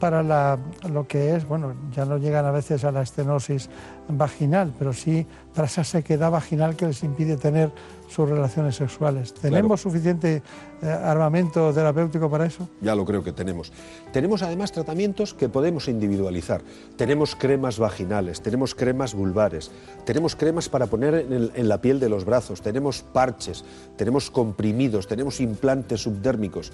para 0.00 0.24
la, 0.24 0.58
lo 0.90 1.06
que 1.06 1.36
es, 1.36 1.46
bueno, 1.46 1.74
ya 1.94 2.04
no 2.04 2.18
llegan 2.18 2.44
a 2.44 2.50
veces 2.50 2.82
a 2.84 2.90
la 2.90 3.02
estenosis 3.02 3.70
vaginal, 4.08 4.74
pero 4.76 4.92
sí 4.92 5.24
para 5.54 5.68
esa 5.68 5.84
sequedad 5.84 6.28
vaginal 6.28 6.74
que 6.74 6.86
les 6.86 7.04
impide 7.04 7.36
tener 7.36 7.70
sus 8.12 8.28
relaciones 8.28 8.76
sexuales. 8.76 9.32
¿Tenemos 9.34 9.80
suficiente 9.80 10.42
eh, 10.82 10.86
armamento 10.86 11.72
terapéutico 11.72 12.28
para 12.30 12.46
eso? 12.46 12.68
Ya 12.80 12.94
lo 12.94 13.04
creo 13.04 13.24
que 13.24 13.32
tenemos. 13.32 13.72
Tenemos 14.12 14.42
además 14.42 14.72
tratamientos 14.72 15.34
que 15.34 15.48
podemos 15.48 15.88
individualizar. 15.88 16.62
Tenemos 16.96 17.34
cremas 17.34 17.78
vaginales, 17.78 18.42
tenemos 18.42 18.74
cremas 18.74 19.14
vulvares, 19.14 19.70
tenemos 20.04 20.36
cremas 20.36 20.68
para 20.68 20.86
poner 20.86 21.14
en, 21.14 21.32
el- 21.32 21.52
en 21.54 21.68
la 21.68 21.80
piel 21.80 21.98
de 22.00 22.08
los 22.08 22.24
brazos, 22.24 22.60
tenemos 22.62 23.02
parches, 23.02 23.64
tenemos 23.96 24.30
comprimidos, 24.30 25.06
tenemos 25.06 25.40
implantes 25.40 26.02
subdérmicos. 26.02 26.72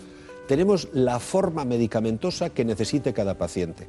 Tenemos 0.48 0.88
la 0.94 1.18
forma 1.20 1.66
medicamentosa 1.66 2.48
que 2.48 2.64
necesite 2.64 3.12
cada 3.12 3.36
paciente. 3.36 3.86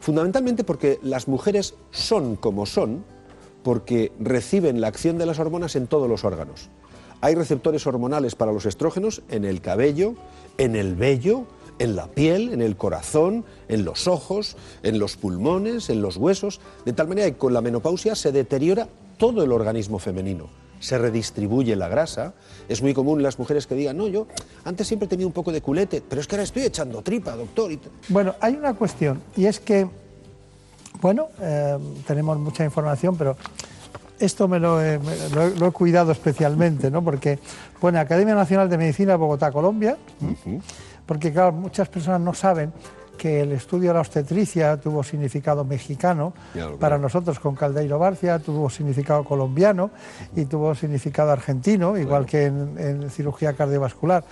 Fundamentalmente 0.00 0.62
porque 0.62 0.98
las 1.02 1.28
mujeres 1.28 1.74
son 1.92 2.36
como 2.36 2.66
son, 2.66 3.06
porque 3.62 4.12
reciben 4.20 4.82
la 4.82 4.88
acción 4.88 5.16
de 5.16 5.24
las 5.24 5.38
hormonas 5.38 5.76
en 5.76 5.86
todos 5.86 6.06
los 6.06 6.22
órganos. 6.24 6.68
Hay 7.24 7.34
receptores 7.34 7.86
hormonales 7.86 8.34
para 8.34 8.52
los 8.52 8.66
estrógenos 8.66 9.22
en 9.30 9.46
el 9.46 9.62
cabello, 9.62 10.14
en 10.58 10.76
el 10.76 10.94
vello, 10.94 11.46
en 11.78 11.96
la 11.96 12.06
piel, 12.06 12.52
en 12.52 12.60
el 12.60 12.76
corazón, 12.76 13.46
en 13.68 13.82
los 13.86 14.06
ojos, 14.08 14.58
en 14.82 14.98
los 14.98 15.16
pulmones, 15.16 15.88
en 15.88 16.02
los 16.02 16.18
huesos, 16.18 16.60
de 16.84 16.92
tal 16.92 17.08
manera 17.08 17.30
que 17.30 17.38
con 17.38 17.54
la 17.54 17.62
menopausia 17.62 18.14
se 18.14 18.30
deteriora 18.30 18.88
todo 19.16 19.42
el 19.42 19.52
organismo 19.52 19.98
femenino. 19.98 20.50
Se 20.80 20.98
redistribuye 20.98 21.74
la 21.76 21.88
grasa. 21.88 22.34
Es 22.68 22.82
muy 22.82 22.92
común 22.92 23.22
las 23.22 23.38
mujeres 23.38 23.66
que 23.66 23.74
digan, 23.74 23.96
no, 23.96 24.06
yo 24.06 24.26
antes 24.66 24.86
siempre 24.86 25.08
tenía 25.08 25.26
un 25.26 25.32
poco 25.32 25.50
de 25.50 25.62
culete, 25.62 26.02
pero 26.06 26.20
es 26.20 26.26
que 26.26 26.34
ahora 26.34 26.44
estoy 26.44 26.64
echando 26.64 27.00
tripa, 27.00 27.34
doctor. 27.36 27.72
y 27.72 27.78
t-". 27.78 27.88
Bueno, 28.10 28.34
hay 28.38 28.52
una 28.52 28.74
cuestión 28.74 29.22
y 29.34 29.46
es 29.46 29.60
que, 29.60 29.88
bueno, 31.00 31.28
eh, 31.40 31.78
tenemos 32.06 32.38
mucha 32.38 32.66
información, 32.66 33.16
pero 33.16 33.34
esto 34.18 34.48
me 34.48 34.58
lo 34.60 34.82
he, 34.82 34.98
me- 34.98 35.28
lo 35.34 35.42
he- 35.42 35.56
lo 35.56 35.66
he 35.66 35.70
cuidado 35.72 36.12
especialmente, 36.12 36.90
¿no? 36.90 37.02
Porque, 37.02 37.38
bueno, 37.80 37.98
Academia 37.98 38.34
Nacional 38.34 38.68
de 38.68 38.78
Medicina 38.78 39.16
Bogotá, 39.16 39.50
Colombia, 39.52 39.96
porque, 41.06 41.32
claro, 41.32 41.52
muchas 41.52 41.88
personas 41.88 42.20
no 42.20 42.32
saben 42.34 42.72
que 43.18 43.42
el 43.42 43.52
estudio 43.52 43.90
de 43.90 43.94
la 43.94 44.00
obstetricia 44.00 44.76
tuvo 44.76 45.02
significado 45.04 45.64
mexicano, 45.64 46.32
para 46.78 46.98
nosotros 46.98 47.38
con 47.38 47.54
Caldeiro 47.54 47.98
Barcia 47.98 48.38
tuvo 48.40 48.68
significado 48.68 49.22
colombiano 49.24 49.90
y 50.34 50.46
tuvo 50.46 50.74
significado 50.74 51.30
argentino, 51.30 51.96
igual 51.96 52.26
que 52.26 52.46
en, 52.46 52.74
en 52.78 53.10
cirugía 53.10 53.52
cardiovascular. 53.52 54.24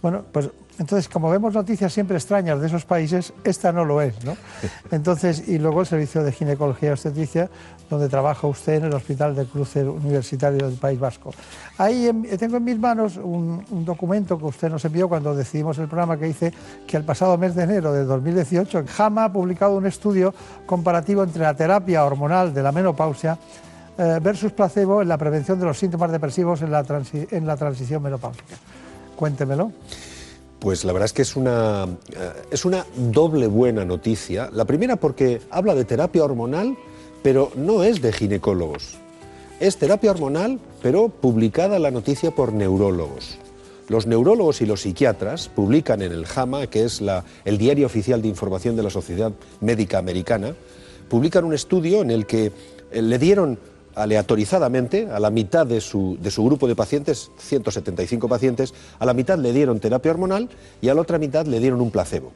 Bueno, 0.00 0.22
pues 0.30 0.50
entonces, 0.78 1.08
como 1.08 1.28
vemos 1.28 1.52
noticias 1.54 1.92
siempre 1.92 2.16
extrañas 2.16 2.60
de 2.60 2.68
esos 2.68 2.84
países, 2.84 3.32
esta 3.42 3.72
no 3.72 3.84
lo 3.84 4.00
es, 4.00 4.24
¿no? 4.24 4.36
Entonces, 4.92 5.48
y 5.48 5.58
luego 5.58 5.80
el 5.80 5.88
servicio 5.88 6.22
de 6.22 6.30
ginecología 6.30 6.90
y 6.90 6.92
obstetricia, 6.92 7.50
donde 7.88 8.08
trabaja 8.08 8.46
usted 8.46 8.74
en 8.74 8.84
el 8.84 8.94
Hospital 8.94 9.34
de 9.34 9.46
Cruce 9.46 9.82
Universitario 9.82 10.66
del 10.68 10.76
País 10.78 10.98
Vasco. 11.00 11.32
Ahí 11.78 12.08
en- 12.08 12.24
tengo 12.38 12.56
en 12.58 12.64
mis 12.64 12.78
manos 12.78 13.16
un, 13.16 13.64
documento 13.84 14.38
que 14.38 14.44
usted 14.44 14.70
nos 14.70 14.84
envió 14.84 15.08
cuando 15.08 15.34
decidimos 15.34 15.78
el 15.78 15.86
programa 15.88 16.18
que 16.18 16.26
dice 16.26 16.52
que 16.86 16.96
el 16.96 17.04
pasado 17.04 17.38
mes 17.38 17.54
de 17.54 17.64
enero 17.64 17.92
de 17.92 18.04
2018, 18.04 18.84
JAMA 18.86 19.24
ha 19.24 19.32
publicado 19.32 19.76
un 19.76 19.86
estudio 19.86 20.34
comparativo 20.66 21.22
entre 21.22 21.42
la 21.42 21.54
terapia 21.54 22.04
hormonal 22.04 22.52
de 22.52 22.62
la 22.62 22.72
menopausia 22.72 23.38
eh, 23.96 24.18
versus 24.22 24.52
placebo 24.52 25.02
en 25.02 25.08
la 25.08 25.18
prevención 25.18 25.58
de 25.58 25.66
los 25.66 25.78
síntomas 25.78 26.12
depresivos 26.12 26.62
en 26.62 26.70
la, 26.70 26.84
en 27.30 27.46
la 27.46 27.56
transición 27.56 28.02
menopáusica. 28.02 28.56
Cuéntemelo. 29.16 29.72
Pues 30.60 30.84
la 30.84 30.92
verdad 30.92 31.06
es 31.06 31.12
que 31.12 31.22
es 31.22 31.36
una, 31.36 31.84
eh, 31.84 32.32
es 32.50 32.64
una 32.64 32.84
doble 32.96 33.46
buena 33.46 33.84
noticia. 33.84 34.50
La 34.52 34.64
primera 34.64 34.96
porque 34.96 35.40
habla 35.50 35.74
de 35.74 35.84
terapia 35.84 36.24
hormonal, 36.24 36.76
pero 37.22 37.50
no 37.56 37.82
es 37.82 38.00
de 38.02 38.12
ginecólogos. 38.12 38.96
Es 39.60 39.76
terapia 39.76 40.12
hormonal, 40.12 40.60
pero 40.82 41.08
publicada 41.08 41.78
la 41.78 41.90
noticia 41.90 42.30
por 42.30 42.52
neurólogos. 42.52 43.38
Los 43.88 44.06
neurólogos 44.06 44.60
y 44.60 44.66
los 44.66 44.82
psiquiatras 44.82 45.48
publican 45.48 46.02
en 46.02 46.12
el 46.12 46.26
JAMA, 46.26 46.66
que 46.66 46.84
es 46.84 47.02
el 47.44 47.58
diario 47.58 47.86
oficial 47.86 48.20
de 48.20 48.28
información 48.28 48.76
de 48.76 48.82
la 48.82 48.90
Sociedad 48.90 49.32
Médica 49.60 49.98
Americana, 49.98 50.54
publican 51.08 51.44
un 51.44 51.54
estudio 51.54 52.02
en 52.02 52.10
el 52.10 52.26
que 52.26 52.52
eh, 52.92 53.02
le 53.02 53.18
dieron 53.18 53.58
aleatorizadamente 53.94 55.08
a 55.10 55.18
la 55.18 55.30
mitad 55.30 55.66
de 55.66 55.80
su, 55.80 56.16
de 56.20 56.30
su 56.30 56.44
grupo 56.44 56.68
de 56.68 56.76
pacientes, 56.76 57.30
175 57.38 58.28
pacientes, 58.28 58.72
a 58.98 59.06
la 59.06 59.14
mitad 59.14 59.38
le 59.38 59.52
dieron 59.52 59.80
terapia 59.80 60.12
hormonal 60.12 60.48
y 60.80 60.88
a 60.88 60.94
la 60.94 61.00
otra 61.00 61.18
mitad 61.18 61.46
le 61.46 61.58
dieron 61.58 61.80
un 61.80 61.90
placebo. 61.90 62.30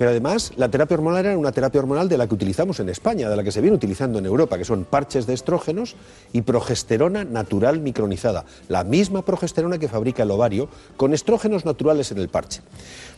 Pero 0.00 0.12
además, 0.12 0.52
la 0.56 0.70
terapia 0.70 0.94
hormonal 0.96 1.26
era 1.26 1.36
una 1.36 1.52
terapia 1.52 1.78
hormonal 1.78 2.08
de 2.08 2.16
la 2.16 2.26
que 2.26 2.32
utilizamos 2.32 2.80
en 2.80 2.88
España, 2.88 3.28
de 3.28 3.36
la 3.36 3.44
que 3.44 3.52
se 3.52 3.60
viene 3.60 3.76
utilizando 3.76 4.18
en 4.18 4.24
Europa, 4.24 4.56
que 4.56 4.64
son 4.64 4.86
parches 4.86 5.26
de 5.26 5.34
estrógenos 5.34 5.94
y 6.32 6.40
progesterona 6.40 7.24
natural 7.24 7.80
micronizada, 7.80 8.46
la 8.68 8.82
misma 8.82 9.26
progesterona 9.26 9.76
que 9.76 9.88
fabrica 9.88 10.22
el 10.22 10.30
ovario, 10.30 10.70
con 10.96 11.12
estrógenos 11.12 11.66
naturales 11.66 12.10
en 12.12 12.16
el 12.16 12.30
parche. 12.30 12.62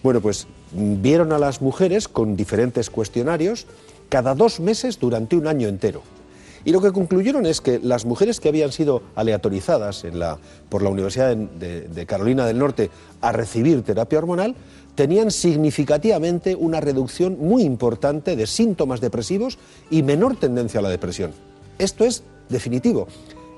Bueno, 0.02 0.20
pues 0.20 0.48
mm, 0.72 1.00
vieron 1.00 1.30
a 1.32 1.38
las 1.38 1.62
mujeres 1.62 2.08
con 2.08 2.34
diferentes 2.34 2.90
cuestionarios 2.90 3.68
cada 4.08 4.34
dos 4.34 4.58
meses 4.58 4.98
durante 4.98 5.36
un 5.36 5.46
año 5.46 5.68
entero. 5.68 6.02
Y 6.64 6.70
lo 6.72 6.80
que 6.80 6.90
concluyeron 6.90 7.44
es 7.46 7.60
que 7.60 7.78
las 7.80 8.04
mujeres 8.04 8.38
que 8.38 8.48
habían 8.48 8.70
sido 8.72 9.02
aleatorizadas 9.16 10.02
en 10.04 10.18
la- 10.18 10.38
por 10.68 10.82
la 10.82 10.90
Universidad 10.90 11.28
de, 11.36 11.46
de- 11.58 11.80
de 11.88 12.06
Carolina 12.06 12.44
del 12.46 12.58
Norte 12.58 12.90
a 13.20 13.30
recibir 13.30 13.82
terapia 13.82 14.18
hormonal 14.18 14.54
tenían 14.94 15.30
significativamente 15.30 16.54
una 16.54 16.80
reducción 16.80 17.38
muy 17.38 17.62
importante 17.62 18.36
de 18.36 18.46
síntomas 18.46 19.00
depresivos 19.00 19.58
y 19.90 20.02
menor 20.02 20.36
tendencia 20.36 20.80
a 20.80 20.82
la 20.82 20.90
depresión. 20.90 21.32
Esto 21.78 22.04
es 22.04 22.22
definitivo. 22.48 23.08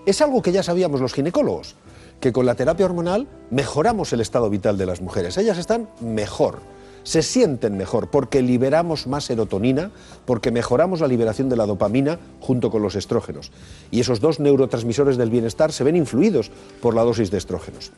Es 0.07 0.21
algo 0.21 0.43
que 0.43 0.53
ya 0.53 0.63
sabíamos 0.63 1.01
los 1.01 1.15
ginecólogos, 1.15 1.75
que 2.21 2.33
con 2.33 2.47
la 2.47 2.55
terapia 2.55 2.87
hormonal 2.87 3.27
mejoramos 3.51 4.13
el 4.13 4.21
estado 4.21 4.51
vital 4.51 4.79
de 4.79 4.87
las 4.87 5.01
mujeres. 5.01 5.37
Ellas 5.37 5.59
están 5.59 5.89
mejor 6.01 6.61
se 7.05 7.23
sienten 7.23 7.77
mejor 7.77 8.09
porque 8.09 8.43
liberamos 8.43 9.07
más 9.07 9.25
serotonina, 9.25 9.93
porque 10.25 10.51
mejoramos 10.51 11.01
la 11.01 11.07
liberación 11.07 11.49
de 11.49 11.57
la 11.57 11.67
dopamina 11.67 12.19
junto 12.41 12.71
con 12.71 12.83
los 12.83 12.97
estrógenos. 12.97 13.53
Y 13.91 14.01
esos 14.01 14.21
dos 14.21 14.41
neurotransmisores 14.41 15.17
del 15.17 15.31
bienestar 15.31 15.71
se 15.71 15.85
ven 15.85 15.97
influidos 15.97 16.51
por 16.81 16.95
la 16.95 17.05
dosis 17.05 17.31
de 17.31 17.39
estrógenos. 17.39 17.93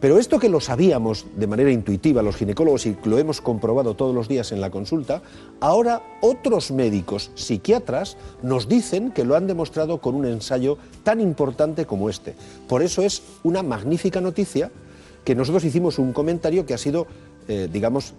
Pero 0.00 0.18
esto 0.18 0.38
que 0.38 0.50
lo 0.50 0.60
sabíamos 0.60 1.26
de 1.36 1.46
manera 1.46 1.70
intuitiva 1.70 2.22
los 2.22 2.36
ginecólogos 2.36 2.84
y 2.86 2.96
lo 3.04 3.18
hemos 3.18 3.40
comprobado 3.40 3.94
todos 3.94 4.14
los 4.14 4.28
días 4.28 4.52
en 4.52 4.60
la 4.60 4.70
consulta, 4.70 5.22
ahora 5.60 6.02
otros 6.20 6.70
médicos 6.70 7.30
psiquiatras 7.34 8.18
nos 8.42 8.68
dicen 8.68 9.10
que 9.10 9.24
lo 9.24 9.36
han 9.36 9.46
demostrado 9.46 10.00
con 10.00 10.14
un 10.14 10.26
ensayo 10.26 10.76
tan 11.02 11.20
importante 11.20 11.86
como 11.86 12.10
este. 12.10 12.34
Por 12.68 12.82
eso 12.82 13.02
es 13.02 13.22
una 13.42 13.62
magnífica 13.62 14.20
noticia 14.20 14.70
que 15.24 15.34
nosotros 15.34 15.64
hicimos 15.64 15.98
un 15.98 16.12
comentario 16.12 16.66
que 16.66 16.74
ha 16.74 16.78
sido, 16.78 17.06
eh, 17.48 17.68
digamos, 17.72 18.14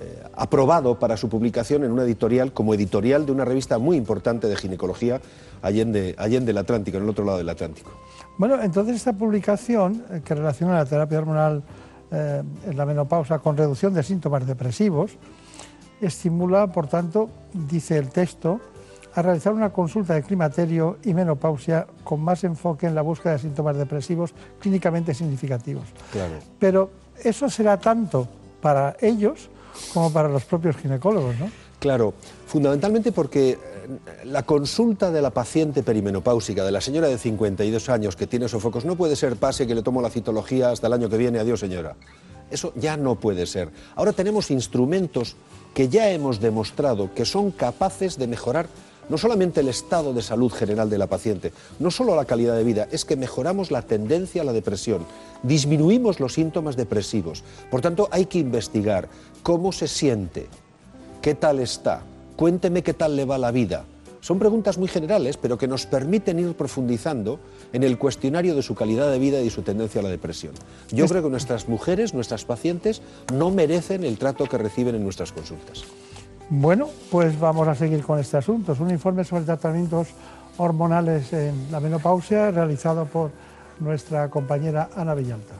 eh, 0.00 0.22
aprobado 0.34 0.98
para 0.98 1.16
su 1.16 1.28
publicación 1.28 1.84
en 1.84 1.92
una 1.92 2.02
editorial 2.02 2.52
como 2.52 2.74
editorial 2.74 3.24
de 3.24 3.32
una 3.32 3.44
revista 3.44 3.78
muy 3.78 3.96
importante 3.96 4.48
de 4.48 4.56
ginecología 4.56 5.20
allende, 5.62 6.14
allende 6.18 6.50
el 6.50 6.58
Atlántico, 6.58 6.98
en 6.98 7.04
el 7.04 7.10
otro 7.10 7.24
lado 7.24 7.38
del 7.38 7.48
Atlántico. 7.48 7.90
Bueno, 8.36 8.60
entonces 8.60 8.96
esta 8.96 9.12
publicación 9.12 10.04
eh, 10.10 10.20
que 10.24 10.34
relaciona 10.34 10.74
la 10.74 10.84
terapia 10.84 11.18
hormonal 11.18 11.62
eh, 12.10 12.42
en 12.66 12.76
la 12.76 12.84
menopausa 12.84 13.38
con 13.38 13.56
reducción 13.56 13.94
de 13.94 14.02
síntomas 14.02 14.46
depresivos 14.46 15.16
estimula, 16.00 16.66
por 16.66 16.88
tanto, 16.88 17.30
dice 17.52 17.96
el 17.96 18.08
texto, 18.08 18.60
a 19.14 19.22
realizar 19.22 19.52
una 19.52 19.70
consulta 19.70 20.14
de 20.14 20.22
climaterio 20.22 20.98
y 21.04 21.14
menopausia 21.14 21.86
con 22.02 22.20
más 22.20 22.44
enfoque 22.44 22.86
en 22.86 22.94
la 22.94 23.02
búsqueda 23.02 23.34
de 23.34 23.38
síntomas 23.38 23.76
depresivos 23.76 24.34
clínicamente 24.58 25.14
significativos. 25.14 25.84
Claro. 26.10 26.34
Pero 26.58 26.90
eso 27.22 27.48
será 27.48 27.78
tanto 27.78 28.26
para 28.60 28.96
ellos 29.00 29.50
como 29.92 30.12
para 30.12 30.28
los 30.28 30.44
propios 30.44 30.76
ginecólogos, 30.76 31.38
¿no? 31.38 31.50
Claro, 31.78 32.14
fundamentalmente 32.46 33.12
porque 33.12 33.58
la 34.24 34.44
consulta 34.44 35.10
de 35.10 35.22
la 35.22 35.30
paciente 35.30 35.82
perimenopáusica, 35.82 36.64
de 36.64 36.72
la 36.72 36.80
señora 36.80 37.08
de 37.08 37.18
52 37.18 37.88
años 37.88 38.16
que 38.16 38.26
tiene 38.26 38.48
sofocos, 38.48 38.84
no 38.84 38.96
puede 38.96 39.16
ser 39.16 39.36
pase 39.36 39.66
que 39.66 39.74
le 39.74 39.82
tomo 39.82 40.02
la 40.02 40.10
citología 40.10 40.70
hasta 40.70 40.86
el 40.86 40.92
año 40.92 41.08
que 41.08 41.16
viene, 41.16 41.38
adiós 41.38 41.60
señora. 41.60 41.96
Eso 42.50 42.72
ya 42.76 42.96
no 42.96 43.16
puede 43.16 43.46
ser. 43.46 43.70
Ahora 43.96 44.12
tenemos 44.12 44.50
instrumentos 44.50 45.36
que 45.74 45.88
ya 45.88 46.10
hemos 46.10 46.40
demostrado 46.40 47.14
que 47.14 47.24
son 47.24 47.50
capaces 47.50 48.18
de 48.18 48.26
mejorar 48.26 48.66
no 49.08 49.18
solamente 49.18 49.60
el 49.60 49.68
estado 49.68 50.12
de 50.12 50.22
salud 50.22 50.52
general 50.52 50.88
de 50.88 50.98
la 50.98 51.06
paciente, 51.08 51.52
no 51.80 51.90
solo 51.90 52.14
la 52.14 52.24
calidad 52.24 52.56
de 52.56 52.64
vida, 52.64 52.88
es 52.92 53.04
que 53.04 53.16
mejoramos 53.16 53.70
la 53.70 53.82
tendencia 53.82 54.42
a 54.42 54.44
la 54.44 54.52
depresión, 54.52 55.04
disminuimos 55.42 56.20
los 56.20 56.34
síntomas 56.34 56.76
depresivos. 56.76 57.42
Por 57.70 57.80
tanto, 57.80 58.08
hay 58.12 58.26
que 58.26 58.38
investigar 58.38 59.08
cómo 59.42 59.72
se 59.72 59.88
siente, 59.88 60.46
qué 61.20 61.34
tal 61.34 61.58
está, 61.58 62.02
cuénteme 62.42 62.82
qué 62.82 62.92
tal 62.92 63.14
le 63.14 63.24
va 63.24 63.38
la 63.38 63.52
vida. 63.52 63.84
Son 64.20 64.40
preguntas 64.40 64.76
muy 64.76 64.88
generales, 64.88 65.36
pero 65.36 65.56
que 65.56 65.68
nos 65.68 65.86
permiten 65.86 66.40
ir 66.40 66.54
profundizando 66.54 67.38
en 67.72 67.84
el 67.84 67.98
cuestionario 67.98 68.56
de 68.56 68.62
su 68.62 68.74
calidad 68.74 69.12
de 69.12 69.20
vida 69.20 69.40
y 69.42 69.48
su 69.48 69.62
tendencia 69.62 70.00
a 70.00 70.02
la 70.02 70.10
depresión. 70.10 70.52
Yo 70.90 71.06
creo 71.06 71.22
que 71.22 71.30
nuestras 71.30 71.68
mujeres, 71.68 72.14
nuestras 72.14 72.44
pacientes, 72.44 73.00
no 73.32 73.52
merecen 73.52 74.02
el 74.02 74.18
trato 74.18 74.46
que 74.46 74.58
reciben 74.58 74.96
en 74.96 75.04
nuestras 75.04 75.30
consultas. 75.30 75.84
Bueno, 76.50 76.88
pues 77.12 77.38
vamos 77.38 77.68
a 77.68 77.76
seguir 77.76 78.02
con 78.02 78.18
este 78.18 78.38
asunto. 78.38 78.72
Es 78.72 78.80
un 78.80 78.90
informe 78.90 79.22
sobre 79.22 79.44
tratamientos 79.44 80.08
hormonales 80.56 81.32
en 81.32 81.70
la 81.70 81.78
menopausia 81.78 82.50
realizado 82.50 83.04
por 83.04 83.30
nuestra 83.78 84.28
compañera 84.30 84.90
Ana 84.96 85.14
Villalta. 85.14 85.54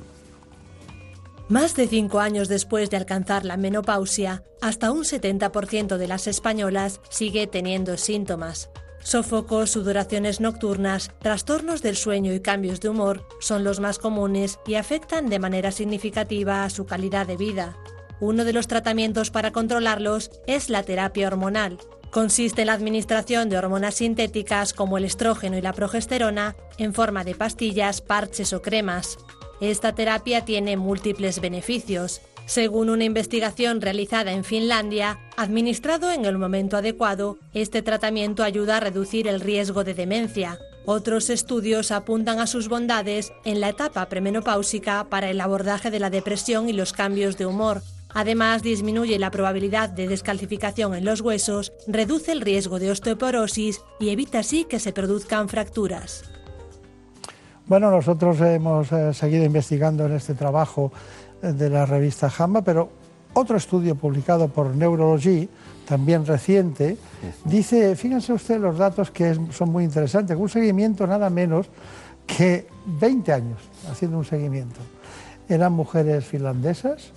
Más 1.52 1.76
de 1.76 1.86
cinco 1.86 2.20
años 2.20 2.48
después 2.48 2.88
de 2.88 2.96
alcanzar 2.96 3.44
la 3.44 3.58
menopausia, 3.58 4.42
hasta 4.62 4.90
un 4.90 5.04
70% 5.04 5.98
de 5.98 6.08
las 6.08 6.26
españolas 6.26 7.02
sigue 7.10 7.46
teniendo 7.46 7.98
síntomas. 7.98 8.70
Sofocos, 9.00 9.68
sudoraciones 9.68 10.40
nocturnas, 10.40 11.10
trastornos 11.18 11.82
del 11.82 11.96
sueño 11.96 12.32
y 12.32 12.40
cambios 12.40 12.80
de 12.80 12.88
humor 12.88 13.28
son 13.38 13.64
los 13.64 13.80
más 13.80 13.98
comunes 13.98 14.60
y 14.66 14.76
afectan 14.76 15.28
de 15.28 15.38
manera 15.40 15.72
significativa 15.72 16.64
a 16.64 16.70
su 16.70 16.86
calidad 16.86 17.26
de 17.26 17.36
vida. 17.36 17.76
Uno 18.18 18.46
de 18.46 18.54
los 18.54 18.66
tratamientos 18.66 19.30
para 19.30 19.52
controlarlos 19.52 20.30
es 20.46 20.70
la 20.70 20.84
terapia 20.84 21.26
hormonal. 21.26 21.76
Consiste 22.10 22.62
en 22.62 22.68
la 22.68 22.72
administración 22.72 23.50
de 23.50 23.58
hormonas 23.58 23.96
sintéticas 23.96 24.72
como 24.72 24.96
el 24.96 25.04
estrógeno 25.04 25.58
y 25.58 25.60
la 25.60 25.74
progesterona 25.74 26.56
en 26.78 26.94
forma 26.94 27.24
de 27.24 27.34
pastillas, 27.34 28.00
parches 28.00 28.54
o 28.54 28.62
cremas. 28.62 29.18
Esta 29.62 29.94
terapia 29.94 30.44
tiene 30.44 30.76
múltiples 30.76 31.40
beneficios. 31.40 32.20
Según 32.46 32.90
una 32.90 33.04
investigación 33.04 33.80
realizada 33.80 34.32
en 34.32 34.42
Finlandia, 34.42 35.20
administrado 35.36 36.10
en 36.10 36.24
el 36.24 36.36
momento 36.36 36.76
adecuado, 36.76 37.38
este 37.54 37.80
tratamiento 37.80 38.42
ayuda 38.42 38.78
a 38.78 38.80
reducir 38.80 39.28
el 39.28 39.40
riesgo 39.40 39.84
de 39.84 39.94
demencia. 39.94 40.58
Otros 40.84 41.30
estudios 41.30 41.92
apuntan 41.92 42.40
a 42.40 42.48
sus 42.48 42.68
bondades 42.68 43.32
en 43.44 43.60
la 43.60 43.68
etapa 43.68 44.08
premenopáusica 44.08 45.06
para 45.08 45.30
el 45.30 45.40
abordaje 45.40 45.92
de 45.92 46.00
la 46.00 46.10
depresión 46.10 46.68
y 46.68 46.72
los 46.72 46.92
cambios 46.92 47.38
de 47.38 47.46
humor, 47.46 47.82
Además, 48.14 48.62
disminuye 48.62 49.18
la 49.18 49.30
probabilidad 49.30 49.88
de 49.88 50.06
descalcificación 50.06 50.94
en 50.94 51.06
los 51.06 51.22
huesos, 51.22 51.72
reduce 51.86 52.32
el 52.32 52.42
riesgo 52.42 52.78
de 52.78 52.90
osteoporosis 52.90 53.80
y 54.00 54.10
evita 54.10 54.40
así 54.40 54.64
que 54.64 54.78
se 54.80 54.92
produzcan 54.92 55.48
fracturas. 55.48 56.22
Bueno, 57.66 57.90
nosotros 57.90 58.40
hemos 58.40 58.92
eh, 58.92 59.14
seguido 59.14 59.44
investigando 59.44 60.06
en 60.06 60.12
este 60.12 60.34
trabajo 60.34 60.92
eh, 61.42 61.52
de 61.52 61.70
la 61.70 61.86
revista 61.86 62.28
JAMA, 62.28 62.62
pero 62.62 62.90
otro 63.34 63.56
estudio 63.56 63.94
publicado 63.94 64.48
por 64.48 64.74
Neurology, 64.74 65.48
también 65.86 66.26
reciente, 66.26 66.98
dice, 67.44 67.94
fíjense 67.96 68.32
ustedes 68.32 68.60
los 68.60 68.76
datos 68.78 69.10
que 69.10 69.36
son 69.50 69.70
muy 69.70 69.84
interesantes, 69.84 70.36
un 70.36 70.48
seguimiento 70.48 71.06
nada 71.06 71.30
menos 71.30 71.68
que 72.26 72.66
20 73.00 73.32
años 73.32 73.58
haciendo 73.90 74.18
un 74.18 74.24
seguimiento. 74.24 74.80
Eran 75.48 75.72
mujeres 75.72 76.24
finlandesas, 76.24 77.10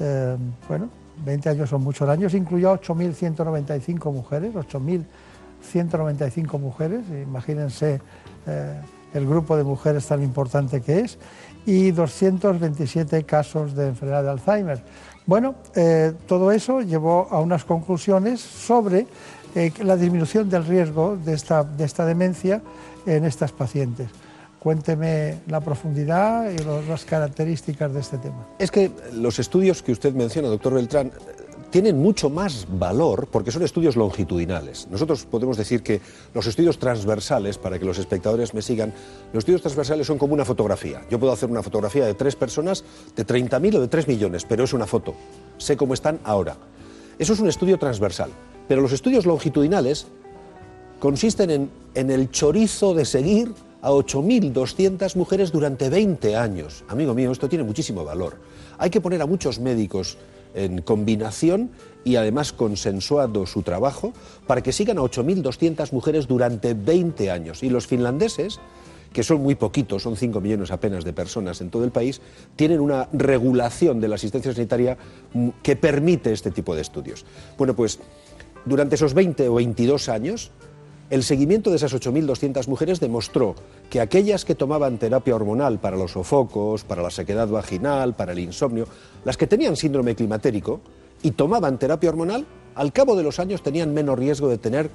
eh, 0.00 0.36
bueno, 0.68 0.88
20 1.24 1.48
años 1.50 1.70
son 1.70 1.82
muchos 1.82 2.08
años, 2.08 2.34
incluyó 2.34 2.70
a 2.70 2.80
8.195 2.80 4.12
mujeres, 4.12 4.54
8.195 4.54 6.58
mujeres, 6.58 7.02
imagínense 7.10 8.00
eh, 8.46 8.80
el 9.14 9.26
grupo 9.26 9.56
de 9.56 9.64
mujeres 9.64 10.06
tan 10.06 10.22
importante 10.22 10.80
que 10.80 11.00
es, 11.00 11.18
y 11.66 11.90
227 11.90 13.24
casos 13.24 13.74
de 13.74 13.88
enfermedad 13.88 14.22
de 14.22 14.30
Alzheimer. 14.30 14.82
Bueno, 15.26 15.54
eh, 15.74 16.12
todo 16.26 16.50
eso 16.50 16.80
llevó 16.80 17.28
a 17.30 17.40
unas 17.40 17.64
conclusiones 17.64 18.40
sobre 18.40 19.06
la 19.84 19.96
disminución 19.96 20.48
del 20.48 20.64
riesgo 20.64 21.16
de 21.16 21.34
esta, 21.34 21.62
de 21.62 21.84
esta 21.84 22.06
demencia 22.06 22.62
en 23.06 23.24
estas 23.24 23.52
pacientes. 23.52 24.08
Cuénteme 24.58 25.40
la 25.48 25.60
profundidad 25.60 26.48
y 26.50 26.58
las 26.88 27.04
características 27.04 27.92
de 27.92 28.00
este 28.00 28.18
tema. 28.18 28.46
Es 28.58 28.70
que 28.70 28.90
los 29.12 29.38
estudios 29.38 29.82
que 29.82 29.92
usted 29.92 30.14
menciona, 30.14 30.48
doctor 30.48 30.74
Beltrán, 30.74 31.10
tienen 31.72 31.98
mucho 31.98 32.28
más 32.28 32.66
valor 32.70 33.26
porque 33.32 33.50
son 33.50 33.62
estudios 33.62 33.96
longitudinales. 33.96 34.86
Nosotros 34.90 35.24
podemos 35.24 35.56
decir 35.56 35.82
que 35.82 36.02
los 36.34 36.46
estudios 36.46 36.78
transversales, 36.78 37.56
para 37.56 37.78
que 37.78 37.86
los 37.86 37.98
espectadores 37.98 38.52
me 38.52 38.60
sigan, 38.60 38.92
los 39.32 39.40
estudios 39.40 39.62
transversales 39.62 40.06
son 40.06 40.18
como 40.18 40.34
una 40.34 40.44
fotografía. 40.44 41.00
Yo 41.10 41.18
puedo 41.18 41.32
hacer 41.32 41.50
una 41.50 41.62
fotografía 41.62 42.04
de 42.04 42.12
tres 42.12 42.36
personas, 42.36 42.84
de 43.16 43.26
30.000 43.26 43.76
o 43.76 43.80
de 43.80 43.88
3 43.88 44.06
millones, 44.06 44.44
pero 44.46 44.64
es 44.64 44.74
una 44.74 44.86
foto. 44.86 45.14
Sé 45.56 45.76
cómo 45.78 45.94
están 45.94 46.20
ahora. 46.24 46.56
Eso 47.18 47.32
es 47.32 47.40
un 47.40 47.48
estudio 47.48 47.78
transversal. 47.78 48.30
Pero 48.68 48.82
los 48.82 48.92
estudios 48.92 49.24
longitudinales 49.24 50.06
consisten 51.00 51.50
en, 51.50 51.70
en 51.94 52.10
el 52.10 52.30
chorizo 52.30 52.92
de 52.92 53.06
seguir 53.06 53.54
a 53.80 53.90
8.200 53.90 55.16
mujeres 55.16 55.50
durante 55.50 55.88
20 55.88 56.36
años. 56.36 56.84
Amigo 56.88 57.14
mío, 57.14 57.32
esto 57.32 57.48
tiene 57.48 57.64
muchísimo 57.64 58.04
valor. 58.04 58.36
Hay 58.76 58.90
que 58.90 59.00
poner 59.00 59.22
a 59.22 59.26
muchos 59.26 59.58
médicos 59.58 60.18
en 60.54 60.82
combinación 60.82 61.70
y 62.04 62.16
además 62.16 62.52
consensuado 62.52 63.46
su 63.46 63.62
trabajo 63.62 64.12
para 64.46 64.62
que 64.62 64.72
sigan 64.72 64.98
a 64.98 65.02
8.200 65.02 65.92
mujeres 65.92 66.26
durante 66.26 66.74
20 66.74 67.30
años. 67.30 67.62
Y 67.62 67.70
los 67.70 67.86
finlandeses, 67.86 68.60
que 69.12 69.22
son 69.22 69.42
muy 69.42 69.54
poquitos, 69.54 70.02
son 70.02 70.16
5 70.16 70.40
millones 70.40 70.70
apenas 70.70 71.04
de 71.04 71.12
personas 71.12 71.60
en 71.60 71.70
todo 71.70 71.84
el 71.84 71.90
país, 71.90 72.20
tienen 72.56 72.80
una 72.80 73.08
regulación 73.12 74.00
de 74.00 74.08
la 74.08 74.16
asistencia 74.16 74.52
sanitaria 74.52 74.96
que 75.62 75.76
permite 75.76 76.32
este 76.32 76.50
tipo 76.50 76.74
de 76.74 76.82
estudios. 76.82 77.24
Bueno, 77.56 77.76
pues 77.76 78.00
durante 78.64 78.94
esos 78.94 79.14
20 79.14 79.48
o 79.48 79.54
22 79.54 80.08
años, 80.08 80.50
el 81.12 81.24
seguimiento 81.24 81.68
de 81.68 81.76
esas 81.76 81.92
8.200 81.92 82.66
mujeres 82.68 82.98
demostró 82.98 83.54
que 83.90 84.00
aquellas 84.00 84.46
que 84.46 84.54
tomaban 84.54 84.96
terapia 84.96 85.36
hormonal 85.36 85.78
para 85.78 85.98
los 85.98 86.12
sofocos, 86.12 86.84
para 86.84 87.02
la 87.02 87.10
sequedad 87.10 87.48
vaginal, 87.48 88.14
para 88.14 88.32
el 88.32 88.38
insomnio, 88.38 88.86
las 89.22 89.36
que 89.36 89.46
tenían 89.46 89.76
síndrome 89.76 90.14
climatérico 90.14 90.80
y 91.22 91.32
tomaban 91.32 91.78
terapia 91.78 92.08
hormonal, 92.08 92.46
al 92.74 92.94
cabo 92.94 93.14
de 93.14 93.24
los 93.24 93.38
años 93.40 93.62
tenían 93.62 93.92
menos 93.92 94.18
riesgo 94.18 94.48
de 94.48 94.56
tener 94.56 94.88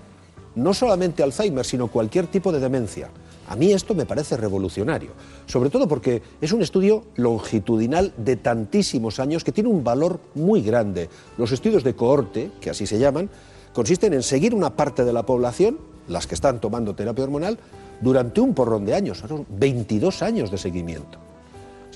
no 0.56 0.74
solamente 0.74 1.22
Alzheimer, 1.22 1.64
sino 1.64 1.86
cualquier 1.86 2.26
tipo 2.26 2.52
de 2.52 2.62
demencia. 2.62 3.12
A 3.48 3.56
mí 3.56 3.72
esto 3.72 3.94
me 3.94 4.08
parece 4.08 4.38
revolucionario, 4.38 5.12
sobre 5.46 5.70
todo 5.70 5.88
porque 5.88 6.24
es 6.42 6.52
un 6.52 6.64
estudio 6.64 7.04
longitudinal 7.16 8.12
de 8.18 8.38
tantísimos 8.38 9.20
años 9.20 9.44
que 9.44 9.52
tiene 9.52 9.70
un 9.70 9.84
valor 9.84 10.20
muy 10.34 10.64
grande. 10.64 11.10
Los 11.38 11.52
estudios 11.52 11.84
de 11.84 11.94
cohorte, 11.94 12.50
que 12.60 12.72
así 12.72 12.88
se 12.88 12.98
llaman, 12.98 13.30
consisten 13.72 14.14
en 14.14 14.24
seguir 14.24 14.56
una 14.56 14.76
parte 14.76 15.06
de 15.06 15.14
la 15.14 15.24
población 15.24 15.78
las 16.08 16.28
que 16.28 16.36
están 16.36 16.60
tomando 16.60 16.96
terapia 16.96 17.24
hormonal, 17.24 17.58
durante 18.02 18.42
un 18.42 18.54
porrón 18.54 18.86
de 18.86 18.94
años, 18.94 19.20
son 19.20 19.46
22 19.50 20.22
años 20.22 20.52
de 20.52 20.58
seguimiento. 20.58 21.20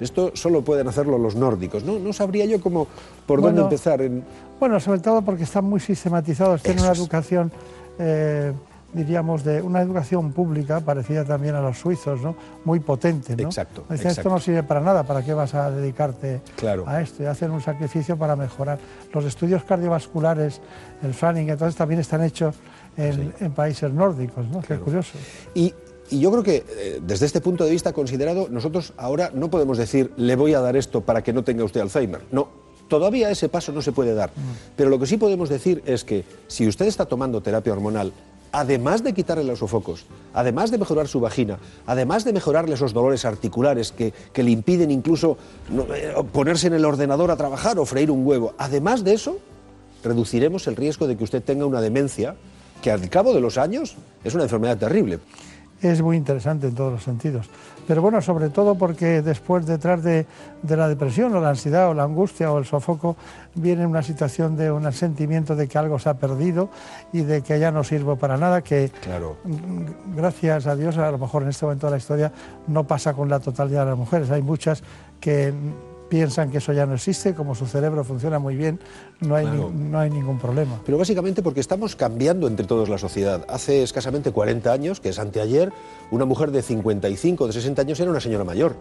Esto 0.01 0.31
solo 0.33 0.63
pueden 0.63 0.87
hacerlo 0.87 1.19
los 1.19 1.35
nórdicos, 1.35 1.83
¿no? 1.83 1.99
No 1.99 2.11
sabría 2.11 2.45
yo 2.45 2.59
cómo, 2.59 2.87
por 3.27 3.39
dónde 3.39 3.61
empezar. 3.61 4.01
En... 4.01 4.23
Bueno, 4.59 4.79
sobre 4.79 4.99
todo 4.99 5.21
porque 5.21 5.43
están 5.43 5.65
muy 5.65 5.79
sistematizados, 5.79 6.63
tienen 6.63 6.83
una 6.83 6.93
educación, 6.93 7.51
eh, 7.99 8.51
diríamos, 8.93 9.43
de 9.43 9.61
una 9.61 9.79
educación 9.79 10.31
pública 10.33 10.79
parecida 10.79 11.23
también 11.23 11.53
a 11.53 11.61
los 11.61 11.77
suizos, 11.77 12.19
¿no? 12.19 12.35
Muy 12.65 12.79
potente, 12.79 13.35
¿no? 13.35 13.43
Exacto. 13.43 13.85
Esto 13.91 14.27
no 14.27 14.39
sirve 14.39 14.63
para 14.63 14.81
nada, 14.81 15.03
¿para 15.03 15.23
qué 15.23 15.35
vas 15.35 15.53
a 15.53 15.69
dedicarte 15.69 16.41
a 16.87 17.01
esto? 17.01 17.21
Y 17.21 17.27
hacen 17.27 17.51
un 17.51 17.61
sacrificio 17.61 18.17
para 18.17 18.35
mejorar. 18.35 18.79
Los 19.13 19.23
estudios 19.25 19.63
cardiovasculares, 19.65 20.61
el 21.03 21.13
fanning, 21.13 21.49
entonces 21.49 21.75
también 21.75 22.01
están 22.01 22.23
hechos 22.23 22.55
en, 22.97 23.51
países 23.53 23.91
nórdicos, 23.91 24.47
¿no? 24.47 24.61
Qué 24.61 24.77
curioso. 24.77 25.13
Y, 25.53 25.73
yo 26.09 26.29
creo 26.29 26.43
que 26.43 26.65
eh, 26.67 26.99
desde 27.01 27.25
este 27.25 27.39
punto 27.39 27.63
de 27.63 27.71
vista 27.71 27.93
considerado, 27.93 28.49
nosotros 28.49 28.93
ahora 28.97 29.31
no 29.33 29.49
podemos 29.49 29.77
decir 29.77 30.11
le 30.17 30.35
voy 30.35 30.53
a 30.53 30.59
dar 30.59 30.75
esto 30.75 30.99
para 30.99 31.23
que 31.23 31.31
no 31.31 31.43
tenga 31.43 31.63
usted 31.63 31.79
Alzheimer. 31.79 32.21
No, 32.31 32.49
todavía 32.89 33.29
ese 33.29 33.47
paso 33.47 33.71
no 33.71 33.81
se 33.81 33.93
puede 33.93 34.13
dar. 34.13 34.29
Mm. 34.31 34.75
Pero 34.75 34.89
lo 34.89 34.99
que 34.99 35.07
sí 35.07 35.15
podemos 35.15 35.47
decir 35.47 35.81
es 35.85 36.03
que 36.03 36.25
si 36.47 36.67
usted 36.67 36.87
está 36.87 37.05
tomando 37.05 37.41
terapia 37.41 37.71
hormonal, 37.71 38.11
además 38.51 39.03
de 39.03 39.13
quitarle 39.13 39.43
los 39.43 39.59
sofocos, 39.59 40.05
además 40.33 40.71
de 40.71 40.77
mejorar 40.77 41.07
su 41.07 41.19
vagina, 41.19 41.57
además 41.85 42.23
de 42.25 42.33
mejorarle 42.33 42.75
esos 42.75 42.93
dolores 42.93 43.25
articulares 43.25 43.91
que, 43.91 44.13
le 44.35 44.51
impiden 44.51 44.91
incluso 44.91 45.37
eh, 45.95 46.13
ponerse 46.31 46.67
en 46.67 46.73
el 46.73 46.85
ordenador 46.85 47.31
a 47.31 47.37
trabajar 47.37 47.79
o 47.79 47.85
freír 47.85 48.11
un 48.11 48.25
huevo, 48.25 48.53
además 48.57 49.03
de 49.03 49.13
eso, 49.13 49.37
reduciremos 50.03 50.67
el 50.67 50.75
riesgo 50.75 51.07
de 51.07 51.15
que 51.15 51.23
usted 51.23 51.43
tenga 51.43 51.65
una 51.65 51.81
demencia 51.81 52.35
que 52.81 52.91
al 52.91 53.09
cabo 53.09 53.33
de 53.33 53.41
los 53.41 53.57
años 53.57 53.95
es 54.23 54.33
una 54.33 54.43
enfermedad 54.43 54.77
terrible. 54.77 55.19
es 55.81 56.01
muy 56.01 56.17
interesante 56.17 56.67
en 56.67 56.75
todos 56.75 56.93
los 56.93 57.03
sentidos. 57.03 57.49
Pero 57.87 58.01
bueno, 58.01 58.21
sobre 58.21 58.49
todo 58.49 58.75
porque 58.75 59.21
después 59.21 59.65
detrás 59.65 60.03
de, 60.03 60.25
la 60.67 60.87
depresión 60.87 61.35
o 61.35 61.41
la 61.41 61.49
ansiedad 61.49 61.89
o 61.89 61.93
la 61.93 62.03
angustia 62.03 62.51
o 62.51 62.59
el 62.59 62.65
sofoco 62.65 63.17
viene 63.55 63.85
una 63.85 64.03
situación 64.03 64.55
de 64.55 64.71
un 64.71 64.91
sentimiento 64.93 65.55
de 65.55 65.67
que 65.67 65.77
algo 65.77 65.97
se 65.97 66.09
ha 66.09 66.13
perdido 66.13 66.69
y 67.11 67.21
de 67.21 67.41
que 67.41 67.59
ya 67.59 67.71
no 67.71 67.83
sirvo 67.83 68.15
para 68.15 68.37
nada, 68.37 68.61
que 68.61 68.91
claro. 69.01 69.37
gracias 70.15 70.67
a 70.67 70.75
Dios 70.75 70.97
a 70.97 71.11
lo 71.11 71.17
mejor 71.17 71.43
en 71.43 71.49
este 71.49 71.65
momento 71.65 71.87
de 71.87 71.91
la 71.91 71.97
historia 71.97 72.31
no 72.67 72.85
pasa 72.85 73.13
con 73.13 73.27
la 73.27 73.39
totalidad 73.39 73.85
de 73.85 73.89
las 73.91 73.97
mujeres. 73.97 74.29
Hay 74.29 74.43
muchas 74.43 74.83
que 75.19 75.53
piensan 76.11 76.51
que 76.51 76.57
eso 76.57 76.73
ya 76.73 76.85
no 76.85 76.95
existe, 76.95 77.33
como 77.33 77.55
su 77.55 77.65
cerebro 77.65 78.03
funciona 78.03 78.37
muy 78.37 78.57
bien, 78.57 78.81
no 79.21 79.33
hay, 79.33 79.45
no 79.45 79.97
hay 79.97 80.09
ningún 80.09 80.37
problema. 80.39 80.81
Pero 80.85 80.97
básicamente 80.97 81.41
porque 81.41 81.61
estamos 81.61 81.95
cambiando 81.95 82.47
entre 82.47 82.67
todos 82.67 82.89
la 82.89 82.97
sociedad. 82.97 83.45
Hace 83.47 83.81
escasamente 83.81 84.31
40 84.31 84.73
años, 84.73 84.99
que 84.99 85.07
es 85.07 85.19
anteayer, 85.19 85.71
una 86.11 86.25
mujer 86.25 86.51
de 86.51 86.63
55, 86.63 87.47
de 87.47 87.53
60 87.53 87.81
años 87.83 87.99
era 88.01 88.11
una 88.11 88.19
señora 88.19 88.43
mayor 88.43 88.75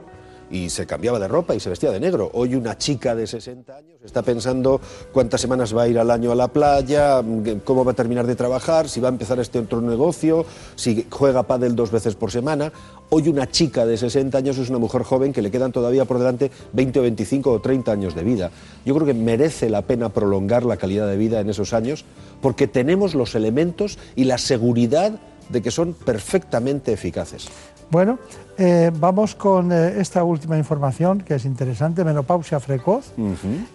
y 0.50 0.68
se 0.70 0.86
cambiaba 0.86 1.18
de 1.18 1.28
ropa 1.28 1.54
y 1.54 1.60
se 1.60 1.70
vestía 1.70 1.90
de 1.90 2.00
negro. 2.00 2.30
Hoy 2.34 2.54
una 2.54 2.76
chica 2.76 3.14
de 3.14 3.26
60 3.26 3.76
años 3.76 3.98
está 4.04 4.22
pensando 4.22 4.80
cuántas 5.12 5.40
semanas 5.40 5.74
va 5.76 5.82
a 5.82 5.88
ir 5.88 5.98
al 5.98 6.10
año 6.10 6.32
a 6.32 6.34
la 6.34 6.48
playa, 6.48 7.22
cómo 7.64 7.84
va 7.84 7.92
a 7.92 7.94
terminar 7.94 8.26
de 8.26 8.34
trabajar, 8.34 8.88
si 8.88 9.00
va 9.00 9.08
a 9.08 9.12
empezar 9.12 9.38
este 9.38 9.58
otro 9.58 9.80
negocio, 9.80 10.44
si 10.74 11.06
juega 11.10 11.44
pádel 11.44 11.76
dos 11.76 11.90
veces 11.90 12.14
por 12.14 12.30
semana. 12.30 12.72
Hoy 13.10 13.28
una 13.28 13.50
chica 13.50 13.86
de 13.86 13.96
60 13.96 14.36
años 14.36 14.58
es 14.58 14.70
una 14.70 14.78
mujer 14.78 15.02
joven 15.02 15.32
que 15.32 15.42
le 15.42 15.50
quedan 15.50 15.72
todavía 15.72 16.04
por 16.04 16.18
delante 16.18 16.50
20 16.72 17.00
o 17.00 17.02
25 17.02 17.52
o 17.52 17.60
30 17.60 17.92
años 17.92 18.14
de 18.14 18.24
vida. 18.24 18.50
Yo 18.84 18.94
creo 18.94 19.06
que 19.06 19.14
merece 19.14 19.70
la 19.70 19.82
pena 19.82 20.08
prolongar 20.08 20.64
la 20.64 20.76
calidad 20.76 21.06
de 21.08 21.16
vida 21.16 21.40
en 21.40 21.50
esos 21.50 21.72
años 21.72 22.04
porque 22.40 22.66
tenemos 22.66 23.14
los 23.14 23.34
elementos 23.34 23.98
y 24.16 24.24
la 24.24 24.38
seguridad 24.38 25.20
de 25.48 25.62
que 25.62 25.70
son 25.70 25.94
perfectamente 25.94 26.92
eficaces. 26.92 27.48
Bueno, 27.90 28.18
eh, 28.56 28.92
vamos 28.94 29.34
con 29.34 29.72
eh, 29.72 30.00
esta 30.00 30.22
última 30.22 30.56
información 30.56 31.20
que 31.22 31.34
es 31.34 31.44
interesante, 31.44 32.04
menopausia 32.04 32.60
precoz 32.60 33.12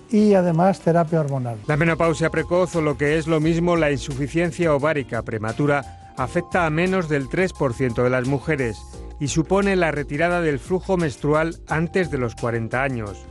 y 0.09 0.33
además 0.33 0.79
terapia 0.79 1.19
hormonal. 1.19 1.57
La 1.67 1.75
menopausia 1.75 2.29
precoz 2.29 2.75
o 2.75 2.81
lo 2.81 2.97
que 2.97 3.17
es 3.17 3.27
lo 3.27 3.41
mismo 3.41 3.75
la 3.75 3.91
insuficiencia 3.91 4.73
ovárica 4.73 5.21
prematura 5.23 6.13
afecta 6.17 6.65
a 6.65 6.69
menos 6.69 7.09
del 7.09 7.27
3% 7.27 8.03
de 8.03 8.09
las 8.09 8.25
mujeres 8.25 8.77
y 9.19 9.27
supone 9.27 9.75
la 9.75 9.91
retirada 9.91 10.39
del 10.39 10.59
flujo 10.59 10.95
menstrual 10.95 11.57
antes 11.67 12.09
de 12.09 12.17
los 12.17 12.35
40 12.35 12.81
años. 12.81 13.25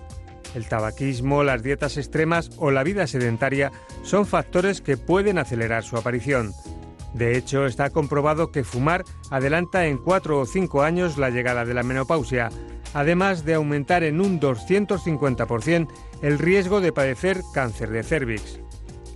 El 0.54 0.66
tabaquismo, 0.66 1.42
las 1.42 1.62
dietas 1.62 1.96
extremas 1.96 2.50
o 2.58 2.70
la 2.70 2.84
vida 2.84 3.06
sedentaria 3.06 3.72
son 4.02 4.26
factores 4.26 4.80
que 4.80 4.96
pueden 4.96 5.38
acelerar 5.38 5.82
su 5.82 5.96
aparición. 5.96 6.52
De 7.14 7.36
hecho, 7.36 7.66
está 7.66 7.90
comprobado 7.90 8.50
que 8.50 8.64
fumar 8.64 9.04
adelanta 9.30 9.86
en 9.86 9.98
4 9.98 10.40
o 10.40 10.46
5 10.46 10.82
años 10.82 11.16
la 11.16 11.30
llegada 11.30 11.64
de 11.64 11.72
la 11.72 11.84
menopausia, 11.84 12.50
además 12.92 13.44
de 13.44 13.54
aumentar 13.54 14.02
en 14.02 14.20
un 14.20 14.40
250% 14.40 15.88
el 16.22 16.38
riesgo 16.38 16.80
de 16.80 16.92
padecer 16.92 17.40
cáncer 17.54 17.90
de 17.90 18.02
cervix. 18.02 18.60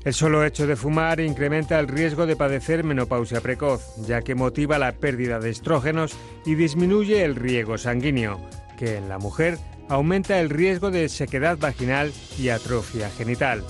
El 0.05 0.15
solo 0.15 0.45
hecho 0.45 0.67
de 0.67 0.77
fumar 0.77 1.21
incrementa 1.21 1.79
el 1.79 1.89
riesgo 1.89 2.25
de 2.25 2.37
padecer 2.37 2.85
menopausia 2.85 3.41
precoz, 3.41 3.97
ya 4.07 4.23
que 4.23 4.37
motiva 4.37 4.79
la 4.79 4.93
pérdida 4.93 5.41
de 5.41 5.51
estrógenos 5.51 6.17
y 6.47 6.55
disminuye 6.55 7.25
el 7.25 7.35
riego 7.35 7.79
sanguíneo, 7.79 8.41
que 8.79 8.97
en 8.97 9.09
la 9.09 9.19
mujer 9.19 9.59
aumenta 9.89 10.41
el 10.41 10.51
riesgo 10.51 10.91
de 10.91 11.09
sequedad 11.09 11.59
vaginal 11.59 12.13
y 12.39 12.51
atrofia 12.51 13.11
genital. 13.11 13.65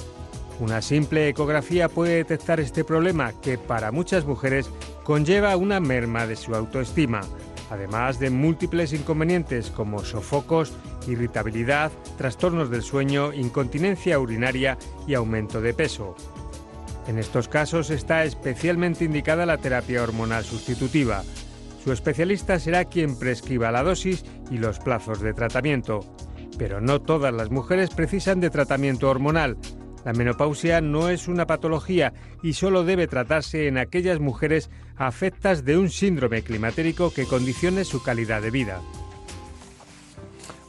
Una 0.61 0.83
simple 0.83 1.29
ecografía 1.29 1.89
puede 1.89 2.17
detectar 2.17 2.59
este 2.59 2.83
problema 2.83 3.33
que 3.41 3.59
para 3.59 3.93
muchas 3.93 4.27
mujeres 4.27 4.69
conlleva 5.05 5.57
una 5.57 5.79
merma 5.79 6.27
de 6.27 6.35
su 6.35 6.53
autoestima, 6.55 7.21
además 7.71 8.19
de 8.19 8.31
múltiples 8.31 8.93
inconvenientes 8.93 9.71
como 9.71 10.05
sofocos, 10.05 10.73
irritabilidad, 11.07 11.93
trastornos 12.17 12.71
del 12.71 12.83
sueño, 12.83 13.33
incontinencia 13.33 14.19
urinaria 14.19 14.77
y 15.07 15.15
aumento 15.15 15.61
de 15.61 15.75
peso. 15.75 16.17
En 17.07 17.19
estos 17.19 17.49
casos 17.49 17.91
está 17.91 18.25
especialmente 18.25 19.05
indicada 19.05 19.47
la 19.47 19.59
terapia 19.59 20.03
hormonal 20.03 20.45
sustitutiva. 20.45 21.23
Su 21.83 21.93
especialista 21.93 22.59
será 22.59 22.85
quien 22.85 23.17
prescriba 23.17 23.71
la 23.71 23.83
dosis 23.85 24.25
y 24.51 24.59
los 24.59 24.79
plazos 24.81 25.21
de 25.21 25.33
tratamiento. 25.33 26.01
Pero 26.59 26.81
no 26.81 27.01
todas 27.01 27.33
las 27.33 27.51
mujeres 27.51 27.91
precisan 27.91 28.41
de 28.41 28.51
tratamiento 28.51 29.09
hormonal. 29.09 29.57
La 30.09 30.15
menopausia 30.15 30.81
no 30.81 31.11
es 31.11 31.29
una 31.29 31.47
patología 31.47 32.15
y 32.43 32.55
solo 32.55 32.83
debe 32.83 33.07
tratarse 33.07 33.69
en 33.69 33.77
aquellas 33.77 34.21
mujeres 34.21 34.71
afectas 34.97 35.67
de 35.67 35.77
un 35.77 35.91
síndrome 35.91 36.41
climatérico 36.41 37.13
que 37.13 37.27
condicione 37.27 37.85
su 37.85 38.03
calidad 38.03 38.41
de 38.41 38.51
vida. 38.51 38.81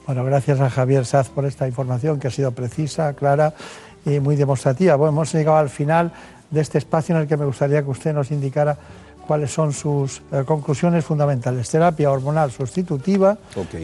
Bueno, 0.06 0.26
gracias 0.26 0.60
a 0.60 0.70
Javier 0.70 1.06
Saz 1.06 1.30
por 1.30 1.46
esta 1.46 1.70
información 1.70 2.20
que 2.20 2.28
ha 2.28 2.32
sido 2.32 2.52
precisa, 2.52 3.14
clara 3.14 3.54
y 4.06 4.20
muy 4.20 4.36
demostrativa. 4.36 4.98
Bueno, 4.98 5.14
hemos 5.14 5.32
llegado 5.32 5.56
al 5.56 5.70
final 5.70 6.12
de 6.52 6.60
este 6.60 6.78
espacio 6.78 7.16
en 7.16 7.22
el 7.22 7.28
que 7.30 7.38
me 7.38 7.46
gustaría 7.46 7.82
que 7.82 7.92
usted 7.92 8.14
nos 8.14 8.32
indicara 8.32 8.78
cuáles 9.26 9.52
son 9.52 9.72
sus 9.72 10.22
eh, 10.34 10.44
conclusiones 10.46 11.06
fundamentales. 11.06 11.70
Terapia 11.70 12.12
hormonal 12.12 12.52
sustitutiva, 12.52 13.38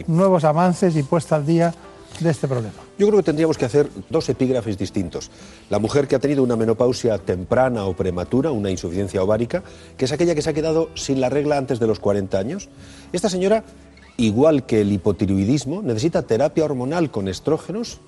nuevos 0.06 0.44
avances 0.44 0.94
y 0.96 1.02
puesta 1.02 1.36
al 1.36 1.46
día 1.46 1.72
de 2.20 2.30
este 2.30 2.48
problema? 2.48 2.74
Yo 2.98 3.06
creo 3.06 3.18
que 3.18 3.24
tendríamos 3.24 3.58
que 3.58 3.64
hacer 3.64 3.88
dos 4.10 4.28
epígrafes 4.28 4.78
distintos. 4.78 5.30
La 5.70 5.78
mujer 5.78 6.08
que 6.08 6.16
ha 6.16 6.18
tenido 6.18 6.42
una 6.42 6.56
menopausia 6.56 7.18
temprana 7.18 7.84
o 7.84 7.94
prematura, 7.94 8.50
una 8.50 8.70
insuficiencia 8.70 9.22
ovárica, 9.22 9.62
que 9.96 10.04
es 10.04 10.12
aquella 10.12 10.34
que 10.34 10.42
se 10.42 10.50
ha 10.50 10.54
quedado 10.54 10.90
sin 10.94 11.20
la 11.20 11.28
regla 11.28 11.58
antes 11.58 11.78
de 11.78 11.86
los 11.86 12.00
40 12.00 12.38
años. 12.38 12.68
Esta 13.12 13.28
señora, 13.28 13.64
igual 14.16 14.66
que 14.66 14.80
el 14.80 14.92
hipotiroidismo, 14.92 15.82
necesita 15.82 16.22
terapia 16.22 16.64
hormonal 16.64 17.10
con 17.10 17.28
estrógenos 17.28 18.00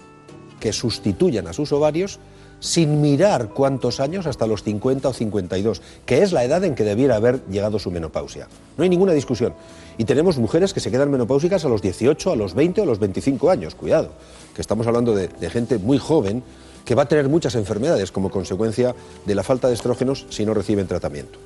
que 0.61 0.73
sustituyan 0.73 1.47
a 1.47 1.53
sus 1.53 1.73
ovarios 1.73 2.19
sin 2.61 3.01
mirar 3.01 3.51
cuántos 3.51 4.01
años 4.01 4.27
hasta 4.27 4.47
los 4.47 4.63
50 4.63 5.09
o 5.09 5.13
52, 5.13 5.83
que 6.05 6.23
es 6.23 6.33
la 6.33 6.45
edad 6.45 6.65
en 6.65 6.75
que 6.75 6.85
debiera 6.85 7.17
haber 7.17 7.45
llegado 7.47 7.79
su 7.79 7.91
menopausia. 7.91 8.49
No 8.77 8.83
hay 8.83 8.91
ninguna 8.91 9.13
discusión. 9.13 9.55
Y 9.99 10.05
tenemos 10.05 10.39
mujeres 10.39 10.73
que 10.73 10.79
se 10.79 10.93
quedan 10.93 11.11
menopáusicas 11.11 11.65
a 11.65 11.69
los 11.69 11.83
18, 11.83 12.33
a 12.33 12.37
los 12.37 12.55
20 12.55 12.81
o 12.81 12.85
a 12.85 12.87
los 12.87 13.01
25 13.01 13.51
años. 13.51 13.75
Cuidado, 13.75 14.12
que 14.55 14.62
estamos 14.62 14.87
hablando 14.87 15.15
de, 15.15 15.29
gente 15.51 15.79
muy 15.79 15.99
joven 15.99 16.45
que 16.85 16.95
va 16.95 17.03
a 17.03 17.09
tener 17.09 17.29
muchas 17.29 17.57
enfermedades 17.57 18.12
como 18.12 18.31
consecuencia 18.31 18.95
de 19.27 19.35
la 19.35 19.43
falta 19.43 19.69
de 19.69 19.75
estrógenos 19.75 20.27
si 20.31 20.47
no 20.47 20.55
reciben 20.55 20.87
tratamiento. 20.87 21.41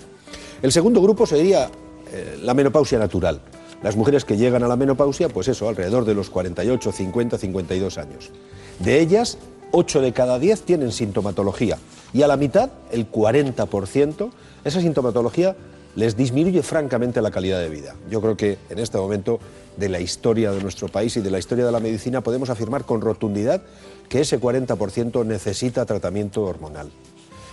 El 0.60 0.70
segundo 0.70 1.00
grupo 1.00 1.26
sería 1.26 1.70
eh, 2.12 2.38
la 2.42 2.52
menopausia 2.52 2.98
natural. 2.98 3.40
Las 3.82 3.96
mujeres 3.96 4.24
que 4.24 4.36
llegan 4.36 4.62
a 4.62 4.68
la 4.68 4.76
menopausia, 4.76 5.30
pues 5.30 5.48
eso, 5.48 5.68
alrededor 5.68 6.04
de 6.04 6.14
los 6.14 6.30
48, 6.30 6.92
50, 6.92 7.38
52 7.38 7.98
años. 7.98 8.30
De 8.78 9.00
ellas, 9.00 9.38
8 9.72 10.02
de 10.02 10.12
cada 10.12 10.38
10 10.38 10.62
tienen 10.62 10.92
sintomatología 10.92 11.78
y 12.12 12.22
a 12.22 12.26
la 12.26 12.36
mitad, 12.36 12.70
el 12.90 13.10
40%, 13.10 14.30
esa 14.64 14.80
sintomatología 14.80 15.56
les 15.94 16.16
disminuye 16.16 16.62
francamente 16.62 17.20
la 17.20 17.30
calidad 17.30 17.60
de 17.60 17.68
vida. 17.68 17.94
Yo 18.10 18.20
creo 18.20 18.36
que 18.36 18.58
en 18.70 18.78
este 18.78 18.98
momento 18.98 19.38
de 19.76 19.88
la 19.88 20.00
historia 20.00 20.52
de 20.52 20.62
nuestro 20.62 20.88
país 20.88 21.16
y 21.16 21.20
de 21.20 21.30
la 21.30 21.38
historia 21.38 21.66
de 21.66 21.72
la 21.72 21.80
medicina 21.80 22.22
podemos 22.22 22.50
afirmar 22.50 22.84
con 22.84 23.00
rotundidad 23.00 23.62
que 24.08 24.20
ese 24.20 24.40
40% 24.40 25.24
necesita 25.26 25.86
tratamiento 25.86 26.42
hormonal. 26.42 26.90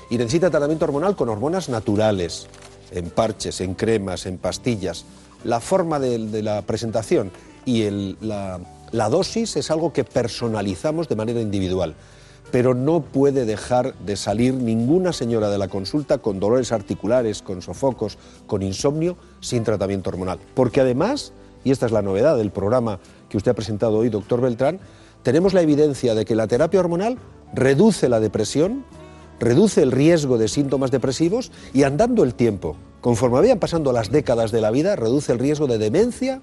Y 0.10 0.18
necesita 0.18 0.50
tratamiento 0.50 0.86
hormonal 0.86 1.16
con 1.16 1.30
hormonas 1.30 1.70
naturales, 1.70 2.48
en 2.92 3.10
parches, 3.10 3.62
en 3.62 3.76
cremas, 3.76 4.26
en 4.26 4.38
pastillas. 4.38 5.06
La 5.44 5.60
forma 5.60 6.00
de, 6.00 6.42
la 6.42 6.62
presentación 6.64 7.32
y 7.66 8.16
la 8.22 8.60
la 8.92 9.10
dosis 9.10 9.56
es 9.56 9.72
algo 9.72 9.94
que 9.94 10.04
personalizamos 10.04 11.08
de 11.08 11.16
manera 11.16 11.42
individual, 11.42 11.96
pero 12.52 12.74
no 12.74 13.02
puede 13.02 13.46
dejar 13.46 13.96
de 14.00 14.16
salir 14.16 14.54
ninguna 14.54 15.14
señora 15.14 15.50
de 15.50 15.58
la 15.58 15.68
consulta 15.68 16.18
con 16.18 16.40
dolores 16.40 16.72
articulares, 16.72 17.42
con 17.42 17.62
sofocos, 17.62 18.18
con 18.48 18.64
insomnio, 18.64 19.18
sin 19.40 19.64
tratamiento 19.64 20.10
hormonal. 20.10 20.40
Porque 20.54 20.82
además, 20.82 21.34
y 21.64 21.72
esta 21.72 21.86
es 21.86 21.92
la 21.92 22.02
novedad 22.02 22.38
del 22.38 22.52
programa 22.52 23.00
que 23.30 23.38
usted 23.38 23.52
ha 23.52 23.56
presentado 23.56 23.98
hoy, 23.98 24.10
doctor 24.10 24.42
Beltrán, 24.42 24.80
tenemos 25.24 25.54
la 25.54 25.62
evidencia 25.62 26.16
de 26.16 26.26
que 26.26 26.36
la 26.36 26.48
terapia 26.48 26.80
hormonal 26.80 27.18
reduce 27.54 28.10
la 28.10 28.20
depresión, 28.20 28.86
reduce 29.40 29.82
el 29.84 29.92
riesgo 29.92 30.38
de 30.38 30.48
síntomas 30.48 30.92
depresivos 30.92 31.52
y 31.74 31.84
andando 31.84 32.24
el 32.24 32.34
tiempo, 32.34 32.76
conforme 33.02 33.40
vayan 33.40 33.60
pasando 33.60 33.92
las 33.92 34.12
décadas 34.12 34.52
de 34.52 34.62
la 34.62 34.72
vida, 34.72 34.96
reduce 34.96 35.32
el 35.32 35.40
riesgo 35.40 35.68
de 35.68 35.78
demencia, 35.78 36.42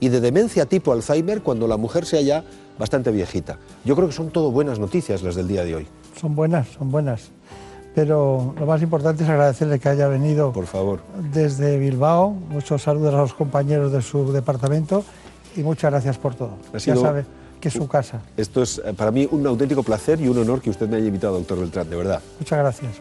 y 0.00 0.08
de 0.08 0.20
demencia 0.20 0.66
tipo 0.66 0.92
Alzheimer 0.92 1.42
cuando 1.42 1.66
la 1.66 1.76
mujer 1.76 2.06
sea 2.06 2.20
ya 2.20 2.44
bastante 2.78 3.10
viejita. 3.10 3.58
Yo 3.84 3.94
creo 3.96 4.08
que 4.08 4.14
son 4.14 4.30
todo 4.30 4.50
buenas 4.50 4.78
noticias 4.78 5.22
las 5.22 5.34
del 5.34 5.48
día 5.48 5.64
de 5.64 5.76
hoy. 5.76 5.86
Son 6.20 6.34
buenas, 6.34 6.68
son 6.68 6.90
buenas. 6.90 7.30
Pero 7.94 8.54
lo 8.58 8.66
más 8.66 8.80
importante 8.82 9.24
es 9.24 9.28
agradecerle 9.28 9.80
que 9.80 9.88
haya 9.88 10.06
venido 10.08 10.52
Por 10.52 10.66
favor. 10.66 11.00
desde 11.32 11.78
Bilbao. 11.78 12.30
Muchos 12.30 12.82
saludos 12.82 13.14
a 13.14 13.18
los 13.18 13.34
compañeros 13.34 13.90
de 13.90 14.02
su 14.02 14.32
departamento 14.32 15.04
y 15.56 15.62
muchas 15.62 15.90
gracias 15.90 16.18
por 16.18 16.34
todo. 16.34 16.56
ya 16.72 16.94
sabe 16.94 17.24
que 17.60 17.68
es 17.68 17.74
su 17.74 17.88
casa. 17.88 18.20
Esto 18.36 18.62
es 18.62 18.80
eh, 18.84 18.92
para 18.92 19.10
mí 19.10 19.26
un 19.30 19.44
auténtico 19.46 19.82
placer 19.82 20.20
y 20.20 20.28
un 20.28 20.38
honor 20.38 20.60
que 20.60 20.70
usted 20.70 20.88
me 20.88 20.96
haya 20.96 21.06
invitado, 21.06 21.38
doctor 21.38 21.58
Beltrán, 21.58 21.90
de 21.90 21.96
verdad. 21.96 22.20
Muchas 22.38 22.58
gracias. 22.58 22.92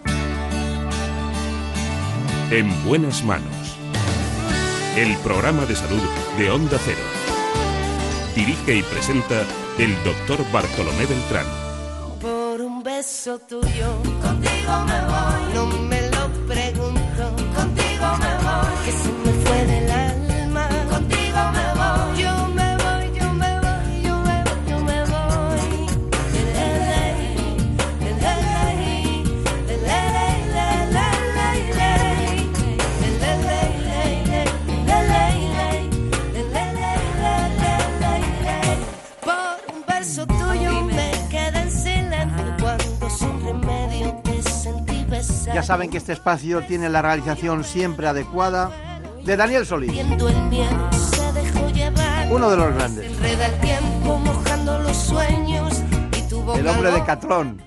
En 2.49 2.67
buenas 2.87 3.23
manos 3.23 3.77
el 4.97 5.15
programa 5.17 5.63
de 5.67 5.75
salud 5.75 6.01
de 6.39 6.49
Onda 6.49 6.79
Cero. 6.83 6.97
Dirige 8.33 8.77
y 8.77 8.81
presenta 8.81 9.43
el 9.77 9.95
doctor 10.03 10.39
Bartolomé 10.51 11.05
Beltrán. 11.05 11.45
Por 12.19 12.61
un 12.61 12.81
beso 12.81 13.37
tuyo, 13.39 14.01
contigo 14.21 14.79
me 14.87 15.01
voy. 15.05 15.26
Ya 45.57 45.63
saben 45.63 45.89
que 45.89 45.97
este 45.97 46.13
espacio 46.13 46.61
tiene 46.61 46.87
la 46.87 47.01
realización 47.01 47.63
siempre 47.63 48.07
adecuada 48.07 48.69
de 49.23 49.35
Daniel 49.35 49.65
Solís, 49.65 49.91
uno 52.29 52.51
de 52.51 52.57
los 52.57 52.75
grandes, 52.75 53.11
el 56.55 56.67
hombre 56.67 56.91
de 56.91 57.03
Catrón. 57.03 57.59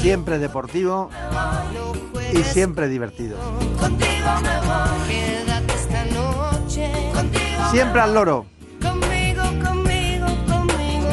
Siempre 0.00 0.38
deportivo 0.38 1.10
y 2.32 2.44
siempre 2.44 2.86
divertido. 2.86 3.38
Contigo 3.80 4.40
me 4.40 4.66
voy. 4.68 5.55
Siempre 7.70 8.00
al 8.00 8.14
loro. 8.14 8.46
Conmigo, 8.80 9.42
conmigo, 9.62 10.26
conmigo. 10.46 11.08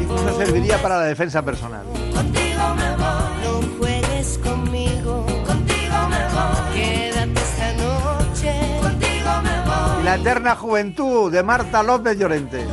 Incluso 0.00 0.36
serviría 0.38 0.80
para 0.82 0.98
la 0.98 1.04
defensa 1.04 1.42
personal. 1.42 1.84
Contigo 2.14 2.74
me 2.74 2.96
voy. 2.96 3.30
No 3.44 3.78
juegues 3.78 4.38
conmigo. 4.38 5.26
Contigo 5.46 5.96
me 6.08 6.24
voy. 6.34 6.74
Quédate 6.74 7.40
esta 7.40 7.72
noche. 7.74 8.78
Contigo 8.82 9.30
me 9.42 9.60
voy. 9.60 10.00
Y 10.00 10.04
la 10.04 10.14
eterna 10.16 10.56
juventud 10.56 11.30
de 11.30 11.42
Marta 11.42 11.82
López 11.82 12.18
Llorente. 12.18 12.66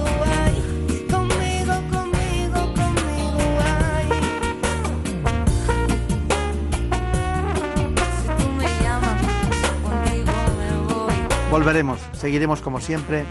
Volveremos, 11.58 12.00
seguiremos 12.14 12.62
como 12.62 12.80
siempre 12.80 13.26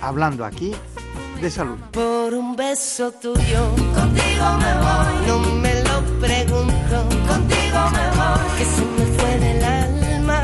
hablando 0.00 0.44
aquí 0.44 0.72
de 1.40 1.50
salud. 1.50 1.76
Por 1.90 2.32
un 2.32 2.54
beso 2.54 3.10
tuyo, 3.10 3.70
contigo 3.92 4.46
me 4.60 4.72
voy. 4.84 5.26
No 5.26 5.38
me 5.56 5.74
lo 5.82 6.00
pregunto, 6.20 7.08
contigo 7.26 7.80
me 7.90 8.06
voy. 8.18 8.56
Que 8.56 8.64
se 8.64 8.84
me 8.84 9.18
fue 9.18 9.38
del 9.40 9.64
alma. 9.64 10.42